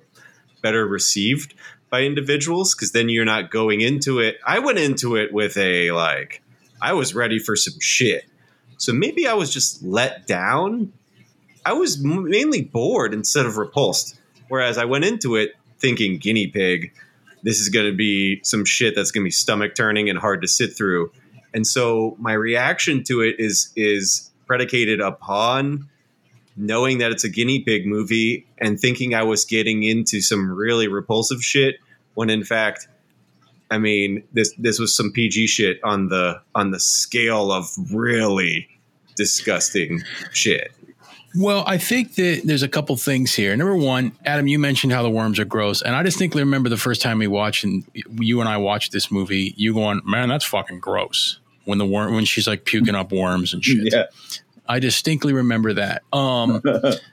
better 0.62 0.86
received? 0.86 1.54
by 1.94 2.02
individuals 2.02 2.74
because 2.74 2.90
then 2.90 3.08
you're 3.08 3.24
not 3.24 3.52
going 3.52 3.80
into 3.80 4.18
it. 4.18 4.36
I 4.44 4.58
went 4.58 4.80
into 4.80 5.14
it 5.14 5.32
with 5.32 5.56
a 5.56 5.92
like, 5.92 6.42
I 6.82 6.92
was 6.92 7.14
ready 7.14 7.38
for 7.38 7.54
some 7.54 7.78
shit. 7.78 8.24
So 8.78 8.92
maybe 8.92 9.28
I 9.28 9.34
was 9.34 9.54
just 9.54 9.80
let 9.84 10.26
down. 10.26 10.92
I 11.64 11.74
was 11.74 12.02
mainly 12.02 12.62
bored 12.62 13.14
instead 13.14 13.46
of 13.46 13.58
repulsed. 13.58 14.18
Whereas 14.48 14.76
I 14.76 14.86
went 14.86 15.04
into 15.04 15.36
it 15.36 15.52
thinking 15.78 16.18
guinea 16.18 16.48
pig, 16.48 16.92
this 17.44 17.60
is 17.60 17.68
going 17.68 17.86
to 17.86 17.96
be 17.96 18.40
some 18.42 18.64
shit 18.64 18.96
that's 18.96 19.12
going 19.12 19.22
to 19.22 19.28
be 19.28 19.30
stomach 19.30 19.76
turning 19.76 20.10
and 20.10 20.18
hard 20.18 20.42
to 20.42 20.48
sit 20.48 20.76
through. 20.76 21.12
And 21.54 21.66
so 21.66 22.16
my 22.18 22.32
reaction 22.32 23.04
to 23.04 23.22
it 23.22 23.36
is 23.38 23.72
is 23.76 24.30
predicated 24.46 25.00
upon 25.00 25.88
knowing 26.56 26.98
that 26.98 27.10
it's 27.10 27.24
a 27.24 27.28
guinea 27.28 27.60
pig 27.60 27.86
movie 27.86 28.46
and 28.58 28.78
thinking 28.78 29.14
I 29.14 29.22
was 29.22 29.44
getting 29.44 29.82
into 29.82 30.20
some 30.20 30.50
really 30.50 30.88
repulsive 30.88 31.42
shit 31.42 31.76
when 32.14 32.30
in 32.30 32.44
fact 32.44 32.88
I 33.70 33.78
mean 33.78 34.24
this 34.32 34.52
this 34.58 34.78
was 34.78 34.94
some 34.94 35.12
PG 35.12 35.46
shit 35.46 35.80
on 35.82 36.08
the 36.08 36.40
on 36.54 36.70
the 36.70 36.80
scale 36.80 37.50
of 37.50 37.66
really 37.92 38.68
disgusting 39.16 40.02
shit. 40.32 40.72
Well, 41.36 41.64
I 41.66 41.78
think 41.78 42.14
that 42.14 42.42
there's 42.44 42.62
a 42.62 42.68
couple 42.68 42.96
things 42.96 43.34
here. 43.34 43.56
Number 43.56 43.74
one, 43.74 44.12
Adam, 44.24 44.46
you 44.46 44.60
mentioned 44.60 44.92
how 44.92 45.02
the 45.02 45.10
worms 45.10 45.40
are 45.40 45.44
gross, 45.44 45.82
and 45.82 45.96
I 45.96 46.04
distinctly 46.04 46.42
remember 46.42 46.68
the 46.68 46.76
first 46.76 47.02
time 47.02 47.18
we 47.18 47.26
watched 47.26 47.64
and 47.64 47.84
you 48.20 48.38
and 48.38 48.48
I 48.48 48.56
watched 48.58 48.92
this 48.92 49.10
movie. 49.10 49.52
You 49.56 49.74
going, 49.74 50.02
man, 50.04 50.28
that's 50.28 50.44
fucking 50.44 50.78
gross. 50.78 51.40
When 51.64 51.78
the 51.78 51.86
worm, 51.86 52.14
when 52.14 52.24
she's 52.24 52.46
like 52.46 52.64
puking 52.64 52.94
up 52.94 53.12
worms 53.12 53.54
and 53.54 53.64
shit. 53.64 53.92
Yeah. 53.92 54.04
I 54.66 54.78
distinctly 54.78 55.32
remember 55.32 55.74
that. 55.74 56.02
Um, 56.12 56.62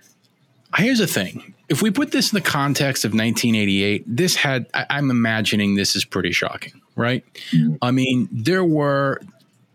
here's 0.77 0.99
the 0.99 1.07
thing: 1.07 1.53
if 1.69 1.81
we 1.81 1.91
put 1.91 2.11
this 2.11 2.31
in 2.31 2.35
the 2.35 2.41
context 2.49 3.05
of 3.05 3.11
1988, 3.11 4.03
this 4.05 4.35
had 4.35 4.67
I, 4.73 4.81
am 4.81 4.85
I'm 4.89 5.11
imagining 5.11 5.75
this 5.75 5.95
is 5.95 6.05
pretty 6.05 6.31
shocking, 6.31 6.81
right? 6.95 7.23
Mm-hmm. 7.51 7.75
I 7.81 7.91
mean, 7.91 8.27
there 8.31 8.65
were 8.65 9.21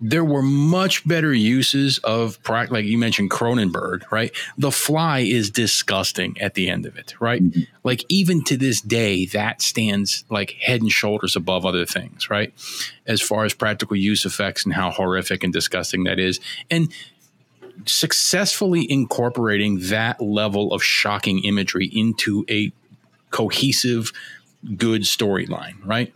there 0.01 0.25
were 0.25 0.43
much 0.43 1.07
better 1.09 1.33
uses 1.33 1.99
of 1.99 2.39
like 2.49 2.85
you 2.85 2.99
mentioned 2.99 3.31
Cronenberg, 3.31 4.03
right? 4.11 4.31
The 4.59 4.71
Fly 4.71 5.21
is 5.21 5.51
disgusting 5.51 6.39
at 6.41 6.55
the 6.55 6.69
end 6.69 6.85
of 6.85 6.97
it, 6.97 7.15
right? 7.19 7.43
Mm-hmm. 7.43 7.63
Like 7.83 8.05
even 8.09 8.45
to 8.45 8.57
this 8.57 8.81
day, 8.81 9.25
that 9.27 9.63
stands 9.63 10.25
like 10.29 10.51
head 10.61 10.83
and 10.83 10.91
shoulders 10.91 11.35
above 11.35 11.65
other 11.65 11.87
things, 11.87 12.29
right? 12.29 12.53
As 13.07 13.23
far 13.23 13.45
as 13.45 13.55
practical 13.55 13.97
use 13.97 14.27
effects 14.27 14.65
and 14.67 14.75
how 14.75 14.91
horrific 14.91 15.43
and 15.43 15.53
disgusting 15.53 16.05
that 16.05 16.19
is, 16.19 16.41
and 16.71 16.93
successfully 17.87 18.91
incorporating 18.91 19.79
that 19.89 20.21
level 20.21 20.73
of 20.73 20.83
shocking 20.83 21.45
imagery 21.45 21.87
into 21.87 22.45
a 22.51 22.73
cohesive, 23.31 24.13
good 24.77 25.03
storyline, 25.03 25.75
right? 25.85 26.13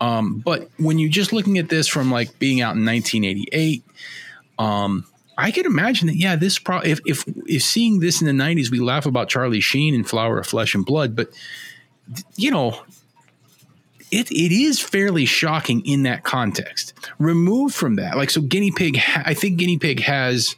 Um, 0.00 0.42
but 0.44 0.68
when 0.78 0.98
you're 0.98 1.10
just 1.10 1.32
looking 1.32 1.58
at 1.58 1.68
this 1.68 1.88
from 1.88 2.10
like 2.10 2.38
being 2.38 2.60
out 2.60 2.76
in 2.76 2.84
1988, 2.84 3.84
um, 4.58 5.06
I 5.38 5.50
can 5.50 5.66
imagine 5.66 6.06
that. 6.08 6.16
Yeah, 6.16 6.36
this 6.36 6.58
pro 6.58 6.80
if, 6.80 7.00
if 7.06 7.24
if 7.46 7.62
seeing 7.62 8.00
this 8.00 8.20
in 8.20 8.26
the 8.26 8.44
90s, 8.44 8.70
we 8.70 8.80
laugh 8.80 9.06
about 9.06 9.28
Charlie 9.28 9.60
Sheen 9.60 9.94
and 9.94 10.08
Flower 10.08 10.38
of 10.38 10.46
Flesh 10.46 10.74
and 10.74 10.84
Blood, 10.84 11.14
but 11.14 11.28
you 12.36 12.50
know, 12.50 12.82
it, 14.10 14.30
it 14.30 14.52
is 14.52 14.80
fairly 14.80 15.26
shocking 15.26 15.84
in 15.84 16.04
that 16.04 16.24
context. 16.24 16.94
Removed 17.18 17.74
from 17.74 17.96
that, 17.96 18.16
like 18.16 18.30
so, 18.30 18.40
guinea 18.40 18.70
pig. 18.70 18.96
Ha- 18.96 19.24
I 19.26 19.34
think 19.34 19.58
guinea 19.58 19.78
pig 19.78 20.00
has 20.00 20.56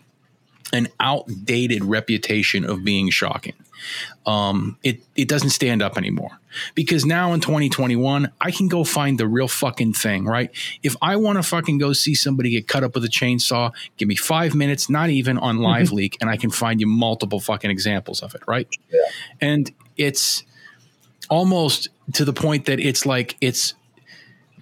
an 0.72 0.88
outdated 1.00 1.84
reputation 1.84 2.64
of 2.64 2.84
being 2.84 3.10
shocking. 3.10 3.54
Um, 4.28 4.76
it 4.82 5.00
it 5.16 5.26
doesn't 5.26 5.50
stand 5.50 5.80
up 5.80 5.96
anymore 5.96 6.38
because 6.74 7.06
now 7.06 7.32
in 7.32 7.40
2021 7.40 8.30
I 8.38 8.50
can 8.50 8.68
go 8.68 8.84
find 8.84 9.18
the 9.18 9.26
real 9.26 9.48
fucking 9.48 9.94
thing, 9.94 10.26
right? 10.26 10.50
If 10.82 10.94
I 11.00 11.16
want 11.16 11.38
to 11.38 11.42
fucking 11.42 11.78
go 11.78 11.94
see 11.94 12.14
somebody 12.14 12.50
get 12.50 12.68
cut 12.68 12.84
up 12.84 12.94
with 12.94 13.06
a 13.06 13.08
chainsaw, 13.08 13.72
give 13.96 14.06
me 14.06 14.16
five 14.16 14.54
minutes, 14.54 14.90
not 14.90 15.08
even 15.08 15.38
on 15.38 15.58
Live 15.58 15.86
mm-hmm. 15.86 15.96
Leak, 15.96 16.18
and 16.20 16.28
I 16.28 16.36
can 16.36 16.50
find 16.50 16.78
you 16.78 16.86
multiple 16.86 17.40
fucking 17.40 17.70
examples 17.70 18.22
of 18.22 18.34
it, 18.34 18.42
right? 18.46 18.68
Yeah. 18.90 19.00
And 19.40 19.70
it's 19.96 20.44
almost 21.30 21.88
to 22.12 22.26
the 22.26 22.34
point 22.34 22.66
that 22.66 22.80
it's 22.80 23.06
like 23.06 23.34
it's 23.40 23.72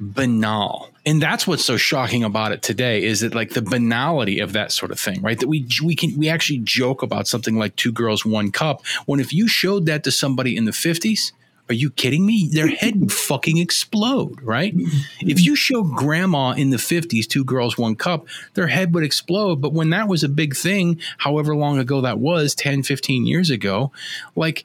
banal. 0.01 0.91
And 1.05 1.23
that's 1.23 1.47
what's 1.47 1.65
so 1.65 1.77
shocking 1.77 2.25
about 2.25 2.53
it 2.53 2.63
today 2.63 3.05
is 3.05 3.21
that 3.21 3.35
like 3.35 3.51
the 3.51 3.63
banality 3.63 4.41
of 4.41 4.53
that 4.53 4.73
sort 4.73 4.91
of 4.91 4.99
thing 4.99 5.23
right? 5.23 5.39
That 5.39 5.49
we 5.49 5.67
we 5.83 5.95
can 5.95 6.17
we 6.17 6.29
actually 6.29 6.59
joke 6.59 7.03
about 7.03 7.29
something 7.29 7.57
like 7.57 7.77
two 7.77 7.93
girls 7.93 8.25
one 8.25 8.51
cup 8.51 8.85
when 9.07 9.21
if 9.21 9.33
you 9.33 9.49
showed 9.49 9.87
that 9.87 10.05
to 10.05 10.11
somebody 10.11 10.57
in 10.57 10.65
the 10.65 10.73
50s 10.73 11.33
are 11.69 11.75
you 11.75 11.91
kidding 11.91 12.25
me? 12.25 12.49
Their 12.49 12.69
head 12.69 13.01
would 13.01 13.13
fucking 13.13 13.59
explode 13.59 14.41
right? 14.43 14.77
Mm-hmm. 14.77 15.29
If 15.29 15.45
you 15.45 15.55
show 15.55 15.83
grandma 15.83 16.53
in 16.53 16.71
the 16.71 16.77
50s 16.77 17.27
two 17.27 17.45
girls 17.45 17.79
one 17.79 17.95
cup 17.97 18.27
their 18.55 18.67
head 18.67 18.95
would 18.95 19.05
explode. 19.05 19.61
But 19.61 19.73
when 19.73 19.91
that 19.91 20.09
was 20.09 20.25
a 20.25 20.29
big 20.29 20.57
thing 20.57 21.01
however 21.19 21.55
long 21.55 21.79
ago 21.79 22.01
that 22.01 22.19
was 22.19 22.55
10 22.55 22.83
15 22.83 23.27
years 23.27 23.51
ago 23.51 23.93
like 24.35 24.65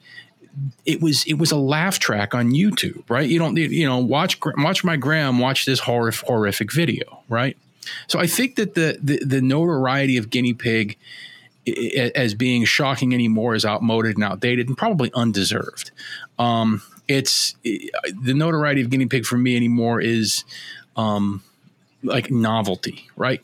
it 0.86 1.02
was 1.02 1.24
it 1.26 1.36
was 1.36 1.52
a 1.52 1.58
laugh 1.58 2.00
track 2.00 2.34
on 2.34 2.52
YouTube, 2.52 3.04
right? 3.10 3.28
You 3.28 3.40
don't 3.40 3.58
you 3.58 3.86
know 3.88 3.98
watch 3.98 4.38
watch 4.58 4.84
my 4.84 4.96
gram 4.96 5.40
watch 5.40 5.66
this 5.66 5.80
horrific 5.80 6.28
horrific 6.28 6.72
video, 6.72 7.24
right? 7.30 7.58
So 8.08 8.20
I 8.20 8.28
think 8.28 8.56
that 8.56 8.76
the 8.76 8.98
the, 9.02 9.24
the 9.24 9.42
notoriety 9.42 10.18
of 10.18 10.30
guinea 10.30 10.54
pig 10.54 10.98
as 12.16 12.34
being 12.34 12.66
shocking 12.66 13.14
anymore 13.14 13.54
is 13.56 13.66
outmoded 13.66 14.16
and 14.16 14.24
outdated 14.24 14.68
and 14.68 14.78
probably 14.78 15.12
undeserved. 15.14 15.92
Um, 16.40 16.82
it's 17.08 17.56
the 17.64 18.34
notoriety 18.34 18.82
of 18.82 18.90
guinea 18.90 19.06
pig 19.06 19.26
for 19.26 19.38
me 19.38 19.56
anymore 19.56 20.02
is 20.02 20.44
um, 20.96 21.44
like 22.04 22.32
novelty, 22.32 23.10
right? 23.16 23.42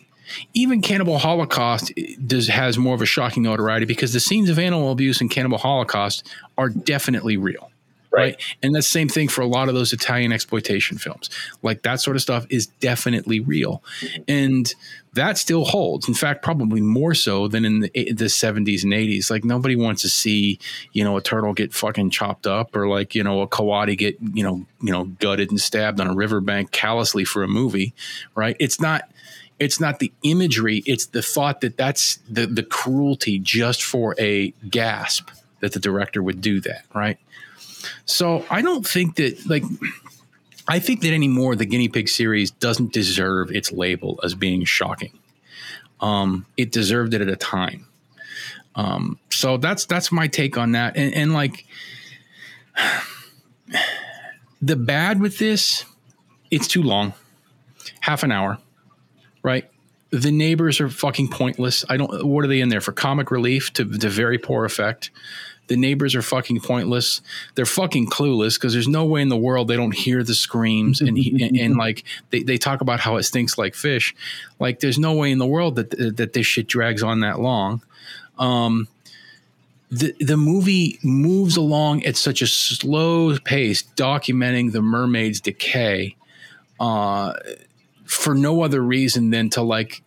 Even 0.53 0.81
Cannibal 0.81 1.17
Holocaust 1.17 1.91
eh, 1.97 2.15
does 2.25 2.47
has 2.47 2.77
more 2.77 2.95
of 2.95 3.01
a 3.01 3.05
shocking 3.05 3.43
notoriety 3.43 3.85
because 3.85 4.13
the 4.13 4.19
scenes 4.19 4.49
of 4.49 4.59
animal 4.59 4.91
abuse 4.91 5.21
in 5.21 5.29
Cannibal 5.29 5.57
Holocaust 5.57 6.27
are 6.57 6.69
definitely 6.69 7.37
real. 7.37 7.71
Right. 8.09 8.35
right. 8.35 8.57
And 8.63 8.73
the 8.73 8.81
same 8.81 9.09
thing 9.09 9.27
for 9.27 9.41
a 9.41 9.47
lot 9.47 9.69
of 9.69 9.75
those 9.75 9.93
Italian 9.93 10.31
exploitation 10.31 10.97
films. 10.97 11.29
Like 11.61 11.83
that 11.83 11.99
sort 12.01 12.15
of 12.15 12.21
stuff 12.21 12.45
is 12.49 12.67
definitely 12.67 13.39
real. 13.39 13.83
And 14.27 14.73
that 15.13 15.37
still 15.37 15.65
holds. 15.65 16.07
In 16.07 16.13
fact, 16.13 16.43
probably 16.43 16.79
more 16.79 17.13
so 17.13 17.47
than 17.47 17.65
in 17.65 17.79
the, 17.81 17.91
eh, 17.95 18.13
the 18.13 18.25
70s 18.25 18.83
and 18.83 18.93
80s. 18.93 19.29
Like 19.29 19.43
nobody 19.43 19.75
wants 19.75 20.01
to 20.03 20.09
see, 20.09 20.59
you 20.93 21.03
know, 21.03 21.17
a 21.17 21.21
turtle 21.21 21.53
get 21.53 21.73
fucking 21.73 22.11
chopped 22.11 22.47
up 22.47 22.75
or 22.75 22.87
like, 22.87 23.13
you 23.13 23.23
know, 23.23 23.41
a 23.41 23.47
coati 23.47 23.97
get, 23.97 24.17
you 24.33 24.43
know, 24.43 24.65
you 24.81 24.91
know, 24.91 25.05
gutted 25.05 25.49
and 25.49 25.59
stabbed 25.59 25.99
on 25.99 26.07
a 26.07 26.13
riverbank 26.13 26.71
callously 26.71 27.25
for 27.25 27.43
a 27.43 27.47
movie, 27.47 27.93
right? 28.35 28.55
It's 28.59 28.79
not 28.79 29.09
it's 29.59 29.79
not 29.79 29.99
the 29.99 30.11
imagery 30.23 30.84
it's 30.85 31.07
the 31.07 31.21
thought 31.21 31.61
that 31.61 31.77
that's 31.77 32.17
the 32.29 32.45
the 32.45 32.63
cruelty 32.63 33.39
just 33.39 33.84
for 33.84 34.15
a 34.19 34.51
gasp 34.69 35.29
that 35.59 35.73
the 35.73 35.79
director 35.79 36.21
would 36.21 36.41
do 36.41 36.59
that 36.61 36.84
right? 36.93 37.17
So 38.05 38.45
i 38.49 38.61
don't 38.61 38.88
think 38.88 39.15
that 39.15 39.47
like 39.47 39.63
i 40.67 40.79
think 40.79 41.01
that 41.01 41.13
anymore 41.13 41.55
the 41.55 41.65
guinea 41.65 41.89
pig 41.89 42.09
series 42.09 42.51
doesn't 42.51 42.93
deserve 42.93 43.51
its 43.51 43.71
label 43.71 44.19
as 44.23 44.35
being 44.35 44.63
shocking. 44.65 45.17
Um, 45.99 46.45
it 46.57 46.71
deserved 46.71 47.15
it 47.15 47.21
at 47.21 47.27
a 47.27 47.35
time. 47.35 47.88
Um, 48.75 49.19
so 49.31 49.57
that's 49.57 49.85
that's 49.85 50.11
my 50.11 50.27
take 50.27 50.57
on 50.57 50.73
that. 50.73 50.95
And, 50.95 51.13
and 51.15 51.34
like 51.34 51.65
the 54.61 54.75
bad 54.75 55.19
with 55.19 55.39
this 55.39 55.85
it's 56.51 56.67
too 56.67 56.84
long. 56.84 57.13
Half 58.01 58.23
an 58.23 58.31
hour 58.31 58.59
right? 59.48 59.69
The 60.10 60.32
neighbors 60.32 60.82
are 60.82 60.90
fucking 60.90 61.30
pointless. 61.30 61.86
I 61.90 61.95
don't. 61.98 62.26
What 62.26 62.44
are 62.44 62.48
they 62.48 62.60
in 62.60 62.69
there 62.69 62.82
for? 62.82 62.91
Comic 62.91 63.32
relief 63.32 63.72
to 63.74 63.86
to 63.86 64.10
very 64.10 64.38
poor 64.38 64.65
effect. 64.65 65.10
The 65.68 65.76
neighbors 65.78 66.15
are 66.15 66.22
fucking 66.22 66.61
pointless. 66.61 67.22
They're 67.56 67.65
fucking 67.65 68.07
clueless 68.07 68.56
because 68.56 68.72
there's 68.74 68.88
no 68.88 69.06
way 69.06 69.22
in 69.22 69.30
the 69.30 69.38
world 69.38 69.68
they 69.68 69.76
don't 69.76 69.95
hear 69.95 70.24
the 70.24 70.34
screams 70.34 71.02
and 71.02 71.18
he, 71.18 71.44
and, 71.44 71.57
and, 71.57 71.76
like 71.76 72.06
they, 72.30 72.41
they 72.41 72.57
talk 72.57 72.80
about 72.80 73.02
how 73.02 73.18
it 73.18 73.24
stinks 73.24 73.57
like 73.57 73.76
fish. 73.76 74.15
Like 74.60 74.80
there's 74.80 74.98
no 74.98 75.14
way 75.14 75.30
in 75.32 75.40
the 75.40 75.45
world 75.45 75.76
that 75.76 75.91
that 76.18 76.32
this 76.34 76.48
shit 76.48 76.68
drags 76.68 77.03
on 77.03 77.19
that 77.22 77.40
long. 77.40 77.82
Um, 78.40 78.88
the 79.91 80.14
the 80.19 80.38
movie 80.38 80.99
moves 81.03 81.57
along 81.57 82.06
at 82.06 82.15
such 82.15 82.41
a 82.41 82.48
slow 82.48 83.38
pace, 83.40 83.84
documenting 83.95 84.72
the 84.72 84.82
mermaid's 84.82 85.41
decay, 85.41 86.15
uh, 86.80 87.34
for 88.18 88.34
no 88.34 88.64
other 88.64 88.81
reason 88.81 89.30
than 89.30 89.49
to 89.52 89.61
like 89.61 90.02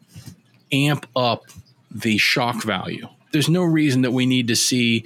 amp 0.72 1.06
up 1.14 1.44
the 1.90 2.18
shock 2.18 2.62
value. 2.64 3.08
There's 3.32 3.48
no 3.48 3.62
reason 3.62 4.02
that 4.02 4.10
we 4.10 4.26
need 4.26 4.48
to 4.48 4.56
see 4.56 5.04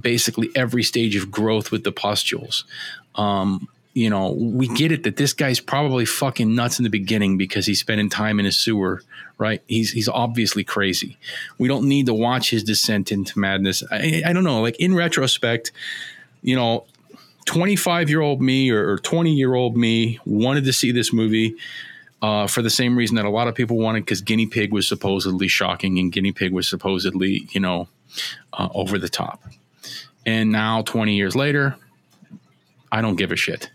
basically 0.00 0.50
every 0.54 0.84
stage 0.84 1.16
of 1.16 1.30
growth 1.30 1.72
with 1.72 1.82
the 1.82 1.90
pustules. 1.90 2.64
Um, 3.16 3.68
you 3.92 4.08
know, 4.08 4.30
we 4.30 4.68
get 4.68 4.92
it 4.92 5.02
that 5.02 5.16
this 5.16 5.32
guy's 5.32 5.58
probably 5.58 6.04
fucking 6.04 6.54
nuts 6.54 6.78
in 6.78 6.84
the 6.84 6.90
beginning 6.90 7.36
because 7.36 7.66
he's 7.66 7.80
spending 7.80 8.08
time 8.08 8.38
in 8.38 8.46
a 8.46 8.52
sewer, 8.52 9.02
right? 9.38 9.60
He's 9.66 9.90
he's 9.90 10.08
obviously 10.08 10.62
crazy. 10.62 11.16
We 11.58 11.66
don't 11.66 11.88
need 11.88 12.06
to 12.06 12.14
watch 12.14 12.50
his 12.50 12.62
descent 12.62 13.10
into 13.10 13.36
madness. 13.36 13.82
I, 13.90 14.22
I 14.24 14.32
don't 14.32 14.44
know. 14.44 14.60
Like 14.60 14.76
in 14.76 14.94
retrospect, 14.94 15.72
you 16.42 16.54
know, 16.54 16.84
25 17.46 18.08
year 18.08 18.20
old 18.20 18.40
me 18.40 18.70
or 18.70 18.98
20 18.98 19.32
year 19.32 19.54
old 19.54 19.76
me 19.76 20.20
wanted 20.24 20.64
to 20.64 20.72
see 20.72 20.92
this 20.92 21.12
movie 21.12 21.56
uh, 22.20 22.46
for 22.46 22.62
the 22.62 22.70
same 22.70 22.96
reason 22.96 23.16
that 23.16 23.24
a 23.24 23.30
lot 23.30 23.48
of 23.48 23.54
people 23.54 23.78
wanted 23.78 24.04
because 24.04 24.20
Guinea 24.20 24.46
Pig 24.46 24.72
was 24.72 24.88
supposedly 24.88 25.48
shocking 25.48 25.98
and 25.98 26.12
Guinea 26.12 26.32
Pig 26.32 26.52
was 26.52 26.68
supposedly, 26.68 27.46
you 27.50 27.60
know, 27.60 27.88
uh, 28.52 28.68
over 28.74 28.98
the 28.98 29.08
top. 29.08 29.42
And 30.26 30.50
now, 30.50 30.82
20 30.82 31.14
years 31.14 31.36
later, 31.36 31.76
I 32.90 33.00
don't 33.00 33.16
give 33.16 33.32
a 33.32 33.36
shit. 33.36 33.70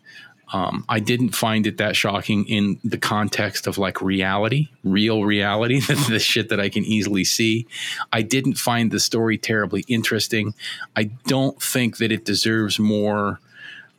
Um, 0.52 0.86
I 0.88 0.99
didn't 0.99 1.32
find 1.32 1.65
it 1.65 1.78
that 1.78 1.95
shocking 1.95 2.48
in 2.48 2.80
the 2.84 2.99
context 2.99 3.65
of 3.65 3.80
like 3.80 4.02
reality, 4.03 4.68
real 4.84 5.24
reality, 5.24 5.80
the 6.10 6.20
shit 6.20 6.49
that 6.49 6.60
I 6.60 6.70
can 6.70 6.84
easily 6.86 7.24
see. 7.24 7.65
I 8.11 8.22
didn't 8.22 8.60
find 8.60 8.91
the 8.91 8.99
story 8.99 9.40
terribly 9.40 9.84
interesting. 9.88 10.53
I 10.95 11.06
don't 11.26 11.60
think 11.60 11.98
that 11.98 12.11
it 12.11 12.24
deserves 12.24 12.78
more. 12.78 13.40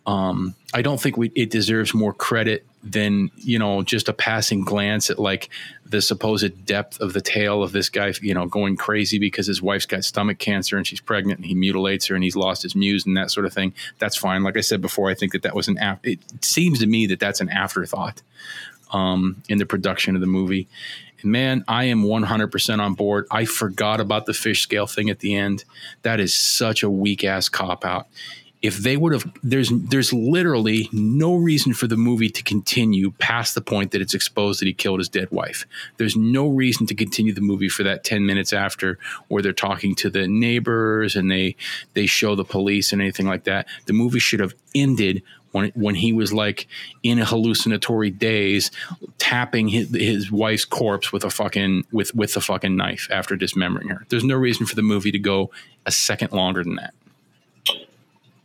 Um, 0.07 0.55
I 0.73 0.83
don't 0.83 1.01
think 1.01 1.17
we, 1.17 1.33
it 1.35 1.51
deserves 1.51 1.93
more 1.93 2.13
credit 2.13 2.65
than 2.85 3.31
you 3.37 3.59
know 3.59 3.83
just 3.83 4.09
a 4.11 4.13
passing 4.13 4.63
glance 4.63 5.09
at 5.09 5.19
like 5.19 5.49
the 5.87 6.03
supposed 6.03 6.67
depth 6.67 7.01
of 7.01 7.15
the 7.15 7.21
tale 7.21 7.63
of 7.63 7.73
this 7.73 7.89
guy 7.89 8.13
you 8.21 8.35
know 8.35 8.47
going 8.47 8.77
crazy 8.77 9.19
because 9.19 9.47
his 9.47 9.63
wife's 9.63 9.87
got 9.87 10.05
stomach 10.05 10.39
cancer 10.39 10.77
and 10.77 10.87
she's 10.87 11.01
pregnant 11.01 11.39
and 11.39 11.47
he 11.47 11.55
mutilates 11.55 12.07
her 12.07 12.15
and 12.15 12.23
he's 12.23 12.37
lost 12.37 12.63
his 12.63 12.77
muse 12.77 13.07
and 13.07 13.17
that 13.17 13.31
sort 13.31 13.47
of 13.47 13.55
thing. 13.55 13.73
That's 13.99 14.17
fine. 14.17 14.43
Like 14.43 14.59
i 14.59 14.61
said 14.61 14.83
before 14.83 15.11
i 15.11 15.15
think 15.15 15.33
that 15.33 15.43
that 15.43 15.55
was 15.55 15.67
an 15.67 15.79
af- 15.79 16.01
it 16.03 16.19
seems 16.45 16.79
to 16.81 16.87
me 16.87 17.07
that 17.07 17.21
that's 17.21 17.41
an 17.41 17.49
afterthought 17.49 18.23
um, 18.93 19.43
in 19.49 19.59
the 19.59 19.67
production 19.67 20.15
of 20.15 20.21
the 20.21 20.27
movie. 20.27 20.69
And 21.23 21.33
man 21.33 21.65
i 21.67 21.85
am 21.85 22.05
100% 22.05 22.81
on 22.81 22.95
board. 22.95 23.27
I 23.31 23.47
forgot 23.47 23.99
about 23.99 24.27
the 24.27 24.35
fish 24.35 24.61
scale 24.61 24.87
thing 24.87 25.09
at 25.09 25.21
the 25.21 25.35
end. 25.35 25.65
That 26.03 26.21
is 26.21 26.35
such 26.35 26.83
a 26.83 26.91
weak 26.91 27.25
ass 27.25 27.49
cop 27.49 27.85
out 27.85 28.09
if 28.65 28.79
they 28.79 28.97
would 28.97 29.13
have 29.13 29.31
there's 29.43 29.71
there's 29.71 30.11
literally 30.13 30.89
no 30.91 31.35
reason 31.35 31.75
for 31.75 31.87
the 31.87 31.99
movie 31.99 32.31
to 32.31 32.43
continue 32.43 33.11
past 33.19 33.55
the 33.55 33.61
point 33.61 33.91
that 33.91 34.01
it's 34.01 34.15
exposed 34.15 34.59
that 34.59 34.67
he 34.67 34.73
killed 34.73 34.99
his 34.99 35.09
dead 35.09 35.31
wife 35.31 35.67
there's 35.99 36.17
no 36.17 36.49
reason 36.49 36.87
to 36.87 36.95
continue 36.95 37.35
the 37.35 37.43
movie 37.43 37.69
for 37.69 37.83
that 37.83 38.05
10 38.05 38.25
minutes 38.25 38.55
after 38.55 38.99
where 39.29 39.43
they're 39.43 39.53
talking 39.53 39.95
to 39.95 40.09
the 40.09 40.27
neighbors 40.27 41.15
and 41.15 41.31
they 41.31 41.55
they 41.93 42.07
show 42.07 42.35
the 42.35 42.45
police 42.45 42.91
and 42.91 43.03
anything 43.03 43.27
like 43.27 43.45
that 43.45 43.69
the 43.85 43.93
movie 43.93 44.19
should 44.19 44.41
have 44.41 44.55
ended 44.75 45.23
when 45.53 45.71
when 45.75 45.95
he 45.95 46.15
was 46.15 46.33
like 46.33 46.67
in 47.05 47.21
a 47.21 47.25
hallucinatory 47.25 48.11
daze, 48.11 48.73
tapping 49.19 49.69
his, 49.69 49.95
his 49.95 50.33
wife's 50.33 50.65
corpse 50.65 51.13
with 51.13 51.23
a 51.23 51.31
fucking 51.31 51.85
with 51.93 52.13
with 52.13 52.37
a 52.37 52.41
fucking 52.41 52.75
knife 52.75 53.07
after 53.13 53.37
dismembering 53.37 53.87
her. 53.87 54.05
There's 54.09 54.25
no 54.25 54.35
reason 54.35 54.67
for 54.67 54.75
the 54.75 54.83
movie 54.83 55.13
to 55.13 55.19
go 55.19 55.53
a 55.87 55.93
second 55.93 56.33
longer 56.33 56.65
than 56.65 56.75
that. 56.75 56.93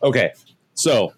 Okay, 0.01 0.31
so 0.75 1.13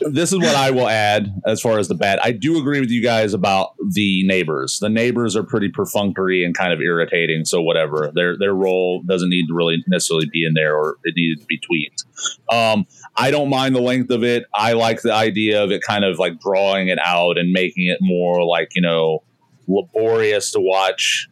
this 0.00 0.32
is 0.32 0.38
what 0.38 0.54
I 0.54 0.70
will 0.70 0.88
add 0.88 1.32
as 1.46 1.60
far 1.60 1.78
as 1.78 1.88
the 1.88 1.94
bad. 1.94 2.18
I 2.22 2.32
do 2.32 2.58
agree 2.58 2.80
with 2.80 2.90
you 2.90 3.02
guys 3.02 3.32
about 3.32 3.74
the 3.92 4.26
neighbors. 4.26 4.78
The 4.80 4.88
neighbors 4.88 5.36
are 5.36 5.42
pretty 5.42 5.68
perfunctory 5.68 6.44
and 6.44 6.56
kind 6.56 6.72
of 6.72 6.80
irritating. 6.80 7.44
So 7.44 7.62
whatever 7.62 8.10
their 8.14 8.36
their 8.36 8.54
role 8.54 9.02
doesn't 9.06 9.30
need 9.30 9.46
to 9.46 9.54
really 9.54 9.82
necessarily 9.86 10.26
be 10.32 10.44
in 10.44 10.54
there, 10.54 10.76
or 10.76 10.96
it 11.04 11.14
needed 11.16 11.40
to 11.40 11.46
be 11.46 11.58
tweaked. 11.58 12.04
Um, 12.50 12.86
I 13.16 13.30
don't 13.30 13.48
mind 13.48 13.74
the 13.74 13.80
length 13.80 14.10
of 14.10 14.24
it. 14.24 14.44
I 14.54 14.72
like 14.72 15.02
the 15.02 15.12
idea 15.12 15.62
of 15.62 15.70
it 15.70 15.82
kind 15.82 16.04
of 16.04 16.18
like 16.18 16.40
drawing 16.40 16.88
it 16.88 16.98
out 17.04 17.38
and 17.38 17.52
making 17.52 17.86
it 17.86 17.98
more 18.00 18.44
like 18.44 18.70
you 18.74 18.82
know 18.82 19.22
laborious 19.66 20.52
to 20.52 20.60
watch 20.60 21.28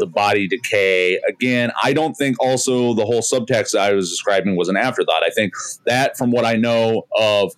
the 0.00 0.06
body 0.06 0.48
decay. 0.48 1.20
Again, 1.28 1.70
I 1.82 1.92
don't 1.92 2.14
think 2.14 2.40
also 2.40 2.94
the 2.94 3.04
whole 3.04 3.20
subtext 3.20 3.78
I 3.78 3.92
was 3.92 4.10
describing 4.10 4.56
was 4.56 4.68
an 4.68 4.76
afterthought. 4.76 5.22
I 5.22 5.30
think 5.30 5.52
that, 5.86 6.16
from 6.16 6.32
what 6.32 6.44
I 6.44 6.54
know 6.54 7.06
of 7.16 7.52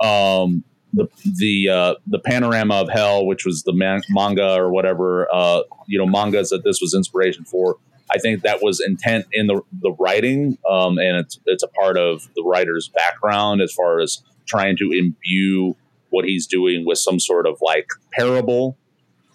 um, 0.00 0.64
the 0.94 1.06
the 1.38 1.68
uh, 1.68 1.94
the 2.06 2.18
panorama 2.20 2.76
of 2.76 2.88
hell, 2.88 3.26
which 3.26 3.44
was 3.44 3.64
the 3.64 3.74
man- 3.74 4.02
manga 4.08 4.54
or 4.54 4.72
whatever, 4.72 5.28
uh, 5.32 5.62
you 5.86 5.98
know, 5.98 6.06
mangas 6.06 6.50
that 6.50 6.64
this 6.64 6.80
was 6.80 6.94
inspiration 6.94 7.44
for. 7.44 7.76
I 8.12 8.18
think 8.18 8.42
that 8.42 8.62
was 8.62 8.80
intent 8.80 9.26
in 9.32 9.46
the 9.46 9.60
the 9.82 9.92
writing, 9.98 10.58
um, 10.68 10.98
and 10.98 11.16
it's 11.18 11.38
it's 11.46 11.62
a 11.62 11.68
part 11.68 11.98
of 11.98 12.28
the 12.34 12.42
writer's 12.42 12.88
background 12.88 13.60
as 13.60 13.72
far 13.72 14.00
as 14.00 14.22
trying 14.46 14.76
to 14.78 14.90
imbue 14.90 15.76
what 16.08 16.24
he's 16.24 16.46
doing 16.46 16.84
with 16.84 16.98
some 16.98 17.20
sort 17.20 17.46
of 17.46 17.58
like 17.60 17.86
parable 18.12 18.76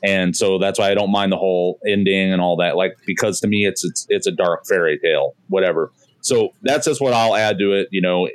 and 0.04 0.36
so 0.36 0.58
that's 0.58 0.80
why 0.80 0.92
I 0.92 0.94
don't 0.94 1.12
mind 1.12 1.32
the 1.32 1.38
whole 1.38 1.80
ending 1.88 2.32
and 2.32 2.42
all 2.42 2.58
that. 2.58 2.76
Like 2.76 2.98
because 3.06 3.40
to 3.42 3.48
me, 3.48 3.66
it's 3.66 3.84
it's 3.84 4.06
it's 4.10 4.28
a 4.28 4.32
dark 4.32 4.66
fairy 4.66 5.00
tale, 5.00 5.36
whatever. 5.48 5.92
So 6.22 6.50
that's 6.62 6.86
just 6.86 7.02
what 7.02 7.14
I'll 7.14 7.36
add 7.36 7.60
to 7.60 7.74
it. 7.74 7.88
You 7.92 8.02
know, 8.02 8.30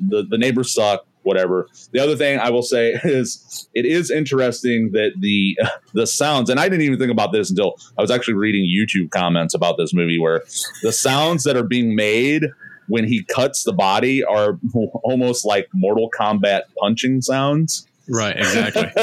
the 0.00 0.24
the 0.28 0.38
neighbors 0.38 0.72
suck, 0.72 1.06
whatever. 1.22 1.68
The 1.92 2.00
other 2.00 2.16
thing 2.16 2.38
I 2.38 2.50
will 2.50 2.62
say 2.62 2.92
is 3.04 3.68
it 3.74 3.84
is 3.84 4.10
interesting 4.10 4.92
that 4.92 5.12
the 5.18 5.58
the 5.94 6.06
sounds, 6.06 6.50
and 6.50 6.60
I 6.60 6.68
didn't 6.68 6.84
even 6.84 6.98
think 6.98 7.12
about 7.12 7.32
this 7.32 7.50
until 7.50 7.76
I 7.98 8.02
was 8.02 8.10
actually 8.10 8.34
reading 8.34 8.64
YouTube 8.64 9.10
comments 9.10 9.54
about 9.54 9.76
this 9.76 9.92
movie, 9.92 10.18
where 10.18 10.42
the 10.82 10.92
sounds 10.92 11.44
that 11.44 11.56
are 11.56 11.64
being 11.64 11.94
made 11.94 12.46
when 12.88 13.06
he 13.06 13.22
cuts 13.22 13.62
the 13.62 13.72
body 13.72 14.22
are 14.24 14.58
almost 15.04 15.46
like 15.46 15.68
Mortal 15.72 16.10
Kombat 16.10 16.62
punching 16.78 17.22
sounds. 17.22 17.86
Right, 18.12 18.36
exactly. 18.36 18.90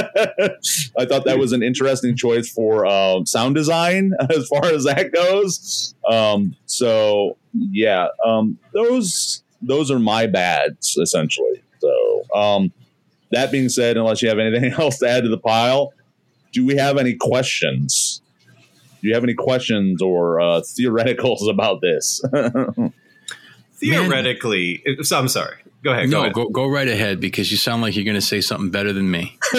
I 0.97 1.05
thought 1.05 1.23
that 1.25 1.38
was 1.39 1.53
an 1.53 1.63
interesting 1.63 2.17
choice 2.17 2.49
for 2.49 2.85
um, 2.85 3.25
sound 3.25 3.55
design 3.55 4.11
as 4.29 4.47
far 4.47 4.65
as 4.65 4.84
that 4.84 5.13
goes. 5.13 5.95
Um, 6.09 6.55
so 6.65 7.38
yeah, 7.53 8.07
um, 8.25 8.59
those 8.73 9.43
those 9.61 9.89
are 9.91 9.99
my 9.99 10.27
bads 10.27 10.97
essentially. 10.97 11.63
So 11.79 12.23
um, 12.35 12.73
that 13.31 13.49
being 13.49 13.69
said, 13.69 13.95
unless 13.95 14.21
you 14.21 14.27
have 14.27 14.39
anything 14.39 14.73
else 14.77 14.99
to 14.99 15.09
add 15.09 15.23
to 15.23 15.29
the 15.29 15.38
pile, 15.38 15.93
do 16.51 16.65
we 16.65 16.75
have 16.75 16.97
any 16.97 17.15
questions? 17.15 18.21
Do 19.01 19.07
you 19.07 19.13
have 19.13 19.23
any 19.23 19.35
questions 19.35 20.01
or 20.01 20.41
uh, 20.41 20.61
theoreticals 20.61 21.49
about 21.49 21.79
this? 21.81 22.21
Theoretically, 23.75 24.84
Man. 24.85 25.03
so 25.03 25.17
I'm 25.19 25.27
sorry. 25.27 25.57
Go 25.88 25.93
ahead. 25.93 26.09
No, 26.09 26.18
go, 26.18 26.22
ahead. 26.23 26.34
go, 26.34 26.49
go 26.49 26.68
right 26.68 26.88
ahead 26.89 27.22
because 27.22 27.49
you 27.49 27.55
sound 27.55 27.81
like 27.81 27.95
you're 27.95 28.03
going 28.03 28.15
to 28.15 28.22
say 28.22 28.41
something 28.41 28.72
better 28.72 28.91
than 28.91 29.09
me. 29.09 29.38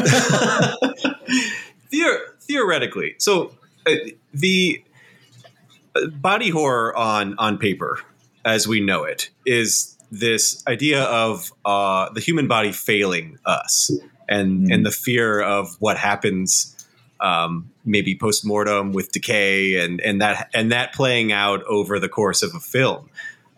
Theor- 1.91 2.21
theoretically, 2.43 3.15
so 3.17 3.55
uh, 3.87 3.95
the 4.35 4.85
uh, 5.97 6.09
body 6.09 6.51
horror 6.51 6.95
on 6.95 7.35
on 7.39 7.57
paper, 7.57 8.01
as 8.45 8.69
we 8.69 8.79
know 8.79 9.05
it, 9.05 9.31
is 9.47 9.97
this 10.11 10.63
idea 10.69 11.03
of 11.05 11.51
uh, 11.65 12.11
the 12.13 12.21
human 12.21 12.47
body 12.47 12.73
failing 12.73 13.39
us, 13.47 13.91
and 14.29 14.69
mm. 14.69 14.75
and 14.75 14.85
the 14.85 14.91
fear 14.91 15.41
of 15.41 15.77
what 15.81 15.97
happens. 15.97 16.75
Um, 17.21 17.71
maybe 17.87 18.19
post 18.19 18.45
mortem 18.45 18.93
with 18.93 19.13
decay 19.13 19.83
and 19.83 19.99
and 20.03 20.21
that 20.21 20.51
and 20.53 20.73
that 20.73 20.93
playing 20.93 21.33
out 21.33 21.65
over 21.65 21.99
the 21.99 22.09
course 22.09 22.43
of 22.43 22.55
a 22.55 22.61
film 22.61 23.09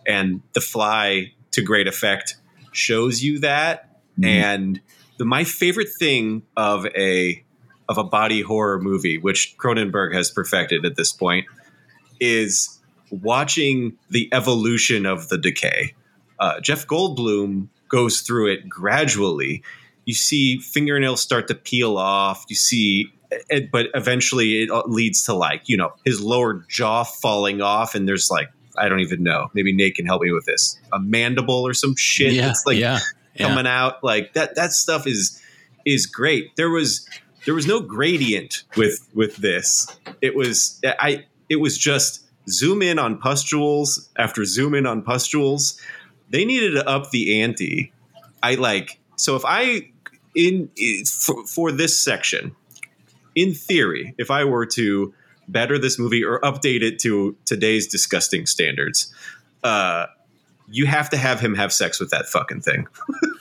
and 0.06 0.40
the 0.52 0.60
fly 0.60 1.32
to 1.50 1.62
great 1.62 1.88
effect 1.88 2.36
shows 2.72 3.22
you 3.22 3.40
that. 3.40 4.00
Mm-hmm. 4.12 4.24
And 4.24 4.80
the, 5.18 5.24
my 5.24 5.44
favorite 5.44 5.88
thing 5.98 6.42
of 6.56 6.86
a 6.86 7.44
of 7.88 7.98
a 7.98 8.04
body 8.04 8.40
horror 8.40 8.80
movie, 8.80 9.18
which 9.18 9.56
Cronenberg 9.58 10.14
has 10.14 10.30
perfected 10.30 10.86
at 10.86 10.94
this 10.96 11.12
point, 11.12 11.46
is 12.20 12.78
watching 13.10 13.96
the 14.10 14.28
evolution 14.32 15.06
of 15.06 15.28
the 15.28 15.36
decay. 15.36 15.94
Uh, 16.38 16.60
Jeff 16.60 16.86
Goldblum 16.86 17.68
goes 17.88 18.20
through 18.20 18.52
it 18.52 18.68
gradually. 18.68 19.62
you 20.06 20.14
see 20.14 20.58
fingernails 20.58 21.20
start 21.20 21.48
to 21.48 21.54
peel 21.54 21.98
off. 21.98 22.44
You 22.48 22.56
see, 22.56 23.12
it, 23.48 23.70
but 23.70 23.86
eventually 23.94 24.62
it 24.62 24.70
leads 24.86 25.24
to 25.24 25.34
like 25.34 25.62
you 25.68 25.76
know 25.76 25.92
his 26.04 26.20
lower 26.20 26.64
jaw 26.68 27.04
falling 27.04 27.60
off, 27.60 27.94
and 27.94 28.08
there's 28.08 28.30
like 28.30 28.50
I 28.80 28.88
don't 28.88 29.00
even 29.00 29.22
know. 29.22 29.50
Maybe 29.54 29.72
Nate 29.72 29.94
can 29.94 30.06
help 30.06 30.22
me 30.22 30.32
with 30.32 30.46
this. 30.46 30.78
A 30.92 30.98
mandible 30.98 31.66
or 31.66 31.74
some 31.74 31.94
shit. 31.96 32.32
Yeah, 32.32 32.50
it's 32.50 32.64
like 32.66 32.78
yeah, 32.78 33.00
coming 33.38 33.66
yeah. 33.66 33.84
out. 33.84 34.02
Like 34.04 34.32
that. 34.34 34.54
That 34.54 34.72
stuff 34.72 35.06
is 35.06 35.40
is 35.84 36.06
great. 36.06 36.56
There 36.56 36.70
was 36.70 37.08
there 37.44 37.54
was 37.54 37.66
no 37.66 37.80
gradient 37.80 38.64
with 38.76 39.08
with 39.14 39.36
this. 39.36 39.86
It 40.20 40.34
was 40.34 40.80
I. 40.84 41.26
It 41.48 41.56
was 41.56 41.76
just 41.76 42.24
zoom 42.48 42.80
in 42.80 42.98
on 42.98 43.18
pustules 43.18 44.08
after 44.16 44.44
zoom 44.44 44.74
in 44.74 44.86
on 44.86 45.02
pustules. 45.02 45.80
They 46.30 46.44
needed 46.44 46.72
to 46.72 46.88
up 46.88 47.10
the 47.10 47.42
ante. 47.42 47.92
I 48.42 48.54
like 48.54 49.00
so 49.16 49.36
if 49.36 49.42
I 49.44 49.90
in, 50.34 50.70
in 50.76 51.04
for, 51.04 51.46
for 51.46 51.72
this 51.72 52.02
section, 52.02 52.56
in 53.34 53.54
theory, 53.54 54.14
if 54.18 54.30
I 54.30 54.44
were 54.44 54.66
to 54.66 55.14
better 55.52 55.78
this 55.78 55.98
movie 55.98 56.24
or 56.24 56.40
update 56.40 56.82
it 56.82 56.98
to 57.00 57.36
today's 57.44 57.86
disgusting 57.86 58.46
standards, 58.46 59.12
uh, 59.64 60.06
you 60.72 60.86
have 60.86 61.10
to 61.10 61.16
have 61.16 61.40
him 61.40 61.54
have 61.56 61.72
sex 61.72 61.98
with 61.98 62.10
that 62.10 62.26
fucking 62.26 62.60
thing. 62.60 62.86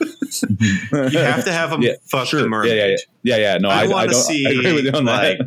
you 0.92 1.18
have 1.18 1.44
to 1.44 1.52
have 1.52 1.72
him 1.72 1.82
Yeah, 1.82 1.92
fuck 2.04 2.26
sure. 2.26 2.40
the 2.42 2.48
mermaid. 2.48 2.76
Yeah, 2.76 2.86
yeah, 2.86 2.96
yeah, 3.22 3.36
yeah. 3.36 3.52
yeah. 3.52 3.58
No, 3.58 3.68
I, 3.68 3.84
I 3.84 3.86
want 3.88 4.10
to 4.10 4.16
see 4.16 4.46
I 4.46 4.50
agree 4.50 4.72
with 4.72 4.84
you 4.84 4.92
on 4.92 5.04
like 5.04 5.38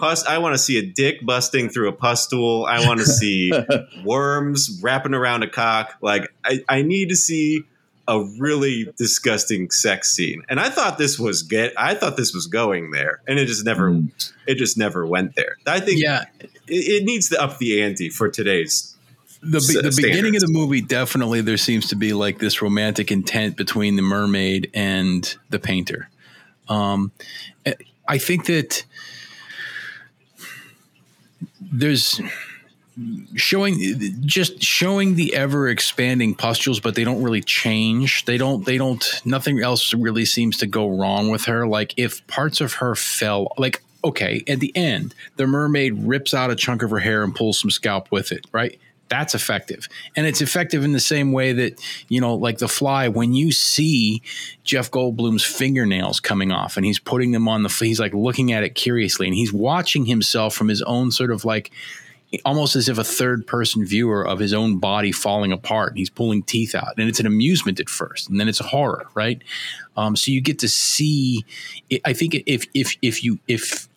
pus- 0.00 0.26
I 0.26 0.38
want 0.38 0.54
to 0.54 0.58
see 0.58 0.78
a 0.78 0.82
dick 0.86 1.24
busting 1.24 1.68
through 1.70 1.88
a 1.88 1.92
pustule. 1.92 2.66
I 2.66 2.86
want 2.86 3.00
to 3.00 3.06
see 3.06 3.52
worms 4.04 4.80
wrapping 4.82 5.14
around 5.14 5.42
a 5.42 5.48
cock. 5.50 5.94
Like 6.02 6.28
I, 6.44 6.64
I 6.68 6.82
need 6.82 7.08
to 7.10 7.16
see 7.16 7.62
a 8.08 8.24
really 8.38 8.92
disgusting 8.96 9.70
sex 9.70 10.10
scene. 10.12 10.42
And 10.48 10.58
I 10.58 10.70
thought 10.70 10.98
this 10.98 11.18
was 11.18 11.42
get. 11.42 11.72
I 11.76 11.94
thought 11.94 12.16
this 12.16 12.32
was 12.34 12.46
going 12.48 12.90
there, 12.90 13.20
and 13.28 13.38
it 13.38 13.46
just 13.46 13.64
never. 13.64 13.90
Mm. 13.92 14.32
It 14.46 14.56
just 14.56 14.76
never 14.78 15.06
went 15.06 15.34
there. 15.36 15.56
I 15.66 15.78
think 15.80 16.00
Yeah, 16.02 16.24
it, 16.40 16.50
it 16.66 17.04
needs 17.04 17.28
to 17.28 17.40
up 17.40 17.58
the 17.58 17.82
ante 17.82 18.08
for 18.08 18.28
today's. 18.30 18.96
the, 19.42 19.60
be- 19.60 19.80
the 19.88 19.94
beginning 20.02 20.34
of 20.34 20.40
the 20.40 20.48
movie 20.48 20.80
definitely 20.80 21.40
there 21.42 21.56
seems 21.58 21.86
to 21.88 21.94
be 21.96 22.12
like 22.12 22.38
this 22.38 22.60
romantic 22.60 23.12
intent 23.12 23.56
between 23.56 23.94
the 23.94 24.02
mermaid 24.02 24.68
and 24.74 25.36
the 25.50 25.60
painter 25.60 26.08
um 26.68 27.12
I- 27.64 27.76
i 28.08 28.18
think 28.18 28.46
that 28.46 28.84
there's 31.60 32.20
showing 33.34 33.76
just 34.20 34.62
showing 34.62 35.14
the 35.14 35.34
ever 35.34 35.68
expanding 35.68 36.34
pustules 36.34 36.80
but 36.80 36.94
they 36.94 37.04
don't 37.04 37.22
really 37.22 37.42
change. 37.42 38.24
They 38.24 38.38
don't 38.38 38.64
they 38.64 38.78
don't 38.78 39.04
nothing 39.24 39.60
else 39.60 39.94
really 39.94 40.24
seems 40.24 40.56
to 40.58 40.66
go 40.66 40.88
wrong 40.88 41.30
with 41.30 41.44
her. 41.44 41.66
Like 41.66 41.94
if 41.96 42.26
parts 42.26 42.60
of 42.60 42.74
her 42.74 42.94
fell 42.94 43.52
like 43.56 43.82
okay 44.04 44.42
at 44.46 44.60
the 44.60 44.74
end 44.76 45.14
the 45.36 45.46
mermaid 45.46 45.92
rips 46.04 46.32
out 46.32 46.50
a 46.50 46.56
chunk 46.56 46.82
of 46.82 46.90
her 46.90 47.00
hair 47.00 47.24
and 47.24 47.34
pulls 47.34 47.58
some 47.60 47.70
scalp 47.70 48.10
with 48.10 48.32
it 48.32 48.46
right? 48.52 48.78
That's 49.08 49.34
effective. 49.34 49.88
And 50.16 50.26
it's 50.26 50.42
effective 50.42 50.84
in 50.84 50.92
the 50.92 51.00
same 51.00 51.32
way 51.32 51.52
that 51.54 51.80
you 52.08 52.20
know 52.20 52.34
like 52.34 52.58
the 52.58 52.68
fly 52.68 53.08
when 53.08 53.32
you 53.32 53.52
see 53.52 54.22
jeff 54.64 54.90
goldblum's 54.90 55.44
fingernails 55.44 56.20
coming 56.20 56.52
off 56.52 56.76
and 56.76 56.84
he's 56.84 56.98
putting 56.98 57.32
them 57.32 57.48
on 57.48 57.62
the 57.62 57.68
he's 57.68 58.00
like 58.00 58.12
looking 58.12 58.52
at 58.52 58.64
it 58.64 58.74
curiously 58.74 59.26
and 59.26 59.34
he's 59.34 59.52
watching 59.52 60.04
himself 60.04 60.54
from 60.54 60.68
his 60.68 60.82
own 60.82 61.10
sort 61.10 61.30
of 61.30 61.44
like 61.44 61.70
almost 62.44 62.76
as 62.76 62.88
if 62.88 62.98
a 62.98 63.04
third 63.04 63.46
person 63.46 63.84
viewer 63.84 64.26
of 64.26 64.38
his 64.38 64.52
own 64.52 64.78
body 64.78 65.12
falling 65.12 65.52
apart. 65.52 65.90
and 65.90 65.98
He's 65.98 66.10
pulling 66.10 66.42
teeth 66.42 66.74
out, 66.74 66.94
and 66.98 67.08
it's 67.08 67.20
an 67.20 67.26
amusement 67.26 67.80
at 67.80 67.88
first, 67.88 68.28
and 68.28 68.38
then 68.38 68.48
it's 68.48 68.60
a 68.60 68.64
horror, 68.64 69.06
right? 69.14 69.40
Um, 69.96 70.16
so 70.16 70.30
you 70.30 70.40
get 70.40 70.58
to 70.60 70.68
see. 70.68 71.44
I 72.04 72.12
think 72.12 72.34
if 72.46 72.66
if 72.74 72.96
if 73.02 73.24
you 73.24 73.38
if 73.48 73.88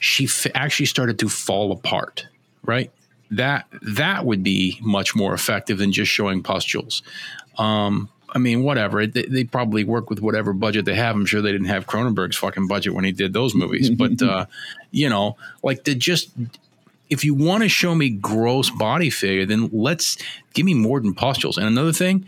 she 0.00 0.24
f- 0.24 0.46
actually 0.54 0.86
started 0.86 1.18
to 1.20 1.28
fall 1.28 1.72
apart, 1.72 2.26
right? 2.64 2.90
That 3.30 3.66
that 3.82 4.24
would 4.24 4.42
be 4.42 4.78
much 4.82 5.14
more 5.14 5.32
effective 5.32 5.78
than 5.78 5.92
just 5.92 6.10
showing 6.10 6.42
pustules. 6.42 7.02
Um, 7.56 8.08
I 8.34 8.38
mean, 8.38 8.64
whatever. 8.64 9.06
They, 9.06 9.22
they 9.22 9.44
probably 9.44 9.84
work 9.84 10.10
with 10.10 10.20
whatever 10.20 10.52
budget 10.52 10.86
they 10.86 10.94
have. 10.94 11.14
I'm 11.14 11.24
sure 11.24 11.40
they 11.40 11.52
didn't 11.52 11.68
have 11.68 11.86
Cronenberg's 11.86 12.36
fucking 12.36 12.66
budget 12.66 12.92
when 12.92 13.04
he 13.04 13.12
did 13.12 13.32
those 13.32 13.54
movies, 13.54 13.90
but 13.90 14.20
uh, 14.22 14.46
you 14.90 15.08
know, 15.08 15.36
like 15.62 15.84
to 15.84 15.94
just 15.94 16.30
if 17.14 17.24
you 17.24 17.32
want 17.34 17.62
to 17.62 17.68
show 17.70 17.94
me 17.94 18.10
gross 18.10 18.68
body 18.70 19.08
figure, 19.08 19.46
then 19.46 19.70
let's 19.72 20.18
give 20.52 20.66
me 20.66 20.74
more 20.74 21.00
than 21.00 21.14
pustules. 21.14 21.56
And 21.56 21.66
another 21.66 21.92
thing, 21.92 22.26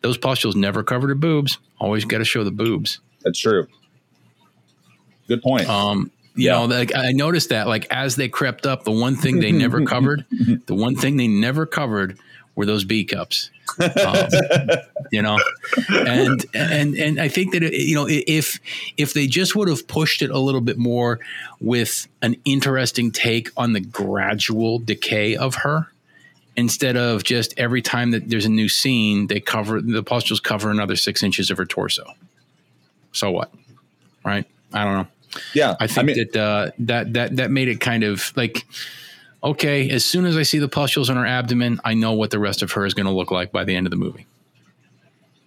those 0.00 0.18
pustules 0.18 0.56
never 0.56 0.82
covered 0.82 1.08
her 1.08 1.14
boobs. 1.14 1.58
Always 1.78 2.04
got 2.04 2.18
to 2.18 2.24
show 2.24 2.42
the 2.42 2.50
boobs. 2.50 2.98
That's 3.22 3.38
true. 3.38 3.68
Good 5.28 5.42
point. 5.42 5.68
Um, 5.68 6.10
you 6.34 6.46
Yeah. 6.46 6.52
know, 6.58 6.64
like 6.64 6.94
I 6.94 7.12
noticed 7.12 7.50
that, 7.50 7.68
like 7.68 7.86
as 7.90 8.16
they 8.16 8.28
crept 8.28 8.66
up, 8.66 8.84
the 8.84 8.90
one 8.90 9.16
thing 9.16 9.38
they 9.38 9.52
never 9.52 9.84
covered, 9.86 10.24
the 10.66 10.74
one 10.74 10.96
thing 10.96 11.16
they 11.16 11.28
never 11.28 11.66
covered 11.66 12.18
were 12.54 12.66
those 12.66 12.84
B 12.84 13.04
cups. 13.04 13.50
Um, 13.80 14.28
you 15.10 15.22
know, 15.22 15.38
and 15.88 16.44
and 16.52 16.94
and 16.94 17.18
I 17.18 17.28
think 17.28 17.52
that 17.52 17.62
you 17.62 17.94
know 17.94 18.06
if 18.08 18.60
if 18.98 19.14
they 19.14 19.26
just 19.26 19.56
would 19.56 19.68
have 19.68 19.86
pushed 19.86 20.20
it 20.20 20.30
a 20.30 20.38
little 20.38 20.60
bit 20.60 20.76
more 20.76 21.20
with 21.58 22.06
an 22.20 22.36
interesting 22.44 23.10
take 23.12 23.50
on 23.56 23.72
the 23.72 23.80
gradual 23.80 24.78
decay 24.78 25.36
of 25.36 25.54
her, 25.54 25.88
instead 26.56 26.96
of 26.96 27.24
just 27.24 27.54
every 27.58 27.80
time 27.80 28.10
that 28.10 28.28
there's 28.28 28.44
a 28.44 28.50
new 28.50 28.68
scene, 28.68 29.28
they 29.28 29.40
cover 29.40 29.80
the 29.80 30.02
pustules 30.02 30.40
cover 30.40 30.70
another 30.70 30.96
six 30.96 31.22
inches 31.22 31.50
of 31.50 31.56
her 31.56 31.64
torso. 31.64 32.04
So 33.12 33.30
what? 33.30 33.52
Right? 34.24 34.46
I 34.72 34.84
don't 34.84 34.94
know. 34.94 35.06
yeah, 35.54 35.76
I 35.80 35.86
think 35.86 36.08
mean, 36.08 36.16
that 36.16 36.36
uh, 36.36 36.70
that 36.80 37.12
that 37.14 37.36
that 37.36 37.50
made 37.50 37.68
it 37.68 37.80
kind 37.80 38.04
of 38.04 38.32
like 38.36 38.66
okay. 39.44 39.90
As 39.90 40.04
soon 40.04 40.24
as 40.26 40.36
I 40.36 40.42
see 40.42 40.58
the 40.58 40.68
pustules 40.68 41.10
on 41.10 41.16
her 41.16 41.26
abdomen, 41.26 41.80
I 41.84 41.94
know 41.94 42.12
what 42.12 42.30
the 42.30 42.38
rest 42.38 42.62
of 42.62 42.72
her 42.72 42.84
is 42.86 42.94
going 42.94 43.06
to 43.06 43.12
look 43.12 43.30
like 43.30 43.52
by 43.52 43.64
the 43.64 43.74
end 43.76 43.86
of 43.86 43.90
the 43.90 43.96
movie. 43.96 44.26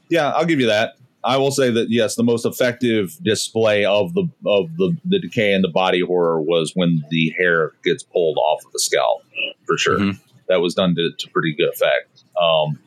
yeah, 0.09 0.30
I'll 0.31 0.45
give 0.45 0.59
you 0.59 0.67
that. 0.67 0.95
I 1.23 1.38
will 1.38 1.49
say 1.51 1.72
that 1.72 1.88
yes, 1.89 2.15
the 2.15 2.23
most 2.23 2.45
effective 2.45 3.17
display 3.23 3.84
of 3.84 4.13
the 4.13 4.27
of 4.45 4.69
the 4.77 4.95
the 5.05 5.17
decay 5.19 5.53
in 5.53 5.63
the 5.63 5.69
body 5.69 6.01
horror 6.01 6.39
was 6.39 6.73
when 6.76 7.03
the 7.09 7.34
hair 7.38 7.72
gets 7.84 8.03
pulled 8.03 8.38
off 8.38 8.63
of 8.63 8.72
the 8.72 8.80
scalp, 8.80 9.23
for 9.65 9.76
sure. 9.77 9.97
Mhm. 9.97 10.19
That 10.49 10.61
was 10.61 10.76
done 10.76 10.93
to, 10.93 11.09
to 11.17 11.30
pretty 11.31 11.55
good 11.55 11.69
effect. 11.69 12.23
Um, 12.39 12.77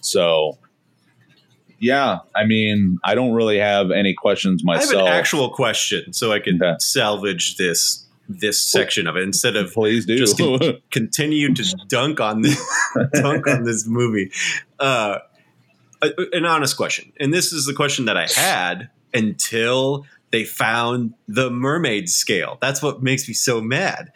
so 0.00 0.56
yeah, 1.80 2.18
I 2.36 2.44
mean, 2.46 2.98
I 3.04 3.16
don't 3.16 3.32
really 3.34 3.58
have 3.58 3.90
any 3.90 4.14
questions 4.14 4.62
I 4.66 4.74
have 4.74 4.82
myself. 4.86 5.08
an 5.08 5.12
actual 5.14 5.50
question, 5.50 6.12
so 6.12 6.30
I 6.32 6.38
can 6.38 6.62
Okay. 6.62 6.76
salvage 6.78 7.56
this 7.56 8.03
this 8.28 8.60
section 8.60 9.06
of 9.06 9.16
it 9.16 9.22
instead 9.22 9.54
of 9.56 9.72
Please 9.72 10.06
do. 10.06 10.16
just 10.16 10.38
con- 10.38 10.80
continue 10.90 11.52
to 11.54 11.76
dunk 11.88 12.20
on 12.20 12.42
this 12.42 12.60
dunk 13.14 13.46
on 13.46 13.64
this 13.64 13.86
movie. 13.86 14.30
Uh, 14.78 15.18
an 16.32 16.44
honest 16.44 16.76
question, 16.76 17.12
and 17.20 17.32
this 17.32 17.52
is 17.52 17.66
the 17.66 17.72
question 17.74 18.04
that 18.06 18.16
I 18.16 18.26
had 18.34 18.90
until 19.12 20.06
they 20.32 20.44
found 20.44 21.14
the 21.28 21.50
mermaid 21.50 22.08
scale. 22.10 22.58
That's 22.60 22.82
what 22.82 23.02
makes 23.02 23.26
me 23.28 23.34
so 23.34 23.60
mad. 23.60 24.12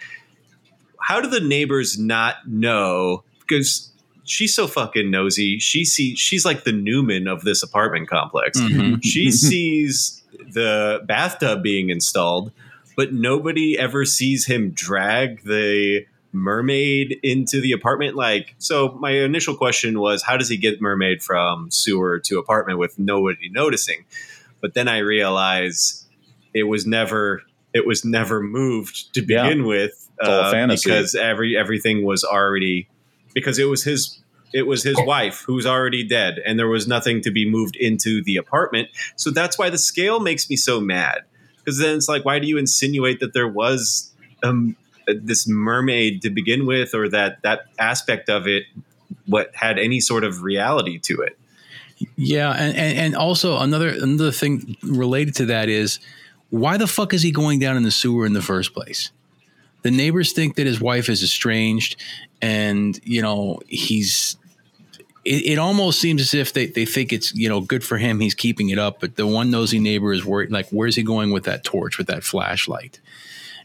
How 1.01 1.21
do 1.21 1.29
the 1.29 1.41
neighbors 1.41 1.99
not 1.99 2.37
know? 2.47 3.25
Because 3.41 3.91
she's 4.25 4.55
so 4.55 4.67
fucking 4.67 5.11
nosy. 5.11 5.59
She 5.59 5.85
see 5.87 6.15
she's 6.17 6.45
like 6.45 6.65
the 6.65 6.73
Newman 6.73 7.27
of 7.29 7.43
this 7.43 7.63
apartment 7.63 8.09
complex 8.09 8.59
Mhm. 8.61 8.99
she 9.03 9.31
sees 9.31 10.23
the 10.53 11.01
bathtub 11.07 11.63
being 11.63 11.89
installed, 11.91 12.53
but 12.99 13.13
nobody 13.13 13.79
ever 13.79 14.05
sees 14.05 14.47
him 14.47 14.73
drag 14.73 15.45
the 15.45 16.05
mermaid 16.33 17.17
into 17.23 17.61
the 17.61 17.71
apartment. 17.71 18.17
Like, 18.17 18.57
so 18.59 18.99
my 19.01 19.13
initial 19.13 19.55
question 19.55 20.01
was, 20.01 20.25
how 20.25 20.37
does 20.37 20.49
he 20.49 20.57
get 20.57 20.81
mermaid 20.81 21.23
from 21.23 21.71
sewer 21.71 22.19
to 22.25 22.41
apartment 22.41 22.81
with 22.81 22.99
nobody 22.99 23.51
noticing? 23.51 24.05
But 24.61 24.75
then 24.75 24.89
I 24.89 24.99
realize 24.99 26.07
it 26.53 26.65
was 26.65 26.89
never 26.89 27.43
it 27.73 27.87
was 27.87 28.05
never 28.05 28.43
moved 28.43 29.15
to 29.15 29.25
Yeah. 29.25 29.45
begin 29.45 29.65
with 29.65 30.11
uh, 30.21 30.51
fantasy. 30.51 30.91
because 30.91 31.15
every 31.15 31.57
everything 31.57 32.05
was 32.05 32.25
already 32.25 32.89
because 33.33 33.61
it 33.61 33.67
was 33.67 33.85
his 33.85 34.21
it 34.53 34.67
was 34.67 34.83
his 34.83 34.97
wife 34.99 35.45
who's 35.47 35.67
already 35.67 36.03
dead 36.03 36.41
and 36.45 36.59
there 36.59 36.67
was 36.67 36.89
nothing 36.89 37.21
to 37.21 37.31
be 37.31 37.49
moved 37.49 37.77
into 37.77 38.25
the 38.25 38.37
apartment 38.37 38.89
so 39.15 39.31
that's 39.31 39.57
why 39.57 39.71
the 39.71 39.79
scale 39.79 40.19
makes 40.19 40.51
me 40.51 40.57
so 40.57 40.81
mad 40.81 41.19
because 41.69 41.79
then 41.79 41.97
it's 41.97 42.09
like 42.09 42.25
why 42.25 42.39
do 42.39 42.47
you 42.47 42.57
insinuate 42.57 43.21
that 43.21 43.35
there 43.35 43.49
was 43.49 44.11
um, 44.43 44.75
this 45.07 45.47
mermaid 45.47 46.23
to 46.23 46.31
begin 46.31 46.65
with 46.65 46.95
or 46.95 47.09
that 47.09 47.43
that 47.43 47.67
aspect 47.79 48.31
of 48.31 48.47
it 48.47 48.65
what 49.27 49.51
had 49.55 49.79
any 49.79 50.01
sort 50.01 50.25
of 50.25 50.43
reality 50.43 50.99
to 50.99 51.21
it 51.21 51.37
Yeah, 52.17 52.53
and, 52.53 52.77
and 52.77 52.99
and 52.99 53.17
also 53.17 53.59
another 53.59 53.89
another 53.89 54.31
thing 54.31 54.77
related 54.83 55.35
to 55.37 55.47
that 55.47 55.69
is 55.69 55.99
why 56.51 56.77
the 56.77 56.87
fuck 56.87 57.13
is 57.13 57.23
he 57.23 57.31
going 57.31 57.59
down 57.59 57.77
in 57.77 57.83
the 57.83 57.91
sewer 57.91 58.25
in 58.25 58.33
the 58.33 58.43
first 58.43 58.73
place? 58.73 59.11
The 59.83 59.91
neighbors 59.91 60.33
think 60.33 60.57
that 60.57 60.67
his 60.67 60.81
wife 60.81 61.09
is 61.09 61.23
estranged, 61.23 61.97
and 62.41 62.99
you 63.03 63.21
know 63.21 63.61
he's 63.67 64.37
it, 65.29 65.53
it, 65.53 65.59
almost 65.59 66.01
seems 66.01 66.23
as 66.23 66.33
if 66.33 66.55
they, 66.55 66.67
they 66.67 66.87
think 66.87 67.13
it's 67.13 67.35
you 67.35 67.49
know 67.51 67.61
good 67.61 67.85
for 67.85 67.99
him. 67.99 68.19
He's 68.21 68.35
keeping 68.35 68.71
it 68.71 68.79
up 68.79 69.01
but 69.01 69.17
the 69.17 69.27
one 69.27 69.51
nosy 69.51 69.79
neighbor 69.79 70.13
is 70.13 70.25
worried 70.25 70.51
like 70.51 70.69
where's 70.71 70.97
he 70.97 71.03
going 71.03 71.31
with 71.33 71.45
that 71.45 71.65
torch 71.65 71.99
with 71.99 72.07
that 72.07 72.25
flashlight? 72.25 73.01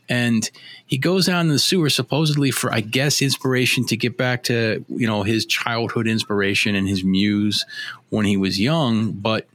And 0.10 0.49
he 0.85 0.98
goes 0.98 1.27
down 1.27 1.45
in 1.45 1.52
the 1.53 1.60
sewer 1.60 1.90
supposedly 1.90 2.52
for 2.52 2.72
i 2.73 2.81
guess 2.81 3.22
inspiration 3.22 3.85
to 3.85 3.95
get 3.95 4.18
back 4.18 4.44
to 4.44 4.84
you 4.90 5.07
know 5.07 5.23
his 5.23 5.45
childhood 5.45 6.06
inspiration 6.06 6.76
and 6.76 6.88
his 6.88 7.03
muse 7.03 7.65
when 8.10 8.26
he 8.26 8.35
was 8.35 8.60
young 8.60 9.14
but 9.14 9.48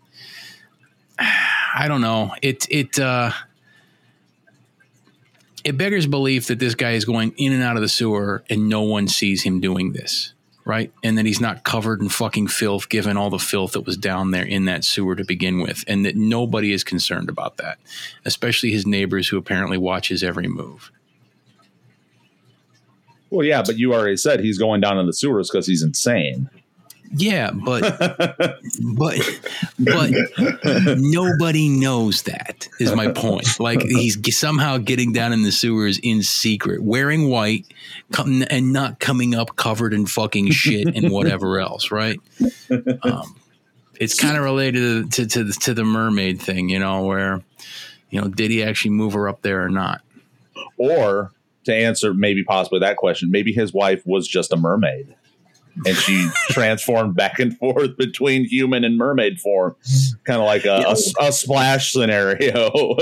i 1.18 1.84
don't 1.86 2.00
know. 2.00 2.32
It 2.40 2.66
it 2.70 2.98
uh 2.98 3.32
it 5.62 5.76
beggars 5.76 6.06
belief 6.06 6.46
that 6.46 6.58
this 6.58 6.74
guy 6.74 6.92
is 6.92 7.04
going 7.04 7.34
in 7.36 7.52
and 7.52 7.62
out 7.62 7.76
of 7.76 7.82
the 7.82 7.88
sewer 7.88 8.42
and 8.48 8.70
no 8.70 8.80
one 8.80 9.08
sees 9.08 9.42
him 9.42 9.60
doing 9.60 9.92
this 9.92 10.32
right? 10.68 10.92
And 11.02 11.16
that 11.16 11.24
he's 11.24 11.40
not 11.40 11.64
covered 11.64 12.02
in 12.02 12.10
fucking 12.10 12.48
filth, 12.48 12.90
given 12.90 13.16
all 13.16 13.30
the 13.30 13.38
filth 13.38 13.72
that 13.72 13.86
was 13.86 13.96
down 13.96 14.32
there 14.32 14.44
in 14.44 14.66
that 14.66 14.84
sewer 14.84 15.16
to 15.16 15.24
begin 15.24 15.60
with, 15.60 15.82
and 15.88 16.04
that 16.04 16.14
nobody 16.14 16.72
is 16.74 16.84
concerned 16.84 17.30
about 17.30 17.56
that, 17.56 17.78
especially 18.26 18.70
his 18.70 18.86
neighbors 18.86 19.28
who 19.28 19.38
apparently 19.38 19.78
watch 19.78 20.10
his 20.10 20.22
every 20.22 20.46
move. 20.46 20.92
Well, 23.30 23.46
yeah, 23.46 23.62
but 23.62 23.78
you 23.78 23.94
already 23.94 24.18
said 24.18 24.40
he's 24.40 24.58
going 24.58 24.82
down 24.82 24.98
in 24.98 25.06
the 25.06 25.12
sewers 25.14 25.50
because 25.50 25.66
he's 25.66 25.82
insane. 25.82 26.50
Yeah, 27.10 27.50
but 27.52 27.98
but 28.92 29.18
but 29.78 30.10
nobody 30.98 31.68
knows 31.68 32.22
that 32.22 32.68
is 32.78 32.94
my 32.94 33.10
point. 33.12 33.58
Like 33.58 33.82
he's 33.82 34.38
somehow 34.38 34.78
getting 34.78 35.12
down 35.12 35.32
in 35.32 35.42
the 35.42 35.52
sewers 35.52 35.98
in 36.02 36.22
secret, 36.22 36.82
wearing 36.82 37.30
white, 37.30 37.66
come, 38.12 38.44
and 38.50 38.72
not 38.72 39.00
coming 39.00 39.34
up 39.34 39.56
covered 39.56 39.94
in 39.94 40.06
fucking 40.06 40.50
shit 40.50 40.94
and 40.94 41.10
whatever 41.10 41.58
else. 41.60 41.90
Right? 41.90 42.20
Um, 43.02 43.36
it's 43.98 44.18
kind 44.18 44.36
of 44.36 44.44
related 44.44 45.10
to, 45.12 45.26
to 45.26 45.50
to 45.50 45.74
the 45.74 45.84
mermaid 45.84 46.42
thing, 46.42 46.68
you 46.68 46.78
know, 46.78 47.04
where 47.04 47.42
you 48.10 48.20
know 48.20 48.28
did 48.28 48.50
he 48.50 48.62
actually 48.62 48.92
move 48.92 49.14
her 49.14 49.28
up 49.28 49.42
there 49.42 49.62
or 49.62 49.70
not? 49.70 50.02
Or 50.76 51.32
to 51.64 51.74
answer 51.74 52.12
maybe 52.12 52.44
possibly 52.44 52.80
that 52.80 52.96
question, 52.96 53.30
maybe 53.30 53.52
his 53.52 53.72
wife 53.72 54.06
was 54.06 54.28
just 54.28 54.52
a 54.52 54.56
mermaid 54.56 55.14
and 55.86 55.96
she 55.96 56.28
transformed 56.50 57.14
back 57.14 57.38
and 57.38 57.56
forth 57.58 57.96
between 57.96 58.44
human 58.44 58.84
and 58.84 58.96
mermaid 58.96 59.40
form, 59.40 59.76
kind 60.24 60.40
of 60.40 60.46
like 60.46 60.64
a, 60.64 60.84
a, 60.86 60.96
a, 61.28 61.32
splash 61.32 61.92
scenario. 61.92 62.70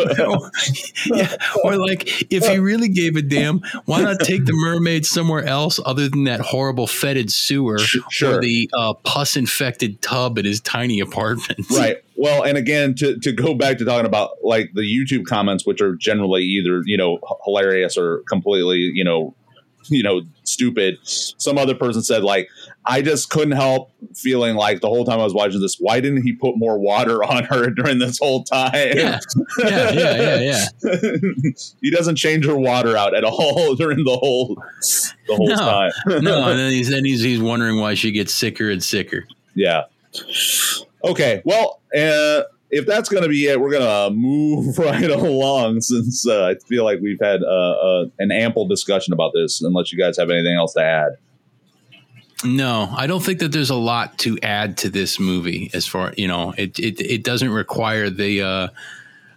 yeah. 1.06 1.36
Or 1.64 1.76
like, 1.76 2.32
if 2.32 2.46
he 2.46 2.58
really 2.58 2.88
gave 2.88 3.16
a 3.16 3.22
damn, 3.22 3.60
why 3.84 4.02
not 4.02 4.20
take 4.20 4.44
the 4.44 4.52
mermaid 4.52 5.06
somewhere 5.06 5.44
else 5.44 5.80
other 5.84 6.08
than 6.08 6.24
that 6.24 6.40
horrible 6.40 6.86
fetid 6.86 7.30
sewer 7.30 7.78
sure. 7.78 8.38
or 8.38 8.40
the 8.40 8.70
uh, 8.74 8.94
pus 9.04 9.36
infected 9.36 10.00
tub 10.02 10.38
at 10.38 10.44
his 10.44 10.60
tiny 10.60 11.00
apartment? 11.00 11.70
Right. 11.70 11.98
Well, 12.16 12.44
and 12.44 12.56
again, 12.56 12.94
to, 12.96 13.18
to 13.18 13.32
go 13.32 13.54
back 13.54 13.78
to 13.78 13.84
talking 13.84 14.06
about 14.06 14.30
like 14.42 14.70
the 14.74 14.82
YouTube 14.82 15.26
comments, 15.26 15.66
which 15.66 15.82
are 15.82 15.94
generally 15.96 16.42
either, 16.42 16.82
you 16.86 16.96
know, 16.96 17.18
hilarious 17.44 17.98
or 17.98 18.22
completely, 18.28 18.78
you 18.78 19.04
know, 19.04 19.34
you 19.88 20.02
know 20.02 20.22
stupid. 20.56 20.98
Some 21.02 21.58
other 21.58 21.74
person 21.74 22.02
said 22.02 22.24
like 22.24 22.48
i 22.86 23.02
just 23.02 23.30
couldn't 23.30 23.52
help 23.52 23.92
feeling 24.14 24.56
like 24.56 24.80
the 24.80 24.88
whole 24.88 25.04
time 25.04 25.20
i 25.20 25.24
was 25.24 25.34
watching 25.34 25.60
this 25.60 25.76
why 25.78 26.00
didn't 26.00 26.22
he 26.22 26.32
put 26.32 26.56
more 26.56 26.78
water 26.78 27.22
on 27.24 27.44
her 27.44 27.68
during 27.76 27.98
this 27.98 28.18
whole 28.18 28.44
time? 28.44 28.72
Yeah. 28.74 29.18
Yeah 29.58 29.90
yeah 29.90 30.16
yeah, 30.40 30.66
yeah. 30.82 31.10
he 31.82 31.90
doesn't 31.90 32.16
change 32.16 32.46
her 32.46 32.56
water 32.56 32.96
out 32.96 33.14
at 33.14 33.24
all 33.24 33.74
during 33.76 34.04
the 34.04 34.16
whole 34.16 34.54
the 35.26 35.36
whole 35.36 35.48
no, 35.48 35.56
time. 35.56 35.92
No 36.24 36.48
and 36.48 36.58
then 36.58 36.72
he's 36.72 36.88
then 36.88 37.04
he's, 37.04 37.22
he's 37.22 37.40
wondering 37.40 37.80
why 37.80 37.94
she 37.94 38.12
gets 38.12 38.32
sicker 38.32 38.70
and 38.70 38.82
sicker. 38.82 39.26
Yeah. 39.54 39.84
Okay 41.04 41.42
well 41.44 41.80
uh 41.94 42.42
if 42.70 42.86
that's 42.86 43.08
going 43.08 43.22
to 43.22 43.28
be 43.28 43.46
it, 43.46 43.60
we're 43.60 43.70
going 43.70 43.82
to 43.82 44.16
move 44.16 44.78
right 44.78 45.10
along 45.10 45.80
since 45.80 46.26
uh, 46.26 46.46
I 46.46 46.54
feel 46.66 46.84
like 46.84 47.00
we've 47.00 47.20
had 47.20 47.42
uh, 47.42 47.46
uh, 47.46 48.04
an 48.18 48.30
ample 48.30 48.66
discussion 48.66 49.12
about 49.12 49.32
this, 49.34 49.62
unless 49.62 49.92
you 49.92 49.98
guys 49.98 50.16
have 50.16 50.30
anything 50.30 50.54
else 50.54 50.74
to 50.74 50.82
add. 50.82 51.16
No, 52.44 52.92
I 52.94 53.06
don't 53.06 53.22
think 53.22 53.38
that 53.40 53.52
there's 53.52 53.70
a 53.70 53.76
lot 53.76 54.18
to 54.18 54.38
add 54.42 54.76
to 54.78 54.90
this 54.90 55.18
movie. 55.18 55.70
As 55.72 55.86
far 55.86 56.12
you 56.16 56.28
know, 56.28 56.52
it 56.58 56.78
it, 56.78 57.00
it 57.00 57.24
doesn't 57.24 57.50
require 57.50 58.10
the, 58.10 58.42
uh, 58.42 58.68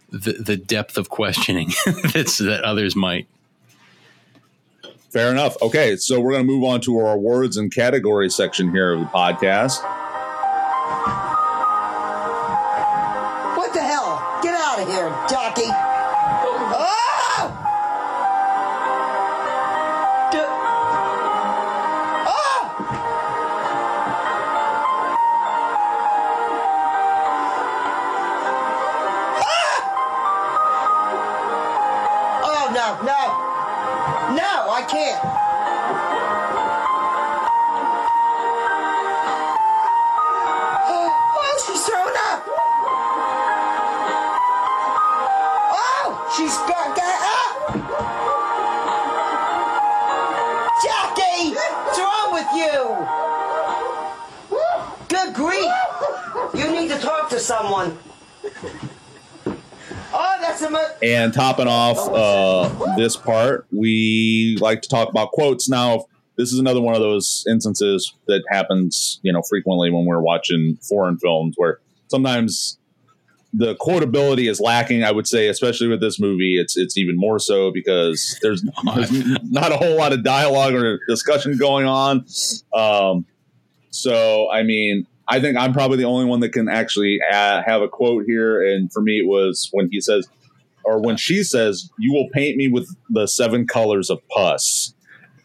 the 0.10 0.34
the 0.34 0.58
depth 0.58 0.98
of 0.98 1.10
questioning 1.10 1.72
that's 2.14 2.40
that 2.40 2.62
others 2.64 2.96
might. 2.98 3.28
Fair 5.12 5.32
enough. 5.32 5.60
Okay, 5.62 5.96
so 5.96 6.20
we're 6.20 6.34
going 6.34 6.46
to 6.46 6.52
move 6.52 6.64
on 6.64 6.82
to 6.82 7.00
our 7.00 7.14
awards 7.14 7.58
and 7.58 7.74
category 7.74 8.30
section 8.30 8.70
here 8.72 8.94
of 8.94 9.00
the 9.00 9.06
podcast. 9.08 9.80
And 61.20 61.34
topping 61.34 61.68
off 61.68 61.98
uh, 62.10 62.96
this 62.96 63.18
part, 63.18 63.68
we 63.72 64.58
like 64.62 64.82
to 64.82 64.90
talk 64.90 65.10
about 65.10 65.32
quotes. 65.32 65.68
Now, 65.68 66.06
this 66.38 66.54
is 66.54 66.60
another 66.60 66.80
one 66.80 66.96
of 66.96 67.02
those 67.02 67.44
instances 67.50 68.14
that 68.28 68.44
happens, 68.50 69.20
you 69.22 69.34
know, 69.34 69.42
frequently 69.42 69.92
when 69.92 70.06
we're 70.06 70.22
watching 70.22 70.78
foreign 70.82 71.18
films, 71.18 71.56
where 71.58 71.80
sometimes 72.08 72.78
the 73.52 73.76
quotability 73.76 74.50
is 74.50 74.62
lacking. 74.62 75.04
I 75.04 75.12
would 75.12 75.28
say, 75.28 75.50
especially 75.50 75.88
with 75.90 76.00
this 76.00 76.20
movie, 76.20 76.58
it's 76.58 76.78
it's 76.78 76.98
even 76.98 77.18
more 77.18 77.40
so 77.40 77.72
because 77.72 78.40
there's, 78.42 78.64
there's 78.96 79.12
not 79.44 79.74
a 79.74 79.78
whole 79.78 79.98
lot 79.98 80.14
of 80.14 80.24
dialogue 80.24 80.74
or 80.74 81.02
discussion 81.08 81.58
going 81.58 81.86
on. 81.86 82.26
Um, 82.74 83.26
so, 83.90 84.50
I 84.50 84.64
mean, 84.64 85.06
I 85.28 85.42
think 85.42 85.58
I'm 85.58 85.74
probably 85.74 85.98
the 85.98 86.06
only 86.06 86.26
one 86.26 86.40
that 86.40 86.54
can 86.54 86.70
actually 86.70 87.20
uh, 87.30 87.62
have 87.66 87.82
a 87.82 87.90
quote 87.90 88.24
here. 88.26 88.64
And 88.64 88.92
for 88.94 89.02
me, 89.02 89.20
it 89.20 89.28
was 89.28 89.68
when 89.74 89.90
he 89.92 90.00
says, 90.00 90.30
or 90.90 91.00
when 91.00 91.18
she 91.18 91.44
says, 91.44 91.90
"You 92.00 92.14
will 92.14 92.30
paint 92.30 92.58
me 92.58 92.68
with 92.68 92.90
the 93.10 93.28
seven 93.28 93.68
colors 93.68 94.10
of 94.10 94.28
pus." 94.30 94.94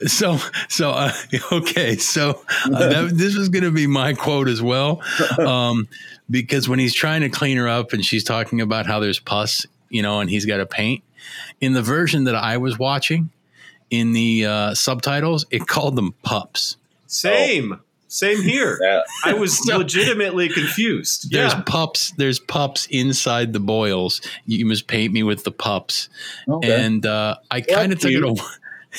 So, 0.06 0.38
so 0.68 0.90
uh, 0.90 1.12
okay, 1.52 1.96
so 1.96 2.42
uh, 2.64 2.88
that, 2.88 3.10
this 3.14 3.36
is 3.36 3.50
going 3.50 3.64
to 3.64 3.70
be 3.70 3.86
my 3.86 4.14
quote 4.14 4.48
as 4.48 4.62
well, 4.62 5.02
um, 5.38 5.88
because 6.30 6.68
when 6.68 6.78
he's 6.78 6.94
trying 6.94 7.20
to 7.20 7.28
clean 7.28 7.58
her 7.58 7.68
up 7.68 7.92
and 7.92 8.04
she's 8.04 8.24
talking 8.24 8.60
about 8.60 8.86
how 8.86 9.00
there's 9.00 9.20
pus, 9.20 9.66
you 9.90 10.02
know, 10.02 10.20
and 10.20 10.30
he's 10.30 10.46
got 10.46 10.56
to 10.56 10.66
paint. 10.66 11.04
In 11.60 11.74
the 11.74 11.82
version 11.82 12.24
that 12.24 12.34
I 12.34 12.56
was 12.56 12.78
watching, 12.78 13.30
in 13.90 14.12
the 14.12 14.46
uh, 14.46 14.74
subtitles, 14.74 15.46
it 15.50 15.66
called 15.66 15.96
them 15.96 16.14
pups. 16.22 16.76
Same. 17.06 17.74
Oh. 17.74 17.80
Same 18.14 18.42
here. 18.42 18.78
Yeah. 18.84 19.00
I 19.24 19.32
was 19.32 19.60
legitimately 19.66 20.48
confused. 20.48 21.30
There's 21.30 21.52
yeah. 21.52 21.62
pups. 21.64 22.12
There's 22.18 22.38
pups 22.38 22.86
inside 22.90 23.52
the 23.52 23.60
boils. 23.60 24.20
You 24.46 24.66
must 24.66 24.86
paint 24.88 25.12
me 25.12 25.22
with 25.22 25.44
the 25.44 25.50
pups. 25.50 26.08
Okay. 26.48 26.84
And 26.84 27.06
uh, 27.06 27.36
I 27.50 27.62
kind 27.62 27.92
of 27.92 27.98
took 27.98 28.12
it 28.12 28.22
away. 28.22 28.40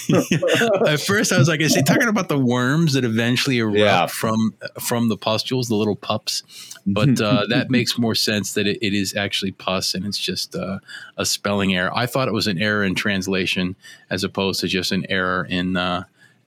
At 0.88 1.02
first, 1.02 1.32
I 1.32 1.38
was 1.38 1.48
like, 1.48 1.62
"Is 1.62 1.76
he 1.76 1.84
talking 1.84 2.08
about 2.08 2.30
the 2.30 2.40
worms 2.40 2.94
that 2.94 3.06
eventually 3.06 3.60
erupt 3.60 3.78
yeah. 3.78 4.06
from 4.08 4.54
from 4.80 5.08
the 5.10 5.18
pustules, 5.18 5.68
the 5.68 5.76
little 5.76 5.96
pups?" 5.96 6.44
But 6.86 7.22
uh, 7.22 7.46
that 7.50 7.70
makes 7.70 7.98
more 7.98 8.16
sense 8.16 8.54
that 8.54 8.68
it, 8.68 8.80
it 8.82 8.94
is 8.94 9.16
actually 9.16 9.52
pus, 9.52 9.94
and 9.94 10.06
it's 10.06 10.18
just 10.18 10.56
uh, 10.56 10.80
a 11.18 11.26
spelling 11.26 11.76
error. 11.76 11.92
I 11.96 12.08
thought 12.08 12.28
it 12.28 12.34
was 12.34 12.48
an 12.48 12.62
error 12.62 12.84
in 12.84 12.96
translation 12.96 13.76
as 14.10 14.24
opposed 14.24 14.62
to 14.62 14.68
just 14.68 14.92
an 14.92 15.06
error 15.10 15.46
in 15.50 15.78
uh, 15.78 16.04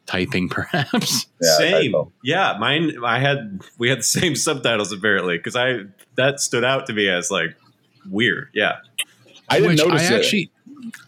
typing, 0.09 0.49
perhaps. 0.51 1.27
Yeah, 1.41 1.57
same. 1.59 1.95
Yeah, 2.25 2.57
mine. 2.59 2.97
I 3.05 3.21
had 3.21 3.61
we 3.79 3.89
had 3.89 3.99
the 3.99 4.03
same 4.21 4.35
subtitles 4.35 4.91
apparently 4.93 5.37
because 5.37 5.55
I 5.55 5.81
that 6.17 6.41
stood 6.41 6.65
out 6.65 6.87
to 6.87 6.93
me 6.93 7.09
as 7.09 7.31
like 7.31 7.57
weird. 8.11 8.49
Yeah, 8.55 8.79
I 9.49 9.61
didn't 9.61 9.77
Which 9.77 9.87
notice 9.87 10.11
I 10.11 10.17
actually. 10.17 10.51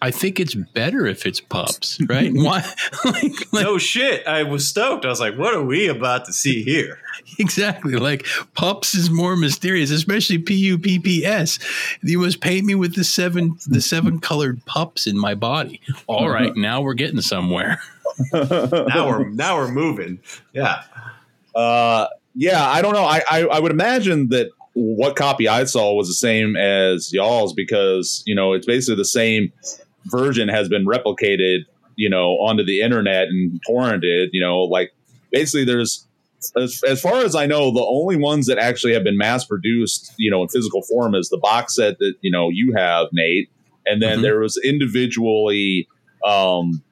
I 0.03 0.11
think 0.11 0.41
it's 0.41 0.55
better 0.55 1.07
if 1.07 1.27
it's 1.27 1.41
pups, 1.41 2.01
right? 2.09 2.33
Why? 2.33 2.65
like, 3.05 3.53
like, 3.53 3.65
no 3.65 3.79
shit. 3.79 4.27
I 4.27 4.43
was 4.43 4.69
stoked. 4.69 5.05
I 5.05 5.09
was 5.09 5.21
like, 5.21 5.37
what 5.37 5.55
are 5.55 5.63
we 5.63 5.89
about 5.89 6.25
to 6.27 6.33
see 6.33 6.63
here? 6.63 6.99
Exactly. 7.39 7.93
Like 7.97 8.27
pups 8.55 8.95
is 8.95 9.09
more 9.09 9.37
mysterious, 9.37 9.91
especially 9.91 10.39
P 10.39 10.55
U 10.55 10.79
P 10.79 10.99
P 10.99 11.25
S. 11.25 11.59
You 12.03 12.19
must 12.19 12.41
paint 12.41 12.65
me 12.65 12.75
with 12.75 12.97
the 12.97 13.05
seven 13.05 13.57
the 13.67 13.81
seven 13.81 14.21
colored 14.21 14.65
pups 14.67 15.07
in 15.07 15.19
my 15.19 15.35
body. 15.35 15.81
All 16.07 16.29
right, 16.29 16.55
now 16.57 16.81
we're 16.81 16.95
getting 16.95 17.21
somewhere. 17.21 17.81
now 18.33 19.09
we're 19.09 19.29
now 19.29 19.57
we're 19.57 19.71
moving. 19.71 20.19
Yeah. 20.53 20.83
Uh 21.55 22.09
yeah, 22.35 22.69
I 22.69 22.83
don't 22.83 22.95
know. 22.95 23.05
I, 23.05 23.23
I, 23.31 23.41
I 23.45 23.61
would 23.61 23.73
imagine 23.73 24.29
that 24.31 24.51
what 24.81 25.17
copy 25.17 25.47
I 25.47 25.65
saw 25.65 25.93
was 25.95 26.09
the 26.09 26.15
same 26.15 26.57
as 26.57 27.13
y'all's 27.13 27.53
because 27.53 28.23
you 28.27 28.35
know 28.35 28.53
it's 28.53 28.67
basically 28.67 28.97
the 28.97 29.05
same 29.05 29.53
version 30.07 30.49
has 30.49 30.69
been 30.69 30.87
replicated 30.87 31.61
you 31.97 32.09
know 32.09 32.33
onto 32.39 32.65
the 32.65 32.81
internet 32.81 33.29
and 33.29 33.61
torrented 33.69 34.29
you 34.33 34.41
know 34.41 34.61
like 34.61 34.93
basically 35.31 35.65
there's 35.65 36.07
as, 36.57 36.83
as 36.87 37.01
far 37.01 37.23
as 37.23 37.35
I 37.35 37.47
know, 37.47 37.71
the 37.71 37.85
only 37.85 38.17
ones 38.17 38.47
that 38.47 38.59
actually 38.59 38.95
have 38.95 39.05
been 39.05 39.19
mass 39.19 39.45
produced, 39.45 40.15
you 40.17 40.31
know, 40.31 40.43
in 40.43 40.49
physical 40.49 40.83
form 40.83 41.15
is 41.15 41.29
the 41.29 41.37
box 41.37 41.77
set 41.77 41.99
that 41.99 42.15
you 42.23 42.31
know 42.31 42.49
you 42.49 42.73
have, 42.75 43.09
Nate, 43.13 43.51
and 43.87 44.01
then 44.01 44.15
mm-hmm. 44.15 44.23
there 44.23 44.41
was 44.41 44.59
individually 44.65 45.87
um, 46.27 46.83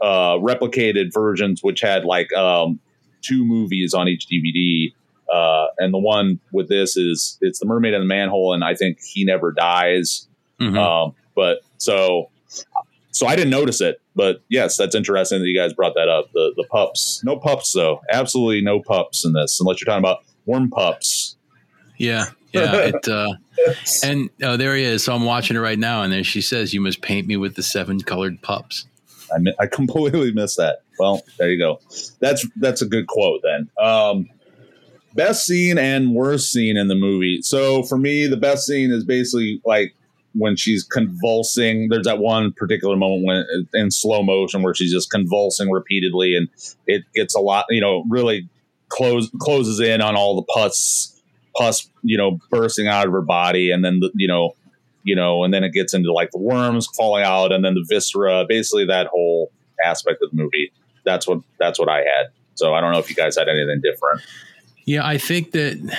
uh, 0.00 0.34
replicated 0.36 1.12
versions 1.12 1.60
which 1.62 1.80
had 1.80 2.04
like 2.04 2.32
um, 2.34 2.78
two 3.20 3.44
movies 3.44 3.94
on 3.94 4.08
each 4.08 4.26
DVD. 4.26 4.92
Uh, 5.32 5.68
and 5.78 5.94
the 5.94 5.98
one 5.98 6.38
with 6.52 6.68
this 6.68 6.96
is 6.96 7.38
it's 7.40 7.58
the 7.58 7.66
mermaid 7.66 7.94
in 7.94 8.00
the 8.00 8.06
manhole, 8.06 8.52
and 8.52 8.62
I 8.62 8.74
think 8.74 8.98
he 9.00 9.24
never 9.24 9.50
dies. 9.52 10.28
Mm-hmm. 10.60 10.76
Um, 10.76 11.14
but 11.34 11.60
so 11.78 12.30
so 13.12 13.26
I 13.26 13.36
didn't 13.36 13.50
notice 13.50 13.80
it, 13.80 14.00
but 14.14 14.42
yes, 14.48 14.76
that's 14.76 14.94
interesting 14.94 15.40
that 15.40 15.46
you 15.46 15.58
guys 15.58 15.72
brought 15.72 15.94
that 15.94 16.08
up. 16.08 16.32
The 16.32 16.52
the 16.56 16.64
pups, 16.64 17.22
no 17.24 17.36
pups 17.36 17.72
though, 17.72 18.00
absolutely 18.10 18.60
no 18.62 18.80
pups 18.80 19.24
in 19.24 19.32
this, 19.32 19.60
unless 19.60 19.80
you're 19.80 19.86
talking 19.86 20.04
about 20.04 20.24
warm 20.44 20.70
pups. 20.70 21.36
Yeah, 21.96 22.26
yeah. 22.52 22.90
It, 22.94 23.08
uh, 23.08 23.34
and 24.02 24.28
oh, 24.42 24.56
there 24.56 24.74
he 24.74 24.82
is. 24.82 25.04
So 25.04 25.14
I'm 25.14 25.24
watching 25.24 25.56
it 25.56 25.60
right 25.60 25.78
now, 25.78 26.02
and 26.02 26.12
then 26.12 26.24
she 26.24 26.40
says, 26.40 26.74
"You 26.74 26.80
must 26.80 27.00
paint 27.00 27.26
me 27.26 27.36
with 27.36 27.54
the 27.54 27.62
seven 27.62 28.00
colored 28.00 28.42
pups." 28.42 28.86
I, 29.32 29.38
I 29.62 29.66
completely 29.66 30.32
missed 30.32 30.56
that. 30.56 30.82
Well, 30.98 31.22
there 31.38 31.50
you 31.50 31.58
go. 31.58 31.80
That's 32.20 32.46
that's 32.56 32.82
a 32.82 32.86
good 32.86 33.06
quote 33.06 33.40
then. 33.42 33.68
Um, 33.78 34.28
best 35.14 35.46
scene 35.46 35.78
and 35.78 36.14
worst 36.14 36.50
scene 36.50 36.76
in 36.76 36.88
the 36.88 36.94
movie. 36.94 37.42
So 37.42 37.82
for 37.82 37.98
me, 37.98 38.26
the 38.26 38.36
best 38.36 38.66
scene 38.66 38.90
is 38.90 39.04
basically 39.04 39.60
like 39.64 39.94
when 40.34 40.56
she's 40.56 40.82
convulsing. 40.82 41.88
There's 41.88 42.06
that 42.06 42.18
one 42.18 42.52
particular 42.52 42.96
moment 42.96 43.24
when 43.24 43.68
in 43.74 43.90
slow 43.90 44.22
motion 44.22 44.62
where 44.62 44.74
she's 44.74 44.92
just 44.92 45.10
convulsing 45.10 45.70
repeatedly, 45.70 46.36
and 46.36 46.48
it 46.86 47.04
gets 47.14 47.34
a 47.34 47.40
lot. 47.40 47.66
You 47.70 47.80
know, 47.80 48.04
really 48.08 48.48
close 48.88 49.30
closes 49.38 49.80
in 49.80 50.00
on 50.00 50.16
all 50.16 50.36
the 50.36 50.44
pus 50.52 51.20
pus. 51.56 51.88
You 52.02 52.18
know, 52.18 52.38
bursting 52.50 52.88
out 52.88 53.06
of 53.06 53.12
her 53.12 53.22
body, 53.22 53.70
and 53.70 53.84
then 53.84 54.00
the, 54.00 54.10
you 54.14 54.28
know. 54.28 54.54
You 55.04 55.16
know, 55.16 55.42
and 55.42 55.52
then 55.52 55.64
it 55.64 55.72
gets 55.72 55.94
into 55.94 56.12
like 56.12 56.30
the 56.30 56.38
worms 56.38 56.86
falling 56.96 57.24
out, 57.24 57.50
and 57.50 57.64
then 57.64 57.74
the 57.74 57.84
viscera. 57.88 58.44
Basically, 58.48 58.86
that 58.86 59.08
whole 59.08 59.50
aspect 59.84 60.22
of 60.22 60.30
the 60.30 60.36
movie. 60.36 60.70
That's 61.04 61.26
what 61.26 61.40
that's 61.58 61.80
what 61.80 61.88
I 61.88 61.98
had. 61.98 62.26
So 62.54 62.72
I 62.72 62.80
don't 62.80 62.92
know 62.92 63.00
if 63.00 63.10
you 63.10 63.16
guys 63.16 63.36
had 63.36 63.48
anything 63.48 63.80
different. 63.82 64.20
Yeah, 64.84 65.06
I 65.06 65.18
think 65.18 65.52
that 65.52 65.96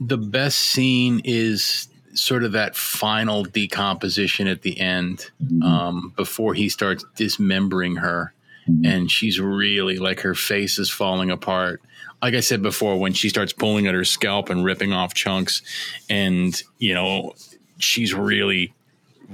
the 0.00 0.18
best 0.18 0.58
scene 0.58 1.20
is 1.24 1.88
sort 2.14 2.42
of 2.42 2.52
that 2.52 2.74
final 2.74 3.44
decomposition 3.44 4.46
at 4.46 4.62
the 4.62 4.80
end 4.80 5.30
mm-hmm. 5.42 5.62
um, 5.62 6.12
before 6.16 6.54
he 6.54 6.68
starts 6.68 7.04
dismembering 7.16 7.96
her. 7.96 8.32
Mm-hmm. 8.68 8.86
And 8.86 9.10
she's 9.10 9.40
really 9.40 9.98
like 9.98 10.20
her 10.20 10.34
face 10.34 10.78
is 10.78 10.90
falling 10.90 11.30
apart. 11.30 11.82
Like 12.22 12.34
I 12.34 12.40
said 12.40 12.62
before, 12.62 12.98
when 12.98 13.12
she 13.12 13.28
starts 13.28 13.52
pulling 13.52 13.86
at 13.86 13.94
her 13.94 14.04
scalp 14.04 14.50
and 14.50 14.64
ripping 14.64 14.92
off 14.92 15.14
chunks, 15.14 15.62
and 16.10 16.60
you 16.78 16.92
know, 16.92 17.34
she's 17.78 18.12
really 18.12 18.74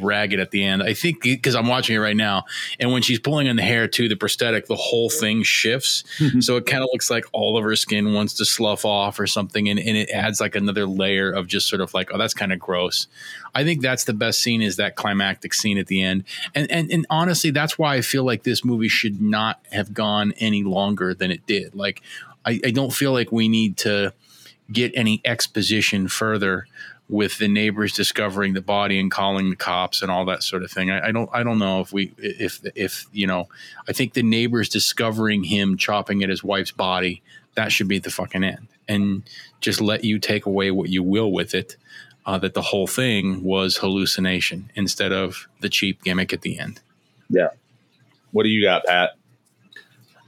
ragged 0.01 0.41
at 0.41 0.51
the 0.51 0.65
end. 0.65 0.83
I 0.83 0.95
think 0.95 1.23
because 1.23 1.55
I'm 1.55 1.67
watching 1.67 1.97
it 1.97 2.01
right 2.01 2.17
now, 2.17 2.45
and 2.79 2.93
when 2.93 3.03
she's 3.03 3.19
pulling 3.19 3.47
in 3.47 3.57
the 3.57 3.63
hair 3.63 3.89
too, 3.89 4.09
the 4.09 4.17
prosthetic, 4.17 4.67
the 4.67 4.77
whole 4.77 5.11
thing 5.11 5.43
shifts. 5.43 6.05
Mm-hmm. 6.19 6.41
So 6.41 6.57
it 6.57 6.67
kind 6.67 6.83
of 6.83 6.91
looks 6.93 7.11
like 7.11 7.25
all 7.33 7.57
of 7.57 7.65
her 7.65 7.77
skin 7.77 8.13
wants 8.13 8.35
to 8.35 8.45
slough 8.45 8.85
off 8.85 9.19
or 9.19 9.27
something, 9.27 9.69
and, 9.69 9.79
and 9.79 9.97
it 9.97 10.11
adds 10.11 10.41
like 10.41 10.55
another 10.55 10.87
layer 10.87 11.31
of 11.31 11.47
just 11.47 11.69
sort 11.69 11.81
of 11.81 11.95
like, 11.95 12.11
oh, 12.13 12.19
that's 12.19 12.35
kind 12.35 12.53
of 12.53 12.59
gross. 12.59 13.07
I 13.55 13.65
think 13.65 13.83
that's 13.83 14.05
the 14.05 14.15
best 14.15 14.41
scene 14.41 14.63
is 14.63 14.77
that 14.77 14.97
climactic 14.97 15.55
scene 15.55 15.79
at 15.79 15.87
the 15.87 16.03
end, 16.03 16.25
and 16.55 16.71
and 16.71 16.91
and 16.91 17.07
honestly, 17.11 17.51
that's 17.51 17.79
why 17.79 17.95
I 17.95 18.01
feel 18.01 18.25
like 18.25 18.43
this 18.43 18.65
movie 18.65 18.89
should 18.89 19.21
not 19.21 19.61
have 19.73 19.95
gone 19.95 20.33
any 20.39 20.63
longer 20.63 21.15
than 21.15 21.31
it 21.31 21.47
did. 21.47 21.75
Like, 21.75 22.03
I, 22.45 22.61
I 22.65 22.71
don't 22.71 22.93
feel 22.93 23.13
like 23.13 23.33
we 23.33 23.49
need 23.49 23.77
to 23.79 24.13
get 24.73 24.93
any 24.95 25.21
exposition 25.25 26.09
further 26.09 26.67
with 27.09 27.39
the 27.39 27.47
neighbors 27.47 27.93
discovering 27.93 28.55
the 28.55 28.61
body 28.61 28.99
and 28.99 29.11
calling 29.11 29.51
the 29.51 29.57
cops 29.57 30.03
and 30.03 30.11
all 30.11 30.25
that 30.25 30.43
sort 30.43 30.63
of 30.65 30.71
thing. 30.71 30.91
I, 30.91 31.09
I, 31.09 31.13
don't 31.13 31.31
I 31.33 31.43
don't 31.43 31.59
know 31.59 31.81
if 31.81 31.93
we 31.93 32.13
if 32.19 32.61
if 32.75 33.07
you 33.13 33.27
know 33.27 33.49
I 33.89 33.93
think 33.93 34.15
the 34.15 34.23
neighbors 34.23 34.69
discovering 34.69 35.45
him 35.45 35.77
chopping 35.77 36.23
at 36.23 36.31
his 36.31 36.43
wife's 36.43 36.73
body 36.73 37.23
that 37.57 37.73
should 37.73 37.89
be 37.89 37.99
the 37.99 38.11
fucking 38.11 38.45
end 38.45 38.69
and 38.89 39.29
just 39.61 39.81
let 39.81 40.05
you 40.05 40.19
take 40.19 40.47
away 40.47 40.71
what 40.71 40.89
you 40.89 41.03
will 41.03 41.33
with 41.33 41.55
it. 41.55 41.77
Uh, 42.25 42.37
that 42.37 42.55
the 42.55 42.63
whole 42.63 42.89
thing 42.89 43.45
was 43.45 43.77
hallucination 43.77 44.69
instead 44.75 45.13
of 45.13 45.47
the 45.61 45.69
cheap 45.69 46.03
gimmick 46.03 46.33
at 46.33 46.43
the 46.43 46.59
end. 46.59 46.81
Yeah. 47.31 47.51
What 48.33 48.43
do 48.43 48.49
you 48.49 48.65
got, 48.65 48.85
Pat? 48.85 49.11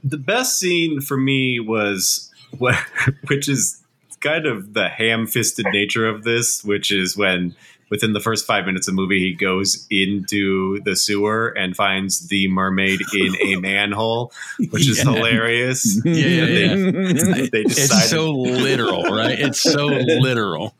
The 0.01 0.17
best 0.17 0.57
scene 0.57 1.01
for 1.01 1.17
me 1.17 1.59
was 1.59 2.31
what, 2.57 2.75
which 3.27 3.49
is 3.49 3.83
kind 4.21 4.45
of 4.45 4.73
the 4.73 4.89
ham-fisted 4.89 5.65
nature 5.71 6.07
of 6.07 6.23
this, 6.23 6.63
which 6.63 6.91
is 6.91 7.15
when 7.17 7.55
within 7.89 8.13
the 8.13 8.19
first 8.19 8.45
five 8.45 8.65
minutes 8.65 8.87
of 8.87 8.95
the 8.95 9.01
movie 9.01 9.19
he 9.19 9.33
goes 9.33 9.87
into 9.89 10.79
the 10.81 10.95
sewer 10.95 11.49
and 11.49 11.75
finds 11.75 12.27
the 12.27 12.47
mermaid 12.47 12.99
in 13.13 13.35
a 13.41 13.55
manhole, 13.59 14.31
which 14.69 14.87
is 14.87 14.99
yeah. 14.99 15.11
hilarious. 15.11 15.99
Yeah, 16.05 16.13
yeah, 16.13 16.45
yeah. 16.45 17.47
They, 17.51 17.61
it's 17.65 18.09
so 18.09 18.31
literal, 18.31 19.03
right? 19.03 19.39
It's 19.39 19.59
so 19.59 19.87
literal. 19.87 20.75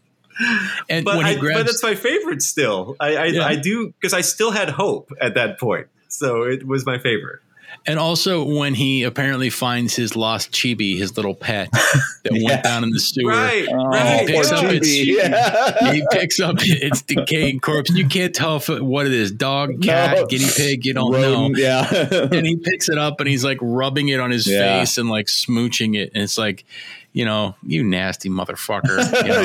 And 0.89 1.03
but, 1.03 1.25
I, 1.25 1.35
grabs, 1.35 1.59
but 1.59 1.65
that's 1.65 1.83
my 1.83 1.95
favorite 1.95 2.41
still. 2.41 2.95
I, 2.99 3.15
I, 3.15 3.25
yeah. 3.25 3.45
I 3.45 3.55
do 3.55 3.87
because 3.99 4.13
I 4.13 4.21
still 4.21 4.51
had 4.51 4.69
hope 4.69 5.11
at 5.19 5.33
that 5.33 5.59
point, 5.59 5.87
so 6.07 6.43
it 6.43 6.65
was 6.65 6.85
my 6.85 6.97
favorite. 6.97 7.41
And 7.85 7.97
also 7.97 8.43
when 8.43 8.73
he 8.73 9.03
apparently 9.03 9.49
finds 9.49 9.95
his 9.95 10.15
lost 10.15 10.51
chibi, 10.51 10.97
his 10.97 11.15
little 11.17 11.33
pet 11.33 11.71
that 11.71 12.31
yeah. 12.31 12.49
went 12.49 12.63
down 12.63 12.83
in 12.83 12.91
the 12.91 12.99
sewer. 12.99 13.31
Right, 13.31 13.67
oh, 13.69 13.85
right. 13.85 14.21
He 14.21 14.35
picks, 14.35 14.51
up 14.51 14.65
its, 14.65 15.05
yeah. 15.05 15.91
he 15.91 16.03
picks 16.11 16.39
up 16.39 16.55
its 16.59 17.01
decaying 17.01 17.59
corpse. 17.59 17.89
You 17.91 18.07
can't 18.07 18.33
tell 18.33 18.57
if 18.57 18.69
it, 18.69 18.83
what 18.83 19.05
it 19.05 19.13
is 19.13 19.31
dog, 19.31 19.81
cat, 19.81 20.17
no. 20.17 20.25
guinea 20.27 20.49
pig. 20.55 20.85
You 20.85 20.93
don't 20.93 21.11
Rodent, 21.11 21.53
know. 21.53 21.59
Yeah. 21.59 22.27
and 22.31 22.45
he 22.45 22.57
picks 22.57 22.89
it 22.89 22.97
up 22.97 23.19
and 23.19 23.29
he's 23.29 23.43
like 23.43 23.57
rubbing 23.61 24.09
it 24.09 24.19
on 24.19 24.31
his 24.31 24.47
yeah. 24.47 24.79
face 24.79 24.97
and 24.97 25.09
like 25.09 25.27
smooching 25.27 25.95
it. 25.95 26.11
And 26.13 26.23
it's 26.23 26.37
like, 26.37 26.65
you 27.11 27.25
know, 27.25 27.55
you 27.63 27.83
nasty 27.83 28.29
motherfucker. 28.29 28.99
You 29.25 29.33
know? 29.33 29.41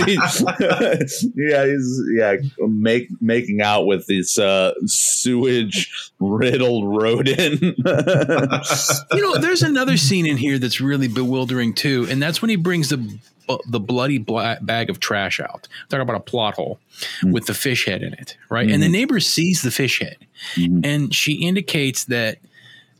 yeah, 1.35 1.67
he's 1.67 2.03
yeah, 2.13 2.37
make 2.59 3.09
making 3.21 3.63
out 3.63 3.87
with 3.87 4.07
this 4.07 4.39
uh, 4.39 4.75
sewage 4.87 6.13
riddled 6.21 6.97
rodent. 6.97 7.61
you 7.63 9.23
know, 9.23 9.39
there's 9.39 9.63
another 9.63 9.97
scene 9.97 10.27
in 10.27 10.37
here 10.37 10.59
that's 10.59 10.81
really 10.81 11.09
bewildering 11.09 11.73
too, 11.75 12.07
and 12.11 12.23
that's 12.23 12.43
when 12.43 12.51
he 12.51 12.57
brings 12.57 12.91
the 12.91 13.19
the 13.67 13.81
bloody 13.81 14.19
bag 14.19 14.91
of 14.91 15.01
trash 15.01 15.41
out. 15.41 15.69
Talk 15.89 16.01
about 16.01 16.17
a 16.17 16.21
plot 16.21 16.55
hole 16.55 16.81
mm-hmm. 16.99 17.33
with 17.33 17.47
the 17.47 17.55
fish 17.55 17.87
head 17.87 18.03
in 18.03 18.13
it, 18.15 18.37
right? 18.49 18.67
Mm-hmm. 18.67 18.75
And 18.75 18.83
the 18.83 18.87
mm-hmm. 18.87 18.93
neighbor 18.93 19.21
sees 19.21 19.63
the 19.63 19.71
fish 19.71 20.01
head, 20.01 20.17
mm-hmm. 20.55 20.81
and 20.85 21.15
she 21.15 21.45
indicates 21.47 22.05
that 22.05 22.39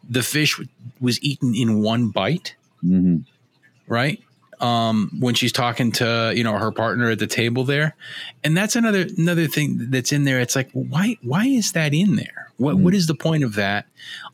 the 0.09 0.23
fish 0.23 0.61
was 1.01 1.23
eaten 1.23 1.55
in 1.55 1.83
one 1.83 2.09
bite, 2.09 2.57
mm-hmm. 2.83 3.19
right? 3.87 4.23
Um, 4.61 5.11
when 5.19 5.35
she's 5.35 5.53
talking 5.53 5.93
to 5.93 6.33
you 6.35 6.45
know 6.45 6.57
her 6.59 6.71
partner 6.71 7.11
at 7.11 7.19
the 7.19 7.27
table 7.27 7.65
there, 7.65 7.97
and 8.43 8.57
that's 8.57 8.77
another 8.77 9.07
another 9.17 9.47
thing 9.47 9.91
that's 9.91 10.13
in 10.13 10.25
there. 10.25 10.41
It's 10.41 10.57
like 10.57 10.71
why 10.73 11.17
why 11.23 11.47
is 11.47 11.73
that 11.73 11.95
in 11.95 12.17
there? 12.17 12.53
What 12.57 12.77
mm. 12.77 12.83
what 12.83 12.95
is 12.95 13.07
the 13.07 13.15
point 13.15 13.45
of 13.45 13.55
that? 13.55 13.87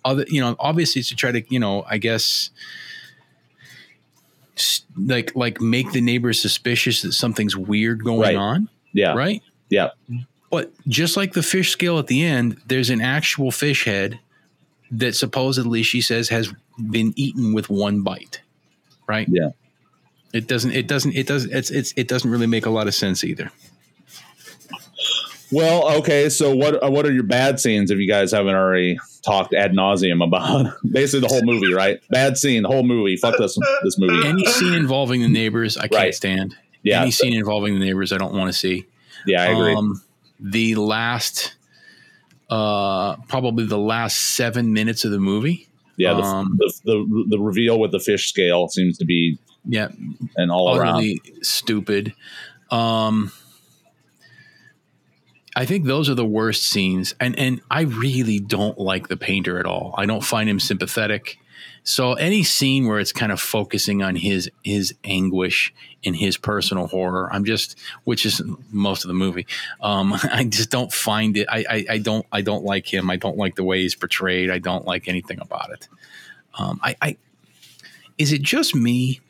Other 0.04 0.24
you 0.28 0.40
know 0.40 0.56
obviously 0.58 1.00
it's 1.00 1.08
to 1.10 1.16
try 1.16 1.32
to 1.32 1.42
you 1.48 1.60
know 1.60 1.84
I 1.88 1.98
guess 1.98 2.50
like 4.96 5.34
like 5.34 5.60
make 5.60 5.92
the 5.92 6.00
neighbors 6.00 6.40
suspicious 6.40 7.02
that 7.02 7.12
something's 7.12 7.56
weird 7.56 8.04
going 8.04 8.20
right. 8.20 8.36
on. 8.36 8.68
Yeah. 8.92 9.14
Right. 9.14 9.42
Yeah. 9.68 9.90
But 10.50 10.72
just 10.88 11.16
like 11.16 11.32
the 11.32 11.42
fish 11.42 11.70
scale 11.70 11.98
at 11.98 12.08
the 12.08 12.24
end, 12.24 12.60
there's 12.66 12.90
an 12.90 13.00
actual 13.00 13.50
fish 13.52 13.84
head 13.84 14.18
that 14.90 15.14
supposedly 15.14 15.82
she 15.82 16.00
says 16.00 16.28
has 16.28 16.52
been 16.90 17.12
eaten 17.16 17.52
with 17.52 17.70
one 17.70 18.02
bite. 18.02 18.40
Right. 19.06 19.28
Yeah. 19.30 19.50
It 20.32 20.46
doesn't. 20.46 20.72
It 20.72 20.86
doesn't. 20.86 21.14
It 21.16 21.26
does. 21.26 21.44
It's. 21.46 21.70
It's. 21.70 21.92
It 21.96 22.08
doesn't 22.08 22.30
really 22.30 22.46
make 22.46 22.66
a 22.66 22.70
lot 22.70 22.86
of 22.86 22.94
sense 22.94 23.24
either. 23.24 23.50
Well, 25.52 25.98
okay. 25.98 26.28
So 26.28 26.54
what 26.54 26.82
uh, 26.82 26.90
what 26.90 27.04
are 27.06 27.12
your 27.12 27.24
bad 27.24 27.58
scenes 27.58 27.90
if 27.90 27.98
you 27.98 28.06
guys 28.06 28.30
haven't 28.30 28.54
already 28.54 28.98
talked 29.22 29.52
ad 29.52 29.72
nauseum 29.72 30.24
about 30.24 30.74
basically 30.90 31.26
the 31.26 31.34
whole 31.34 31.42
movie, 31.42 31.72
right? 31.72 32.00
Bad 32.10 32.38
scene, 32.38 32.62
the 32.62 32.68
whole 32.68 32.84
movie. 32.84 33.16
Fuck 33.16 33.36
this 33.38 33.58
this 33.82 33.98
movie. 33.98 34.28
Any 34.28 34.46
scene 34.46 34.74
involving 34.74 35.22
the 35.22 35.28
neighbors, 35.28 35.76
I 35.76 35.88
can't 35.88 35.92
right. 35.94 36.14
stand. 36.14 36.56
Yeah. 36.82 37.02
Any 37.02 37.10
scene 37.10 37.34
involving 37.34 37.78
the 37.78 37.84
neighbors, 37.84 38.12
I 38.12 38.18
don't 38.18 38.34
want 38.34 38.48
to 38.48 38.58
see. 38.58 38.86
Yeah, 39.26 39.42
I 39.42 39.46
agree. 39.46 39.74
Um, 39.74 40.02
the 40.38 40.76
last, 40.76 41.54
uh, 42.48 43.16
probably 43.28 43.66
the 43.66 43.78
last 43.78 44.36
seven 44.36 44.72
minutes 44.72 45.04
of 45.04 45.10
the 45.10 45.18
movie. 45.18 45.68
Yeah, 45.96 46.14
the, 46.14 46.22
um, 46.22 46.56
the, 46.58 46.72
the, 46.84 47.24
the 47.28 47.38
reveal 47.38 47.78
with 47.78 47.92
the 47.92 48.00
fish 48.00 48.28
scale 48.30 48.68
seems 48.68 48.96
to 48.98 49.04
be 49.04 49.38
yeah, 49.64 49.88
and 50.36 50.50
all 50.50 50.76
around 50.76 51.20
stupid. 51.42 52.14
Um, 52.70 53.32
I 55.56 55.66
think 55.66 55.84
those 55.84 56.08
are 56.08 56.14
the 56.14 56.24
worst 56.24 56.62
scenes, 56.64 57.14
and 57.20 57.38
and 57.38 57.60
I 57.70 57.82
really 57.82 58.38
don't 58.38 58.78
like 58.78 59.08
the 59.08 59.16
painter 59.16 59.58
at 59.58 59.66
all. 59.66 59.94
I 59.96 60.06
don't 60.06 60.24
find 60.24 60.48
him 60.48 60.60
sympathetic. 60.60 61.38
So 61.82 62.12
any 62.14 62.42
scene 62.42 62.86
where 62.86 63.00
it's 63.00 63.12
kind 63.12 63.32
of 63.32 63.40
focusing 63.40 64.02
on 64.02 64.14
his 64.14 64.50
his 64.62 64.94
anguish 65.04 65.72
in 66.02 66.14
his 66.14 66.36
personal 66.36 66.86
horror, 66.86 67.28
I'm 67.32 67.44
just, 67.44 67.78
which 68.04 68.24
is 68.24 68.42
most 68.70 69.04
of 69.04 69.08
the 69.08 69.14
movie. 69.14 69.46
Um, 69.80 70.14
I 70.22 70.44
just 70.44 70.70
don't 70.70 70.92
find 70.92 71.36
it. 71.36 71.46
I, 71.50 71.64
I, 71.68 71.86
I 71.90 71.98
don't 71.98 72.26
I 72.32 72.42
don't 72.42 72.64
like 72.64 72.92
him. 72.92 73.10
I 73.10 73.16
don't 73.16 73.36
like 73.36 73.56
the 73.56 73.64
way 73.64 73.80
he's 73.82 73.94
portrayed. 73.94 74.50
I 74.50 74.58
don't 74.58 74.84
like 74.84 75.08
anything 75.08 75.40
about 75.40 75.70
it. 75.70 75.88
Um, 76.58 76.80
I, 76.82 76.96
I 77.00 77.16
is 78.18 78.32
it 78.32 78.42
just 78.42 78.74
me, 78.74 79.20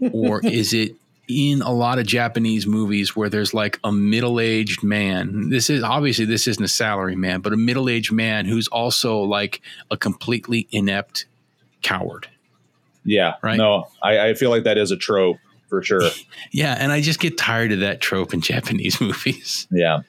or 0.00 0.40
is 0.44 0.72
it 0.72 0.96
in 1.28 1.62
a 1.62 1.72
lot 1.72 1.98
of 1.98 2.06
Japanese 2.06 2.66
movies 2.66 3.16
where 3.16 3.28
there's 3.28 3.54
like 3.54 3.78
a 3.82 3.90
middle-aged 3.90 4.82
man. 4.82 5.48
This 5.48 5.70
is 5.70 5.82
obviously 5.82 6.24
this 6.24 6.46
isn't 6.46 6.62
a 6.62 6.68
salary 6.68 7.16
man, 7.16 7.40
but 7.40 7.52
a 7.52 7.56
middle-aged 7.56 8.12
man 8.12 8.44
who's 8.46 8.68
also 8.68 9.20
like 9.20 9.60
a 9.90 9.96
completely 9.96 10.68
inept 10.70 11.26
coward. 11.82 12.28
Yeah. 13.04 13.34
Right. 13.42 13.56
No, 13.56 13.88
I, 14.02 14.28
I 14.28 14.34
feel 14.34 14.50
like 14.50 14.64
that 14.64 14.78
is 14.78 14.90
a 14.90 14.96
trope 14.96 15.38
for 15.68 15.82
sure. 15.82 16.02
yeah, 16.52 16.76
and 16.78 16.92
I 16.92 17.00
just 17.00 17.20
get 17.20 17.38
tired 17.38 17.72
of 17.72 17.80
that 17.80 18.00
trope 18.00 18.34
in 18.34 18.40
Japanese 18.40 19.00
movies. 19.00 19.66
Yeah. 19.70 20.00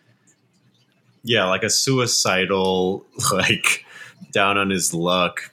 Yeah, 1.24 1.45
like 1.45 1.64
a 1.64 1.70
suicidal, 1.70 3.06
like 3.32 3.86
down 4.32 4.57
on 4.57 4.70
his 4.70 4.94
luck 4.94 5.52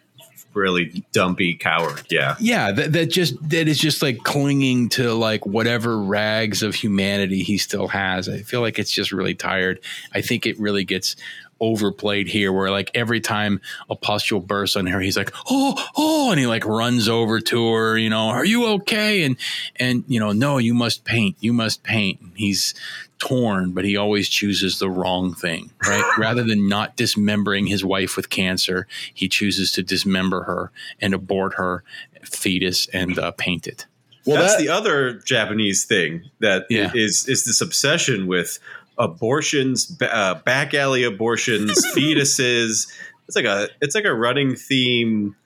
really 0.54 1.04
dumpy 1.12 1.54
coward. 1.54 2.02
Yeah. 2.10 2.36
Yeah. 2.40 2.72
That, 2.72 2.92
that 2.92 3.06
just, 3.06 3.36
that 3.48 3.68
is 3.68 3.78
just 3.78 4.02
like 4.02 4.22
clinging 4.22 4.90
to 4.90 5.14
like 5.14 5.46
whatever 5.46 5.98
rags 5.98 6.62
of 6.62 6.74
humanity 6.74 7.42
he 7.42 7.58
still 7.58 7.88
has. 7.88 8.28
I 8.28 8.38
feel 8.38 8.60
like 8.60 8.78
it's 8.78 8.90
just 8.90 9.12
really 9.12 9.34
tired. 9.34 9.80
I 10.12 10.20
think 10.20 10.46
it 10.46 10.58
really 10.58 10.84
gets 10.84 11.16
overplayed 11.62 12.26
here 12.26 12.52
where 12.52 12.72
like 12.72 12.90
every 12.92 13.20
time 13.20 13.60
a 13.88 13.94
pustule 13.94 14.40
bursts 14.40 14.74
on 14.74 14.84
her 14.84 14.98
he's 14.98 15.16
like 15.16 15.32
oh 15.48 15.88
oh 15.96 16.30
and 16.32 16.40
he 16.40 16.44
like 16.44 16.66
runs 16.66 17.08
over 17.08 17.38
to 17.38 17.72
her 17.72 17.96
you 17.96 18.10
know 18.10 18.26
are 18.30 18.44
you 18.44 18.66
okay 18.66 19.22
and 19.22 19.36
and 19.76 20.02
you 20.08 20.18
know 20.18 20.32
no 20.32 20.58
you 20.58 20.74
must 20.74 21.04
paint 21.04 21.36
you 21.38 21.52
must 21.52 21.84
paint 21.84 22.18
he's 22.34 22.74
torn 23.22 23.72
but 23.72 23.84
he 23.84 23.96
always 23.96 24.28
chooses 24.28 24.78
the 24.80 24.90
wrong 24.90 25.32
thing 25.32 25.70
right 25.86 26.04
rather 26.18 26.42
than 26.42 26.68
not 26.68 26.96
dismembering 26.96 27.66
his 27.66 27.84
wife 27.84 28.16
with 28.16 28.30
cancer 28.30 28.86
he 29.14 29.28
chooses 29.28 29.70
to 29.70 29.82
dismember 29.82 30.42
her 30.42 30.72
and 31.00 31.14
abort 31.14 31.54
her 31.54 31.84
fetus 32.24 32.88
and 32.88 33.18
uh, 33.20 33.30
paint 33.32 33.68
it 33.68 33.86
well 34.26 34.40
that's 34.40 34.56
that, 34.56 34.62
the 34.62 34.68
other 34.68 35.14
japanese 35.20 35.84
thing 35.84 36.28
that 36.40 36.66
yeah. 36.68 36.90
is 36.94 37.28
is 37.28 37.44
this 37.44 37.60
obsession 37.60 38.26
with 38.26 38.58
abortions, 38.98 39.96
uh, 40.00 40.34
back 40.34 40.74
alley 40.74 41.04
abortions, 41.04 41.84
fetuses. 41.94 42.92
It's 43.26 43.36
like 43.36 43.44
a 43.44 43.68
it's 43.80 43.94
like 43.94 44.04
a 44.04 44.14
running 44.14 44.54
theme 44.56 45.36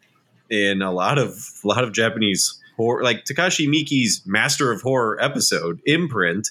in 0.50 0.82
a 0.82 0.92
lot 0.92 1.18
of 1.18 1.36
a 1.64 1.68
lot 1.68 1.84
of 1.84 1.92
Japanese 1.92 2.60
horror. 2.76 3.02
Like 3.02 3.24
Takashi 3.24 3.66
Miike's 3.66 4.26
Master 4.26 4.72
of 4.72 4.82
Horror 4.82 5.22
episode, 5.22 5.80
Imprint, 5.86 6.50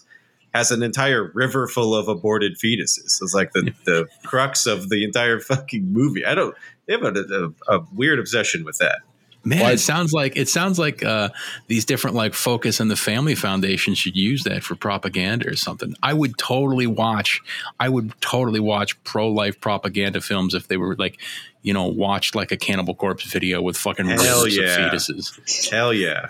has 0.56 0.72
an 0.72 0.82
entire 0.82 1.32
river 1.34 1.68
full 1.68 1.94
of 1.94 2.07
aborted 2.07 2.57
fetuses. 2.57 3.22
It's 3.22 3.34
like 3.34 3.52
the 3.52 3.73
the 3.86 4.07
crux 4.23 4.65
of 4.65 4.90
the 4.90 5.03
entire 5.03 5.40
fucking 5.40 5.91
movie. 5.91 6.26
I 6.26 6.34
don't. 6.34 6.56
They 6.88 6.94
have 6.94 7.03
a, 7.03 7.53
a, 7.68 7.77
a 7.77 7.86
weird 7.94 8.19
obsession 8.19 8.64
with 8.64 8.77
that. 8.77 8.99
Man, 9.44 9.73
it 9.73 9.80
sounds 9.80 10.11
like 10.11 10.38
it 10.38 10.49
sounds 10.49 10.80
like 10.80 11.03
uh, 11.03 11.30
these 11.68 11.86
different 11.86 12.15
like 12.15 12.34
Focus 12.34 12.80
and 12.80 12.90
the 12.90 12.95
Family 12.95 13.36
Foundation 13.36 13.94
should 13.94 14.15
use 14.15 14.44
that 14.45 14.64
for 14.64 14.73
propaganda 14.76 15.49
or 15.49 15.56
something. 15.56 15.94
I 16.02 16.14
would 16.14 16.36
totally 16.40 16.88
watch. 16.88 17.41
I 17.80 17.90
would 17.90 18.19
totally 18.22 18.60
watch 18.60 19.02
pro 19.03 19.30
life 19.30 19.61
propaganda 19.61 20.19
films 20.22 20.56
if 20.56 20.68
they 20.68 20.77
were 20.77 20.95
like, 20.95 21.19
you 21.61 21.73
know, 21.73 21.86
watched 21.86 22.34
like 22.34 22.52
a 22.52 22.57
Cannibal 22.57 22.95
Corpse 22.95 23.26
video 23.26 23.61
with 23.61 23.77
fucking 23.77 24.07
Hell 24.07 24.48
yeah. 24.48 24.64
of 24.64 24.94
fetuses. 24.94 25.69
Hell 25.69 25.94
yeah. 25.94 26.30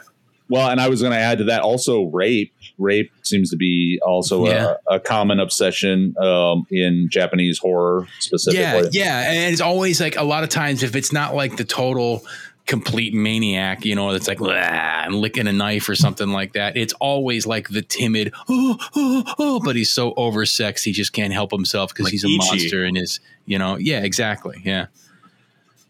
Well, 0.50 0.70
and 0.70 0.80
I 0.80 0.90
was 0.90 1.02
going 1.02 1.14
to 1.14 1.20
add 1.20 1.40
to 1.40 1.44
that 1.46 1.62
also 1.62 2.04
rape. 2.04 2.54
Rape 2.78 3.12
seems 3.24 3.50
to 3.50 3.58
be 3.58 4.00
also 4.06 4.46
yeah. 4.46 4.76
a, 4.90 4.96
a, 4.96 5.00
common 5.00 5.40
obsession 5.40 6.14
um, 6.20 6.68
in 6.70 7.08
Japanese 7.10 7.58
horror 7.58 8.08
specifically. 8.20 8.90
Yeah, 8.92 9.24
yeah, 9.24 9.32
and 9.32 9.52
it's 9.52 9.62
always 9.62 10.00
like 10.00 10.18
a 10.18 10.24
lot 10.24 10.44
of 10.44 10.50
times 10.50 10.84
if 10.84 10.96
it's 10.96 11.12
not 11.12 11.34
like 11.34 11.58
the 11.58 11.64
total 11.64 12.24
complete 12.66 13.14
maniac, 13.14 13.86
you 13.86 13.96
know, 13.96 14.12
that's 14.12 14.28
like 14.28 14.42
and 14.42 15.16
licking 15.16 15.48
a 15.48 15.54
knife 15.54 15.88
or 15.88 15.96
something 15.96 16.30
like 16.30 16.54
that. 16.54 16.76
It's 16.76 16.94
always 16.94 17.46
like 17.46 17.70
the 17.70 17.82
timid, 17.82 18.34
oh, 18.50 18.78
oh, 18.96 19.24
oh, 19.38 19.62
but 19.64 19.76
he's 19.76 19.92
so 19.92 20.14
oversexed 20.14 20.84
he 20.84 20.92
just 20.92 21.14
can't 21.14 21.34
help 21.34 21.52
himself 21.52 21.92
because 21.94 22.06
like 22.06 22.12
he's 22.12 22.24
a 22.24 22.28
Ichi. 22.28 22.38
monster 22.38 22.84
and 22.84 22.98
his, 22.98 23.20
you 23.46 23.60
know, 23.60 23.78
yeah, 23.78 24.00
exactly, 24.00 24.62
yeah. 24.64 24.88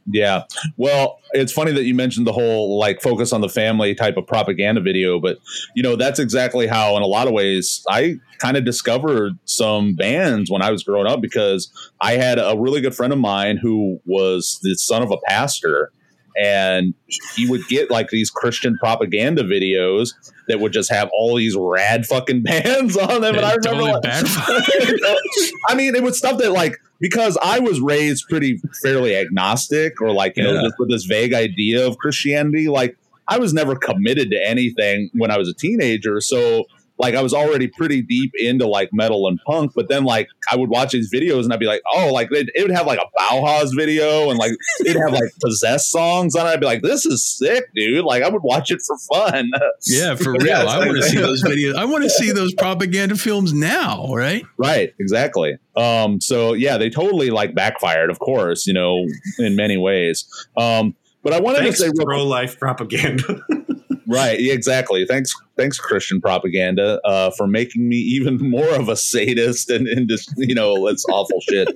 Yeah. 0.08 0.44
Well, 0.78 1.20
it's 1.32 1.52
funny 1.52 1.72
that 1.72 1.84
you 1.84 1.96
mentioned 1.96 2.28
the 2.28 2.32
whole 2.32 2.78
like 2.78 3.02
focus 3.02 3.34
on 3.34 3.42
the 3.42 3.50
family 3.50 3.96
type 3.96 4.18
of 4.18 4.28
propaganda 4.28 4.82
video, 4.82 5.20
but 5.20 5.40
you 5.76 5.82
know, 5.82 5.96
that's 5.96 6.20
exactly 6.20 6.68
how 6.68 6.96
in 6.96 7.04
a 7.04 7.08
lot 7.08 7.28
of 7.28 7.34
ways 7.34 7.84
I 7.90 8.18
kind 8.40 8.56
of 8.56 8.66
discovered 8.66 9.34
some 9.46 9.96
bands 9.96 10.52
when 10.52 10.62
I 10.62 10.72
was 10.72 10.84
growing 10.84 11.08
up 11.08 11.22
because 11.22 11.72
I 12.02 12.14
had 12.14 12.38
a 12.38 12.56
really 12.58 12.82
good 12.82 12.96
friend 12.96 13.14
of 13.14 13.20
mine 13.20 13.58
who 13.58 14.00
was 14.06 14.60
the 14.62 14.76
son 14.76 15.02
of 15.02 15.12
a 15.12 15.18
pastor 15.28 15.92
and 16.38 16.94
he 17.36 17.50
would 17.50 17.66
get 17.68 17.90
like 17.90 18.10
these 18.10 18.30
Christian 18.30 18.78
propaganda 18.78 19.44
videos 19.44 20.10
that 20.48 20.60
would 20.60 20.74
just 20.74 20.92
have 20.92 21.10
all 21.18 21.36
these 21.36 21.56
rad 21.58 22.06
fucking 22.06 22.44
bands 22.44 22.98
on 22.98 23.22
them. 23.22 23.36
And, 23.36 23.38
and 23.38 23.46
I 23.46 23.56
remember, 23.56 23.70
totally 23.70 23.92
like, 23.92 24.02
I 25.70 25.76
mean, 25.76 25.96
it 25.96 26.04
was 26.04 26.18
stuff 26.18 26.40
that 26.40 26.52
like 26.52 26.78
because 27.00 27.38
I 27.44 27.60
was 27.60 27.80
raised 27.82 28.28
pretty 28.30 28.62
fairly 28.82 29.16
agnostic 29.16 30.02
or 30.02 30.12
like 30.12 30.38
you 30.38 30.46
yeah. 30.46 30.52
know 30.52 30.62
just 30.64 30.76
with 30.80 30.90
this 30.90 31.06
vague 31.06 31.34
idea 31.34 31.86
of 31.86 31.98
Christianity, 31.98 32.68
like 32.68 32.98
I 33.28 33.40
was 33.40 33.54
never 33.54 33.76
committed 33.76 34.30
to 34.32 34.48
anything 34.48 35.10
when 35.14 35.32
I 35.32 35.38
was 35.38 35.50
a 35.50 35.54
teenager, 35.54 36.22
so 36.22 36.66
like 36.98 37.16
I 37.16 37.22
was 37.22 37.34
already 37.34 37.68
pretty 37.68 38.02
deep 38.02 38.32
into 38.40 38.68
like 38.68 38.90
metal 38.94 39.28
and 39.28 39.40
punk, 39.46 39.72
but 39.76 39.90
then 39.90 40.04
like 40.04 40.28
I 40.52 40.56
would 40.56 40.70
watch 40.70 40.94
his 40.94 41.12
videos 41.14 41.44
and 41.44 41.54
I'd 41.54 41.60
be 41.60 41.66
like, 41.66 41.82
oh, 41.94 42.12
like 42.14 42.32
it, 42.32 42.50
it 42.56 42.62
would 42.62 42.76
have 42.76 42.88
like 42.88 43.00
a 43.00 43.22
Bauhaus 43.22 43.76
video 43.76 44.30
and 44.30 44.40
like 44.40 44.54
it'd 44.82 44.96
have 44.96 45.12
like 45.12 45.32
possessed 45.42 45.92
songs 45.92 46.36
on 46.36 46.46
it. 46.48 46.50
I'd 46.52 46.60
be 46.60 46.66
like, 46.66 46.82
this 46.82 47.06
is 47.06 47.24
sick, 47.24 47.66
dude. 47.76 48.06
Like 48.06 48.24
I 48.24 48.30
would 48.30 48.44
watch 48.44 48.72
it 48.72 48.80
for 48.86 48.98
fun. 49.14 49.50
Yeah, 49.88 50.16
for 50.16 50.32
real. 50.40 50.46
yeah, 50.48 50.64
I 50.64 50.80
want 50.80 50.98
to 50.98 51.04
see 51.04 51.18
those 51.18 51.44
videos. 51.44 51.76
I 51.76 51.86
want 51.86 52.04
to 52.04 52.10
see 52.10 52.32
those 52.32 52.54
propaganda 52.54 53.16
films 53.16 53.54
now, 53.54 54.14
right? 54.14 54.44
Right, 54.58 54.94
exactly. 55.00 55.58
Um, 55.76 56.22
so 56.22 56.54
yeah, 56.54 56.78
they 56.78 56.90
totally 56.90 57.30
like 57.30 57.54
backfired, 57.54 58.10
of 58.10 58.20
course, 58.20 58.66
you 58.66 58.74
know, 58.74 59.06
in 59.38 59.56
many 59.56 59.78
ways. 59.78 60.26
Um, 60.58 60.96
but 61.24 61.34
I 61.34 61.40
wanted 61.40 61.60
Thanks 61.60 61.80
to 61.80 61.86
say 61.88 61.92
pro 62.04 62.24
life 62.26 62.60
propaganda. 62.60 63.42
right 64.08 64.40
exactly. 64.40 65.06
Thanks 65.06 65.34
thanks 65.56 65.80
christian 65.80 66.20
propaganda 66.22 67.00
uh, 67.06 67.32
for 67.32 67.48
making 67.48 67.88
me 67.88 67.98
even 67.98 68.38
more 68.50 68.76
of 68.76 68.90
a 68.90 68.96
sadist 68.96 69.70
and, 69.70 69.88
and 69.88 70.10
just 70.10 70.34
you 70.38 70.56
know 70.56 70.88
it's 70.88 71.06
awful 71.10 71.40
shit 71.42 71.68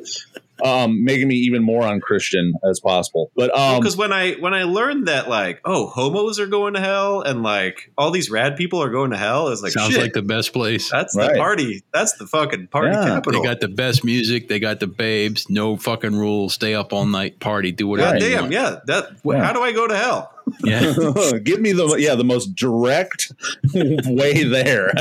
um, 0.63 1.03
making 1.03 1.27
me 1.27 1.35
even 1.35 1.63
more 1.63 1.83
unchristian 1.83 2.53
as 2.69 2.79
possible. 2.79 3.31
But 3.35 3.47
because 3.47 3.93
um, 3.93 3.99
when 3.99 4.13
I 4.13 4.33
when 4.33 4.53
I 4.53 4.63
learned 4.63 5.07
that 5.07 5.29
like 5.29 5.61
oh 5.65 5.87
homos 5.87 6.39
are 6.39 6.47
going 6.47 6.73
to 6.73 6.79
hell 6.79 7.21
and 7.21 7.43
like 7.43 7.91
all 7.97 8.11
these 8.11 8.29
rad 8.29 8.55
people 8.55 8.81
are 8.81 8.89
going 8.89 9.11
to 9.11 9.17
hell 9.17 9.49
is 9.49 9.61
like 9.61 9.71
sounds 9.71 9.93
shit, 9.93 10.01
like 10.01 10.13
the 10.13 10.21
best 10.21 10.53
place. 10.53 10.89
That's 10.89 11.15
right. 11.15 11.33
the 11.33 11.37
party. 11.37 11.83
That's 11.93 12.13
the 12.13 12.27
fucking 12.27 12.67
party 12.67 12.91
yeah. 12.91 13.05
capital. 13.05 13.41
They 13.41 13.47
got 13.47 13.59
the 13.59 13.67
best 13.67 14.03
music. 14.03 14.47
They 14.47 14.59
got 14.59 14.79
the 14.79 14.87
babes. 14.87 15.49
No 15.49 15.77
fucking 15.77 16.15
rules. 16.15 16.53
Stay 16.53 16.75
up 16.75 16.93
all 16.93 17.05
night. 17.05 17.39
Party. 17.39 17.71
Do 17.71 17.87
whatever. 17.87 18.13
God 18.13 18.19
damn. 18.19 18.51
Yeah. 18.51 18.79
That. 18.85 19.17
Yeah. 19.23 19.43
How 19.43 19.53
do 19.53 19.61
I 19.61 19.71
go 19.71 19.87
to 19.87 19.95
hell? 19.95 20.33
Yeah. 20.63 20.93
Give 21.43 21.59
me 21.59 21.73
the 21.73 21.95
yeah 21.97 22.15
the 22.15 22.23
most 22.23 22.55
direct 22.55 23.31
way 23.73 24.43
there. 24.43 24.91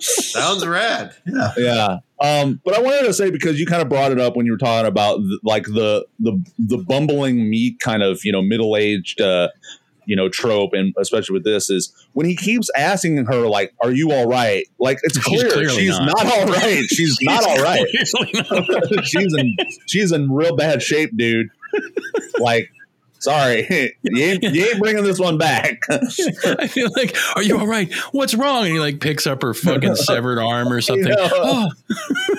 Sounds 0.00 0.66
rad. 0.66 1.14
Yeah. 1.26 1.52
Yeah. 1.56 1.96
Um, 2.20 2.60
but 2.64 2.74
I 2.74 2.82
wanted 2.82 3.06
to 3.06 3.14
say 3.14 3.30
because 3.30 3.58
you 3.58 3.64
kind 3.64 3.80
of 3.80 3.88
brought 3.88 4.12
it 4.12 4.20
up 4.20 4.36
when 4.36 4.44
you 4.44 4.52
were 4.52 4.58
talking 4.58 4.86
about 4.86 5.18
the, 5.18 5.40
like 5.42 5.64
the 5.64 6.06
the 6.18 6.42
the 6.58 6.76
bumbling 6.76 7.48
meek 7.48 7.78
kind 7.80 8.02
of 8.02 8.20
you 8.24 8.32
know 8.32 8.42
middle 8.42 8.76
aged 8.76 9.20
uh, 9.22 9.48
you 10.04 10.16
know 10.16 10.28
trope 10.28 10.72
and 10.72 10.92
especially 10.98 11.34
with 11.34 11.44
this 11.44 11.70
is 11.70 11.94
when 12.12 12.26
he 12.26 12.36
keeps 12.36 12.68
asking 12.76 13.24
her 13.26 13.46
like 13.46 13.72
are 13.80 13.92
you 13.92 14.12
all 14.12 14.26
right 14.26 14.66
like 14.78 14.98
it's 15.02 15.16
clear 15.18 15.48
she's, 15.68 15.72
she's 15.72 15.98
not. 15.98 16.08
not. 16.08 16.26
all 16.26 16.46
right 16.46 16.84
she's, 16.88 16.88
she's 17.18 17.18
not 17.22 17.46
all 17.46 17.62
right 17.62 17.86
not 18.34 19.04
she's 19.04 19.34
in 19.34 19.56
she's 19.86 20.12
in 20.12 20.30
real 20.32 20.56
bad 20.56 20.82
shape 20.82 21.16
dude 21.16 21.48
like 22.38 22.70
Sorry, 23.20 23.94
you 24.02 24.24
ain't, 24.24 24.42
you 24.42 24.64
ain't 24.64 24.78
bringing 24.80 25.04
this 25.04 25.18
one 25.18 25.36
back. 25.36 25.82
I 25.90 26.66
feel 26.66 26.88
like, 26.96 27.14
are 27.36 27.42
you 27.42 27.58
all 27.58 27.66
right? 27.66 27.92
What's 28.12 28.34
wrong? 28.34 28.64
And 28.64 28.72
he 28.72 28.80
like 28.80 29.00
picks 29.00 29.26
up 29.26 29.42
her 29.42 29.52
fucking 29.52 29.94
severed 29.96 30.38
arm 30.38 30.72
or 30.72 30.80
something. 30.80 31.14
Oh. 31.18 31.70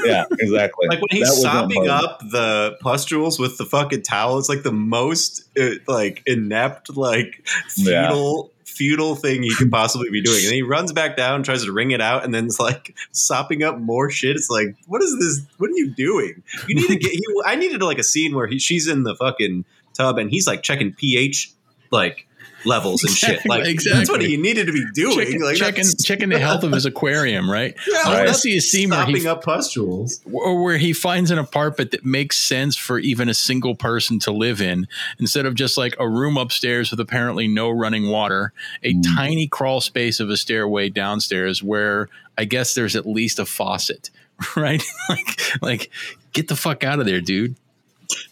yeah, 0.03 0.25
exactly. 0.31 0.87
Like 0.89 0.99
when 0.99 1.09
he's 1.11 1.41
sopping 1.41 1.87
up 1.87 2.19
the 2.19 2.77
pustules 2.81 3.39
with 3.39 3.59
the 3.59 3.65
fucking 3.65 4.01
towel, 4.01 4.39
it's 4.39 4.49
like 4.49 4.63
the 4.63 4.71
most 4.71 5.47
uh, 5.59 5.75
like 5.87 6.23
inept, 6.25 6.97
like 6.97 7.47
fetal. 7.67 8.43
Yeah 8.43 8.47
futile 8.71 9.15
thing 9.15 9.43
he 9.43 9.53
could 9.53 9.69
possibly 9.69 10.09
be 10.09 10.21
doing. 10.21 10.43
And 10.43 10.53
he 10.53 10.63
runs 10.63 10.91
back 10.91 11.15
down, 11.15 11.43
tries 11.43 11.65
to 11.65 11.71
wring 11.71 11.91
it 11.91 12.01
out, 12.01 12.23
and 12.23 12.33
then 12.33 12.45
it's 12.45 12.59
like 12.59 12.95
sopping 13.11 13.61
up 13.61 13.77
more 13.77 14.09
shit. 14.09 14.35
It's 14.35 14.49
like, 14.49 14.75
what 14.87 15.03
is 15.03 15.15
this? 15.19 15.45
What 15.57 15.69
are 15.69 15.75
you 15.75 15.93
doing? 15.93 16.41
You 16.67 16.75
need 16.75 16.87
to 16.87 16.95
get. 16.95 17.11
He, 17.11 17.21
I 17.45 17.55
needed 17.55 17.83
like 17.83 17.99
a 17.99 18.03
scene 18.03 18.33
where 18.33 18.47
he, 18.47 18.57
she's 18.57 18.87
in 18.87 19.03
the 19.03 19.15
fucking 19.15 19.65
tub 19.93 20.17
and 20.17 20.29
he's 20.29 20.47
like 20.47 20.63
checking 20.63 20.93
pH 20.93 21.51
like 21.91 22.27
levels 22.65 23.03
and 23.03 23.11
exactly, 23.11 23.37
shit. 23.37 23.49
Like 23.49 23.67
exactly. 23.67 23.99
that's 23.99 24.11
what 24.11 24.21
he 24.21 24.37
needed 24.37 24.67
to 24.67 24.73
be 24.73 24.85
doing. 24.93 25.17
Checking, 25.17 25.41
like 25.41 25.57
checking, 25.57 25.85
checking 26.03 26.29
the 26.29 26.39
health 26.39 26.63
of 26.63 26.71
his 26.71 26.85
aquarium, 26.85 27.49
right? 27.49 27.75
Yeah, 27.91 28.01
I 28.05 28.15
want 28.19 28.27
to 28.29 28.33
see 28.35 28.55
a 28.55 28.61
scene 28.61 28.89
where 28.89 29.05
he 29.05 29.27
up 29.27 29.43
pustules, 29.43 30.21
or 30.31 30.63
where 30.63 30.77
he 30.77 30.93
finds 30.93 31.29
an 31.29 31.37
apartment 31.37 31.91
that 31.91 32.05
makes 32.05 32.37
sense 32.37 32.77
for 32.77 32.99
even 32.99 33.27
a 33.27 33.33
single 33.33 33.75
person 33.75 34.17
to 34.19 34.31
live 34.31 34.61
in, 34.61 34.87
instead 35.19 35.45
of 35.45 35.55
just 35.55 35.77
like 35.77 35.95
a 35.99 36.07
room 36.07 36.37
upstairs 36.37 36.89
with 36.89 36.99
apparently 36.99 37.47
no 37.47 37.69
running 37.69 38.09
water, 38.09 38.53
a 38.83 38.93
mm. 38.93 39.15
tiny 39.15 39.47
crawl 39.47 39.81
space 39.81 40.19
of 40.19 40.29
a 40.29 40.37
stairway 40.37 40.89
downstairs 40.89 41.61
where 41.61 42.07
I 42.37 42.45
guess 42.45 42.73
there's 42.75 42.95
at 42.95 43.05
least 43.05 43.39
a 43.39 43.45
faucet, 43.45 44.09
right? 44.55 44.83
like, 45.09 45.61
like 45.61 45.91
get 46.33 46.47
the 46.47 46.55
fuck 46.55 46.83
out 46.83 46.99
of 46.99 47.05
there, 47.05 47.21
dude. 47.21 47.55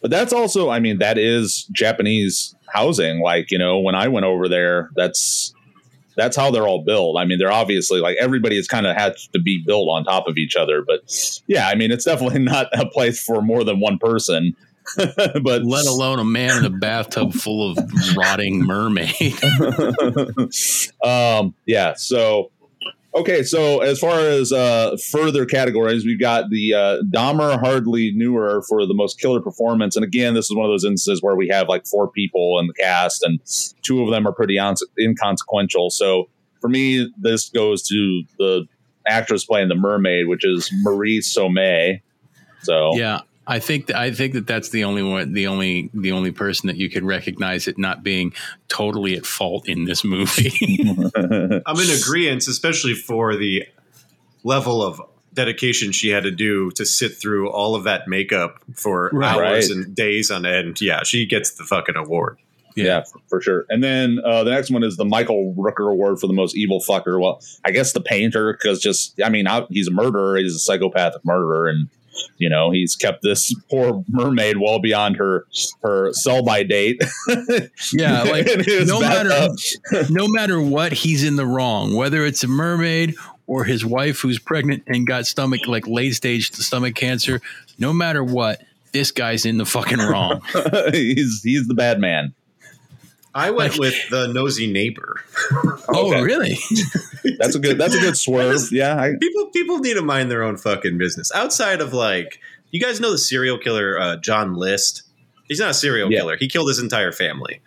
But 0.02 0.12
that's 0.12 0.34
also, 0.34 0.70
I 0.70 0.80
mean, 0.80 1.00
that 1.00 1.18
is 1.18 1.68
Japanese 1.72 2.56
housing. 2.68 3.22
Like, 3.22 3.52
you 3.52 3.58
know, 3.58 3.80
when 3.80 3.96
I 3.96 4.08
went 4.08 4.26
over 4.26 4.48
there, 4.48 4.90
that's 4.96 5.54
that's 6.16 6.36
how 6.36 6.52
they're 6.52 6.68
all 6.68 6.84
built. 6.84 7.18
I 7.18 7.26
mean, 7.26 7.40
they're 7.40 7.52
obviously 7.52 8.00
like 8.02 8.18
everybody 8.18 8.58
has 8.58 8.68
kind 8.68 8.86
of 8.86 8.96
had 8.96 9.16
to 9.34 9.40
be 9.40 9.64
built 9.66 9.88
on 9.90 10.04
top 10.04 10.28
of 10.28 10.38
each 10.38 10.56
other. 10.56 10.84
But 10.86 11.02
yeah, 11.48 11.68
I 11.68 11.76
mean, 11.76 11.92
it's 11.92 12.06
definitely 12.06 12.40
not 12.44 12.68
a 12.74 12.86
place 12.86 13.24
for 13.24 13.42
more 13.42 13.64
than 13.64 13.80
one 13.80 13.98
person. 13.98 14.56
but 14.98 15.64
let 15.64 15.86
alone 15.86 16.18
a 16.18 16.24
man 16.24 16.58
in 16.58 16.66
a 16.66 16.70
bathtub 16.76 17.32
full 17.34 17.72
of 17.72 17.78
rotting 18.18 18.66
mermaid. 18.66 19.38
um, 21.04 21.54
yeah. 21.68 21.94
So 21.94 22.52
Okay, 23.16 23.42
so 23.42 23.80
as 23.80 23.98
far 23.98 24.20
as 24.20 24.54
uh, 24.54 24.96
further 25.10 25.46
categories, 25.46 26.06
we've 26.06 26.20
got 26.20 26.52
the 26.52 26.74
uh, 26.76 26.98
Dahmer 27.12 27.60
Hardly 27.60 28.12
Newer 28.16 28.64
for 28.70 28.86
the 28.86 28.94
most 28.94 29.20
killer 29.20 29.42
performance, 29.42 29.96
and 29.96 30.06
again, 30.06 30.36
this 30.36 30.46
is 30.46 30.56
one 30.56 30.66
of 30.66 30.72
those 30.72 30.86
instances 30.86 31.22
where 31.24 31.36
we 31.36 31.48
have 31.48 31.68
like 31.68 31.88
four 31.88 32.08
people 32.12 32.60
in 32.60 32.68
the 32.68 32.74
cast, 32.74 33.24
and 33.24 33.40
two 33.82 34.04
of 34.04 34.12
them 34.12 34.28
are 34.28 34.32
pretty 34.32 34.60
on- 34.60 34.76
inconsequential. 35.00 35.90
So 35.90 36.30
for 36.62 36.70
me, 36.70 37.12
this 37.18 37.50
goes 37.50 37.82
to 37.88 38.24
the 38.38 38.66
actress 39.08 39.44
playing 39.44 39.70
the 39.70 39.76
mermaid, 39.76 40.28
which 40.28 40.46
is 40.46 40.70
Mari 40.84 41.20
Somei. 41.20 42.02
So 42.62 42.96
yeah, 42.96 43.22
I 43.50 43.58
think 43.58 43.88
th- 43.88 43.98
I 43.98 44.12
think 44.12 44.34
that 44.34 44.46
that's 44.46 44.70
the 44.70 44.84
only 44.84 45.02
one, 45.02 45.34
the 45.34 45.48
only 45.48 45.90
the 45.96 46.12
only 46.12 46.32
person 46.32 46.68
that 46.68 46.78
you 46.78 46.88
could 46.88 47.04
recognize 47.04 47.68
it 47.68 47.80
not 47.80 48.04
being 48.04 48.32
totally 48.68 49.18
at 49.18 49.26
fault 49.26 49.68
in 49.68 49.86
this 49.86 50.04
movie. 50.04 50.80
I'm 51.16 51.80
in 51.80 51.90
agreement, 51.90 52.48
especially 52.48 52.94
for 52.94 53.36
the 53.36 53.66
level 54.44 54.84
of 54.84 55.02
dedication 55.34 55.92
she 55.92 56.10
had 56.10 56.24
to 56.24 56.32
do 56.32 56.70
to 56.72 56.86
sit 56.86 57.18
through 57.18 57.50
all 57.50 57.74
of 57.74 57.86
that 57.86 58.08
makeup 58.08 58.60
for 58.76 59.10
right. 59.14 59.36
hours 59.36 59.72
and 59.72 59.96
days 59.96 60.30
on 60.30 60.46
end. 60.46 60.80
Yeah, 60.80 61.02
she 61.04 61.26
gets 61.26 61.56
the 61.56 61.64
fucking 61.64 61.96
award. 61.96 62.38
Yeah, 62.76 62.86
yeah 62.86 63.04
for, 63.04 63.20
for, 63.30 63.42
sure. 63.42 63.66
And 63.70 63.84
then 63.84 64.20
uh, 64.24 64.44
the 64.44 64.52
next 64.52 64.70
one 64.70 64.84
is 64.84 64.96
the 64.96 65.06
Michael 65.06 65.56
Rooker 65.58 65.92
Award 65.92 66.20
for 66.20 66.28
the 66.28 66.34
most 66.34 66.56
evil 66.56 66.80
fucker. 66.80 67.20
Well, 67.20 67.42
I 67.66 67.72
guess 67.72 67.94
the 67.94 68.02
painter, 68.02 68.54
because 68.54 68.80
just, 68.80 69.20
I 69.24 69.30
mean, 69.30 69.48
I, 69.48 69.66
he's 69.70 69.88
a 69.88 69.92
murderer. 69.92 70.38
He's 70.38 70.56
a 70.56 70.60
psychopathic 70.60 71.26
murderer. 71.26 71.68
And 71.68 71.90
you 72.38 72.50
know 72.50 72.72
he's 72.72 72.96
kept 72.96 73.22
this 73.22 73.54
poor 73.70 74.04
mermaid 74.10 74.58
well 74.58 74.80
beyond 74.80 75.18
her 75.18 75.46
her 75.82 76.12
sell 76.14 76.44
by 76.44 76.64
date. 76.64 77.02
Yeah 77.94 78.24
like 78.30 78.48
no 78.86 79.00
matter 79.00 79.50
no 80.10 80.28
matter 80.28 80.62
what 80.62 80.92
he's 80.92 81.24
in 81.24 81.36
the 81.36 81.46
wrong 81.46 81.96
whether 81.96 82.26
it's 82.26 82.44
a 82.44 82.48
mermaid 82.48 83.16
or 83.48 83.64
his 83.64 83.86
wife 83.86 84.20
who's 84.20 84.40
pregnant 84.40 84.84
and 84.88 85.08
got 85.08 85.26
stomach 85.26 85.62
like 85.68 85.88
late 85.88 86.14
stage 86.16 86.52
stomach 86.52 86.96
cancer 86.96 87.42
no 87.78 87.94
matter 87.94 88.24
what 88.24 88.62
this 88.92 89.12
guy's 89.12 89.46
in 89.46 89.58
the 89.58 89.66
fucking 89.66 90.00
wrong. 90.00 90.42
He's 90.92 91.42
he's 91.44 91.68
the 91.68 91.76
bad 91.76 92.00
man 92.00 92.34
I 93.34 93.52
went 93.52 93.74
like, 93.74 93.80
with 93.80 94.10
the 94.10 94.28
nosy 94.28 94.72
neighbor. 94.72 95.24
oh, 95.90 96.22
really? 96.22 96.58
that's 97.38 97.56
a 97.56 97.60
good. 97.60 97.78
That's 97.78 97.96
a 97.96 98.00
good 98.00 98.18
swerve. 98.18 98.54
Just, 98.54 98.72
yeah, 98.72 99.00
I, 99.00 99.14
people 99.20 99.48
people 99.48 99.80
need 99.80 99.96
to 99.96 100.02
mind 100.02 100.32
their 100.32 100.44
own 100.44 100.58
fucking 100.58 100.98
business. 100.98 101.32
Outside 101.34 101.82
of 101.82 101.94
like, 101.94 102.40
you 102.72 102.80
guys 102.80 103.00
know 103.00 103.12
the 103.12 103.18
serial 103.18 103.58
killer 103.58 104.00
uh, 104.00 104.18
John 104.18 104.56
List. 104.56 105.04
He's 105.48 105.60
not 105.60 105.72
a 105.72 105.74
serial 105.74 106.12
yeah. 106.12 106.20
killer. 106.20 106.38
He 106.38 106.48
killed 106.48 106.68
his 106.68 106.80
entire 106.80 107.12
family. 107.12 107.62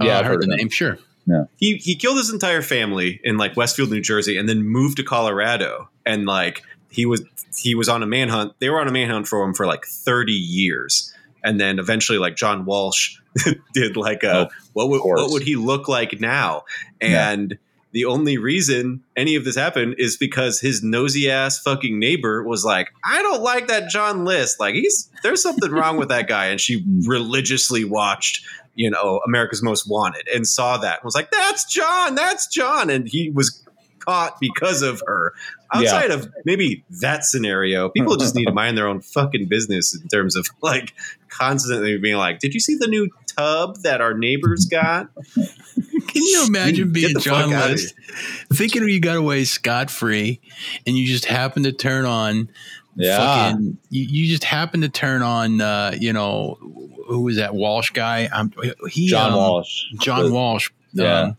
Yeah, 0.00 0.16
uh, 0.16 0.20
I've 0.20 0.26
heard 0.26 0.42
the 0.42 0.56
name. 0.56 0.68
Sure. 0.68 0.98
Yeah. 1.26 1.44
He 1.56 1.76
he 1.76 1.96
killed 1.96 2.16
his 2.16 2.30
entire 2.30 2.62
family 2.62 3.20
in 3.24 3.36
like 3.36 3.56
Westfield, 3.56 3.90
New 3.90 4.00
Jersey, 4.00 4.38
and 4.38 4.48
then 4.48 4.62
moved 4.62 4.96
to 4.98 5.02
Colorado. 5.02 5.88
And 6.06 6.26
like 6.26 6.62
he 6.90 7.04
was 7.04 7.22
he 7.56 7.74
was 7.74 7.88
on 7.88 8.02
a 8.02 8.06
manhunt. 8.06 8.54
They 8.60 8.70
were 8.70 8.80
on 8.80 8.88
a 8.88 8.92
manhunt 8.92 9.28
for 9.28 9.42
him 9.42 9.54
for 9.54 9.66
like 9.66 9.84
thirty 9.84 10.32
years 10.32 11.12
and 11.44 11.60
then 11.60 11.78
eventually 11.78 12.18
like 12.18 12.36
John 12.36 12.64
Walsh 12.64 13.16
did 13.74 13.96
like 13.96 14.22
a 14.22 14.46
oh, 14.46 14.48
what 14.72 14.88
would 14.88 15.00
what 15.00 15.30
would 15.30 15.42
he 15.42 15.56
look 15.56 15.88
like 15.88 16.20
now? 16.20 16.64
And 17.00 17.52
yeah. 17.52 17.56
the 17.92 18.04
only 18.04 18.38
reason 18.38 19.02
any 19.16 19.36
of 19.36 19.44
this 19.44 19.56
happened 19.56 19.96
is 19.98 20.16
because 20.16 20.60
his 20.60 20.82
nosy 20.82 21.30
ass 21.30 21.58
fucking 21.58 21.98
neighbor 21.98 22.42
was 22.42 22.64
like, 22.64 22.88
I 23.04 23.22
don't 23.22 23.42
like 23.42 23.68
that 23.68 23.90
John 23.90 24.24
List. 24.24 24.60
Like 24.60 24.74
he's 24.74 25.10
there's 25.22 25.42
something 25.42 25.70
wrong 25.70 25.96
with 25.96 26.08
that 26.08 26.28
guy. 26.28 26.46
And 26.46 26.60
she 26.60 26.84
religiously 27.06 27.84
watched, 27.84 28.44
you 28.74 28.90
know, 28.90 29.20
America's 29.26 29.62
Most 29.62 29.88
Wanted 29.88 30.28
and 30.28 30.46
saw 30.46 30.76
that 30.78 30.98
and 30.98 31.04
was 31.04 31.14
like, 31.14 31.30
That's 31.30 31.64
John, 31.64 32.14
that's 32.14 32.46
John. 32.46 32.90
And 32.90 33.08
he 33.08 33.30
was 33.30 33.64
caught 34.00 34.40
because 34.40 34.82
of 34.82 35.02
her. 35.06 35.34
Outside 35.72 36.08
yeah. 36.08 36.16
of 36.16 36.28
maybe 36.44 36.84
that 37.00 37.24
scenario, 37.24 37.88
people 37.90 38.16
just 38.16 38.34
need 38.34 38.46
to 38.46 38.52
mind 38.52 38.76
their 38.76 38.88
own 38.88 39.00
fucking 39.00 39.46
business 39.46 39.94
in 39.94 40.08
terms 40.08 40.34
of 40.34 40.46
like 40.62 40.94
constantly 41.28 41.96
being 41.98 42.16
like, 42.16 42.40
"Did 42.40 42.54
you 42.54 42.60
see 42.60 42.74
the 42.74 42.88
new 42.88 43.08
tub 43.36 43.76
that 43.82 44.00
our 44.00 44.14
neighbors 44.14 44.66
got?" 44.66 45.08
Can 45.34 46.22
you 46.24 46.44
imagine 46.46 46.92
being 46.92 47.18
John 47.20 47.50
List, 47.50 47.94
thinking 48.52 48.88
you 48.88 49.00
got 49.00 49.16
away 49.16 49.44
scot 49.44 49.90
free, 49.90 50.40
and 50.86 50.96
you 50.96 51.06
just 51.06 51.24
happen 51.26 51.62
to 51.62 51.72
turn 51.72 52.04
on, 52.04 52.50
yeah, 52.96 53.52
fucking, 53.52 53.78
you, 53.90 54.02
you 54.02 54.26
just 54.28 54.44
happen 54.44 54.80
to 54.80 54.88
turn 54.88 55.22
on, 55.22 55.60
uh, 55.60 55.94
you 55.98 56.12
know, 56.12 56.58
who 57.06 57.22
was 57.22 57.36
that 57.36 57.54
Walsh 57.54 57.90
guy? 57.90 58.26
Um, 58.26 58.52
he, 58.88 59.08
John 59.08 59.32
um, 59.32 59.38
Walsh, 59.38 59.84
John 60.00 60.32
Walsh, 60.32 60.70
yeah. 60.92 61.32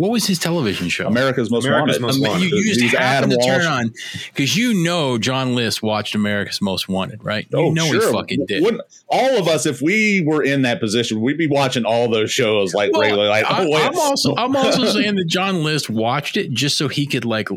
What 0.00 0.12
was 0.12 0.26
his 0.26 0.38
television 0.38 0.88
show? 0.88 1.06
America's 1.06 1.50
Most 1.50 1.66
America's 1.66 2.00
Wanted. 2.00 2.20
Most 2.22 2.26
Wanted. 2.26 2.50
You, 2.50 2.56
you 2.56 2.74
just 2.74 2.96
happened 2.96 3.32
to 3.32 3.38
turn 3.44 3.66
on 3.66 3.92
because 4.28 4.56
you 4.56 4.72
know 4.72 5.18
John 5.18 5.54
List 5.54 5.82
watched 5.82 6.14
America's 6.14 6.62
Most 6.62 6.88
Wanted, 6.88 7.22
right? 7.22 7.46
You 7.52 7.58
oh, 7.58 7.70
know 7.72 7.84
sure. 7.84 8.06
he 8.06 8.10
fucking 8.10 8.46
did. 8.46 8.62
Wouldn't, 8.62 8.82
all 9.08 9.36
of 9.36 9.46
us, 9.46 9.66
if 9.66 9.82
we 9.82 10.22
were 10.22 10.42
in 10.42 10.62
that 10.62 10.80
position, 10.80 11.20
we'd 11.20 11.36
be 11.36 11.48
watching 11.48 11.84
all 11.84 12.08
those 12.08 12.32
shows 12.32 12.72
like 12.72 12.92
well, 12.94 13.02
regularly. 13.02 13.28
Like, 13.28 13.44
I, 13.44 13.62
oh, 13.62 13.76
I'm 13.76 13.98
also 13.98 14.34
I'm 14.36 14.56
also 14.56 14.86
saying 14.86 15.16
that 15.16 15.26
John 15.26 15.64
List 15.64 15.90
watched 15.90 16.38
it 16.38 16.50
just 16.50 16.78
so 16.78 16.88
he 16.88 17.04
could 17.04 17.26
like 17.26 17.50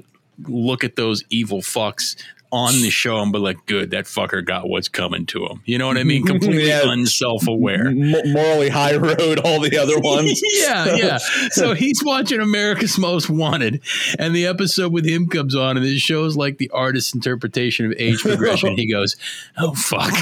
look 0.45 0.83
at 0.83 0.97
those 0.97 1.23
evil 1.29 1.61
fucks 1.61 2.21
on 2.53 2.83
the 2.83 2.91
show 2.91 3.19
and 3.19 3.33
be 3.33 3.39
like, 3.39 3.65
good, 3.65 3.89
that 3.89 4.05
fucker 4.05 4.45
got 4.45 4.69
what's 4.69 4.87
coming 4.87 5.25
to 5.25 5.43
him. 5.43 5.63
You 5.65 5.79
know 5.79 5.87
what 5.87 5.97
I 5.97 6.03
mean? 6.03 6.23
Completely 6.25 6.67
yeah. 6.67 6.81
unself 6.83 7.47
aware. 7.47 7.87
M- 7.87 8.31
morally 8.31 8.69
high 8.69 8.95
road, 8.95 9.39
all 9.39 9.59
the 9.59 9.75
other 9.77 9.99
ones. 9.99 10.39
yeah, 10.59 10.95
yeah. 10.95 11.17
So 11.49 11.73
he's 11.73 12.03
watching 12.03 12.39
America's 12.39 12.99
Most 12.99 13.27
Wanted, 13.27 13.81
and 14.19 14.35
the 14.35 14.45
episode 14.45 14.93
with 14.93 15.05
him 15.05 15.27
comes 15.27 15.55
on, 15.55 15.77
and 15.77 15.85
it 15.85 15.97
shows 15.97 16.37
like 16.37 16.59
the 16.59 16.69
artist's 16.69 17.15
interpretation 17.15 17.87
of 17.87 17.93
age 17.97 18.19
progression. 18.21 18.77
he 18.77 18.89
goes, 18.89 19.15
oh, 19.57 19.73
fuck. 19.73 20.13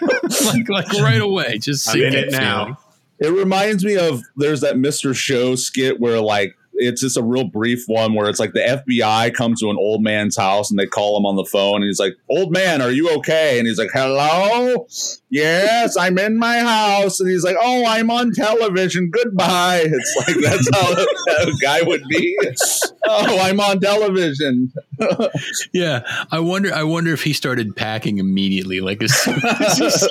like, 0.00 0.68
like 0.68 0.92
right 0.94 1.20
away. 1.20 1.58
Just 1.58 1.88
I'm 1.88 2.02
in 2.02 2.14
it 2.14 2.32
now. 2.32 2.78
It 3.20 3.28
reminds 3.28 3.84
me 3.84 3.96
of 3.96 4.22
there's 4.34 4.62
that 4.62 4.74
Mr. 4.74 5.14
Show 5.14 5.54
skit 5.54 6.00
where 6.00 6.20
like 6.20 6.56
it's 6.74 7.00
just 7.00 7.16
a 7.16 7.22
real 7.22 7.44
brief 7.44 7.84
one 7.86 8.14
where 8.14 8.28
it's 8.28 8.40
like 8.40 8.52
the 8.52 8.82
FBI 8.88 9.34
comes 9.34 9.60
to 9.60 9.70
an 9.70 9.76
old 9.76 10.02
man's 10.02 10.36
house 10.36 10.70
and 10.70 10.78
they 10.78 10.86
call 10.86 11.16
him 11.16 11.26
on 11.26 11.36
the 11.36 11.44
phone 11.44 11.76
and 11.76 11.84
he's 11.84 11.98
like, 12.00 12.14
"Old 12.28 12.52
man, 12.52 12.80
are 12.80 12.90
you 12.90 13.10
okay?" 13.16 13.58
And 13.58 13.66
he's 13.68 13.78
like, 13.78 13.90
"Hello, 13.92 14.86
yes, 15.28 15.96
I'm 15.96 16.18
in 16.18 16.38
my 16.38 16.58
house." 16.60 17.20
And 17.20 17.28
he's 17.30 17.44
like, 17.44 17.56
"Oh, 17.60 17.84
I'm 17.86 18.10
on 18.10 18.32
television. 18.32 19.10
Goodbye." 19.10 19.86
It's 19.92 20.16
like 20.26 20.36
that's 20.42 20.68
how 20.72 20.92
a 21.42 21.52
guy 21.62 21.82
would 21.82 22.04
be. 22.08 22.36
Oh, 23.12 23.38
I'm 23.40 23.58
on 23.58 23.80
television. 23.80 24.72
yeah, 25.72 26.02
I 26.30 26.38
wonder. 26.38 26.72
I 26.72 26.84
wonder 26.84 27.12
if 27.12 27.24
he 27.24 27.32
started 27.32 27.74
packing 27.74 28.18
immediately, 28.18 28.80
like 28.80 29.02
as 29.02 29.12
soon 29.12 29.40
as 29.60 29.78
he 29.78 29.90
saw 29.90 30.08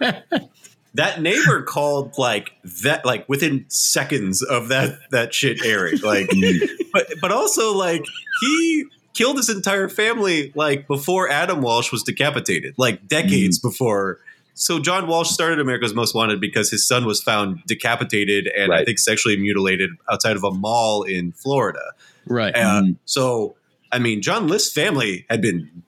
that 0.00 0.48
that 0.94 1.20
neighbor 1.20 1.62
called 1.66 2.16
like 2.16 2.52
that 2.82 3.04
like 3.04 3.28
within 3.28 3.66
seconds 3.68 4.42
of 4.42 4.68
that 4.68 4.98
that 5.10 5.34
shit 5.34 5.64
airing 5.64 5.98
like 6.00 6.30
but 6.92 7.06
but 7.20 7.30
also 7.30 7.76
like 7.76 8.04
he 8.40 8.84
killed 9.12 9.36
his 9.36 9.48
entire 9.48 9.88
family 9.88 10.52
like 10.54 10.86
before 10.86 11.28
adam 11.28 11.60
walsh 11.60 11.92
was 11.92 12.02
decapitated 12.02 12.74
like 12.78 13.06
decades 13.06 13.58
mm. 13.58 13.62
before 13.62 14.18
so 14.54 14.78
john 14.78 15.06
walsh 15.06 15.30
started 15.30 15.60
america's 15.60 15.94
most 15.94 16.14
wanted 16.14 16.40
because 16.40 16.70
his 16.70 16.86
son 16.86 17.04
was 17.04 17.22
found 17.22 17.60
decapitated 17.66 18.46
and 18.56 18.70
right. 18.70 18.80
i 18.80 18.84
think 18.84 18.98
sexually 18.98 19.36
mutilated 19.36 19.90
outside 20.10 20.36
of 20.36 20.44
a 20.44 20.50
mall 20.50 21.02
in 21.02 21.32
florida 21.32 21.92
right 22.26 22.56
uh, 22.56 22.82
mm. 22.82 22.96
so 23.04 23.54
i 23.92 23.98
mean 23.98 24.22
john 24.22 24.48
list's 24.48 24.72
family 24.72 25.26
had 25.28 25.40
been 25.40 25.82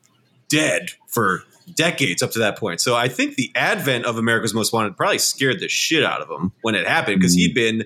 dead 0.48 0.90
for 1.08 1.42
decades 1.74 2.22
up 2.22 2.30
to 2.32 2.38
that 2.40 2.58
point. 2.58 2.80
So 2.80 2.94
I 2.94 3.08
think 3.08 3.34
the 3.34 3.50
advent 3.54 4.04
of 4.04 4.18
America's 4.18 4.54
Most 4.54 4.72
Wanted 4.72 4.96
probably 4.96 5.18
scared 5.18 5.60
the 5.60 5.68
shit 5.68 6.04
out 6.04 6.20
of 6.20 6.30
him 6.30 6.52
when 6.62 6.74
it 6.74 6.86
happened 6.86 7.20
because 7.20 7.34
he'd 7.34 7.52
mm. 7.52 7.54
been 7.54 7.84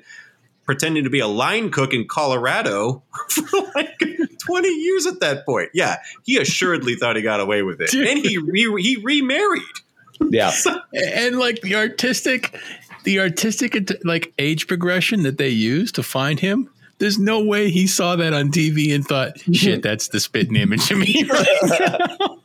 pretending 0.65 1.05
to 1.05 1.11
be 1.11 1.21
a 1.21 1.27
line 1.27 1.71
cook 1.71 1.93
in 1.93 2.07
Colorado 2.07 3.03
for 3.29 3.61
like 3.75 4.01
20 4.39 4.69
years 4.69 5.07
at 5.07 5.21
that 5.21 5.45
point. 5.45 5.71
Yeah, 5.75 5.97
he 6.25 6.39
assuredly 6.39 6.95
thought 6.95 7.17
he 7.17 7.23
got 7.23 7.41
away 7.41 7.63
with 7.63 7.81
it. 7.81 7.91
Dude. 7.91 8.07
And 8.07 8.19
he 8.19 8.39
re- 8.39 8.83
he 8.83 8.97
remarried. 9.03 9.63
Yeah. 10.21 10.53
and 10.95 11.39
like 11.39 11.61
the 11.63 11.75
artistic 11.75 12.57
the 13.05 13.19
artistic 13.19 13.91
like 14.05 14.33
age 14.39 14.67
progression 14.67 15.23
that 15.23 15.39
they 15.39 15.49
used 15.49 15.95
to 15.95 16.03
find 16.03 16.39
him 16.39 16.69
there's 17.01 17.19
no 17.19 17.43
way 17.43 17.71
he 17.71 17.87
saw 17.87 18.15
that 18.15 18.35
on 18.35 18.51
TV 18.51 18.95
and 18.95 19.05
thought, 19.05 19.41
"Shit, 19.53 19.83
that's 19.83 20.09
the 20.09 20.21
spitting 20.21 20.55
image 20.55 20.91
of 20.91 20.99
me." 20.99 21.25
Right 21.31 22.39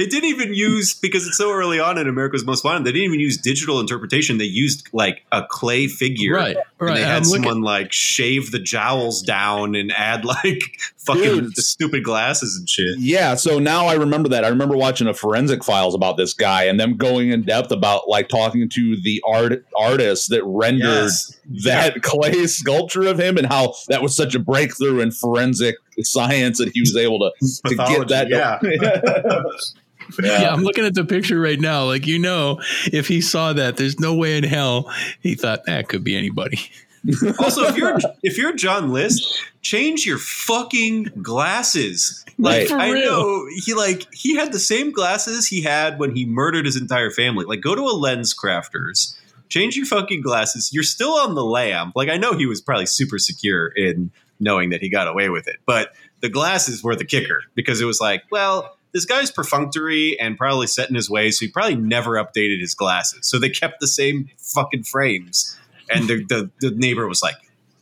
they 0.00 0.06
didn't 0.06 0.30
even 0.30 0.54
use 0.54 0.94
because 0.94 1.26
it's 1.26 1.36
so 1.36 1.52
early 1.52 1.78
on 1.78 1.98
in 1.98 2.08
America's 2.08 2.46
Most 2.46 2.64
Wanted. 2.64 2.84
They 2.84 2.92
didn't 2.92 3.08
even 3.08 3.20
use 3.20 3.36
digital 3.36 3.80
interpretation. 3.80 4.38
They 4.38 4.44
used 4.44 4.88
like 4.94 5.26
a 5.30 5.44
clay 5.46 5.88
figure, 5.88 6.34
right? 6.34 6.56
Right. 6.78 6.94
they 6.94 7.02
had 7.02 7.18
I'm 7.18 7.24
someone 7.24 7.48
looking- 7.48 7.62
like 7.64 7.92
shave 7.92 8.50
the 8.50 8.58
jowls 8.58 9.20
down 9.20 9.74
and 9.74 9.92
add 9.92 10.24
like 10.24 10.80
fucking 10.96 11.22
Dude. 11.22 11.56
stupid 11.58 12.02
glasses 12.02 12.56
and 12.56 12.66
shit. 12.66 12.98
Yeah. 12.98 13.34
So 13.34 13.58
now 13.58 13.86
I 13.86 13.94
remember 13.94 14.30
that. 14.30 14.42
I 14.42 14.48
remember 14.48 14.74
watching 14.74 15.06
a 15.06 15.12
forensic 15.12 15.62
files 15.62 15.94
about 15.94 16.16
this 16.16 16.32
guy 16.32 16.64
and 16.64 16.80
them 16.80 16.96
going 16.96 17.30
in 17.30 17.42
depth 17.42 17.70
about 17.70 18.08
like 18.08 18.28
talking 18.30 18.70
to 18.70 18.96
the 19.02 19.22
art 19.28 19.66
artist 19.76 20.30
that 20.30 20.42
rendered 20.44 20.86
yes. 20.86 21.38
that 21.64 21.96
yeah. 21.96 22.00
clay 22.02 22.46
sculpture 22.46 23.06
of 23.06 23.20
him 23.20 23.36
and 23.36 23.46
how 23.46 23.74
that 23.88 24.00
was 24.00 24.16
such 24.16 24.34
a 24.34 24.38
breakthrough 24.38 25.00
in 25.00 25.10
forensic 25.10 25.76
science 25.98 26.56
that 26.56 26.70
he 26.72 26.80
was 26.80 26.96
able 26.96 27.18
to, 27.18 27.30
to 27.68 27.74
get 27.74 28.08
that. 28.08 28.28
Yeah. 28.30 28.58
yeah. 30.22 30.42
yeah. 30.42 30.52
I'm 30.52 30.62
looking 30.62 30.84
at 30.84 30.94
the 30.94 31.04
picture 31.04 31.40
right 31.40 31.60
now. 31.60 31.84
Like, 31.84 32.06
you 32.06 32.18
know, 32.18 32.60
if 32.92 33.08
he 33.08 33.20
saw 33.20 33.52
that, 33.52 33.76
there's 33.76 33.98
no 34.00 34.14
way 34.14 34.36
in 34.36 34.44
hell 34.44 34.92
he 35.20 35.34
thought 35.34 35.64
that 35.66 35.88
could 35.88 36.04
be 36.04 36.16
anybody. 36.16 36.58
also, 37.38 37.64
if 37.64 37.76
you're 37.76 37.98
if 38.22 38.36
you're 38.36 38.54
John 38.54 38.92
List, 38.92 39.42
change 39.62 40.06
your 40.06 40.18
fucking 40.18 41.04
glasses. 41.22 42.24
Like 42.38 42.70
right. 42.70 42.94
I 42.94 43.00
know 43.00 43.46
he 43.64 43.74
like 43.74 44.06
he 44.12 44.36
had 44.36 44.52
the 44.52 44.58
same 44.58 44.92
glasses 44.92 45.46
he 45.46 45.62
had 45.62 45.98
when 45.98 46.14
he 46.14 46.26
murdered 46.26 46.66
his 46.66 46.76
entire 46.76 47.10
family. 47.10 47.44
Like 47.46 47.60
go 47.62 47.74
to 47.74 47.82
a 47.82 47.96
lens 47.96 48.34
crafters, 48.34 49.16
change 49.48 49.76
your 49.76 49.86
fucking 49.86 50.20
glasses. 50.20 50.72
You're 50.72 50.82
still 50.82 51.12
on 51.12 51.34
the 51.34 51.44
lam. 51.44 51.92
Like 51.94 52.10
I 52.10 52.18
know 52.18 52.34
he 52.34 52.46
was 52.46 52.60
probably 52.60 52.86
super 52.86 53.18
secure 53.18 53.68
in 53.68 54.10
knowing 54.38 54.70
that 54.70 54.80
he 54.80 54.88
got 54.88 55.08
away 55.08 55.28
with 55.28 55.48
it, 55.48 55.56
but 55.66 55.92
the 56.20 56.28
glasses 56.28 56.82
were 56.82 56.96
the 56.96 57.04
kicker 57.04 57.42
because 57.54 57.80
it 57.80 57.86
was 57.86 58.00
like, 58.00 58.22
well, 58.30 58.76
this 58.92 59.04
guy's 59.04 59.30
perfunctory 59.30 60.18
and 60.18 60.36
probably 60.36 60.66
set 60.66 60.88
in 60.88 60.94
his 60.94 61.08
ways, 61.08 61.38
so 61.38 61.46
he 61.46 61.52
probably 61.52 61.76
never 61.76 62.12
updated 62.12 62.60
his 62.60 62.74
glasses. 62.74 63.28
So 63.28 63.38
they 63.38 63.50
kept 63.50 63.80
the 63.80 63.86
same 63.86 64.30
fucking 64.38 64.84
frames. 64.84 65.56
And 65.92 66.08
the, 66.08 66.24
the, 66.24 66.50
the 66.60 66.70
neighbor 66.76 67.06
was 67.06 67.22
like, 67.22 67.36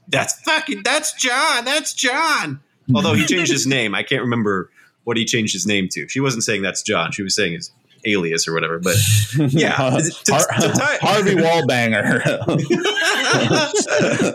That's 0.09 0.41
fucking 0.43 0.83
that's 0.83 1.13
John, 1.13 1.65
that's 1.65 1.93
John. 1.95 2.61
Although 2.95 3.15
he 3.15 3.27
changed 3.27 3.53
his 3.53 3.67
name. 3.77 3.95
I 3.95 4.03
can't 4.03 4.23
remember 4.23 4.71
what 5.05 5.17
he 5.17 5.25
changed 5.25 5.53
his 5.53 5.67
name 5.67 5.89
to. 5.93 6.09
She 6.09 6.21
wasn't 6.21 6.45
saying 6.45 6.63
that's 6.63 6.83
John. 6.83 7.13
She 7.13 7.23
was 7.23 7.35
saying 7.35 7.55
his 7.55 7.71
alias 8.05 8.47
or 8.49 8.55
whatever. 8.55 8.79
But 8.79 8.97
yeah, 9.53 9.77
to, 9.77 10.03
to 10.03 10.73
tie- 10.73 10.99
Harvey 11.01 11.35
Wallbanger. 11.35 12.23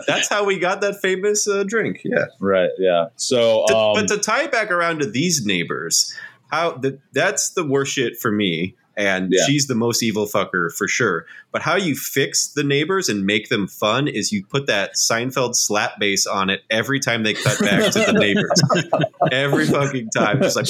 That's 0.06 0.28
how 0.28 0.44
we 0.44 0.58
got 0.58 0.80
that 0.82 1.00
famous 1.00 1.48
uh, 1.48 1.64
drink. 1.64 2.02
Yeah, 2.04 2.26
right. 2.40 2.70
Yeah. 2.78 3.06
So, 3.16 3.66
um, 3.68 3.94
but 3.94 4.08
to 4.08 4.18
tie 4.18 4.44
it 4.44 4.52
back 4.52 4.70
around 4.70 5.00
to 5.00 5.10
these 5.10 5.44
neighbors, 5.44 6.14
how 6.54 6.72
the, 6.72 6.98
that's 7.12 7.50
the 7.50 7.64
worst 7.64 7.92
shit 7.92 8.18
for 8.18 8.30
me 8.30 8.74
and 8.96 9.32
yeah. 9.32 9.44
she's 9.46 9.66
the 9.66 9.74
most 9.74 10.02
evil 10.02 10.26
fucker 10.26 10.72
for 10.72 10.86
sure. 10.86 11.26
But 11.52 11.62
how 11.62 11.76
you 11.76 11.94
fix 11.94 12.48
the 12.48 12.62
neighbors 12.62 13.08
and 13.08 13.24
make 13.24 13.48
them 13.48 13.66
fun 13.66 14.08
is 14.08 14.32
you 14.32 14.44
put 14.44 14.66
that 14.66 14.94
Seinfeld 14.94 15.56
slap 15.56 15.98
bass 15.98 16.26
on 16.26 16.50
it 16.50 16.62
every 16.70 17.00
time 17.00 17.22
they 17.22 17.34
cut 17.34 17.58
back 17.60 17.92
to 17.92 17.98
the 18.00 18.12
neighbors. 18.12 19.02
every 19.32 19.66
fucking 19.66 20.10
time, 20.10 20.40
just 20.42 20.56
like 20.56 20.66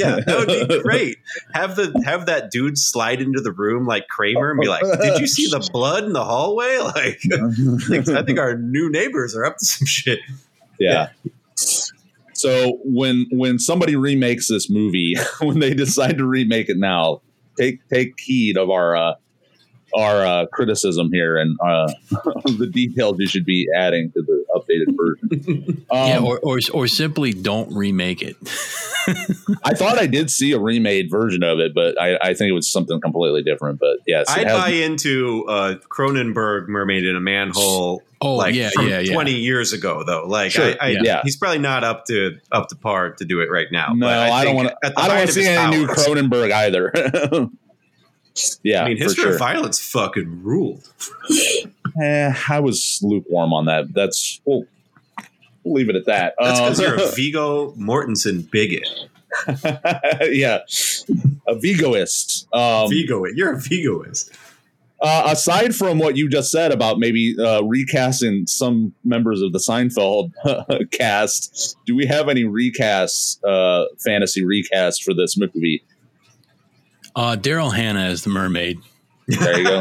yeah, 0.00 0.20
that 0.20 0.46
would 0.46 0.68
be 0.68 0.82
great. 0.82 1.18
Have 1.54 1.76
the 1.76 2.02
have 2.04 2.26
that 2.26 2.50
dude 2.50 2.78
slide 2.78 3.20
into 3.20 3.40
the 3.40 3.52
room 3.52 3.86
like 3.86 4.08
Kramer 4.08 4.50
and 4.50 4.60
be 4.60 4.68
like, 4.68 4.82
"Did 5.00 5.20
you 5.20 5.26
see 5.26 5.48
the 5.48 5.68
blood 5.72 6.04
in 6.04 6.12
the 6.12 6.24
hallway?" 6.24 6.78
Like, 6.88 7.20
I 7.32 7.78
think, 7.86 8.08
I 8.08 8.22
think 8.22 8.38
our 8.38 8.56
new 8.56 8.90
neighbors 8.90 9.36
are 9.36 9.44
up 9.44 9.58
to 9.58 9.64
some 9.64 9.86
shit. 9.86 10.20
yeah. 10.78 11.10
yeah. 11.22 11.32
So 12.38 12.78
when 12.84 13.26
when 13.30 13.58
somebody 13.58 13.96
remakes 13.96 14.48
this 14.48 14.70
movie, 14.70 15.14
when 15.40 15.58
they 15.58 15.74
decide 15.74 16.18
to 16.18 16.24
remake 16.24 16.68
it 16.68 16.78
now, 16.78 17.22
take 17.58 17.86
take 17.88 18.18
heed 18.18 18.56
of 18.56 18.70
our 18.70 18.96
uh, 18.96 19.14
our 19.98 20.24
uh, 20.24 20.46
criticism 20.46 21.10
here 21.12 21.36
and 21.36 21.56
uh, 21.60 21.92
the 22.44 22.70
details 22.72 23.16
you 23.18 23.26
should 23.26 23.44
be 23.44 23.68
adding 23.74 24.12
to 24.12 24.22
the 24.22 24.44
updated 24.54 24.96
version. 24.96 25.74
Um, 25.90 26.08
yeah, 26.08 26.18
or, 26.18 26.38
or, 26.40 26.58
or 26.74 26.86
simply 26.86 27.32
don't 27.32 27.74
remake 27.74 28.20
it. 28.20 28.36
I 29.64 29.72
thought 29.74 29.98
I 29.98 30.06
did 30.06 30.30
see 30.30 30.52
a 30.52 30.58
remade 30.58 31.10
version 31.10 31.42
of 31.42 31.60
it, 31.60 31.74
but 31.74 31.98
I, 32.00 32.18
I 32.20 32.34
think 32.34 32.50
it 32.50 32.52
was 32.52 32.70
something 32.70 33.00
completely 33.00 33.42
different. 33.42 33.80
But 33.80 33.98
yes, 34.06 34.26
I 34.28 34.44
buy 34.44 34.68
into 34.68 35.46
uh, 35.48 35.76
Cronenberg 35.90 36.68
Mermaid 36.68 37.06
in 37.06 37.16
a 37.16 37.20
Manhole. 37.20 38.02
Oh, 38.20 38.34
like 38.34 38.54
yeah, 38.54 38.70
yeah, 38.80 38.98
yeah. 38.98 39.14
Twenty 39.14 39.34
years 39.36 39.72
ago, 39.72 40.04
though, 40.04 40.26
like 40.26 40.50
sure, 40.50 40.74
I, 40.78 40.88
I, 40.88 40.88
yeah. 41.02 41.22
he's 41.24 41.36
probably 41.36 41.60
not 41.60 41.84
up 41.84 42.04
to 42.06 42.38
up 42.52 42.68
to 42.68 42.76
par 42.76 43.12
to 43.12 43.24
do 43.24 43.40
it 43.40 43.50
right 43.50 43.68
now. 43.72 43.94
No, 43.94 44.08
I, 44.08 44.30
I 44.30 44.44
don't 44.44 44.56
want 44.56 44.68
to. 44.68 44.76
I 44.96 45.08
don't 45.08 45.16
want 45.16 45.28
to 45.28 45.34
see 45.34 45.46
any 45.46 45.56
powers, 45.56 45.70
new 45.74 45.86
Cronenberg 45.86 46.52
either. 46.52 47.48
Yeah, 48.62 48.84
I 48.84 48.88
mean, 48.88 48.96
history 48.96 49.24
sure. 49.24 49.32
of 49.32 49.38
violence 49.38 49.78
fucking 49.78 50.42
ruled. 50.42 50.92
eh, 52.02 52.32
I 52.48 52.60
was 52.60 53.00
lukewarm 53.02 53.52
on 53.52 53.66
that. 53.66 53.92
That's 53.92 54.40
well, 54.44 54.64
we'll 55.64 55.74
leave 55.74 55.88
it 55.88 55.96
at 55.96 56.06
that. 56.06 56.34
That's 56.38 56.60
because 56.60 56.80
um, 56.80 56.86
you're 56.86 57.08
a 57.08 57.08
Viggo 57.14 57.72
Mortensen 57.72 58.50
bigot. 58.50 58.88
yeah, 60.30 60.60
a 61.46 61.54
Vigoist. 61.54 62.46
Um, 62.54 62.90
Vigo, 62.90 63.24
you're 63.26 63.54
a 63.54 63.58
Vigoist. 63.58 64.30
Uh, 65.00 65.28
aside 65.28 65.76
from 65.76 65.98
what 65.98 66.16
you 66.16 66.28
just 66.28 66.50
said 66.50 66.72
about 66.72 66.98
maybe 66.98 67.36
uh, 67.38 67.62
recasting 67.62 68.46
some 68.48 68.92
members 69.04 69.40
of 69.40 69.52
the 69.52 69.60
Seinfeld 69.60 70.32
cast, 70.90 71.76
do 71.86 71.94
we 71.94 72.04
have 72.06 72.28
any 72.28 72.42
recasts, 72.42 73.38
uh, 73.44 73.86
fantasy 74.04 74.42
recasts 74.42 75.00
for 75.00 75.14
this 75.14 75.36
movie? 75.38 75.84
Uh, 77.18 77.34
Daryl 77.34 77.74
Hannah 77.74 78.10
is 78.10 78.22
the 78.22 78.30
mermaid. 78.30 78.78
There 79.26 79.58
you 79.58 79.64
go. 79.64 79.80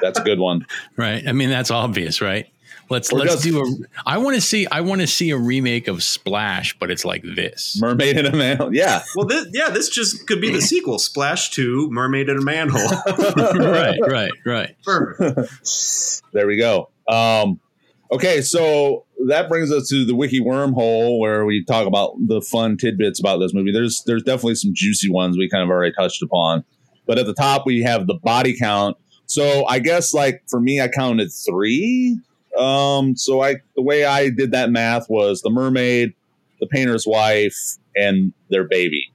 that's 0.00 0.18
a 0.18 0.22
good 0.22 0.38
one. 0.38 0.66
Right. 0.96 1.22
I 1.28 1.32
mean, 1.32 1.50
that's 1.50 1.70
obvious, 1.70 2.22
right? 2.22 2.48
Let's 2.88 3.12
or 3.12 3.18
let's 3.18 3.42
do 3.42 3.60
a. 3.60 3.66
I 4.06 4.16
want 4.16 4.36
to 4.36 4.40
see. 4.40 4.66
I 4.66 4.80
want 4.80 5.02
to 5.02 5.06
see 5.06 5.28
a 5.28 5.36
remake 5.36 5.88
of 5.88 6.02
Splash, 6.02 6.78
but 6.78 6.90
it's 6.90 7.04
like 7.04 7.22
this: 7.22 7.78
Mermaid 7.80 8.16
in 8.16 8.26
a 8.26 8.34
manhole. 8.34 8.74
Yeah. 8.74 9.02
Well, 9.14 9.26
this, 9.26 9.46
yeah, 9.52 9.68
this 9.68 9.90
just 9.90 10.26
could 10.26 10.40
be 10.40 10.50
the 10.50 10.60
sequel: 10.62 10.98
Splash 10.98 11.50
Two, 11.50 11.90
Mermaid 11.90 12.30
in 12.30 12.38
a 12.38 12.42
Manhole. 12.42 12.80
right. 13.06 13.98
Right. 14.00 14.32
Right. 14.44 14.76
Perfect. 14.84 16.22
there 16.32 16.46
we 16.46 16.56
go. 16.56 16.88
Um, 17.08 17.60
okay, 18.10 18.40
so 18.42 19.04
that 19.26 19.48
brings 19.48 19.72
us 19.72 19.88
to 19.88 20.04
the 20.04 20.14
wiki 20.14 20.40
wormhole 20.40 21.18
where 21.18 21.44
we 21.44 21.64
talk 21.64 21.86
about 21.86 22.14
the 22.26 22.40
fun 22.40 22.76
tidbits 22.76 23.18
about 23.20 23.38
this 23.38 23.54
movie. 23.54 23.72
There's 23.72 24.02
there's 24.06 24.22
definitely 24.22 24.56
some 24.56 24.72
juicy 24.74 25.10
ones 25.10 25.36
we 25.36 25.48
kind 25.48 25.62
of 25.62 25.70
already 25.70 25.94
touched 25.94 26.22
upon, 26.22 26.64
but 27.06 27.18
at 27.18 27.26
the 27.26 27.34
top 27.34 27.64
we 27.66 27.82
have 27.82 28.06
the 28.06 28.14
body 28.14 28.56
count. 28.58 28.96
So 29.26 29.66
I 29.66 29.78
guess 29.78 30.12
like 30.12 30.42
for 30.48 30.60
me, 30.60 30.80
I 30.80 30.88
counted 30.88 31.30
three 31.32 32.20
Um, 32.58 33.16
so 33.16 33.42
I 33.42 33.56
the 33.74 33.82
way 33.82 34.04
I 34.04 34.30
did 34.30 34.52
that 34.52 34.70
math 34.70 35.08
was 35.08 35.42
the 35.42 35.50
mermaid, 35.50 36.14
the 36.60 36.66
painter's 36.66 37.06
wife, 37.06 37.56
and 37.96 38.32
their 38.50 38.64
baby. 38.64 39.12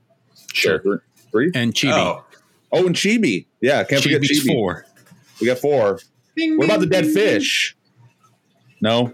Sure, 0.53 0.82
so 0.84 0.99
three, 1.32 1.52
and 1.56 1.74
Chibi. 1.74 1.94
Oh. 1.94 2.26
oh, 2.72 2.86
and 2.86 2.95
Chibi. 2.95 3.45
Yeah, 3.61 3.84
can't 3.84 4.03
Chibi's 4.03 4.03
forget 4.03 4.22
Chibi. 4.22 4.53
Four. 4.53 4.86
We 5.40 5.48
got 5.48 5.60
four. 5.60 5.99
Ding, 6.36 6.57
what 6.57 6.66
ding, 6.66 6.70
about 6.72 6.80
the 6.82 6.88
dead 6.88 7.03
ding. 7.06 7.14
fish? 7.14 7.76
No. 8.81 9.14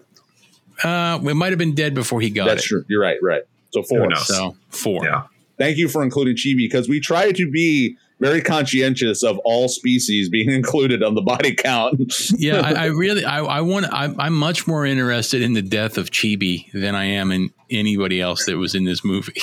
Uh, 0.83 1.19
it 1.23 1.35
might 1.35 1.51
have 1.51 1.59
been 1.59 1.75
dead 1.75 1.93
before 1.93 2.21
he 2.21 2.29
got 2.29 2.45
That's 2.45 2.65
it. 2.65 2.67
true. 2.67 2.85
You're 2.87 3.01
right. 3.01 3.17
Right. 3.21 3.43
So 3.71 3.83
four. 3.83 4.13
So 4.15 4.55
four. 4.69 5.05
Yeah. 5.05 5.23
Thank 5.57 5.77
you 5.77 5.87
for 5.87 6.03
including 6.03 6.35
Chibi 6.35 6.57
because 6.57 6.89
we 6.89 6.99
try 6.99 7.31
to 7.31 7.49
be 7.49 7.97
very 8.19 8.41
conscientious 8.41 9.23
of 9.23 9.37
all 9.39 9.67
species 9.67 10.29
being 10.29 10.49
included 10.51 11.03
on 11.03 11.15
the 11.15 11.21
body 11.21 11.53
count. 11.53 12.01
yeah, 12.37 12.61
I, 12.61 12.71
I, 12.71 12.85
really, 12.85 13.25
I, 13.25 13.39
I 13.39 13.61
want, 13.61 13.87
I'm, 13.91 14.19
I'm, 14.19 14.33
much 14.33 14.67
more 14.67 14.85
interested 14.85 15.41
in 15.41 15.53
the 15.53 15.61
death 15.61 15.97
of 15.97 16.11
Chibi 16.11 16.71
than 16.71 16.95
I 16.95 17.05
am 17.05 17.31
in 17.31 17.51
anybody 17.69 18.21
else 18.21 18.45
that 18.45 18.57
was 18.57 18.75
in 18.75 18.85
this 18.85 19.03
movie. 19.03 19.41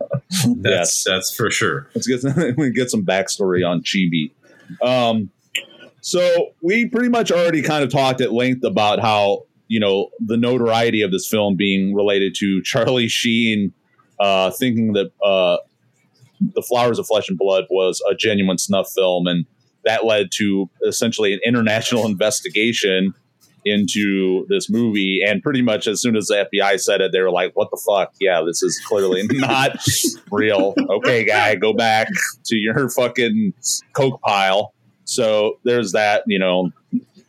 that's, 0.00 0.64
yes, 0.64 1.04
that's 1.04 1.34
for 1.34 1.50
sure. 1.50 1.88
Let's 1.94 2.06
get 2.06 2.20
some, 2.20 2.54
we 2.56 2.70
get 2.70 2.90
some 2.90 3.04
backstory 3.04 3.66
on 3.66 3.82
Chibi. 3.82 4.32
Um, 4.82 5.30
so 6.04 6.50
we 6.60 6.86
pretty 6.86 7.08
much 7.08 7.32
already 7.32 7.62
kind 7.62 7.82
of 7.82 7.90
talked 7.90 8.20
at 8.20 8.30
length 8.30 8.62
about 8.62 9.00
how 9.00 9.44
you 9.68 9.80
know 9.80 10.10
the 10.20 10.36
notoriety 10.36 11.00
of 11.00 11.10
this 11.10 11.26
film 11.26 11.56
being 11.56 11.94
related 11.94 12.34
to 12.40 12.62
Charlie 12.62 13.08
Sheen 13.08 13.72
uh, 14.20 14.50
thinking 14.50 14.92
that 14.92 15.10
uh, 15.24 15.56
the 16.54 16.60
Flowers 16.60 16.98
of 16.98 17.06
Flesh 17.06 17.30
and 17.30 17.38
Blood 17.38 17.64
was 17.70 18.02
a 18.10 18.14
genuine 18.14 18.58
snuff 18.58 18.90
film, 18.94 19.26
and 19.26 19.46
that 19.86 20.04
led 20.04 20.28
to 20.34 20.68
essentially 20.86 21.32
an 21.32 21.40
international 21.42 22.04
investigation 22.10 23.14
into 23.64 24.44
this 24.50 24.68
movie. 24.68 25.22
And 25.26 25.42
pretty 25.42 25.62
much 25.62 25.86
as 25.86 26.02
soon 26.02 26.16
as 26.16 26.26
the 26.26 26.46
FBI 26.52 26.78
said 26.80 27.00
it, 27.00 27.12
they 27.12 27.22
were 27.22 27.30
like, 27.30 27.52
"What 27.54 27.70
the 27.70 27.80
fuck? 27.88 28.12
Yeah, 28.20 28.42
this 28.46 28.62
is 28.62 28.78
clearly 28.86 29.26
not 29.30 29.78
real." 30.30 30.74
Okay, 30.78 31.24
guy, 31.24 31.54
go 31.54 31.72
back 31.72 32.08
to 32.44 32.56
your 32.56 32.90
fucking 32.90 33.54
coke 33.94 34.20
pile. 34.20 34.74
So 35.04 35.58
there's 35.64 35.92
that. 35.92 36.24
You 36.26 36.38
know, 36.38 36.70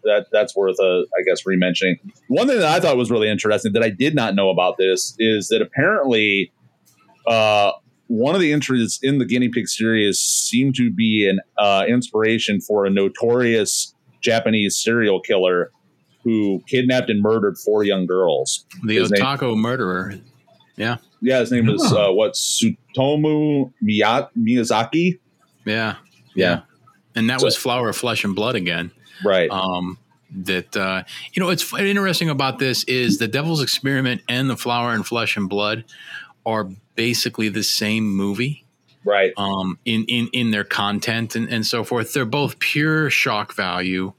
that 0.03 0.27
that's 0.31 0.55
worth 0.55 0.77
a 0.79 1.05
I 1.17 1.23
guess 1.25 1.45
rementioning. 1.45 1.97
One 2.27 2.47
thing 2.47 2.59
that 2.59 2.67
I 2.67 2.79
thought 2.79 2.97
was 2.97 3.11
really 3.11 3.29
interesting 3.29 3.73
that 3.73 3.83
I 3.83 3.89
did 3.89 4.15
not 4.15 4.35
know 4.35 4.49
about 4.49 4.77
this 4.77 5.15
is 5.19 5.47
that 5.49 5.61
apparently 5.61 6.51
uh, 7.27 7.71
one 8.07 8.35
of 8.35 8.41
the 8.41 8.53
entries 8.53 8.99
in 9.01 9.17
the 9.17 9.25
guinea 9.25 9.49
pig 9.49 9.67
series 9.67 10.19
seemed 10.19 10.75
to 10.75 10.91
be 10.91 11.27
an 11.27 11.39
uh, 11.57 11.85
inspiration 11.87 12.61
for 12.61 12.85
a 12.85 12.89
notorious 12.89 13.93
Japanese 14.21 14.77
serial 14.81 15.19
killer 15.19 15.71
who 16.23 16.61
kidnapped 16.67 17.09
and 17.09 17.21
murdered 17.21 17.57
four 17.57 17.83
young 17.83 18.05
girls. 18.05 18.65
The 18.83 18.95
his 18.97 19.11
Otaku 19.11 19.51
name, 19.51 19.59
murderer. 19.59 20.15
Yeah. 20.75 20.97
Yeah, 21.21 21.39
his 21.39 21.51
name 21.51 21.69
is 21.69 21.81
uh, 21.91 22.09
what 22.11 22.33
Tsutomu 22.33 23.71
Miyazaki. 23.83 25.19
Yeah. 25.65 25.95
Yeah. 26.35 26.61
And 27.15 27.29
that 27.29 27.39
so, 27.39 27.45
was 27.45 27.55
Flower 27.55 27.89
of 27.89 27.95
Flesh 27.95 28.23
and 28.23 28.35
Blood 28.35 28.55
again. 28.55 28.91
Right. 29.23 29.49
Um, 29.49 29.97
that 30.31 30.75
uh, 30.75 31.03
you 31.33 31.41
know, 31.41 31.49
it's 31.49 31.73
interesting 31.73 32.29
about 32.29 32.59
this 32.59 32.83
is 32.85 33.19
the 33.19 33.27
Devil's 33.27 33.61
Experiment 33.61 34.21
and 34.27 34.49
the 34.49 34.57
Flower 34.57 34.93
and 34.93 35.05
Flesh 35.05 35.37
and 35.37 35.47
Blood 35.47 35.85
are 36.45 36.69
basically 36.95 37.49
the 37.49 37.63
same 37.63 38.07
movie 38.07 38.65
right 39.03 39.33
um, 39.37 39.77
in, 39.85 40.03
in 40.05 40.27
in 40.33 40.51
their 40.51 40.63
content 40.63 41.35
and, 41.35 41.47
and 41.49 41.65
so 41.65 41.83
forth 41.83 42.13
they're 42.13 42.25
both 42.25 42.59
pure 42.59 43.09
shock 43.09 43.53
value 43.53 44.11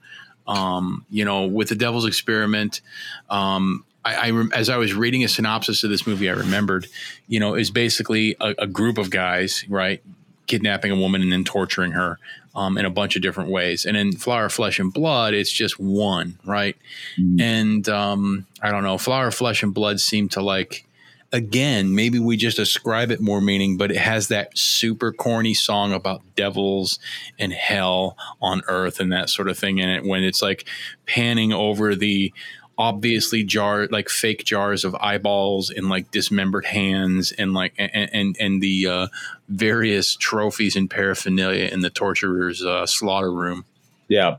um, 0.46 1.04
you 1.10 1.24
know 1.24 1.46
with 1.46 1.68
the 1.68 1.74
devil's 1.74 2.06
experiment 2.06 2.80
um, 3.28 3.84
I, 4.04 4.30
I, 4.30 4.44
as 4.54 4.70
I 4.70 4.76
was 4.76 4.94
reading 4.94 5.24
a 5.24 5.28
synopsis 5.28 5.82
of 5.82 5.90
this 5.90 6.06
movie, 6.06 6.30
I 6.30 6.34
remembered, 6.34 6.86
you 7.26 7.40
know, 7.40 7.56
is 7.56 7.72
basically 7.72 8.36
a, 8.40 8.54
a, 8.60 8.66
group 8.68 8.98
of 8.98 9.10
guys, 9.10 9.64
right, 9.68 10.00
kidnapping 10.46 10.90
a 10.90 10.96
woman 10.96 11.22
and 11.22 11.32
then 11.32 11.44
torturing 11.44 11.92
her 11.92 12.18
um, 12.54 12.78
in 12.78 12.84
a 12.84 12.90
bunch 12.90 13.16
of 13.16 13.22
different 13.22 13.50
ways. 13.50 13.84
And 13.84 13.96
in 13.96 14.12
Flower, 14.12 14.48
Flesh, 14.48 14.78
and 14.78 14.92
Blood, 14.92 15.34
it's 15.34 15.52
just 15.52 15.78
one, 15.78 16.38
right? 16.44 16.76
Mm-hmm. 17.18 17.40
And 17.40 17.88
um, 17.88 18.46
I 18.62 18.70
don't 18.70 18.82
know, 18.82 18.98
Flower, 18.98 19.30
Flesh, 19.30 19.62
and 19.62 19.74
Blood 19.74 20.00
seem 20.00 20.28
to 20.30 20.40
like 20.40 20.86
again, 21.32 21.94
maybe 21.94 22.18
we 22.18 22.36
just 22.36 22.58
ascribe 22.58 23.10
it 23.10 23.20
more 23.20 23.40
meaning, 23.40 23.76
but 23.76 23.90
it 23.90 23.98
has 23.98 24.28
that 24.28 24.56
super 24.56 25.12
corny 25.12 25.54
song 25.54 25.92
about 25.92 26.22
devils 26.34 26.98
and 27.38 27.52
hell 27.52 28.16
on 28.40 28.62
earth 28.68 29.00
and 29.00 29.12
that 29.12 29.28
sort 29.28 29.48
of 29.48 29.58
thing 29.58 29.78
in 29.78 29.88
it 29.88 30.04
when 30.04 30.22
it's 30.22 30.40
like 30.40 30.66
panning 31.06 31.52
over 31.52 31.94
the 31.94 32.32
obviously 32.78 33.42
jar 33.42 33.86
like 33.90 34.08
fake 34.08 34.44
jars 34.44 34.84
of 34.84 34.94
eyeballs 34.96 35.70
and 35.70 35.88
like 35.88 36.10
dismembered 36.10 36.66
hands 36.66 37.32
and 37.32 37.54
like 37.54 37.74
and 37.78 38.10
and, 38.12 38.36
and 38.38 38.62
the 38.62 38.86
uh, 38.86 39.06
various 39.48 40.14
trophies 40.16 40.76
and 40.76 40.90
paraphernalia 40.90 41.68
in 41.72 41.80
the 41.80 41.90
torturer's 41.90 42.64
uh, 42.64 42.86
slaughter 42.86 43.32
room. 43.32 43.64
Yeah. 44.08 44.36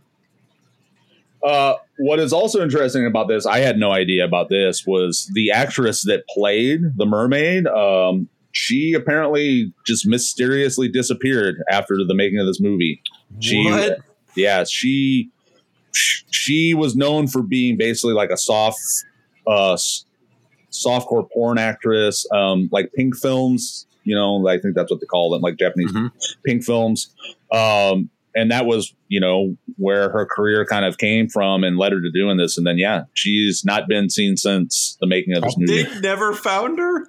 Uh, 1.44 1.76
what 1.98 2.20
is 2.20 2.34
also 2.34 2.62
interesting 2.62 3.06
about 3.06 3.28
this, 3.28 3.46
I 3.46 3.60
had 3.60 3.78
no 3.78 3.92
idea 3.92 4.26
about 4.26 4.50
this, 4.50 4.86
was 4.86 5.30
the 5.34 5.52
actress 5.52 6.04
that 6.04 6.28
played 6.28 6.82
the 6.98 7.06
mermaid. 7.06 7.68
Um, 7.68 8.28
she 8.52 8.94
apparently 8.94 9.72
just 9.86 10.06
mysteriously 10.08 10.90
disappeared 10.90 11.62
after 11.70 11.98
the 12.04 12.16
making 12.16 12.40
of 12.40 12.48
this 12.48 12.60
movie. 12.60 13.02
She, 13.40 13.64
what? 13.66 14.00
Yeah, 14.36 14.64
she 14.64 15.30
she 16.32 16.74
was 16.74 16.96
known 16.96 17.28
for 17.28 17.42
being 17.42 17.78
basically 17.78 18.14
like 18.14 18.30
a 18.30 18.38
soft, 18.38 18.80
uh, 19.46 19.78
softcore 20.72 21.30
porn 21.32 21.58
actress, 21.58 22.26
um, 22.32 22.70
like 22.72 22.92
pink 22.94 23.16
films. 23.16 23.86
You 24.04 24.16
know, 24.16 24.48
I 24.48 24.58
think 24.58 24.76
that's 24.76 24.90
what 24.90 25.02
they 25.02 25.06
call 25.06 25.32
them, 25.32 25.42
like 25.42 25.58
Japanese 25.58 25.92
mm-hmm. 25.92 26.08
pink 26.46 26.64
films. 26.64 27.14
Um, 27.52 28.10
and 28.38 28.52
that 28.52 28.66
was 28.66 28.94
you 29.10 29.20
know 29.20 29.58
where 29.78 30.10
her 30.10 30.26
career 30.26 30.66
kind 30.66 30.86
of 30.86 30.98
came 30.98 31.28
from 31.28 31.64
and 31.64 31.78
led 31.78 31.92
her 31.92 32.00
to 32.00 32.12
doing 32.12 32.38
this 32.38 32.58
and 32.58 32.66
then 32.66 32.78
yeah 32.78 33.04
she's 33.14 33.66
not 33.66 33.88
been 33.88 34.10
seen 34.10 34.38
since 34.38 34.98
the 35.02 35.08
making 35.08 35.36
of 35.36 35.44
this 35.44 35.56
oh, 35.58 35.60
movie 35.60 35.84
they 35.84 36.00
never 36.00 36.34
found 36.34 36.78
her 36.78 37.08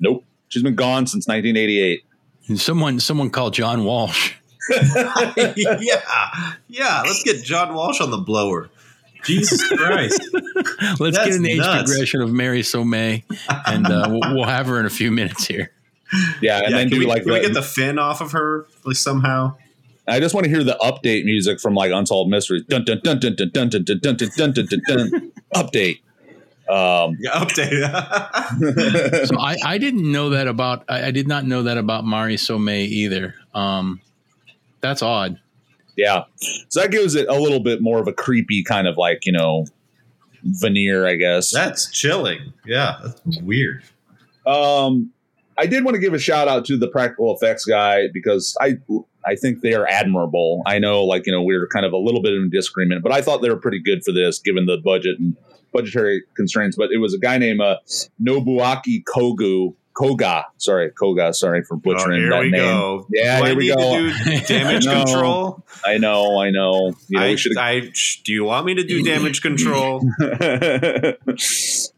nope 0.00 0.24
she's 0.48 0.62
been 0.62 0.76
gone 0.76 1.06
since 1.06 1.26
1988 1.26 2.04
and 2.46 2.60
someone 2.60 3.00
someone 3.00 3.28
called 3.28 3.52
john 3.52 3.84
walsh 3.84 4.34
yeah 5.80 6.54
yeah 6.68 7.02
let's 7.02 7.22
get 7.22 7.42
john 7.42 7.74
walsh 7.74 8.00
on 8.00 8.10
the 8.10 8.18
blower 8.18 8.70
Jesus 9.24 9.66
Christ! 9.68 10.20
Let's 11.00 11.16
That's 11.16 11.28
get 11.28 11.34
an 11.34 11.46
age 11.46 11.58
nuts. 11.58 11.90
progression 11.90 12.22
of 12.22 12.32
Mari 12.32 12.62
Somei, 12.62 13.24
and 13.66 13.84
uh, 13.84 14.06
we'll, 14.08 14.36
we'll, 14.36 14.44
have 14.44 14.66
her 14.66 14.78
in 14.78 14.86
a 14.86 14.90
few 14.90 15.10
minutes 15.10 15.44
here. 15.44 15.72
Yeah, 16.40 16.58
and 16.58 16.70
yeah, 16.70 16.76
then 16.76 16.88
do 16.88 17.00
we, 17.00 17.06
like 17.06 17.24
can 17.24 17.32
we 17.32 17.40
get 17.40 17.52
the 17.52 17.60
fin 17.60 17.98
off 17.98 18.20
of 18.20 18.32
her 18.32 18.66
like 18.84 18.96
somehow? 18.96 19.56
I 20.06 20.20
just 20.20 20.34
want 20.34 20.44
to 20.44 20.50
hear 20.50 20.64
the 20.64 20.78
update 20.80 21.24
music 21.24 21.60
from 21.60 21.74
like 21.74 21.92
Unsolved 21.92 22.30
Mysteries. 22.30 22.64
Dun 22.64 22.84
dun 22.84 23.00
dun 23.02 23.18
dun 23.18 23.36
dun 23.36 23.50
dun 23.52 23.68
dun 23.70 23.84
dun 23.84 24.00
dun 24.00 24.16
dun 24.16 24.52
dun 24.52 24.52
dun 24.52 24.80
dun. 24.86 25.10
dun. 25.10 25.32
Update. 25.54 26.00
Um, 26.68 27.16
yeah, 27.18 27.30
update. 27.32 29.26
so 29.26 29.38
I, 29.38 29.56
I 29.64 29.78
didn't 29.78 30.10
know 30.10 30.30
that 30.30 30.46
about 30.48 30.84
I, 30.88 31.06
I, 31.06 31.10
did 31.12 31.26
not 31.26 31.46
know 31.46 31.62
that 31.62 31.78
about 31.78 32.04
Mari 32.04 32.36
Somei 32.36 32.86
either. 32.86 33.34
Um, 33.54 34.02
that's 34.80 35.02
odd. 35.02 35.38
Yeah, 35.96 36.24
so 36.68 36.80
that 36.80 36.90
gives 36.90 37.14
it 37.14 37.28
a 37.28 37.34
little 37.34 37.60
bit 37.60 37.82
more 37.82 37.98
of 37.98 38.06
a 38.06 38.12
creepy 38.12 38.62
kind 38.62 38.86
of 38.86 38.96
like 38.96 39.26
you 39.26 39.32
know 39.32 39.66
veneer, 40.42 41.06
I 41.06 41.16
guess. 41.16 41.52
That's 41.52 41.90
chilling. 41.90 42.52
Yeah, 42.64 42.98
that's 43.02 43.40
weird. 43.42 43.82
Um, 44.46 45.12
I 45.58 45.66
did 45.66 45.84
want 45.84 45.96
to 45.96 46.00
give 46.00 46.14
a 46.14 46.18
shout 46.18 46.46
out 46.46 46.64
to 46.66 46.78
the 46.78 46.88
practical 46.88 47.34
effects 47.34 47.64
guy 47.64 48.08
because 48.12 48.56
I 48.60 48.78
I 49.26 49.34
think 49.34 49.60
they 49.60 49.74
are 49.74 49.86
admirable. 49.86 50.62
I 50.66 50.78
know, 50.78 51.04
like 51.04 51.26
you 51.26 51.32
know, 51.32 51.42
we 51.42 51.54
are 51.54 51.66
kind 51.66 51.84
of 51.84 51.92
a 51.92 51.98
little 51.98 52.22
bit 52.22 52.32
in 52.32 52.48
disagreement, 52.48 53.02
but 53.02 53.12
I 53.12 53.20
thought 53.20 53.42
they 53.42 53.50
were 53.50 53.60
pretty 53.60 53.80
good 53.80 54.04
for 54.04 54.12
this, 54.12 54.38
given 54.38 54.66
the 54.66 54.78
budget 54.78 55.18
and 55.18 55.36
budgetary 55.72 56.22
constraints. 56.34 56.76
But 56.76 56.90
it 56.92 56.98
was 56.98 57.12
a 57.12 57.18
guy 57.18 57.38
named 57.38 57.60
uh, 57.60 57.78
Nobuaki 58.22 59.02
Kogu 59.04 59.74
Koga. 59.98 60.46
Sorry, 60.58 60.90
Koga. 60.92 61.34
Sorry 61.34 61.64
for 61.64 61.76
butchering 61.76 62.26
oh, 62.26 62.30
that 62.30 62.42
name. 62.42 62.52
Go. 62.52 63.06
Yeah, 63.10 63.40
do 63.40 63.44
here 63.44 63.52
I 63.52 63.56
we 63.56 63.68
go. 63.68 64.40
damage 64.46 64.86
I 64.86 65.02
control. 65.02 65.64
I 65.84 65.98
know. 65.98 66.40
I 66.40 66.50
know. 66.50 66.92
You 67.08 67.18
know 67.18 67.26
I, 67.26 67.36
I, 67.58 67.92
do 68.22 68.32
you 68.32 68.44
want 68.44 68.64
me 68.64 68.74
to 68.74 68.84
do 68.84 69.02
damage 69.02 69.42
control? 69.42 70.08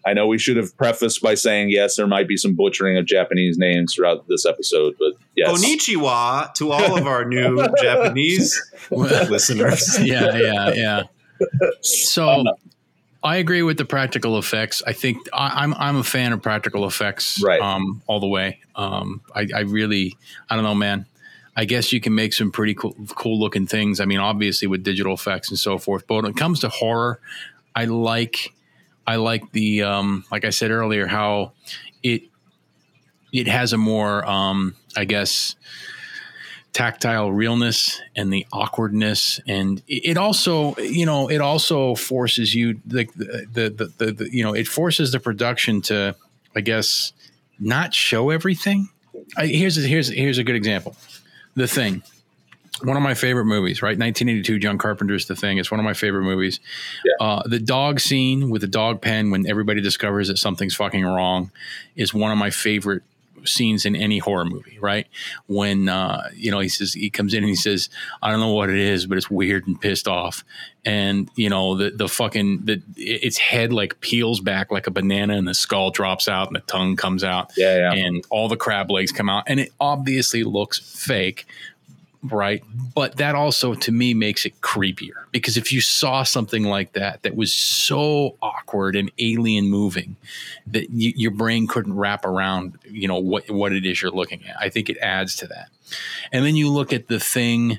I 0.07 0.15
know 0.15 0.27
we 0.27 0.39
should 0.39 0.57
have 0.57 0.75
prefaced 0.79 1.21
by 1.21 1.35
saying 1.35 1.69
yes, 1.71 1.97
there 1.97 2.07
might 2.07 2.27
be 2.27 2.39
some 2.39 2.57
butchering 2.57 2.97
of 2.97 3.05
Japanese 3.05 3.59
names 3.59 3.95
throughout 3.95 4.27
this 4.29 4.47
episode, 4.47 4.95
but 4.99 5.13
yes. 5.37 5.51
Konnichiwa 5.51 6.55
to 6.55 6.73
all 6.73 6.97
of 6.97 7.07
our 7.07 7.27
new 7.27 7.63
Japanese 7.83 8.59
listeners. 8.91 9.99
Yeah, 10.01 10.39
yeah, 10.39 10.73
yeah. 10.73 11.03
So 11.83 12.45
oh, 12.47 12.55
I 13.23 13.37
agree 13.37 13.63
with 13.63 13.77
the 13.77 13.85
practical 13.85 14.39
effects. 14.39 14.83
I 14.87 14.93
think 14.93 15.29
I, 15.33 15.65
am 15.65 15.75
I'm, 15.75 15.81
I'm 15.81 15.97
a 15.97 16.05
fan 16.05 16.33
of 16.33 16.41
practical 16.41 16.87
effects, 16.87 17.43
right? 17.43 17.61
Um, 17.61 18.03
all 18.07 18.21
the 18.21 18.27
way. 18.27 18.61
Um, 18.75 19.21
I, 19.35 19.47
I 19.55 19.61
really 19.61 20.17
I 20.49 20.55
don't 20.55 20.65
know, 20.65 20.75
man. 20.75 21.07
I 21.57 21.65
guess 21.67 21.93
you 21.93 22.01
can 22.01 22.15
make 22.15 22.33
some 22.33 22.51
pretty 22.51 22.75
cool, 22.75 22.95
cool 23.17 23.39
looking 23.39 23.67
things. 23.67 24.01
I 24.01 24.07
mean, 24.07 24.21
obviously 24.21 24.69
with 24.69 24.83
digital 24.83 25.13
effects 25.13 25.51
and 25.51 25.59
so 25.59 25.77
forth. 25.77 26.07
But 26.07 26.15
when 26.15 26.25
it 26.27 26.37
comes 26.37 26.61
to 26.61 26.69
horror, 26.71 27.21
I 27.75 27.85
like 27.85 28.55
I 29.07 29.17
like 29.17 29.53
the 29.53 29.83
um, 29.83 30.25
like 30.31 30.45
I 30.45 30.51
said 30.51 30.71
earlier 30.71 31.07
how 31.07 31.53
it 32.03 32.23
it 33.33 33.47
has 33.47 33.73
a 33.73 33.79
more 33.79 34.25
um, 34.25 34.77
I 34.97 35.05
guess 35.05 35.57
tactile 36.73 37.33
realness 37.33 38.01
and 38.15 38.33
the 38.33 38.47
awkwardness 38.53 39.41
and 39.49 39.83
it 39.89 40.17
also 40.17 40.77
you 40.77 41.05
know 41.05 41.29
it 41.29 41.41
also 41.41 41.97
forces 41.97 42.55
you 42.55 42.81
the 42.87 43.09
the, 43.17 43.71
the 43.71 43.93
the, 43.99 44.13
the, 44.13 44.29
you 44.33 44.45
know 44.45 44.55
it 44.55 44.69
forces 44.69 45.11
the 45.11 45.19
production 45.19 45.81
to 45.81 46.15
i 46.55 46.61
guess 46.61 47.13
not 47.59 47.93
show 47.93 48.31
everything 48.31 48.89
I, 49.37 49.47
here's 49.47 49.79
a, 49.79 49.81
here's 49.81 50.09
here's 50.09 50.39
a 50.39 50.45
good 50.45 50.55
example 50.55 50.95
the 51.57 51.67
thing 51.67 52.05
one 52.83 52.97
of 52.97 53.03
my 53.03 53.15
favorite 53.15 53.45
movies, 53.45 53.83
right? 53.83 53.99
1982, 53.99 54.59
John 54.59 54.79
Carpenter's 54.79 55.27
The 55.27 55.37
Thing. 55.37 55.59
It's 55.59 55.71
one 55.71 55.81
of 55.81 55.85
my 55.85 55.95
favorite 55.95 56.23
movies. 56.23 56.61
Yeah. 57.05 57.27
Uh, 57.27 57.43
the 57.47 57.59
dog 57.59 58.01
scene 58.01 58.51
with 58.51 58.63
the 58.63 58.69
dog 58.69 59.03
pen 59.03 59.31
when 59.31 59.47
everybody 59.49 59.81
discovers 59.81 60.29
that 60.29 60.39
something's 60.39 60.75
fucking 60.75 61.05
wrong 61.05 61.51
is 61.97 62.15
one 62.15 62.33
of 62.33 62.39
my 62.39 62.51
favorite 62.51 63.03
scenes 63.45 63.87
in 63.87 63.97
any 63.97 64.19
horror 64.19 64.45
movie, 64.45 64.79
right? 64.81 65.07
When 65.47 65.89
uh, 65.89 66.29
you 66.35 66.51
know 66.51 66.61
he 66.61 66.69
says 66.69 66.93
he 66.93 67.11
comes 67.11 67.35
in 67.35 67.43
and 67.43 67.49
he 67.49 67.57
says, 67.57 67.89
"I 68.23 68.31
don't 68.31 68.41
know 68.41 68.53
what 68.53 68.71
it 68.71 68.79
is, 68.79 69.07
but 69.07 69.19
it's 69.19 69.31
weird 69.31 69.67
and 69.67 69.81
pissed 69.81 70.09
off," 70.09 70.45
and 70.85 71.31
you 71.37 71.49
know 71.49 71.77
the 71.77 71.91
the 71.91 72.09
fucking 72.09 72.65
the 72.65 72.83
its 72.97 73.39
head 73.39 73.73
like 73.73 74.01
peels 74.01 74.41
back 74.41 74.71
like 74.71 74.87
a 74.87 74.91
banana, 74.91 75.37
and 75.37 75.49
the 75.49 75.55
skull 75.55 75.91
drops 75.91 76.29
out, 76.29 76.49
and 76.49 76.57
the 76.57 76.61
tongue 76.61 76.97
comes 76.97 77.25
out, 77.25 77.53
yeah, 77.57 77.93
yeah. 77.93 77.93
and 77.93 78.25
all 78.31 78.49
the 78.49 78.57
crab 78.57 78.91
legs 78.91 79.13
come 79.13 79.29
out, 79.29 79.45
and 79.47 79.61
it 79.61 79.73
obviously 79.81 80.45
looks 80.45 80.79
fake, 80.79 81.47
right? 82.23 82.63
But 82.95 83.17
that 83.17 83.35
also 83.35 83.75
to 83.75 83.93
me 83.93 84.15
makes 84.15 84.45
it 84.45 84.61
creepier 84.61 85.25
because 85.31 85.57
if 85.57 85.73
you 85.73 85.81
saw 85.81 86.23
something 86.23 86.65
like 86.65 86.93
that 86.93 87.23
that 87.23 87.37
was 87.37 87.53
so 87.53 88.37
awkward 88.43 88.97
and 88.97 89.11
alien 89.19 89.69
moving 89.69 90.17
that 90.67 90.87
your 90.91 91.31
brain 91.31 91.67
couldn't 91.67 91.95
wrap 91.95 92.25
around, 92.25 92.79
you 92.85 93.09
know 93.09 93.19
what 93.19 93.51
what 93.51 93.73
it 93.73 93.87
is 93.87 94.03
you're 94.03 94.11
looking 94.11 94.45
at, 94.47 94.57
I 94.61 94.69
think 94.69 94.91
it 94.91 94.99
adds 94.99 95.37
to 95.37 95.47
that. 95.49 95.69
And 96.33 96.45
then 96.45 96.57
you 96.57 96.71
look 96.71 96.93
at 96.93 97.09
the 97.09 97.21
thing 97.21 97.79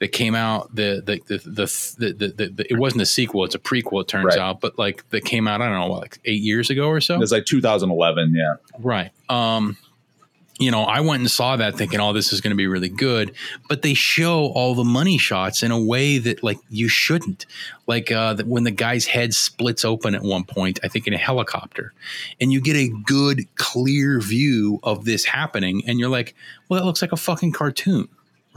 that 0.00 0.08
came 0.08 0.34
out 0.34 0.74
the 0.74 1.02
the 1.04 1.20
the 1.26 1.38
the, 1.38 2.12
the, 2.12 2.28
the, 2.28 2.48
the 2.48 2.72
it 2.72 2.78
wasn't 2.78 3.02
a 3.02 3.06
sequel 3.06 3.44
it's 3.44 3.54
a 3.54 3.58
prequel 3.58 4.00
it 4.00 4.08
turns 4.08 4.26
right. 4.26 4.38
out 4.38 4.60
but 4.60 4.78
like 4.78 5.08
that 5.10 5.24
came 5.24 5.48
out 5.48 5.60
i 5.60 5.66
don't 5.66 5.74
know 5.74 5.92
like 5.92 6.18
eight 6.24 6.40
years 6.40 6.70
ago 6.70 6.88
or 6.88 7.00
so 7.00 7.14
it 7.14 7.18
was 7.18 7.32
like 7.32 7.44
2011 7.44 8.34
yeah 8.34 8.54
right 8.78 9.10
um 9.28 9.76
you 10.58 10.70
know, 10.70 10.82
I 10.82 11.00
went 11.00 11.20
and 11.20 11.30
saw 11.30 11.56
that 11.56 11.76
thinking, 11.76 12.00
oh, 12.00 12.12
this 12.12 12.32
is 12.32 12.40
going 12.40 12.50
to 12.50 12.56
be 12.56 12.66
really 12.66 12.88
good. 12.88 13.32
But 13.68 13.82
they 13.82 13.94
show 13.94 14.46
all 14.46 14.74
the 14.74 14.84
money 14.84 15.16
shots 15.16 15.62
in 15.62 15.70
a 15.70 15.80
way 15.80 16.18
that, 16.18 16.42
like, 16.42 16.58
you 16.68 16.88
shouldn't. 16.88 17.46
Like 17.86 18.12
uh, 18.12 18.36
when 18.44 18.64
the 18.64 18.70
guy's 18.70 19.06
head 19.06 19.32
splits 19.32 19.84
open 19.84 20.14
at 20.14 20.22
one 20.22 20.44
point, 20.44 20.78
I 20.82 20.88
think 20.88 21.06
in 21.06 21.14
a 21.14 21.18
helicopter, 21.18 21.94
and 22.40 22.52
you 22.52 22.60
get 22.60 22.76
a 22.76 22.88
good, 23.06 23.46
clear 23.56 24.20
view 24.20 24.78
of 24.82 25.04
this 25.06 25.24
happening, 25.24 25.82
and 25.86 25.98
you're 25.98 26.10
like, 26.10 26.34
well, 26.68 26.80
that 26.80 26.86
looks 26.86 27.00
like 27.00 27.12
a 27.12 27.16
fucking 27.16 27.52
cartoon 27.52 28.08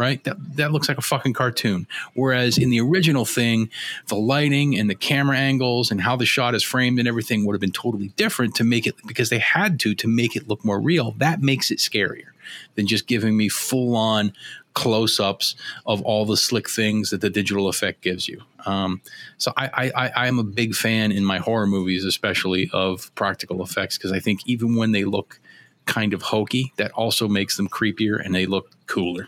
right? 0.01 0.23
That 0.23 0.37
that 0.55 0.71
looks 0.71 0.89
like 0.89 0.97
a 0.97 1.01
fucking 1.03 1.33
cartoon. 1.33 1.87
Whereas 2.15 2.57
in 2.57 2.71
the 2.71 2.81
original 2.81 3.23
thing, 3.23 3.69
the 4.07 4.15
lighting 4.15 4.75
and 4.75 4.89
the 4.89 4.95
camera 4.95 5.37
angles 5.37 5.91
and 5.91 6.01
how 6.01 6.15
the 6.15 6.25
shot 6.25 6.55
is 6.55 6.63
framed 6.63 6.97
and 6.97 7.07
everything 7.07 7.45
would 7.45 7.53
have 7.53 7.61
been 7.61 7.71
totally 7.71 8.07
different 8.17 8.55
to 8.55 8.63
make 8.63 8.87
it 8.87 8.95
because 9.05 9.29
they 9.29 9.37
had 9.37 9.79
to 9.81 9.93
to 9.93 10.07
make 10.07 10.35
it 10.35 10.47
look 10.47 10.65
more 10.65 10.81
real. 10.81 11.11
That 11.17 11.41
makes 11.41 11.69
it 11.69 11.77
scarier 11.77 12.31
than 12.73 12.87
just 12.87 13.05
giving 13.05 13.37
me 13.37 13.47
full 13.47 13.95
on 13.95 14.33
close 14.73 15.19
ups 15.19 15.55
of 15.85 16.01
all 16.01 16.25
the 16.25 16.37
slick 16.37 16.67
things 16.67 17.11
that 17.11 17.21
the 17.21 17.29
digital 17.29 17.67
effect 17.67 18.01
gives 18.01 18.27
you. 18.27 18.41
Um, 18.65 19.01
so 19.37 19.53
I, 19.55 19.91
I, 19.95 20.07
I 20.23 20.27
am 20.27 20.39
a 20.39 20.43
big 20.43 20.73
fan 20.73 21.11
in 21.11 21.23
my 21.25 21.37
horror 21.37 21.67
movies, 21.67 22.05
especially 22.05 22.69
of 22.73 23.13
practical 23.13 23.61
effects, 23.61 23.97
because 23.97 24.11
I 24.11 24.19
think 24.19 24.39
even 24.47 24.75
when 24.75 24.93
they 24.93 25.03
look 25.03 25.39
kind 25.85 26.13
of 26.13 26.21
hokey, 26.21 26.73
that 26.77 26.91
also 26.91 27.27
makes 27.27 27.57
them 27.57 27.67
creepier 27.67 28.23
and 28.23 28.33
they 28.33 28.45
look 28.45 28.71
cooler 28.87 29.27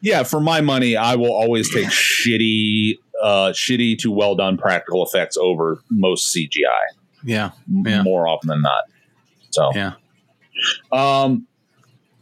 yeah, 0.00 0.22
for 0.22 0.40
my 0.40 0.60
money, 0.60 0.96
I 0.96 1.16
will 1.16 1.32
always 1.32 1.72
take 1.72 1.86
shitty, 1.88 2.98
uh, 3.22 3.52
shitty 3.52 3.98
to 3.98 4.10
well 4.10 4.34
done 4.34 4.56
practical 4.56 5.04
effects 5.04 5.36
over 5.36 5.80
most 5.90 6.34
CGI. 6.34 6.94
Yeah, 7.22 7.52
yeah. 7.68 8.02
more 8.02 8.28
often 8.28 8.48
than 8.48 8.62
not. 8.62 8.84
So 9.50 9.70
yeah. 9.74 9.94
Um, 10.92 11.46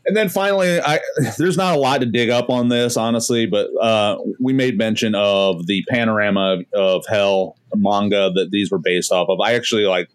and 0.05 0.17
then 0.17 0.29
finally, 0.29 0.81
I 0.81 1.01
there's 1.39 1.57
not 1.57 1.77
a 1.77 1.79
lot 1.79 2.01
to 2.01 2.07
dig 2.07 2.31
up 2.31 2.51
on 2.51 2.69
this, 2.69 2.97
honestly, 2.97 3.47
but 3.47 3.69
uh, 3.81 4.19
we 4.41 4.53
made 4.53 4.77
mention 4.77 5.15
of 5.15 5.67
the 5.67 5.85
panorama 5.89 6.63
of 6.75 7.05
hell 7.09 7.57
manga 7.75 8.31
that 8.35 8.51
these 8.51 8.71
were 8.71 8.79
based 8.79 9.13
off 9.13 9.29
of. 9.29 9.41
I 9.41 9.55
actually 9.55 9.85
like 9.85 10.09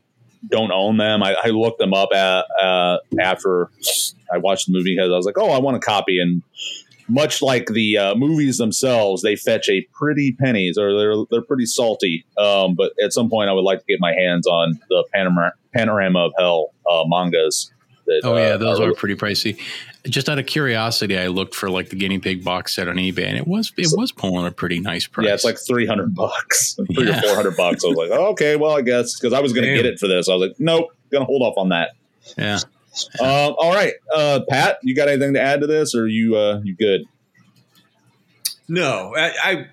don't 0.49 0.71
own 0.71 0.97
them. 0.97 1.23
I, 1.23 1.35
I 1.41 1.47
looked 1.49 1.79
them 1.79 1.93
up 1.93 2.09
at, 2.13 2.45
uh, 2.61 2.97
after 3.19 3.69
I 4.31 4.37
watched 4.37 4.67
the 4.67 4.73
movie 4.73 4.95
because 4.95 5.11
I 5.11 5.15
was 5.15 5.25
like, 5.25 5.37
oh, 5.37 5.51
I 5.51 5.59
want 5.59 5.77
a 5.77 5.79
copy, 5.79 6.19
and 6.19 6.43
much 7.07 7.41
like 7.41 7.67
the 7.67 7.97
uh, 7.97 8.15
movies 8.15 8.57
themselves, 8.57 9.21
they 9.21 9.35
fetch 9.35 9.69
a 9.69 9.85
pretty 9.93 10.33
pennies, 10.33 10.77
or 10.77 10.97
they're 10.97 11.15
they're 11.29 11.41
pretty 11.41 11.65
salty. 11.65 12.25
Um, 12.37 12.75
but 12.75 12.91
at 13.03 13.13
some 13.13 13.29
point, 13.29 13.49
I 13.49 13.53
would 13.53 13.61
like 13.63 13.79
to 13.79 13.85
get 13.87 13.99
my 13.99 14.13
hands 14.13 14.47
on 14.47 14.79
the 14.89 15.03
panorama, 15.13 15.53
panorama 15.73 16.25
of 16.25 16.33
hell 16.37 16.73
uh, 16.89 17.03
mangas. 17.07 17.71
That, 18.05 18.21
oh 18.23 18.37
yeah, 18.37 18.53
uh, 18.53 18.57
those 18.57 18.79
are, 18.79 18.89
are 18.89 18.93
pretty 18.93 19.15
pricey. 19.15 19.59
Just 20.05 20.29
out 20.29 20.39
of 20.39 20.45
curiosity, 20.45 21.17
I 21.17 21.27
looked 21.27 21.53
for 21.53 21.69
like 21.69 21.89
the 21.89 21.97
guinea 21.97 22.19
pig 22.19 22.43
box 22.43 22.73
set 22.73 22.87
on 22.87 22.95
eBay, 22.95 23.25
and 23.25 23.37
it 23.37 23.47
was 23.47 23.73
it 23.77 23.89
was 23.91 24.11
pulling 24.11 24.45
a 24.45 24.51
pretty 24.51 24.79
nice 24.79 25.07
price. 25.07 25.27
Yeah, 25.27 25.33
it's 25.33 25.43
like 25.43 25.57
three 25.57 25.85
hundred 25.85 26.15
bucks, 26.15 26.75
three 26.93 27.07
yeah. 27.07 27.19
or 27.19 27.21
four 27.21 27.35
hundred 27.35 27.57
bucks. 27.57 27.83
I 27.83 27.89
was 27.89 27.97
like, 27.97 28.11
oh, 28.11 28.27
okay, 28.27 28.55
well, 28.55 28.77
I 28.77 28.81
guess 28.81 29.19
because 29.19 29.33
I 29.33 29.41
was 29.41 29.51
going 29.51 29.67
to 29.67 29.73
get 29.73 29.85
it 29.85 29.99
for 29.99 30.07
this. 30.07 30.29
I 30.29 30.35
was 30.35 30.47
like, 30.47 30.59
nope, 30.59 30.89
gonna 31.11 31.25
hold 31.25 31.41
off 31.41 31.55
on 31.57 31.69
that. 31.69 31.91
Yeah. 32.37 32.59
Um, 33.19 33.55
all 33.57 33.73
right, 33.73 33.93
uh, 34.13 34.41
Pat, 34.49 34.79
you 34.83 34.95
got 34.95 35.07
anything 35.07 35.33
to 35.33 35.41
add 35.41 35.61
to 35.61 35.67
this, 35.67 35.95
or 35.95 36.07
you 36.07 36.35
uh, 36.35 36.61
you 36.63 36.75
good? 36.75 37.01
No, 38.69 39.13
I, 39.15 39.33
I 39.43 39.67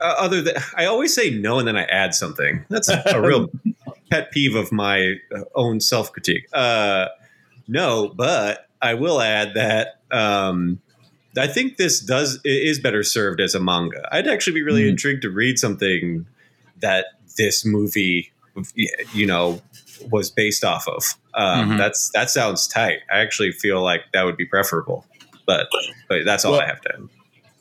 uh, 0.00 0.14
other 0.18 0.42
than 0.42 0.54
I 0.76 0.86
always 0.86 1.14
say 1.14 1.30
no 1.30 1.58
and 1.58 1.66
then 1.66 1.76
I 1.76 1.84
add 1.84 2.14
something. 2.14 2.64
That's 2.68 2.88
a 2.88 3.20
real 3.20 3.50
pet 4.10 4.30
peeve 4.32 4.54
of 4.54 4.70
my 4.72 5.14
uh, 5.34 5.44
own 5.54 5.80
self 5.80 6.12
critique. 6.12 6.46
Uh, 6.52 7.06
no, 7.66 8.08
but 8.08 8.68
I 8.82 8.94
will 8.94 9.20
add 9.20 9.54
that 9.54 10.00
um, 10.10 10.80
I 11.38 11.46
think 11.46 11.76
this 11.76 12.00
does 12.00 12.38
is 12.44 12.78
better 12.78 13.02
served 13.02 13.40
as 13.40 13.54
a 13.54 13.60
manga. 13.60 14.08
I'd 14.12 14.28
actually 14.28 14.54
be 14.54 14.62
really 14.62 14.82
mm 14.82 14.90
intrigued 14.90 15.22
to 15.22 15.30
read 15.30 15.58
something 15.58 16.26
that 16.80 17.06
this 17.36 17.64
movie, 17.64 18.32
you 19.12 19.26
know, 19.26 19.62
was 20.10 20.30
based 20.30 20.64
off 20.64 20.86
of. 20.88 21.02
Um, 21.34 21.68
mm-hmm. 21.68 21.78
That's 21.78 22.10
that 22.14 22.30
sounds 22.30 22.66
tight. 22.66 22.98
I 23.12 23.18
actually 23.18 23.52
feel 23.52 23.82
like 23.82 24.02
that 24.12 24.24
would 24.24 24.36
be 24.36 24.46
preferable, 24.46 25.04
but 25.46 25.68
but 26.08 26.24
that's 26.24 26.44
all 26.44 26.52
well, 26.52 26.62
I 26.62 26.66
have 26.66 26.80
to. 26.82 26.94
Add. 26.94 27.08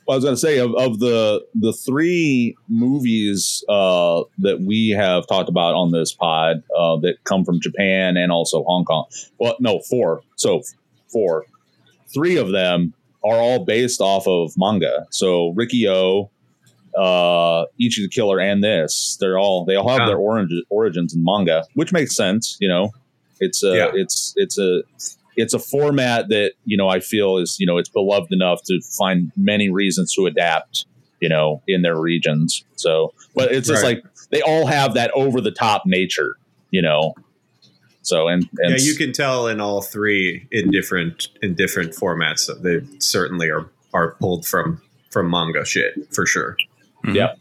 Well, 0.06 0.15
I 0.15 0.18
was 0.18 0.24
going 0.24 0.36
to 0.36 0.40
say 0.40 0.60
of, 0.60 0.76
of 0.76 0.99
the 0.99 1.45
the 1.56 1.74
three 1.74 2.56
movies 2.68 3.64
uh, 3.70 4.24
that 4.40 4.61
we 4.61 4.90
have 4.90 5.28
talked 5.28 5.49
about 5.49 5.76
on 5.76 5.91
this 5.91 6.11
pod 6.11 6.64
uh, 6.78 6.98
that 6.98 7.24
come 7.24 7.45
from 7.45 7.61
Japan 7.61 8.18
and 8.18 8.32
also 8.32 8.64
Hong 8.65 8.86
Kong. 8.86 9.06
Well, 9.40 9.56
no, 9.60 9.80
four. 9.90 10.22
So 10.36 10.61
four, 11.11 11.45
three 12.14 12.38
of 12.38 12.52
them 12.52 12.94
are 13.24 13.38
all 13.38 13.64
based 13.64 14.02
off 14.02 14.28
of 14.28 14.52
manga. 14.57 15.07
So 15.11 15.53
Riki-Oh, 15.56 16.30
uh, 16.98 17.65
Ichi 17.80 18.03
the 18.03 18.10
Killer, 18.10 18.40
and 18.40 18.64
this 18.64 19.18
they're 19.20 19.38
all 19.38 19.65
they 19.65 19.76
all 19.76 19.90
have 19.90 20.02
yeah. 20.02 20.07
their 20.07 20.18
origin, 20.18 20.64
origins 20.70 21.14
in 21.14 21.24
manga, 21.24 21.65
which 21.74 21.91
makes 21.91 22.15
sense. 22.15 22.57
You 22.60 22.70
know, 22.70 22.91
it's 23.40 23.64
a 23.64 23.76
yeah. 23.76 23.91
it's 23.94 24.34
it's 24.36 24.57
a 24.57 24.84
it's 25.36 25.53
a 25.53 25.60
format 25.60 26.30
that 26.30 26.53
you 26.65 26.78
know 26.78 26.90
I 26.90 26.99
feel 26.99 27.38
is 27.38 27.57
you 27.60 27.65
know 27.65 27.78
it's 27.78 27.90
beloved 27.90 28.32
enough 28.32 28.64
to 28.64 28.82
find 28.82 29.32
many 29.36 29.70
reasons 29.70 30.14
to 30.15 30.26
adapt 30.26 30.86
you 31.20 31.30
know 31.30 31.61
in 31.68 31.82
their 31.82 31.99
regions. 31.99 32.64
So, 32.76 33.14
but 33.34 33.52
it's 33.52 33.68
just 33.68 33.84
right. 33.84 34.03
like 34.03 34.14
they 34.30 34.41
all 34.41 34.65
have 34.65 34.95
that 34.95 35.11
over 35.11 35.41
the 35.41 35.52
top 35.52 35.84
nature, 35.86 36.36
you 36.70 36.82
know. 36.82 37.15
So 38.02 38.28
and, 38.28 38.48
and 38.57 38.72
yeah, 38.72 38.84
you 38.84 38.95
can 38.95 39.14
tell 39.14 39.48
in 39.48 39.61
all 39.61 39.82
three 39.82 40.48
in 40.52 40.70
different 40.70 41.30
in 41.41 41.56
different 41.56 41.94
formats. 41.94 42.48
That 42.48 42.61
they 42.61 42.82
certainly 42.99 43.49
are 43.49 43.70
are 43.94 44.11
pulled 44.15 44.45
from 44.45 44.82
from 45.11 45.30
manga 45.30 45.64
shit 45.65 46.14
for 46.14 46.26
sure. 46.26 46.57
Mm-hmm. 47.04 47.16
Yeah. 47.16 47.34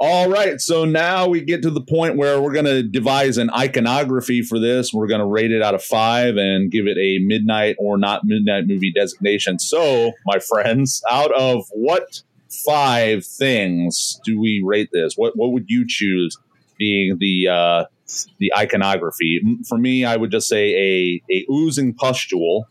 All 0.00 0.30
right, 0.30 0.60
so 0.60 0.84
now 0.84 1.26
we 1.26 1.40
get 1.40 1.62
to 1.62 1.70
the 1.70 1.80
point 1.80 2.16
where 2.16 2.40
we're 2.40 2.52
going 2.52 2.66
to 2.66 2.84
devise 2.84 3.36
an 3.36 3.50
iconography 3.50 4.42
for 4.42 4.60
this. 4.60 4.92
We're 4.94 5.08
going 5.08 5.18
to 5.20 5.26
rate 5.26 5.50
it 5.50 5.60
out 5.60 5.74
of 5.74 5.82
five 5.82 6.36
and 6.36 6.70
give 6.70 6.86
it 6.86 6.96
a 6.96 7.18
midnight 7.24 7.74
or 7.80 7.98
not 7.98 8.22
midnight 8.24 8.68
movie 8.68 8.92
designation. 8.92 9.58
So, 9.58 10.12
my 10.24 10.38
friends, 10.38 11.02
out 11.10 11.32
of 11.34 11.64
what 11.72 12.22
five 12.64 13.26
things 13.26 14.20
do 14.24 14.40
we 14.40 14.62
rate 14.64 14.90
this? 14.92 15.14
What 15.16 15.36
what 15.36 15.50
would 15.52 15.68
you 15.68 15.84
choose 15.86 16.36
being 16.78 17.16
the 17.18 17.48
uh, 17.48 17.84
the 18.38 18.52
iconography? 18.56 19.40
For 19.68 19.78
me, 19.78 20.04
I 20.04 20.16
would 20.16 20.30
just 20.30 20.46
say 20.46 20.74
a 20.74 21.22
a 21.28 21.44
oozing 21.50 21.94
pustule. 21.94 22.68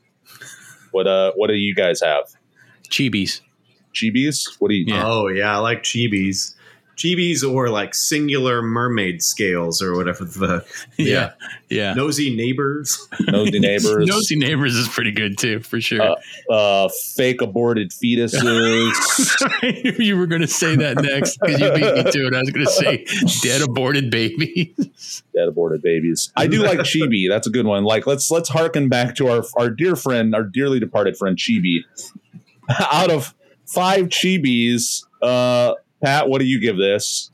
What 0.91 1.07
uh 1.07 1.33
what 1.35 1.47
do 1.47 1.55
you 1.55 1.75
guys 1.75 2.01
have? 2.01 2.23
Chibis. 2.89 3.41
Chibis? 3.97 4.55
What 4.59 4.69
do 4.69 4.75
you? 4.75 4.85
Yeah. 4.87 5.03
Oh 5.05 5.27
yeah, 5.27 5.55
I 5.55 5.59
like 5.59 5.83
chibis. 5.83 6.53
chibis 6.97 7.43
or 7.47 7.69
like 7.69 7.93
singular 7.93 8.61
mermaid 8.61 9.21
scales 9.21 9.81
or 9.83 9.95
whatever 9.95 10.25
the 10.25 10.65
yeah 10.97 11.33
yeah. 11.69 11.93
nosy 11.93 12.35
neighbors. 12.35 13.07
Nosy 13.27 13.59
neighbors. 13.59 14.07
Nosy 14.07 14.35
neighbors 14.35 14.75
is 14.75 14.87
pretty 14.87 15.11
good 15.11 15.37
too 15.37 15.59
for 15.59 15.79
sure. 15.81 16.01
Uh, 16.01 16.15
uh, 16.51 16.89
fake 17.15 17.41
aborted 17.41 17.91
fetuses. 17.91 18.93
You 19.99 20.17
were 20.17 20.27
going 20.27 20.41
to 20.41 20.47
say 20.47 20.75
that 20.75 21.01
next 21.01 21.37
because 21.39 21.59
you 21.59 21.71
beat 21.71 22.05
me 22.05 22.11
to 22.11 22.27
it. 22.27 22.33
I 22.33 22.39
was 22.39 22.49
going 22.51 22.65
to 22.65 22.71
say 22.71 23.05
dead 23.41 23.61
aborted 23.61 24.09
babies. 24.11 25.23
Dead 25.33 25.47
aborted 25.47 25.81
babies. 25.81 26.31
I 26.35 26.47
do 26.47 26.61
like 26.63 26.79
chibi. 26.79 27.27
That's 27.27 27.47
a 27.47 27.49
good 27.49 27.65
one. 27.65 27.83
Like 27.83 28.07
let's 28.07 28.29
let's 28.31 28.49
harken 28.49 28.89
back 28.89 29.15
to 29.15 29.27
our 29.27 29.43
our 29.57 29.69
dear 29.69 29.95
friend 29.95 30.33
our 30.35 30.43
dearly 30.43 30.79
departed 30.79 31.17
friend 31.17 31.37
chibi. 31.37 31.79
Out 32.91 33.09
of 33.11 33.33
five 33.67 34.07
chibis 34.07 35.03
uh 35.21 35.73
Pat, 36.03 36.29
what 36.29 36.39
do 36.39 36.45
you 36.45 36.59
give 36.59 36.77
this? 36.77 37.31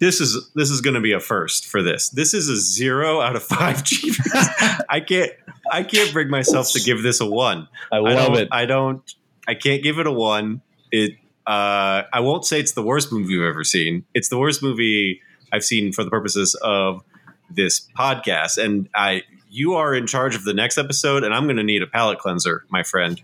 This 0.00 0.20
is 0.20 0.50
this 0.54 0.70
is 0.70 0.80
going 0.80 0.94
to 0.94 1.00
be 1.00 1.12
a 1.12 1.20
first 1.20 1.66
for 1.66 1.82
this. 1.82 2.08
This 2.10 2.34
is 2.34 2.48
a 2.48 2.56
zero 2.56 3.20
out 3.20 3.36
of 3.36 3.42
five 3.42 3.76
Chibis. 3.84 4.80
I 4.88 5.00
can't 5.00 5.32
I 5.70 5.82
can't 5.82 6.12
bring 6.12 6.28
myself 6.28 6.72
to 6.72 6.80
give 6.80 7.02
this 7.02 7.20
a 7.20 7.26
one. 7.26 7.68
I 7.92 7.98
love 7.98 8.34
I 8.34 8.40
it. 8.40 8.48
I 8.50 8.66
don't. 8.66 9.02
I 9.46 9.54
can't 9.54 9.82
give 9.82 9.98
it 9.98 10.06
a 10.06 10.12
one. 10.12 10.62
It. 10.90 11.12
Uh, 11.46 12.04
I 12.12 12.20
won't 12.20 12.44
say 12.44 12.58
it's 12.58 12.72
the 12.72 12.82
worst 12.82 13.12
movie 13.12 13.36
I've 13.36 13.48
ever 13.48 13.64
seen. 13.64 14.04
It's 14.14 14.28
the 14.28 14.38
worst 14.38 14.62
movie 14.62 15.20
I've 15.52 15.64
seen 15.64 15.92
for 15.92 16.02
the 16.02 16.10
purposes 16.10 16.54
of 16.62 17.02
this 17.50 17.86
podcast. 17.96 18.56
And 18.56 18.88
I, 18.94 19.24
you 19.50 19.74
are 19.74 19.94
in 19.94 20.06
charge 20.06 20.34
of 20.34 20.44
the 20.44 20.54
next 20.54 20.78
episode, 20.78 21.22
and 21.22 21.34
I'm 21.34 21.44
going 21.44 21.58
to 21.58 21.62
need 21.62 21.82
a 21.82 21.86
palate 21.86 22.18
cleanser, 22.18 22.64
my 22.70 22.82
friend. 22.82 23.20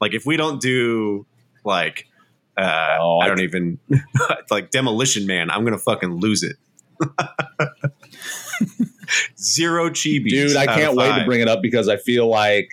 Like 0.00 0.14
if 0.14 0.24
we 0.24 0.36
don't 0.36 0.60
do 0.60 1.26
like 1.64 2.06
uh, 2.56 2.98
oh, 3.00 3.18
I 3.18 3.26
don't 3.26 3.40
I, 3.40 3.44
even 3.44 3.78
like 4.50 4.70
Demolition 4.70 5.26
Man. 5.26 5.50
I'm 5.50 5.64
gonna 5.64 5.78
fucking 5.78 6.20
lose 6.20 6.42
it. 6.42 6.56
Zero 9.36 9.90
chibi, 9.90 10.28
dude. 10.28 10.56
I 10.56 10.66
can't 10.66 10.96
wait 10.96 11.18
to 11.18 11.24
bring 11.24 11.40
it 11.40 11.48
up 11.48 11.62
because 11.62 11.88
I 11.88 11.96
feel 11.96 12.28
like 12.28 12.68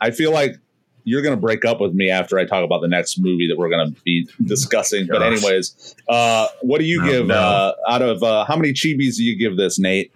I 0.00 0.10
feel 0.12 0.32
like 0.32 0.56
you're 1.02 1.22
gonna 1.22 1.36
break 1.36 1.64
up 1.64 1.80
with 1.80 1.92
me 1.92 2.08
after 2.08 2.38
I 2.38 2.44
talk 2.44 2.64
about 2.64 2.80
the 2.80 2.88
next 2.88 3.18
movie 3.18 3.48
that 3.48 3.58
we're 3.58 3.68
gonna 3.68 3.90
be 4.04 4.28
discussing. 4.44 5.06
But 5.08 5.22
anyways, 5.22 5.96
uh, 6.08 6.48
what 6.62 6.78
do 6.78 6.84
you 6.84 7.02
no, 7.02 7.10
give 7.10 7.26
no. 7.26 7.34
Uh, 7.34 7.72
out 7.88 8.02
of 8.02 8.22
uh, 8.22 8.44
how 8.44 8.56
many 8.56 8.72
chibis 8.72 9.16
do 9.16 9.24
you 9.24 9.36
give 9.36 9.56
this, 9.56 9.78
Nate? 9.78 10.12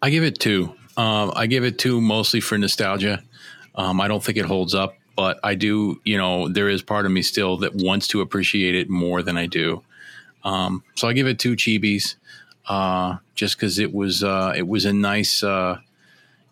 I 0.00 0.10
give 0.10 0.24
it 0.24 0.38
two. 0.38 0.74
Um, 0.96 1.32
I 1.34 1.46
give 1.46 1.64
it 1.64 1.78
two 1.78 2.00
mostly 2.00 2.40
for 2.40 2.56
nostalgia. 2.56 3.22
Um, 3.74 4.00
I 4.00 4.08
don't 4.08 4.22
think 4.22 4.38
it 4.38 4.44
holds 4.44 4.74
up 4.74 4.94
but 5.16 5.38
I 5.42 5.54
do, 5.54 6.00
you 6.04 6.18
know, 6.18 6.48
there 6.48 6.68
is 6.68 6.82
part 6.82 7.06
of 7.06 7.12
me 7.12 7.22
still 7.22 7.56
that 7.58 7.74
wants 7.74 8.08
to 8.08 8.20
appreciate 8.20 8.74
it 8.74 8.88
more 8.90 9.22
than 9.22 9.36
I 9.36 9.46
do. 9.46 9.82
Um, 10.42 10.82
so 10.94 11.08
I 11.08 11.12
give 11.12 11.26
it 11.26 11.38
two 11.38 11.56
chibis, 11.56 12.16
uh, 12.68 13.16
just 13.34 13.56
because 13.56 13.78
it 13.78 13.92
was 13.92 14.22
uh, 14.22 14.52
it 14.56 14.66
was 14.66 14.84
a 14.84 14.92
nice 14.92 15.42
uh, 15.42 15.78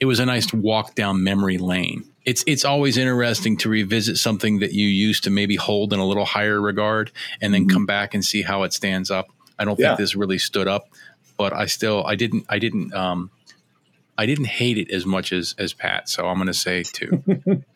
it 0.01 0.06
was 0.06 0.18
a 0.18 0.26
nice 0.26 0.52
walk 0.52 0.94
down 0.94 1.22
memory 1.22 1.59
lane. 1.59 2.05
It's 2.24 2.44
it's 2.47 2.64
always 2.64 2.97
interesting 2.97 3.56
to 3.59 3.68
revisit 3.68 4.16
something 4.16 4.60
that 4.60 4.72
you 4.72 4.86
used 4.86 5.24
to 5.24 5.30
maybe 5.30 5.56
hold 5.56 5.93
in 5.93 5.98
a 5.98 6.06
little 6.06 6.24
higher 6.24 6.60
regard, 6.60 7.10
and 7.40 7.52
then 7.52 7.62
mm-hmm. 7.62 7.76
come 7.76 7.86
back 7.86 8.14
and 8.14 8.24
see 8.24 8.43
how 8.43 8.62
it 8.62 8.72
stands 8.72 9.10
up. 9.10 9.28
I 9.59 9.64
don't 9.64 9.78
yeah. 9.78 9.89
think 9.89 9.98
this 9.98 10.14
really 10.14 10.39
stood 10.39 10.68
up, 10.68 10.89
but 11.36 11.52
I 11.52 11.66
still 11.66 12.05
I 12.06 12.14
didn't 12.14 12.47
I 12.48 12.59
didn't 12.59 12.94
um, 12.94 13.30
I 14.16 14.26
didn't 14.26 14.47
hate 14.47 14.78
it 14.78 14.90
as 14.90 15.05
much 15.05 15.32
as 15.32 15.55
as 15.59 15.72
Pat. 15.72 16.09
So 16.09 16.26
I'm 16.26 16.36
going 16.36 16.47
to 16.47 16.55
say 16.55 16.82
two. 16.84 17.22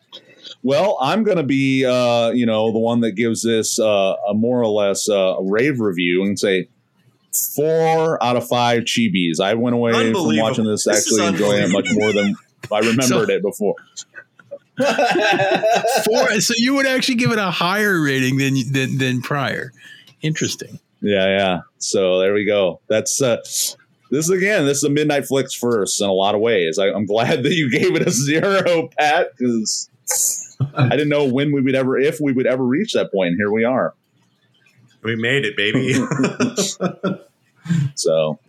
Well, 0.63 0.97
I'm 0.99 1.23
going 1.23 1.37
to 1.37 1.43
be, 1.43 1.85
uh, 1.85 2.31
you 2.31 2.45
know, 2.45 2.71
the 2.71 2.79
one 2.79 3.01
that 3.01 3.11
gives 3.13 3.43
this 3.43 3.79
uh, 3.79 4.15
a 4.27 4.33
more 4.33 4.61
or 4.61 4.67
less 4.67 5.07
uh, 5.07 5.35
rave 5.41 5.79
review 5.79 6.23
and 6.23 6.37
say 6.37 6.67
four 7.55 8.21
out 8.23 8.35
of 8.35 8.47
five 8.47 8.83
chibis. 8.83 9.39
I 9.39 9.53
went 9.53 9.75
away 9.75 10.11
from 10.11 10.37
watching 10.37 10.65
this, 10.65 10.85
this 10.85 11.07
actually 11.07 11.27
enjoying 11.27 11.63
it 11.63 11.71
much 11.71 11.87
more 11.91 12.11
than 12.11 12.35
I 12.71 12.79
remembered 12.79 13.05
so, 13.07 13.21
it 13.29 13.41
before. 13.41 13.75
four. 16.05 16.39
So 16.39 16.53
you 16.57 16.75
would 16.75 16.85
actually 16.85 17.15
give 17.15 17.31
it 17.31 17.39
a 17.39 17.49
higher 17.49 18.01
rating 18.01 18.37
than 18.37 18.55
than, 18.71 18.97
than 18.97 19.21
prior. 19.21 19.73
Interesting. 20.21 20.79
Yeah, 21.01 21.25
yeah. 21.25 21.61
So 21.77 22.19
there 22.19 22.33
we 22.33 22.45
go. 22.45 22.79
That's 22.87 23.21
uh, 23.21 23.37
this 24.11 24.29
again. 24.29 24.65
This 24.65 24.77
is 24.77 24.83
a 24.83 24.89
midnight 24.89 25.25
flicks 25.25 25.53
first 25.53 26.01
in 26.01 26.07
a 26.07 26.13
lot 26.13 26.35
of 26.35 26.41
ways. 26.41 26.79
I, 26.79 26.87
I'm 26.87 27.05
glad 27.05 27.43
that 27.43 27.53
you 27.53 27.69
gave 27.71 27.95
it 27.95 28.07
a 28.07 28.11
zero, 28.11 28.89
Pat, 28.97 29.29
because 29.37 29.89
I 30.73 30.89
didn't 30.89 31.09
know 31.09 31.25
when 31.25 31.51
we 31.51 31.61
would 31.61 31.75
ever, 31.75 31.97
if 31.97 32.19
we 32.19 32.31
would 32.31 32.47
ever 32.47 32.63
reach 32.63 32.93
that 32.93 33.11
point. 33.11 33.29
And 33.29 33.37
here 33.37 33.51
we 33.51 33.63
are. 33.63 33.93
We 35.03 35.15
made 35.15 35.45
it, 35.45 35.55
baby. 35.55 35.93
so, 37.95 38.39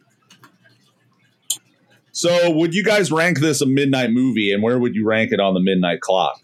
so 2.12 2.50
would 2.50 2.74
you 2.74 2.82
guys 2.82 3.12
rank 3.12 3.40
this 3.40 3.60
a 3.60 3.66
midnight 3.66 4.10
movie, 4.10 4.52
and 4.52 4.62
where 4.62 4.78
would 4.78 4.94
you 4.94 5.06
rank 5.06 5.32
it 5.32 5.40
on 5.40 5.54
the 5.54 5.60
midnight 5.60 6.00
clock? 6.00 6.40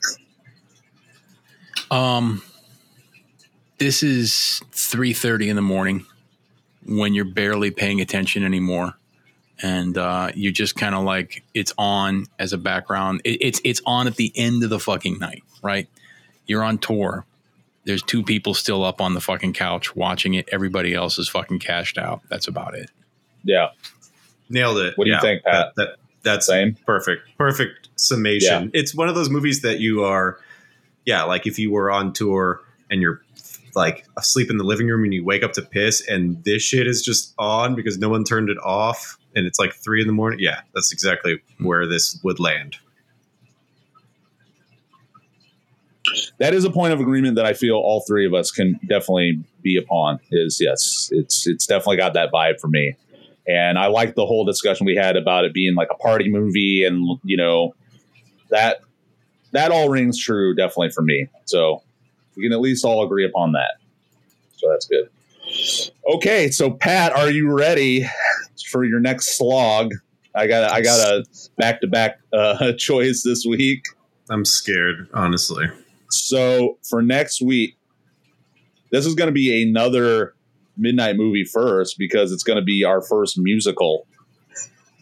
Um, 1.91 2.43
this 3.78 4.03
is 4.03 4.62
three 4.70 5.12
thirty 5.12 5.49
in 5.49 5.57
the 5.57 5.62
morning 5.62 6.07
when 6.86 7.15
you're 7.15 7.24
barely 7.24 7.70
paying 7.70 8.01
attention 8.01 8.45
anymore 8.45 8.95
and 9.62 9.97
uh, 9.97 10.31
you 10.35 10.52
just 10.52 10.76
kind 10.76 10.94
of 10.94 11.05
like 11.05 11.44
it's 11.55 11.72
on 11.78 12.26
as 12.39 12.52
a 12.52 12.59
background. 12.59 13.20
It, 13.24 13.39
it's 13.40 13.60
it's 13.64 13.81
on 13.86 14.06
at 14.06 14.16
the 14.16 14.32
end 14.35 14.64
of 14.64 14.70
the 14.70 14.81
fucking 14.81 15.18
night, 15.18 15.43
right? 15.62 15.89
You're 16.47 16.64
on 16.64 16.78
tour. 16.78 17.24
There's 17.85 18.02
two 18.02 18.22
people 18.22 18.55
still 18.55 18.82
up 18.82 19.01
on 19.01 19.14
the 19.14 19.20
fucking 19.20 19.52
couch 19.52 19.94
watching 19.94 20.35
it. 20.35 20.48
Everybody 20.51 20.94
else 20.94 21.18
is 21.18 21.28
fucking 21.28 21.59
cashed 21.59 21.98
out. 21.98 22.22
That's 22.28 22.48
about 22.48 22.74
it. 22.74 22.90
Yeah, 23.44 23.70
nailed 24.48 24.78
it. 24.78 24.97
What 24.97 25.05
do 25.05 25.10
yeah, 25.10 25.16
you 25.16 25.22
think, 25.22 25.44
Pat? 25.44 25.74
That, 25.76 25.86
that 25.86 25.97
that's 26.24 26.47
Same? 26.47 26.76
perfect. 26.86 27.28
Perfect 27.39 27.89
summation. 27.97 28.64
Yeah. 28.64 28.81
It's 28.81 28.94
one 28.94 29.09
of 29.09 29.14
those 29.14 29.31
movies 29.31 29.62
that 29.62 29.78
you 29.78 30.02
are, 30.02 30.39
yeah, 31.05 31.22
like 31.22 31.47
if 31.47 31.59
you 31.59 31.70
were 31.70 31.90
on 31.90 32.12
tour 32.12 32.62
and 32.90 33.01
you're 33.01 33.22
like 33.76 34.06
asleep 34.16 34.51
in 34.51 34.56
the 34.56 34.64
living 34.64 34.89
room 34.89 35.05
and 35.05 35.12
you 35.12 35.24
wake 35.24 35.43
up 35.43 35.52
to 35.52 35.62
piss 35.62 36.06
and 36.09 36.43
this 36.44 36.62
shit 36.62 36.86
is 36.86 37.02
just 37.02 37.35
on 37.39 37.74
because 37.74 37.98
no 37.98 38.09
one 38.09 38.24
turned 38.24 38.48
it 38.48 38.59
off 38.59 39.18
and 39.35 39.47
it's 39.47 39.59
like 39.59 39.74
three 39.74 40.01
in 40.01 40.06
the 40.06 40.12
morning. 40.12 40.39
Yeah, 40.40 40.61
that's 40.74 40.93
exactly 40.93 41.40
where 41.59 41.86
this 41.86 42.19
would 42.23 42.40
land. 42.40 42.77
That 46.39 46.55
is 46.55 46.65
a 46.65 46.70
point 46.70 46.93
of 46.93 47.01
agreement 47.01 47.36
that 47.36 47.47
I 47.47 47.55
feel 47.55 47.77
all 47.77 48.05
three 48.06 48.27
of 48.27 48.35
us 48.35 48.51
can 48.51 48.78
definitely 48.86 49.43
be 49.62 49.77
upon. 49.77 50.20
Is 50.31 50.59
yes, 50.61 51.09
it's 51.12 51.47
it's 51.47 51.66
definitely 51.66 51.97
got 51.97 52.15
that 52.15 52.31
vibe 52.32 52.61
for 52.61 52.69
me, 52.69 52.97
and 53.47 53.78
I 53.78 53.86
like 53.86 54.15
the 54.15 54.27
whole 54.27 54.44
discussion 54.44 54.86
we 54.86 54.97
had 54.97 55.16
about 55.16 55.44
it 55.44 55.55
being 55.55 55.74
like 55.74 55.89
a 55.90 55.97
party 55.97 56.31
movie, 56.31 56.85
and 56.85 57.19
you 57.24 57.36
know 57.36 57.74
that 58.51 58.81
that 59.52 59.70
all 59.70 59.89
rings 59.89 60.19
true 60.19 60.55
definitely 60.55 60.90
for 60.90 61.02
me. 61.02 61.28
So 61.47 61.82
we 62.36 62.43
can 62.43 62.52
at 62.52 62.61
least 62.61 62.85
all 62.85 63.05
agree 63.05 63.24
upon 63.24 63.52
that. 63.52 63.77
So 64.56 64.69
that's 64.70 64.86
good. 64.86 65.09
Okay, 66.15 66.51
so 66.51 66.70
Pat, 66.70 67.12
are 67.12 67.31
you 67.31 67.51
ready 67.51 68.06
for 68.70 68.85
your 68.85 69.01
next 69.01 69.36
slog? 69.36 69.93
I 70.35 70.47
got 70.47 70.70
I 70.70 70.81
got 70.81 70.99
a 71.01 71.24
back 71.57 71.81
to 71.81 71.86
back 71.86 72.19
choice 72.78 73.23
this 73.23 73.45
week. 73.49 73.82
I'm 74.31 74.45
scared, 74.45 75.09
honestly. 75.12 75.66
So 76.11 76.78
for 76.89 77.03
next 77.03 77.43
week, 77.43 77.77
this 78.91 79.07
is 79.07 79.15
going 79.15 79.28
to 79.28 79.32
be 79.32 79.62
another 79.62 80.35
midnight 80.77 81.16
movie 81.16 81.45
first 81.45 81.99
because 81.99 82.32
it's 82.32 82.43
going 82.43 82.57
to 82.57 82.65
be 82.65 82.85
our 82.85 83.03
first 83.03 83.39
musical. 83.39 84.07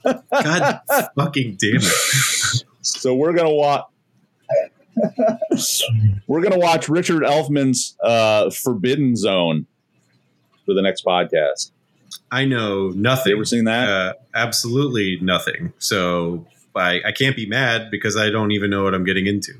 God 0.04 0.80
fucking 1.16 1.56
damn 1.60 1.76
it! 1.76 2.64
So 2.80 3.14
we're 3.14 3.32
gonna 3.32 3.54
watch. 3.54 3.84
we're 6.26 6.40
gonna 6.40 6.58
watch 6.58 6.88
Richard 6.88 7.22
Elfman's 7.22 7.96
uh, 8.02 8.50
Forbidden 8.50 9.14
Zone 9.14 9.66
for 10.66 10.74
the 10.74 10.82
next 10.82 11.04
podcast? 11.04 11.70
I 12.32 12.44
know 12.44 12.88
nothing. 12.88 13.30
You 13.30 13.36
ever 13.36 13.44
seen 13.44 13.64
that? 13.64 13.88
Uh, 13.88 14.12
absolutely 14.34 15.18
nothing. 15.20 15.72
So 15.78 16.46
I, 16.74 17.00
I 17.06 17.12
can't 17.12 17.36
be 17.36 17.46
mad 17.46 17.90
because 17.90 18.16
I 18.16 18.30
don't 18.30 18.50
even 18.50 18.70
know 18.70 18.82
what 18.82 18.94
I'm 18.94 19.04
getting 19.04 19.26
into. 19.26 19.52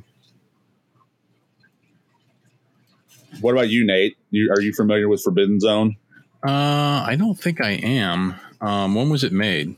What 3.40 3.52
about 3.52 3.70
you, 3.70 3.86
Nate? 3.86 4.16
You, 4.30 4.50
are 4.50 4.60
you 4.60 4.72
familiar 4.72 5.08
with 5.08 5.22
Forbidden 5.22 5.60
Zone? 5.60 5.96
Uh, 6.44 7.04
I 7.06 7.16
don't 7.16 7.38
think 7.38 7.60
I 7.60 7.72
am. 7.72 8.34
Um, 8.60 8.94
when 8.94 9.08
was 9.10 9.22
it 9.22 9.32
made? 9.32 9.76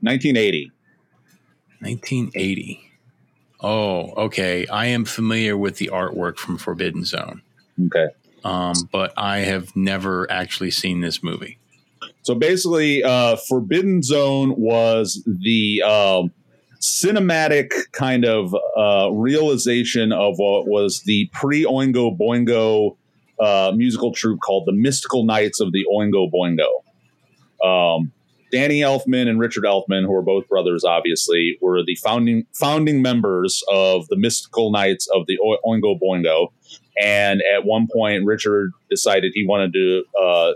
1980. 0.00 0.72
1980. 1.80 2.90
Oh, 3.60 4.12
okay. 4.24 4.66
I 4.66 4.86
am 4.86 5.04
familiar 5.04 5.56
with 5.56 5.76
the 5.76 5.90
artwork 5.92 6.38
from 6.38 6.58
Forbidden 6.58 7.04
Zone. 7.04 7.42
Okay 7.86 8.08
um, 8.44 8.74
but 8.90 9.12
I 9.16 9.38
have 9.38 9.74
never 9.76 10.30
actually 10.30 10.70
seen 10.70 11.00
this 11.00 11.22
movie. 11.22 11.58
So 12.22 12.34
basically, 12.34 13.02
uh, 13.02 13.36
Forbidden 13.48 14.02
Zone 14.02 14.54
was 14.56 15.22
the 15.26 15.82
um, 15.82 16.32
cinematic 16.80 17.70
kind 17.92 18.24
of 18.24 18.54
uh, 18.76 19.10
realization 19.12 20.12
of 20.12 20.34
what 20.36 20.66
was 20.66 21.02
the 21.04 21.30
pre 21.32 21.64
Oingo 21.64 22.16
Boingo 22.18 22.96
uh, 23.38 23.72
musical 23.74 24.12
troupe 24.12 24.40
called 24.40 24.64
the 24.66 24.72
Mystical 24.72 25.24
Knights 25.24 25.60
of 25.60 25.72
the 25.72 25.84
Oingo 25.92 26.30
Boingo. 26.30 26.68
Um, 27.66 28.12
Danny 28.50 28.80
Elfman 28.80 29.28
and 29.28 29.38
Richard 29.38 29.64
Elfman, 29.64 30.04
who 30.04 30.14
are 30.14 30.22
both 30.22 30.48
brothers, 30.48 30.84
obviously, 30.84 31.56
were 31.60 31.82
the 31.84 31.94
founding 31.96 32.46
founding 32.52 33.00
members 33.00 33.62
of 33.70 34.08
the 34.08 34.16
Mystical 34.16 34.72
Knights 34.72 35.08
of 35.14 35.26
the 35.26 35.38
Oingo 35.64 35.98
Boingo. 36.00 36.48
And 37.00 37.40
at 37.54 37.64
one 37.64 37.86
point, 37.92 38.24
Richard 38.26 38.72
decided 38.90 39.32
he 39.34 39.46
wanted 39.46 39.72
to 39.72 40.04
uh, 40.20 40.52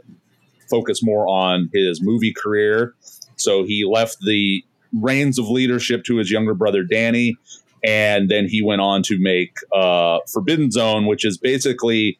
focus 0.68 1.02
more 1.02 1.26
on 1.28 1.70
his 1.72 2.02
movie 2.02 2.32
career. 2.32 2.94
So 3.36 3.64
he 3.64 3.84
left 3.84 4.18
the 4.20 4.64
reins 4.92 5.38
of 5.38 5.48
leadership 5.48 6.04
to 6.04 6.16
his 6.16 6.30
younger 6.30 6.54
brother 6.54 6.84
Danny, 6.84 7.36
and 7.84 8.30
then 8.30 8.46
he 8.48 8.62
went 8.62 8.80
on 8.80 9.02
to 9.04 9.18
make 9.18 9.56
uh, 9.74 10.18
Forbidden 10.32 10.70
Zone, 10.70 11.06
which 11.06 11.24
is 11.24 11.36
basically 11.36 12.18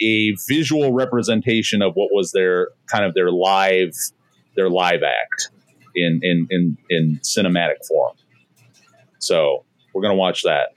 a 0.00 0.34
visual 0.48 0.92
representation 0.92 1.82
of 1.82 1.94
what 1.94 2.08
was 2.12 2.32
their 2.32 2.68
kind 2.86 3.04
of 3.04 3.14
their 3.14 3.30
live 3.30 3.92
their 4.56 4.68
live 4.70 5.02
act 5.02 5.50
in 5.94 6.20
in 6.22 6.46
in, 6.50 6.78
in 6.90 7.20
cinematic 7.22 7.84
form. 7.86 8.16
So 9.18 9.64
we're 9.92 10.02
gonna 10.02 10.14
watch 10.14 10.42
that. 10.42 10.70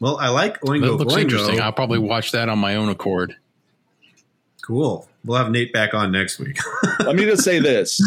Well, 0.00 0.16
I 0.16 0.28
like 0.28 0.60
Oingo 0.62 0.80
that 0.80 0.92
looks 1.04 1.14
Boingo. 1.14 1.20
interesting. 1.20 1.60
I'll 1.60 1.72
probably 1.72 1.98
watch 1.98 2.32
that 2.32 2.48
on 2.48 2.58
my 2.58 2.76
own 2.76 2.88
accord. 2.88 3.36
Cool. 4.62 5.08
We'll 5.24 5.38
have 5.38 5.50
Nate 5.50 5.72
back 5.72 5.94
on 5.94 6.10
next 6.10 6.38
week. 6.38 6.58
Let 7.00 7.16
me 7.16 7.24
just 7.24 7.44
say 7.44 7.58
this. 7.60 8.00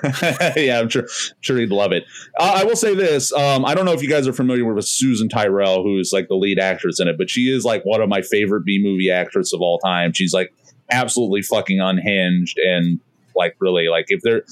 yeah, 0.56 0.78
I'm 0.78 0.88
sure, 0.88 1.06
sure 1.40 1.58
he'd 1.58 1.70
love 1.70 1.92
it. 1.92 2.04
Uh, 2.38 2.58
I 2.60 2.64
will 2.64 2.76
say 2.76 2.94
this: 2.94 3.32
um, 3.32 3.64
I 3.64 3.74
don't 3.74 3.84
know 3.84 3.92
if 3.92 4.02
you 4.02 4.08
guys 4.08 4.28
are 4.28 4.32
familiar 4.32 4.64
with 4.72 4.86
Susan 4.86 5.28
Tyrrell, 5.28 5.82
who's 5.82 6.12
like 6.12 6.28
the 6.28 6.36
lead 6.36 6.58
actress 6.58 7.00
in 7.00 7.08
it, 7.08 7.18
but 7.18 7.28
she 7.28 7.52
is 7.52 7.64
like 7.64 7.84
one 7.84 8.00
of 8.00 8.08
my 8.08 8.22
favorite 8.22 8.64
B 8.64 8.80
movie 8.82 9.10
actors 9.10 9.52
of 9.52 9.60
all 9.60 9.78
time. 9.78 10.12
She's 10.12 10.32
like 10.32 10.54
absolutely 10.90 11.42
fucking 11.42 11.80
unhinged 11.80 12.58
and 12.58 13.00
like 13.34 13.56
really 13.58 13.88
like 13.88 14.06
if 14.08 14.20
there, 14.22 14.42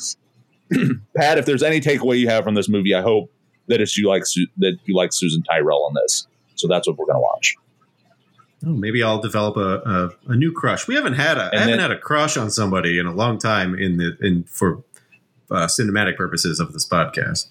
Pat, 1.17 1.39
if 1.39 1.47
there's 1.47 1.63
any 1.63 1.81
takeaway 1.81 2.19
you 2.19 2.29
have 2.29 2.43
from 2.43 2.55
this 2.55 2.69
movie, 2.69 2.95
I 2.95 3.03
hope 3.03 3.31
that 3.69 3.81
it's 3.81 3.97
you 3.97 4.09
like 4.09 4.25
that 4.59 4.79
you 4.85 4.97
like 4.97 5.13
Susan 5.13 5.43
Tyrrell 5.43 5.87
in 5.89 5.95
this. 6.03 6.27
So 6.57 6.67
that's 6.67 6.89
what 6.89 6.99
we're 6.99 7.07
gonna 7.07 7.21
watch. 7.21 7.55
Oh, 8.67 8.71
maybe 8.71 9.03
I'll 9.03 9.21
develop 9.21 9.57
a, 9.57 10.11
a, 10.29 10.33
a, 10.33 10.37
new 10.37 10.53
crush. 10.53 10.87
We 10.87 10.95
haven't 10.95 11.15
had 11.15 11.39
a 11.39 11.51
I 11.55 11.61
haven't 11.61 11.79
had 11.79 11.91
a 11.91 11.99
crush 11.99 12.37
on 12.37 12.51
somebody 12.51 12.99
in 12.99 13.07
a 13.07 13.13
long 13.13 13.39
time 13.39 13.75
in 13.75 13.97
the 13.97 14.17
in 14.21 14.45
for 14.45 14.85
uh, 15.51 15.67
cinematic 15.67 16.17
purposes 16.17 16.61
of 16.61 16.75
this 16.75 16.87
podcast. 16.87 17.49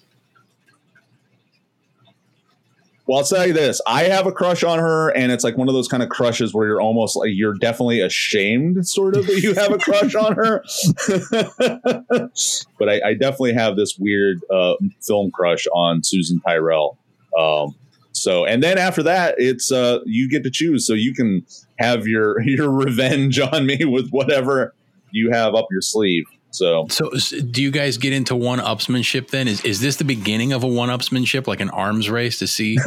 Well, 3.10 3.18
I'll 3.18 3.24
tell 3.24 3.44
you 3.44 3.52
this: 3.52 3.80
I 3.88 4.04
have 4.04 4.28
a 4.28 4.32
crush 4.32 4.62
on 4.62 4.78
her, 4.78 5.08
and 5.08 5.32
it's 5.32 5.42
like 5.42 5.56
one 5.56 5.66
of 5.66 5.74
those 5.74 5.88
kind 5.88 6.00
of 6.00 6.08
crushes 6.10 6.54
where 6.54 6.68
you're 6.68 6.80
almost 6.80 7.16
like 7.16 7.30
you're 7.32 7.54
definitely 7.54 8.02
ashamed, 8.02 8.86
sort 8.86 9.16
of, 9.16 9.26
that 9.26 9.40
you 9.40 9.52
have 9.54 9.72
a 9.72 9.78
crush 9.78 10.14
on 10.14 10.36
her. 10.36 10.62
but 12.78 12.88
I, 12.88 13.00
I, 13.08 13.14
definitely 13.14 13.54
have 13.54 13.74
this 13.74 13.98
weird 13.98 14.38
uh, 14.48 14.74
film 15.00 15.32
crush 15.32 15.66
on 15.74 16.04
Susan 16.04 16.40
Tyrrell. 16.46 16.98
Um, 17.36 17.74
so, 18.12 18.44
and 18.44 18.62
then 18.62 18.78
after 18.78 19.02
that, 19.04 19.36
it's 19.38 19.70
uh, 19.70 20.00
you 20.04 20.28
get 20.28 20.42
to 20.44 20.50
choose, 20.50 20.86
so 20.86 20.94
you 20.94 21.14
can 21.14 21.44
have 21.78 22.06
your 22.06 22.40
your 22.44 22.70
revenge 22.70 23.38
on 23.40 23.66
me 23.66 23.84
with 23.84 24.10
whatever 24.10 24.74
you 25.10 25.30
have 25.30 25.54
up 25.54 25.66
your 25.70 25.82
sleeve. 25.82 26.24
So, 26.52 26.86
so 26.88 27.10
do 27.50 27.62
you 27.62 27.70
guys 27.70 27.96
get 27.96 28.12
into 28.12 28.34
one 28.34 28.58
upsmanship 28.58 29.30
then? 29.30 29.46
Is 29.46 29.64
is 29.64 29.80
this 29.80 29.96
the 29.96 30.04
beginning 30.04 30.52
of 30.52 30.64
a 30.64 30.66
one 30.66 30.88
upsmanship, 30.88 31.46
like 31.46 31.60
an 31.60 31.70
arms 31.70 32.10
race 32.10 32.38
to 32.40 32.46
see 32.46 32.76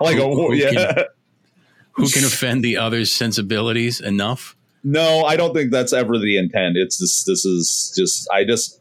like 0.00 0.16
who, 0.16 0.52
a 0.52 0.56
yeah. 0.56 0.70
Can, 0.72 1.04
who 1.92 2.08
can 2.08 2.24
offend 2.24 2.64
the 2.64 2.78
other's 2.78 3.14
sensibilities 3.14 4.00
enough? 4.00 4.56
No, 4.82 5.24
I 5.24 5.36
don't 5.36 5.54
think 5.54 5.70
that's 5.70 5.92
ever 5.92 6.18
the 6.18 6.38
intent. 6.38 6.76
It's 6.76 6.98
just 6.98 7.26
this 7.26 7.44
is 7.44 7.92
just 7.96 8.28
I 8.32 8.44
just 8.44 8.80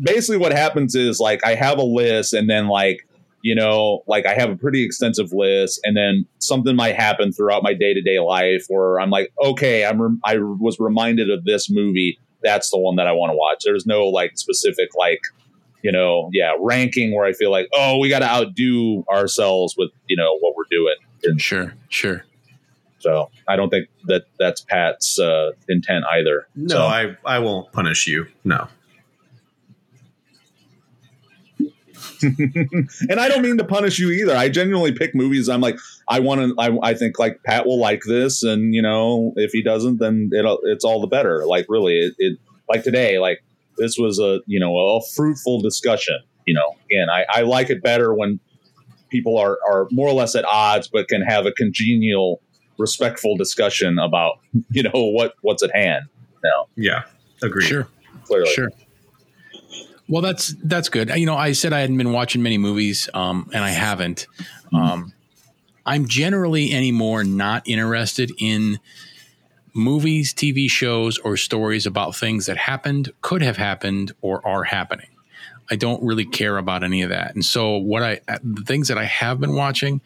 basically 0.00 0.38
what 0.38 0.52
happens 0.52 0.94
is 0.94 1.20
like 1.20 1.44
I 1.44 1.54
have 1.54 1.78
a 1.78 1.82
list 1.82 2.32
and 2.32 2.48
then 2.48 2.68
like 2.68 3.06
you 3.42 3.54
know 3.54 4.02
like 4.06 4.26
I 4.26 4.34
have 4.34 4.50
a 4.50 4.56
pretty 4.56 4.84
extensive 4.84 5.32
list 5.32 5.80
and 5.84 5.96
then 5.96 6.26
something 6.38 6.74
might 6.74 6.96
happen 6.96 7.32
throughout 7.32 7.62
my 7.62 7.74
day 7.74 7.92
to 7.92 8.00
day 8.00 8.18
life 8.18 8.64
where 8.68 9.00
I'm 9.00 9.10
like 9.10 9.32
okay 9.44 9.84
I'm 9.84 10.00
re- 10.00 10.18
I 10.24 10.38
was 10.38 10.78
reminded 10.80 11.30
of 11.30 11.44
this 11.44 11.70
movie 11.70 12.18
that's 12.42 12.70
the 12.70 12.78
one 12.78 12.96
that 12.96 13.06
I 13.06 13.12
want 13.12 13.30
to 13.30 13.36
watch. 13.36 13.62
There's 13.64 13.86
no 13.86 14.08
like 14.08 14.32
specific 14.36 14.90
like 14.96 15.20
you 15.82 15.92
know 15.92 16.30
yeah 16.32 16.52
ranking 16.60 17.14
where 17.14 17.26
I 17.26 17.32
feel 17.32 17.50
like 17.50 17.68
oh 17.72 17.98
we 17.98 18.08
got 18.08 18.20
to 18.20 18.28
outdo 18.28 19.04
ourselves 19.10 19.74
with 19.76 19.90
you 20.08 20.16
know 20.16 20.38
what 20.40 20.54
we're 20.56 20.64
doing. 20.70 20.96
And 21.24 21.40
sure, 21.40 21.74
sure. 21.88 22.24
So 22.98 23.30
I 23.48 23.56
don't 23.56 23.70
think 23.70 23.88
that 24.06 24.26
that's 24.38 24.60
Pat's 24.60 25.18
uh, 25.18 25.52
intent 25.68 26.04
either. 26.12 26.46
No, 26.54 26.74
so. 26.74 26.82
I 26.82 27.16
I 27.24 27.38
won't 27.40 27.72
punish 27.72 28.06
you. 28.06 28.26
No. 28.44 28.68
and 33.08 33.20
I 33.20 33.28
don't 33.28 33.42
mean 33.42 33.58
to 33.58 33.64
punish 33.64 33.98
you 33.98 34.10
either. 34.10 34.36
I 34.36 34.48
genuinely 34.48 34.92
pick 34.92 35.14
movies. 35.14 35.48
I'm 35.48 35.60
like, 35.60 35.78
I 36.08 36.20
want 36.20 36.40
to. 36.40 36.54
I, 36.58 36.90
I 36.90 36.94
think 36.94 37.18
like 37.18 37.42
Pat 37.44 37.66
will 37.66 37.78
like 37.78 38.02
this, 38.06 38.42
and 38.42 38.74
you 38.74 38.82
know, 38.82 39.32
if 39.36 39.52
he 39.52 39.62
doesn't, 39.62 39.98
then 39.98 40.30
it 40.32 40.44
it's 40.64 40.84
all 40.84 41.00
the 41.00 41.06
better. 41.06 41.46
Like 41.46 41.66
really, 41.68 41.98
it, 41.98 42.14
it 42.18 42.38
like 42.68 42.82
today, 42.84 43.18
like 43.18 43.42
this 43.78 43.96
was 43.98 44.18
a 44.18 44.40
you 44.46 44.60
know 44.60 44.76
a 44.76 45.00
fruitful 45.14 45.60
discussion. 45.60 46.18
You 46.46 46.54
know, 46.54 46.76
and 46.90 47.10
I, 47.10 47.24
I 47.28 47.42
like 47.42 47.70
it 47.70 47.82
better 47.82 48.12
when 48.14 48.40
people 49.10 49.38
are 49.38 49.58
are 49.68 49.86
more 49.90 50.08
or 50.08 50.14
less 50.14 50.34
at 50.34 50.44
odds, 50.44 50.88
but 50.88 51.08
can 51.08 51.22
have 51.22 51.46
a 51.46 51.52
congenial, 51.52 52.40
respectful 52.78 53.36
discussion 53.36 53.98
about 53.98 54.38
you 54.70 54.82
know 54.82 54.90
what 54.92 55.34
what's 55.42 55.62
at 55.62 55.74
hand. 55.74 56.06
Now, 56.42 56.66
yeah, 56.76 57.04
agree. 57.42 57.64
Sure, 57.64 57.86
clearly, 58.24 58.50
sure. 58.52 58.70
Well, 60.12 60.20
that's 60.20 60.54
that's 60.62 60.90
good. 60.90 61.08
You 61.08 61.24
know, 61.24 61.38
I 61.38 61.52
said 61.52 61.72
I 61.72 61.80
hadn't 61.80 61.96
been 61.96 62.12
watching 62.12 62.42
many 62.42 62.58
movies, 62.58 63.08
um, 63.14 63.48
and 63.54 63.64
I 63.64 63.70
haven't. 63.70 64.26
Um, 64.70 65.14
I'm 65.86 66.06
generally 66.06 66.74
anymore 66.74 67.24
not 67.24 67.66
interested 67.66 68.30
in 68.38 68.78
movies, 69.72 70.34
TV 70.34 70.68
shows, 70.70 71.16
or 71.16 71.38
stories 71.38 71.86
about 71.86 72.14
things 72.14 72.44
that 72.44 72.58
happened, 72.58 73.10
could 73.22 73.40
have 73.40 73.56
happened, 73.56 74.12
or 74.20 74.46
are 74.46 74.64
happening. 74.64 75.08
I 75.70 75.76
don't 75.76 76.02
really 76.02 76.26
care 76.26 76.58
about 76.58 76.84
any 76.84 77.00
of 77.00 77.08
that. 77.08 77.34
And 77.34 77.42
so, 77.42 77.78
what 77.78 78.02
I 78.02 78.20
the 78.44 78.64
things 78.66 78.88
that 78.88 78.98
I 78.98 79.04
have 79.04 79.40
been 79.40 79.54
watching 79.54 80.02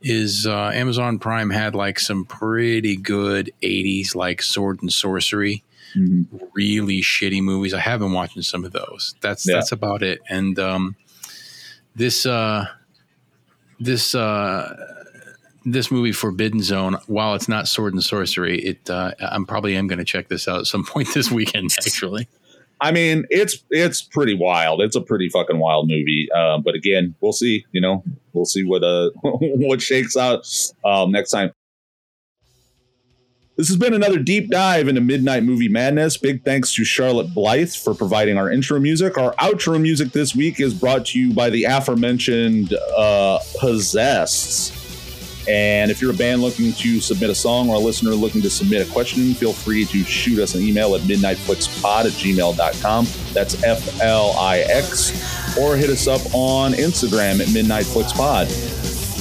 is 0.00 0.46
uh, 0.46 0.70
Amazon 0.72 1.18
Prime 1.18 1.50
had 1.50 1.74
like 1.74 1.98
some 1.98 2.24
pretty 2.24 2.94
good 2.94 3.50
'80s 3.60 4.14
like 4.14 4.40
Sword 4.40 4.82
and 4.82 4.92
Sorcery 4.92 5.64
mm-hmm. 5.96 6.36
really 6.54 7.00
shitty 7.00 7.42
movies. 7.42 7.74
I 7.74 7.80
have 7.80 8.00
been 8.00 8.12
watching 8.12 8.42
some 8.42 8.64
of 8.64 8.72
those. 8.72 9.14
That's 9.20 9.48
yeah. 9.48 9.56
that's 9.56 9.72
about 9.72 10.02
it. 10.02 10.20
And 10.28 10.58
um, 10.58 10.96
this 11.94 12.26
uh, 12.26 12.66
this 13.80 14.14
uh, 14.14 14.76
this 15.64 15.90
movie 15.90 16.12
Forbidden 16.12 16.62
Zone, 16.62 16.96
while 17.06 17.34
it's 17.34 17.48
not 17.48 17.68
sword 17.68 17.92
and 17.92 18.02
sorcery, 18.02 18.58
it 18.60 18.88
uh, 18.90 19.12
I'm 19.20 19.46
probably 19.46 19.76
am 19.76 19.86
going 19.86 19.98
to 19.98 20.04
check 20.04 20.28
this 20.28 20.48
out 20.48 20.60
at 20.60 20.66
some 20.66 20.84
point 20.86 21.08
this 21.14 21.30
weekend. 21.30 21.72
Actually. 21.78 22.28
I 22.80 22.92
mean, 22.92 23.24
it's 23.30 23.64
it's 23.70 24.02
pretty 24.02 24.34
wild. 24.34 24.80
It's 24.80 24.94
a 24.94 25.00
pretty 25.00 25.28
fucking 25.28 25.58
wild 25.58 25.88
movie. 25.88 26.28
Uh, 26.34 26.58
but 26.58 26.74
again, 26.74 27.14
we'll 27.20 27.32
see. 27.32 27.64
You 27.72 27.80
know, 27.80 28.04
we'll 28.32 28.44
see 28.44 28.64
what 28.64 28.84
uh 28.84 29.10
what 29.22 29.82
shakes 29.82 30.16
out 30.16 30.46
um, 30.84 31.10
next 31.10 31.30
time. 31.30 31.50
This 33.58 33.66
has 33.66 33.76
been 33.76 33.92
another 33.92 34.20
deep 34.20 34.50
dive 34.50 34.86
into 34.86 35.00
Midnight 35.00 35.42
Movie 35.42 35.68
Madness. 35.68 36.16
Big 36.16 36.44
thanks 36.44 36.72
to 36.74 36.84
Charlotte 36.84 37.34
Blythe 37.34 37.72
for 37.72 37.92
providing 37.92 38.38
our 38.38 38.52
intro 38.52 38.78
music. 38.78 39.18
Our 39.18 39.34
outro 39.34 39.80
music 39.80 40.12
this 40.12 40.32
week 40.32 40.60
is 40.60 40.72
brought 40.72 41.06
to 41.06 41.18
you 41.18 41.34
by 41.34 41.50
the 41.50 41.64
aforementioned 41.64 42.72
uh, 42.96 43.40
Possessed. 43.58 45.48
And 45.48 45.90
if 45.90 46.00
you're 46.00 46.12
a 46.12 46.16
band 46.16 46.40
looking 46.40 46.72
to 46.74 47.00
submit 47.00 47.30
a 47.30 47.34
song 47.34 47.68
or 47.68 47.74
a 47.74 47.78
listener 47.80 48.12
looking 48.12 48.42
to 48.42 48.50
submit 48.50 48.88
a 48.88 48.92
question, 48.92 49.34
feel 49.34 49.52
free 49.52 49.84
to 49.86 50.04
shoot 50.04 50.38
us 50.38 50.54
an 50.54 50.62
email 50.62 50.94
at 50.94 51.00
midnightflixpod 51.00 52.04
at 52.04 52.12
gmail.com. 52.12 53.06
That's 53.32 53.60
F 53.64 54.00
L 54.00 54.36
I 54.38 54.58
X. 54.58 55.58
Or 55.58 55.76
hit 55.76 55.90
us 55.90 56.06
up 56.06 56.20
on 56.32 56.74
Instagram 56.74 57.40
at 57.40 57.48
midnightflixpod. 57.48 58.46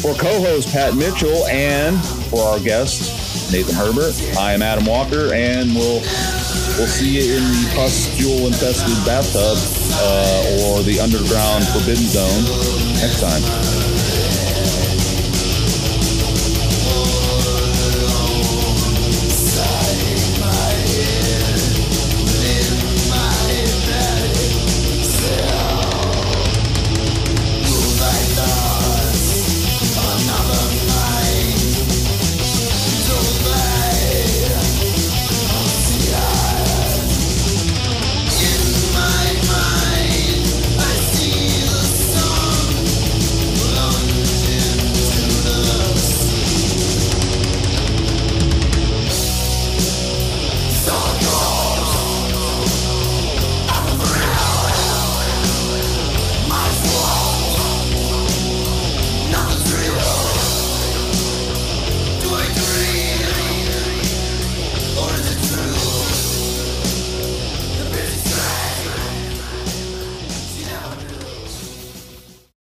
For 0.03 0.14
co 0.14 0.39
host 0.41 0.72
Pat 0.72 0.93
Mitchell 0.93 1.47
and 1.47 1.99
for 2.30 2.43
our 2.43 2.59
guest, 2.59 3.36
Nathan 3.52 3.76
Herbert. 3.76 4.15
I 4.38 4.53
am 4.53 4.61
Adam 4.61 4.86
Walker, 4.86 5.34
and 5.34 5.74
we'll 5.74 6.02
we'll 6.78 6.88
see 6.88 7.18
you 7.18 7.38
in 7.38 7.44
the 7.44 7.72
pustule 7.76 8.48
infested 8.48 8.98
bathtub 9.06 9.57
uh, 10.03 10.68
or 10.68 10.84
the 10.84 10.99
underground 10.99 11.65
forbidden 11.68 12.07
zone 12.07 12.44
next 12.99 13.22
time. 13.22 13.97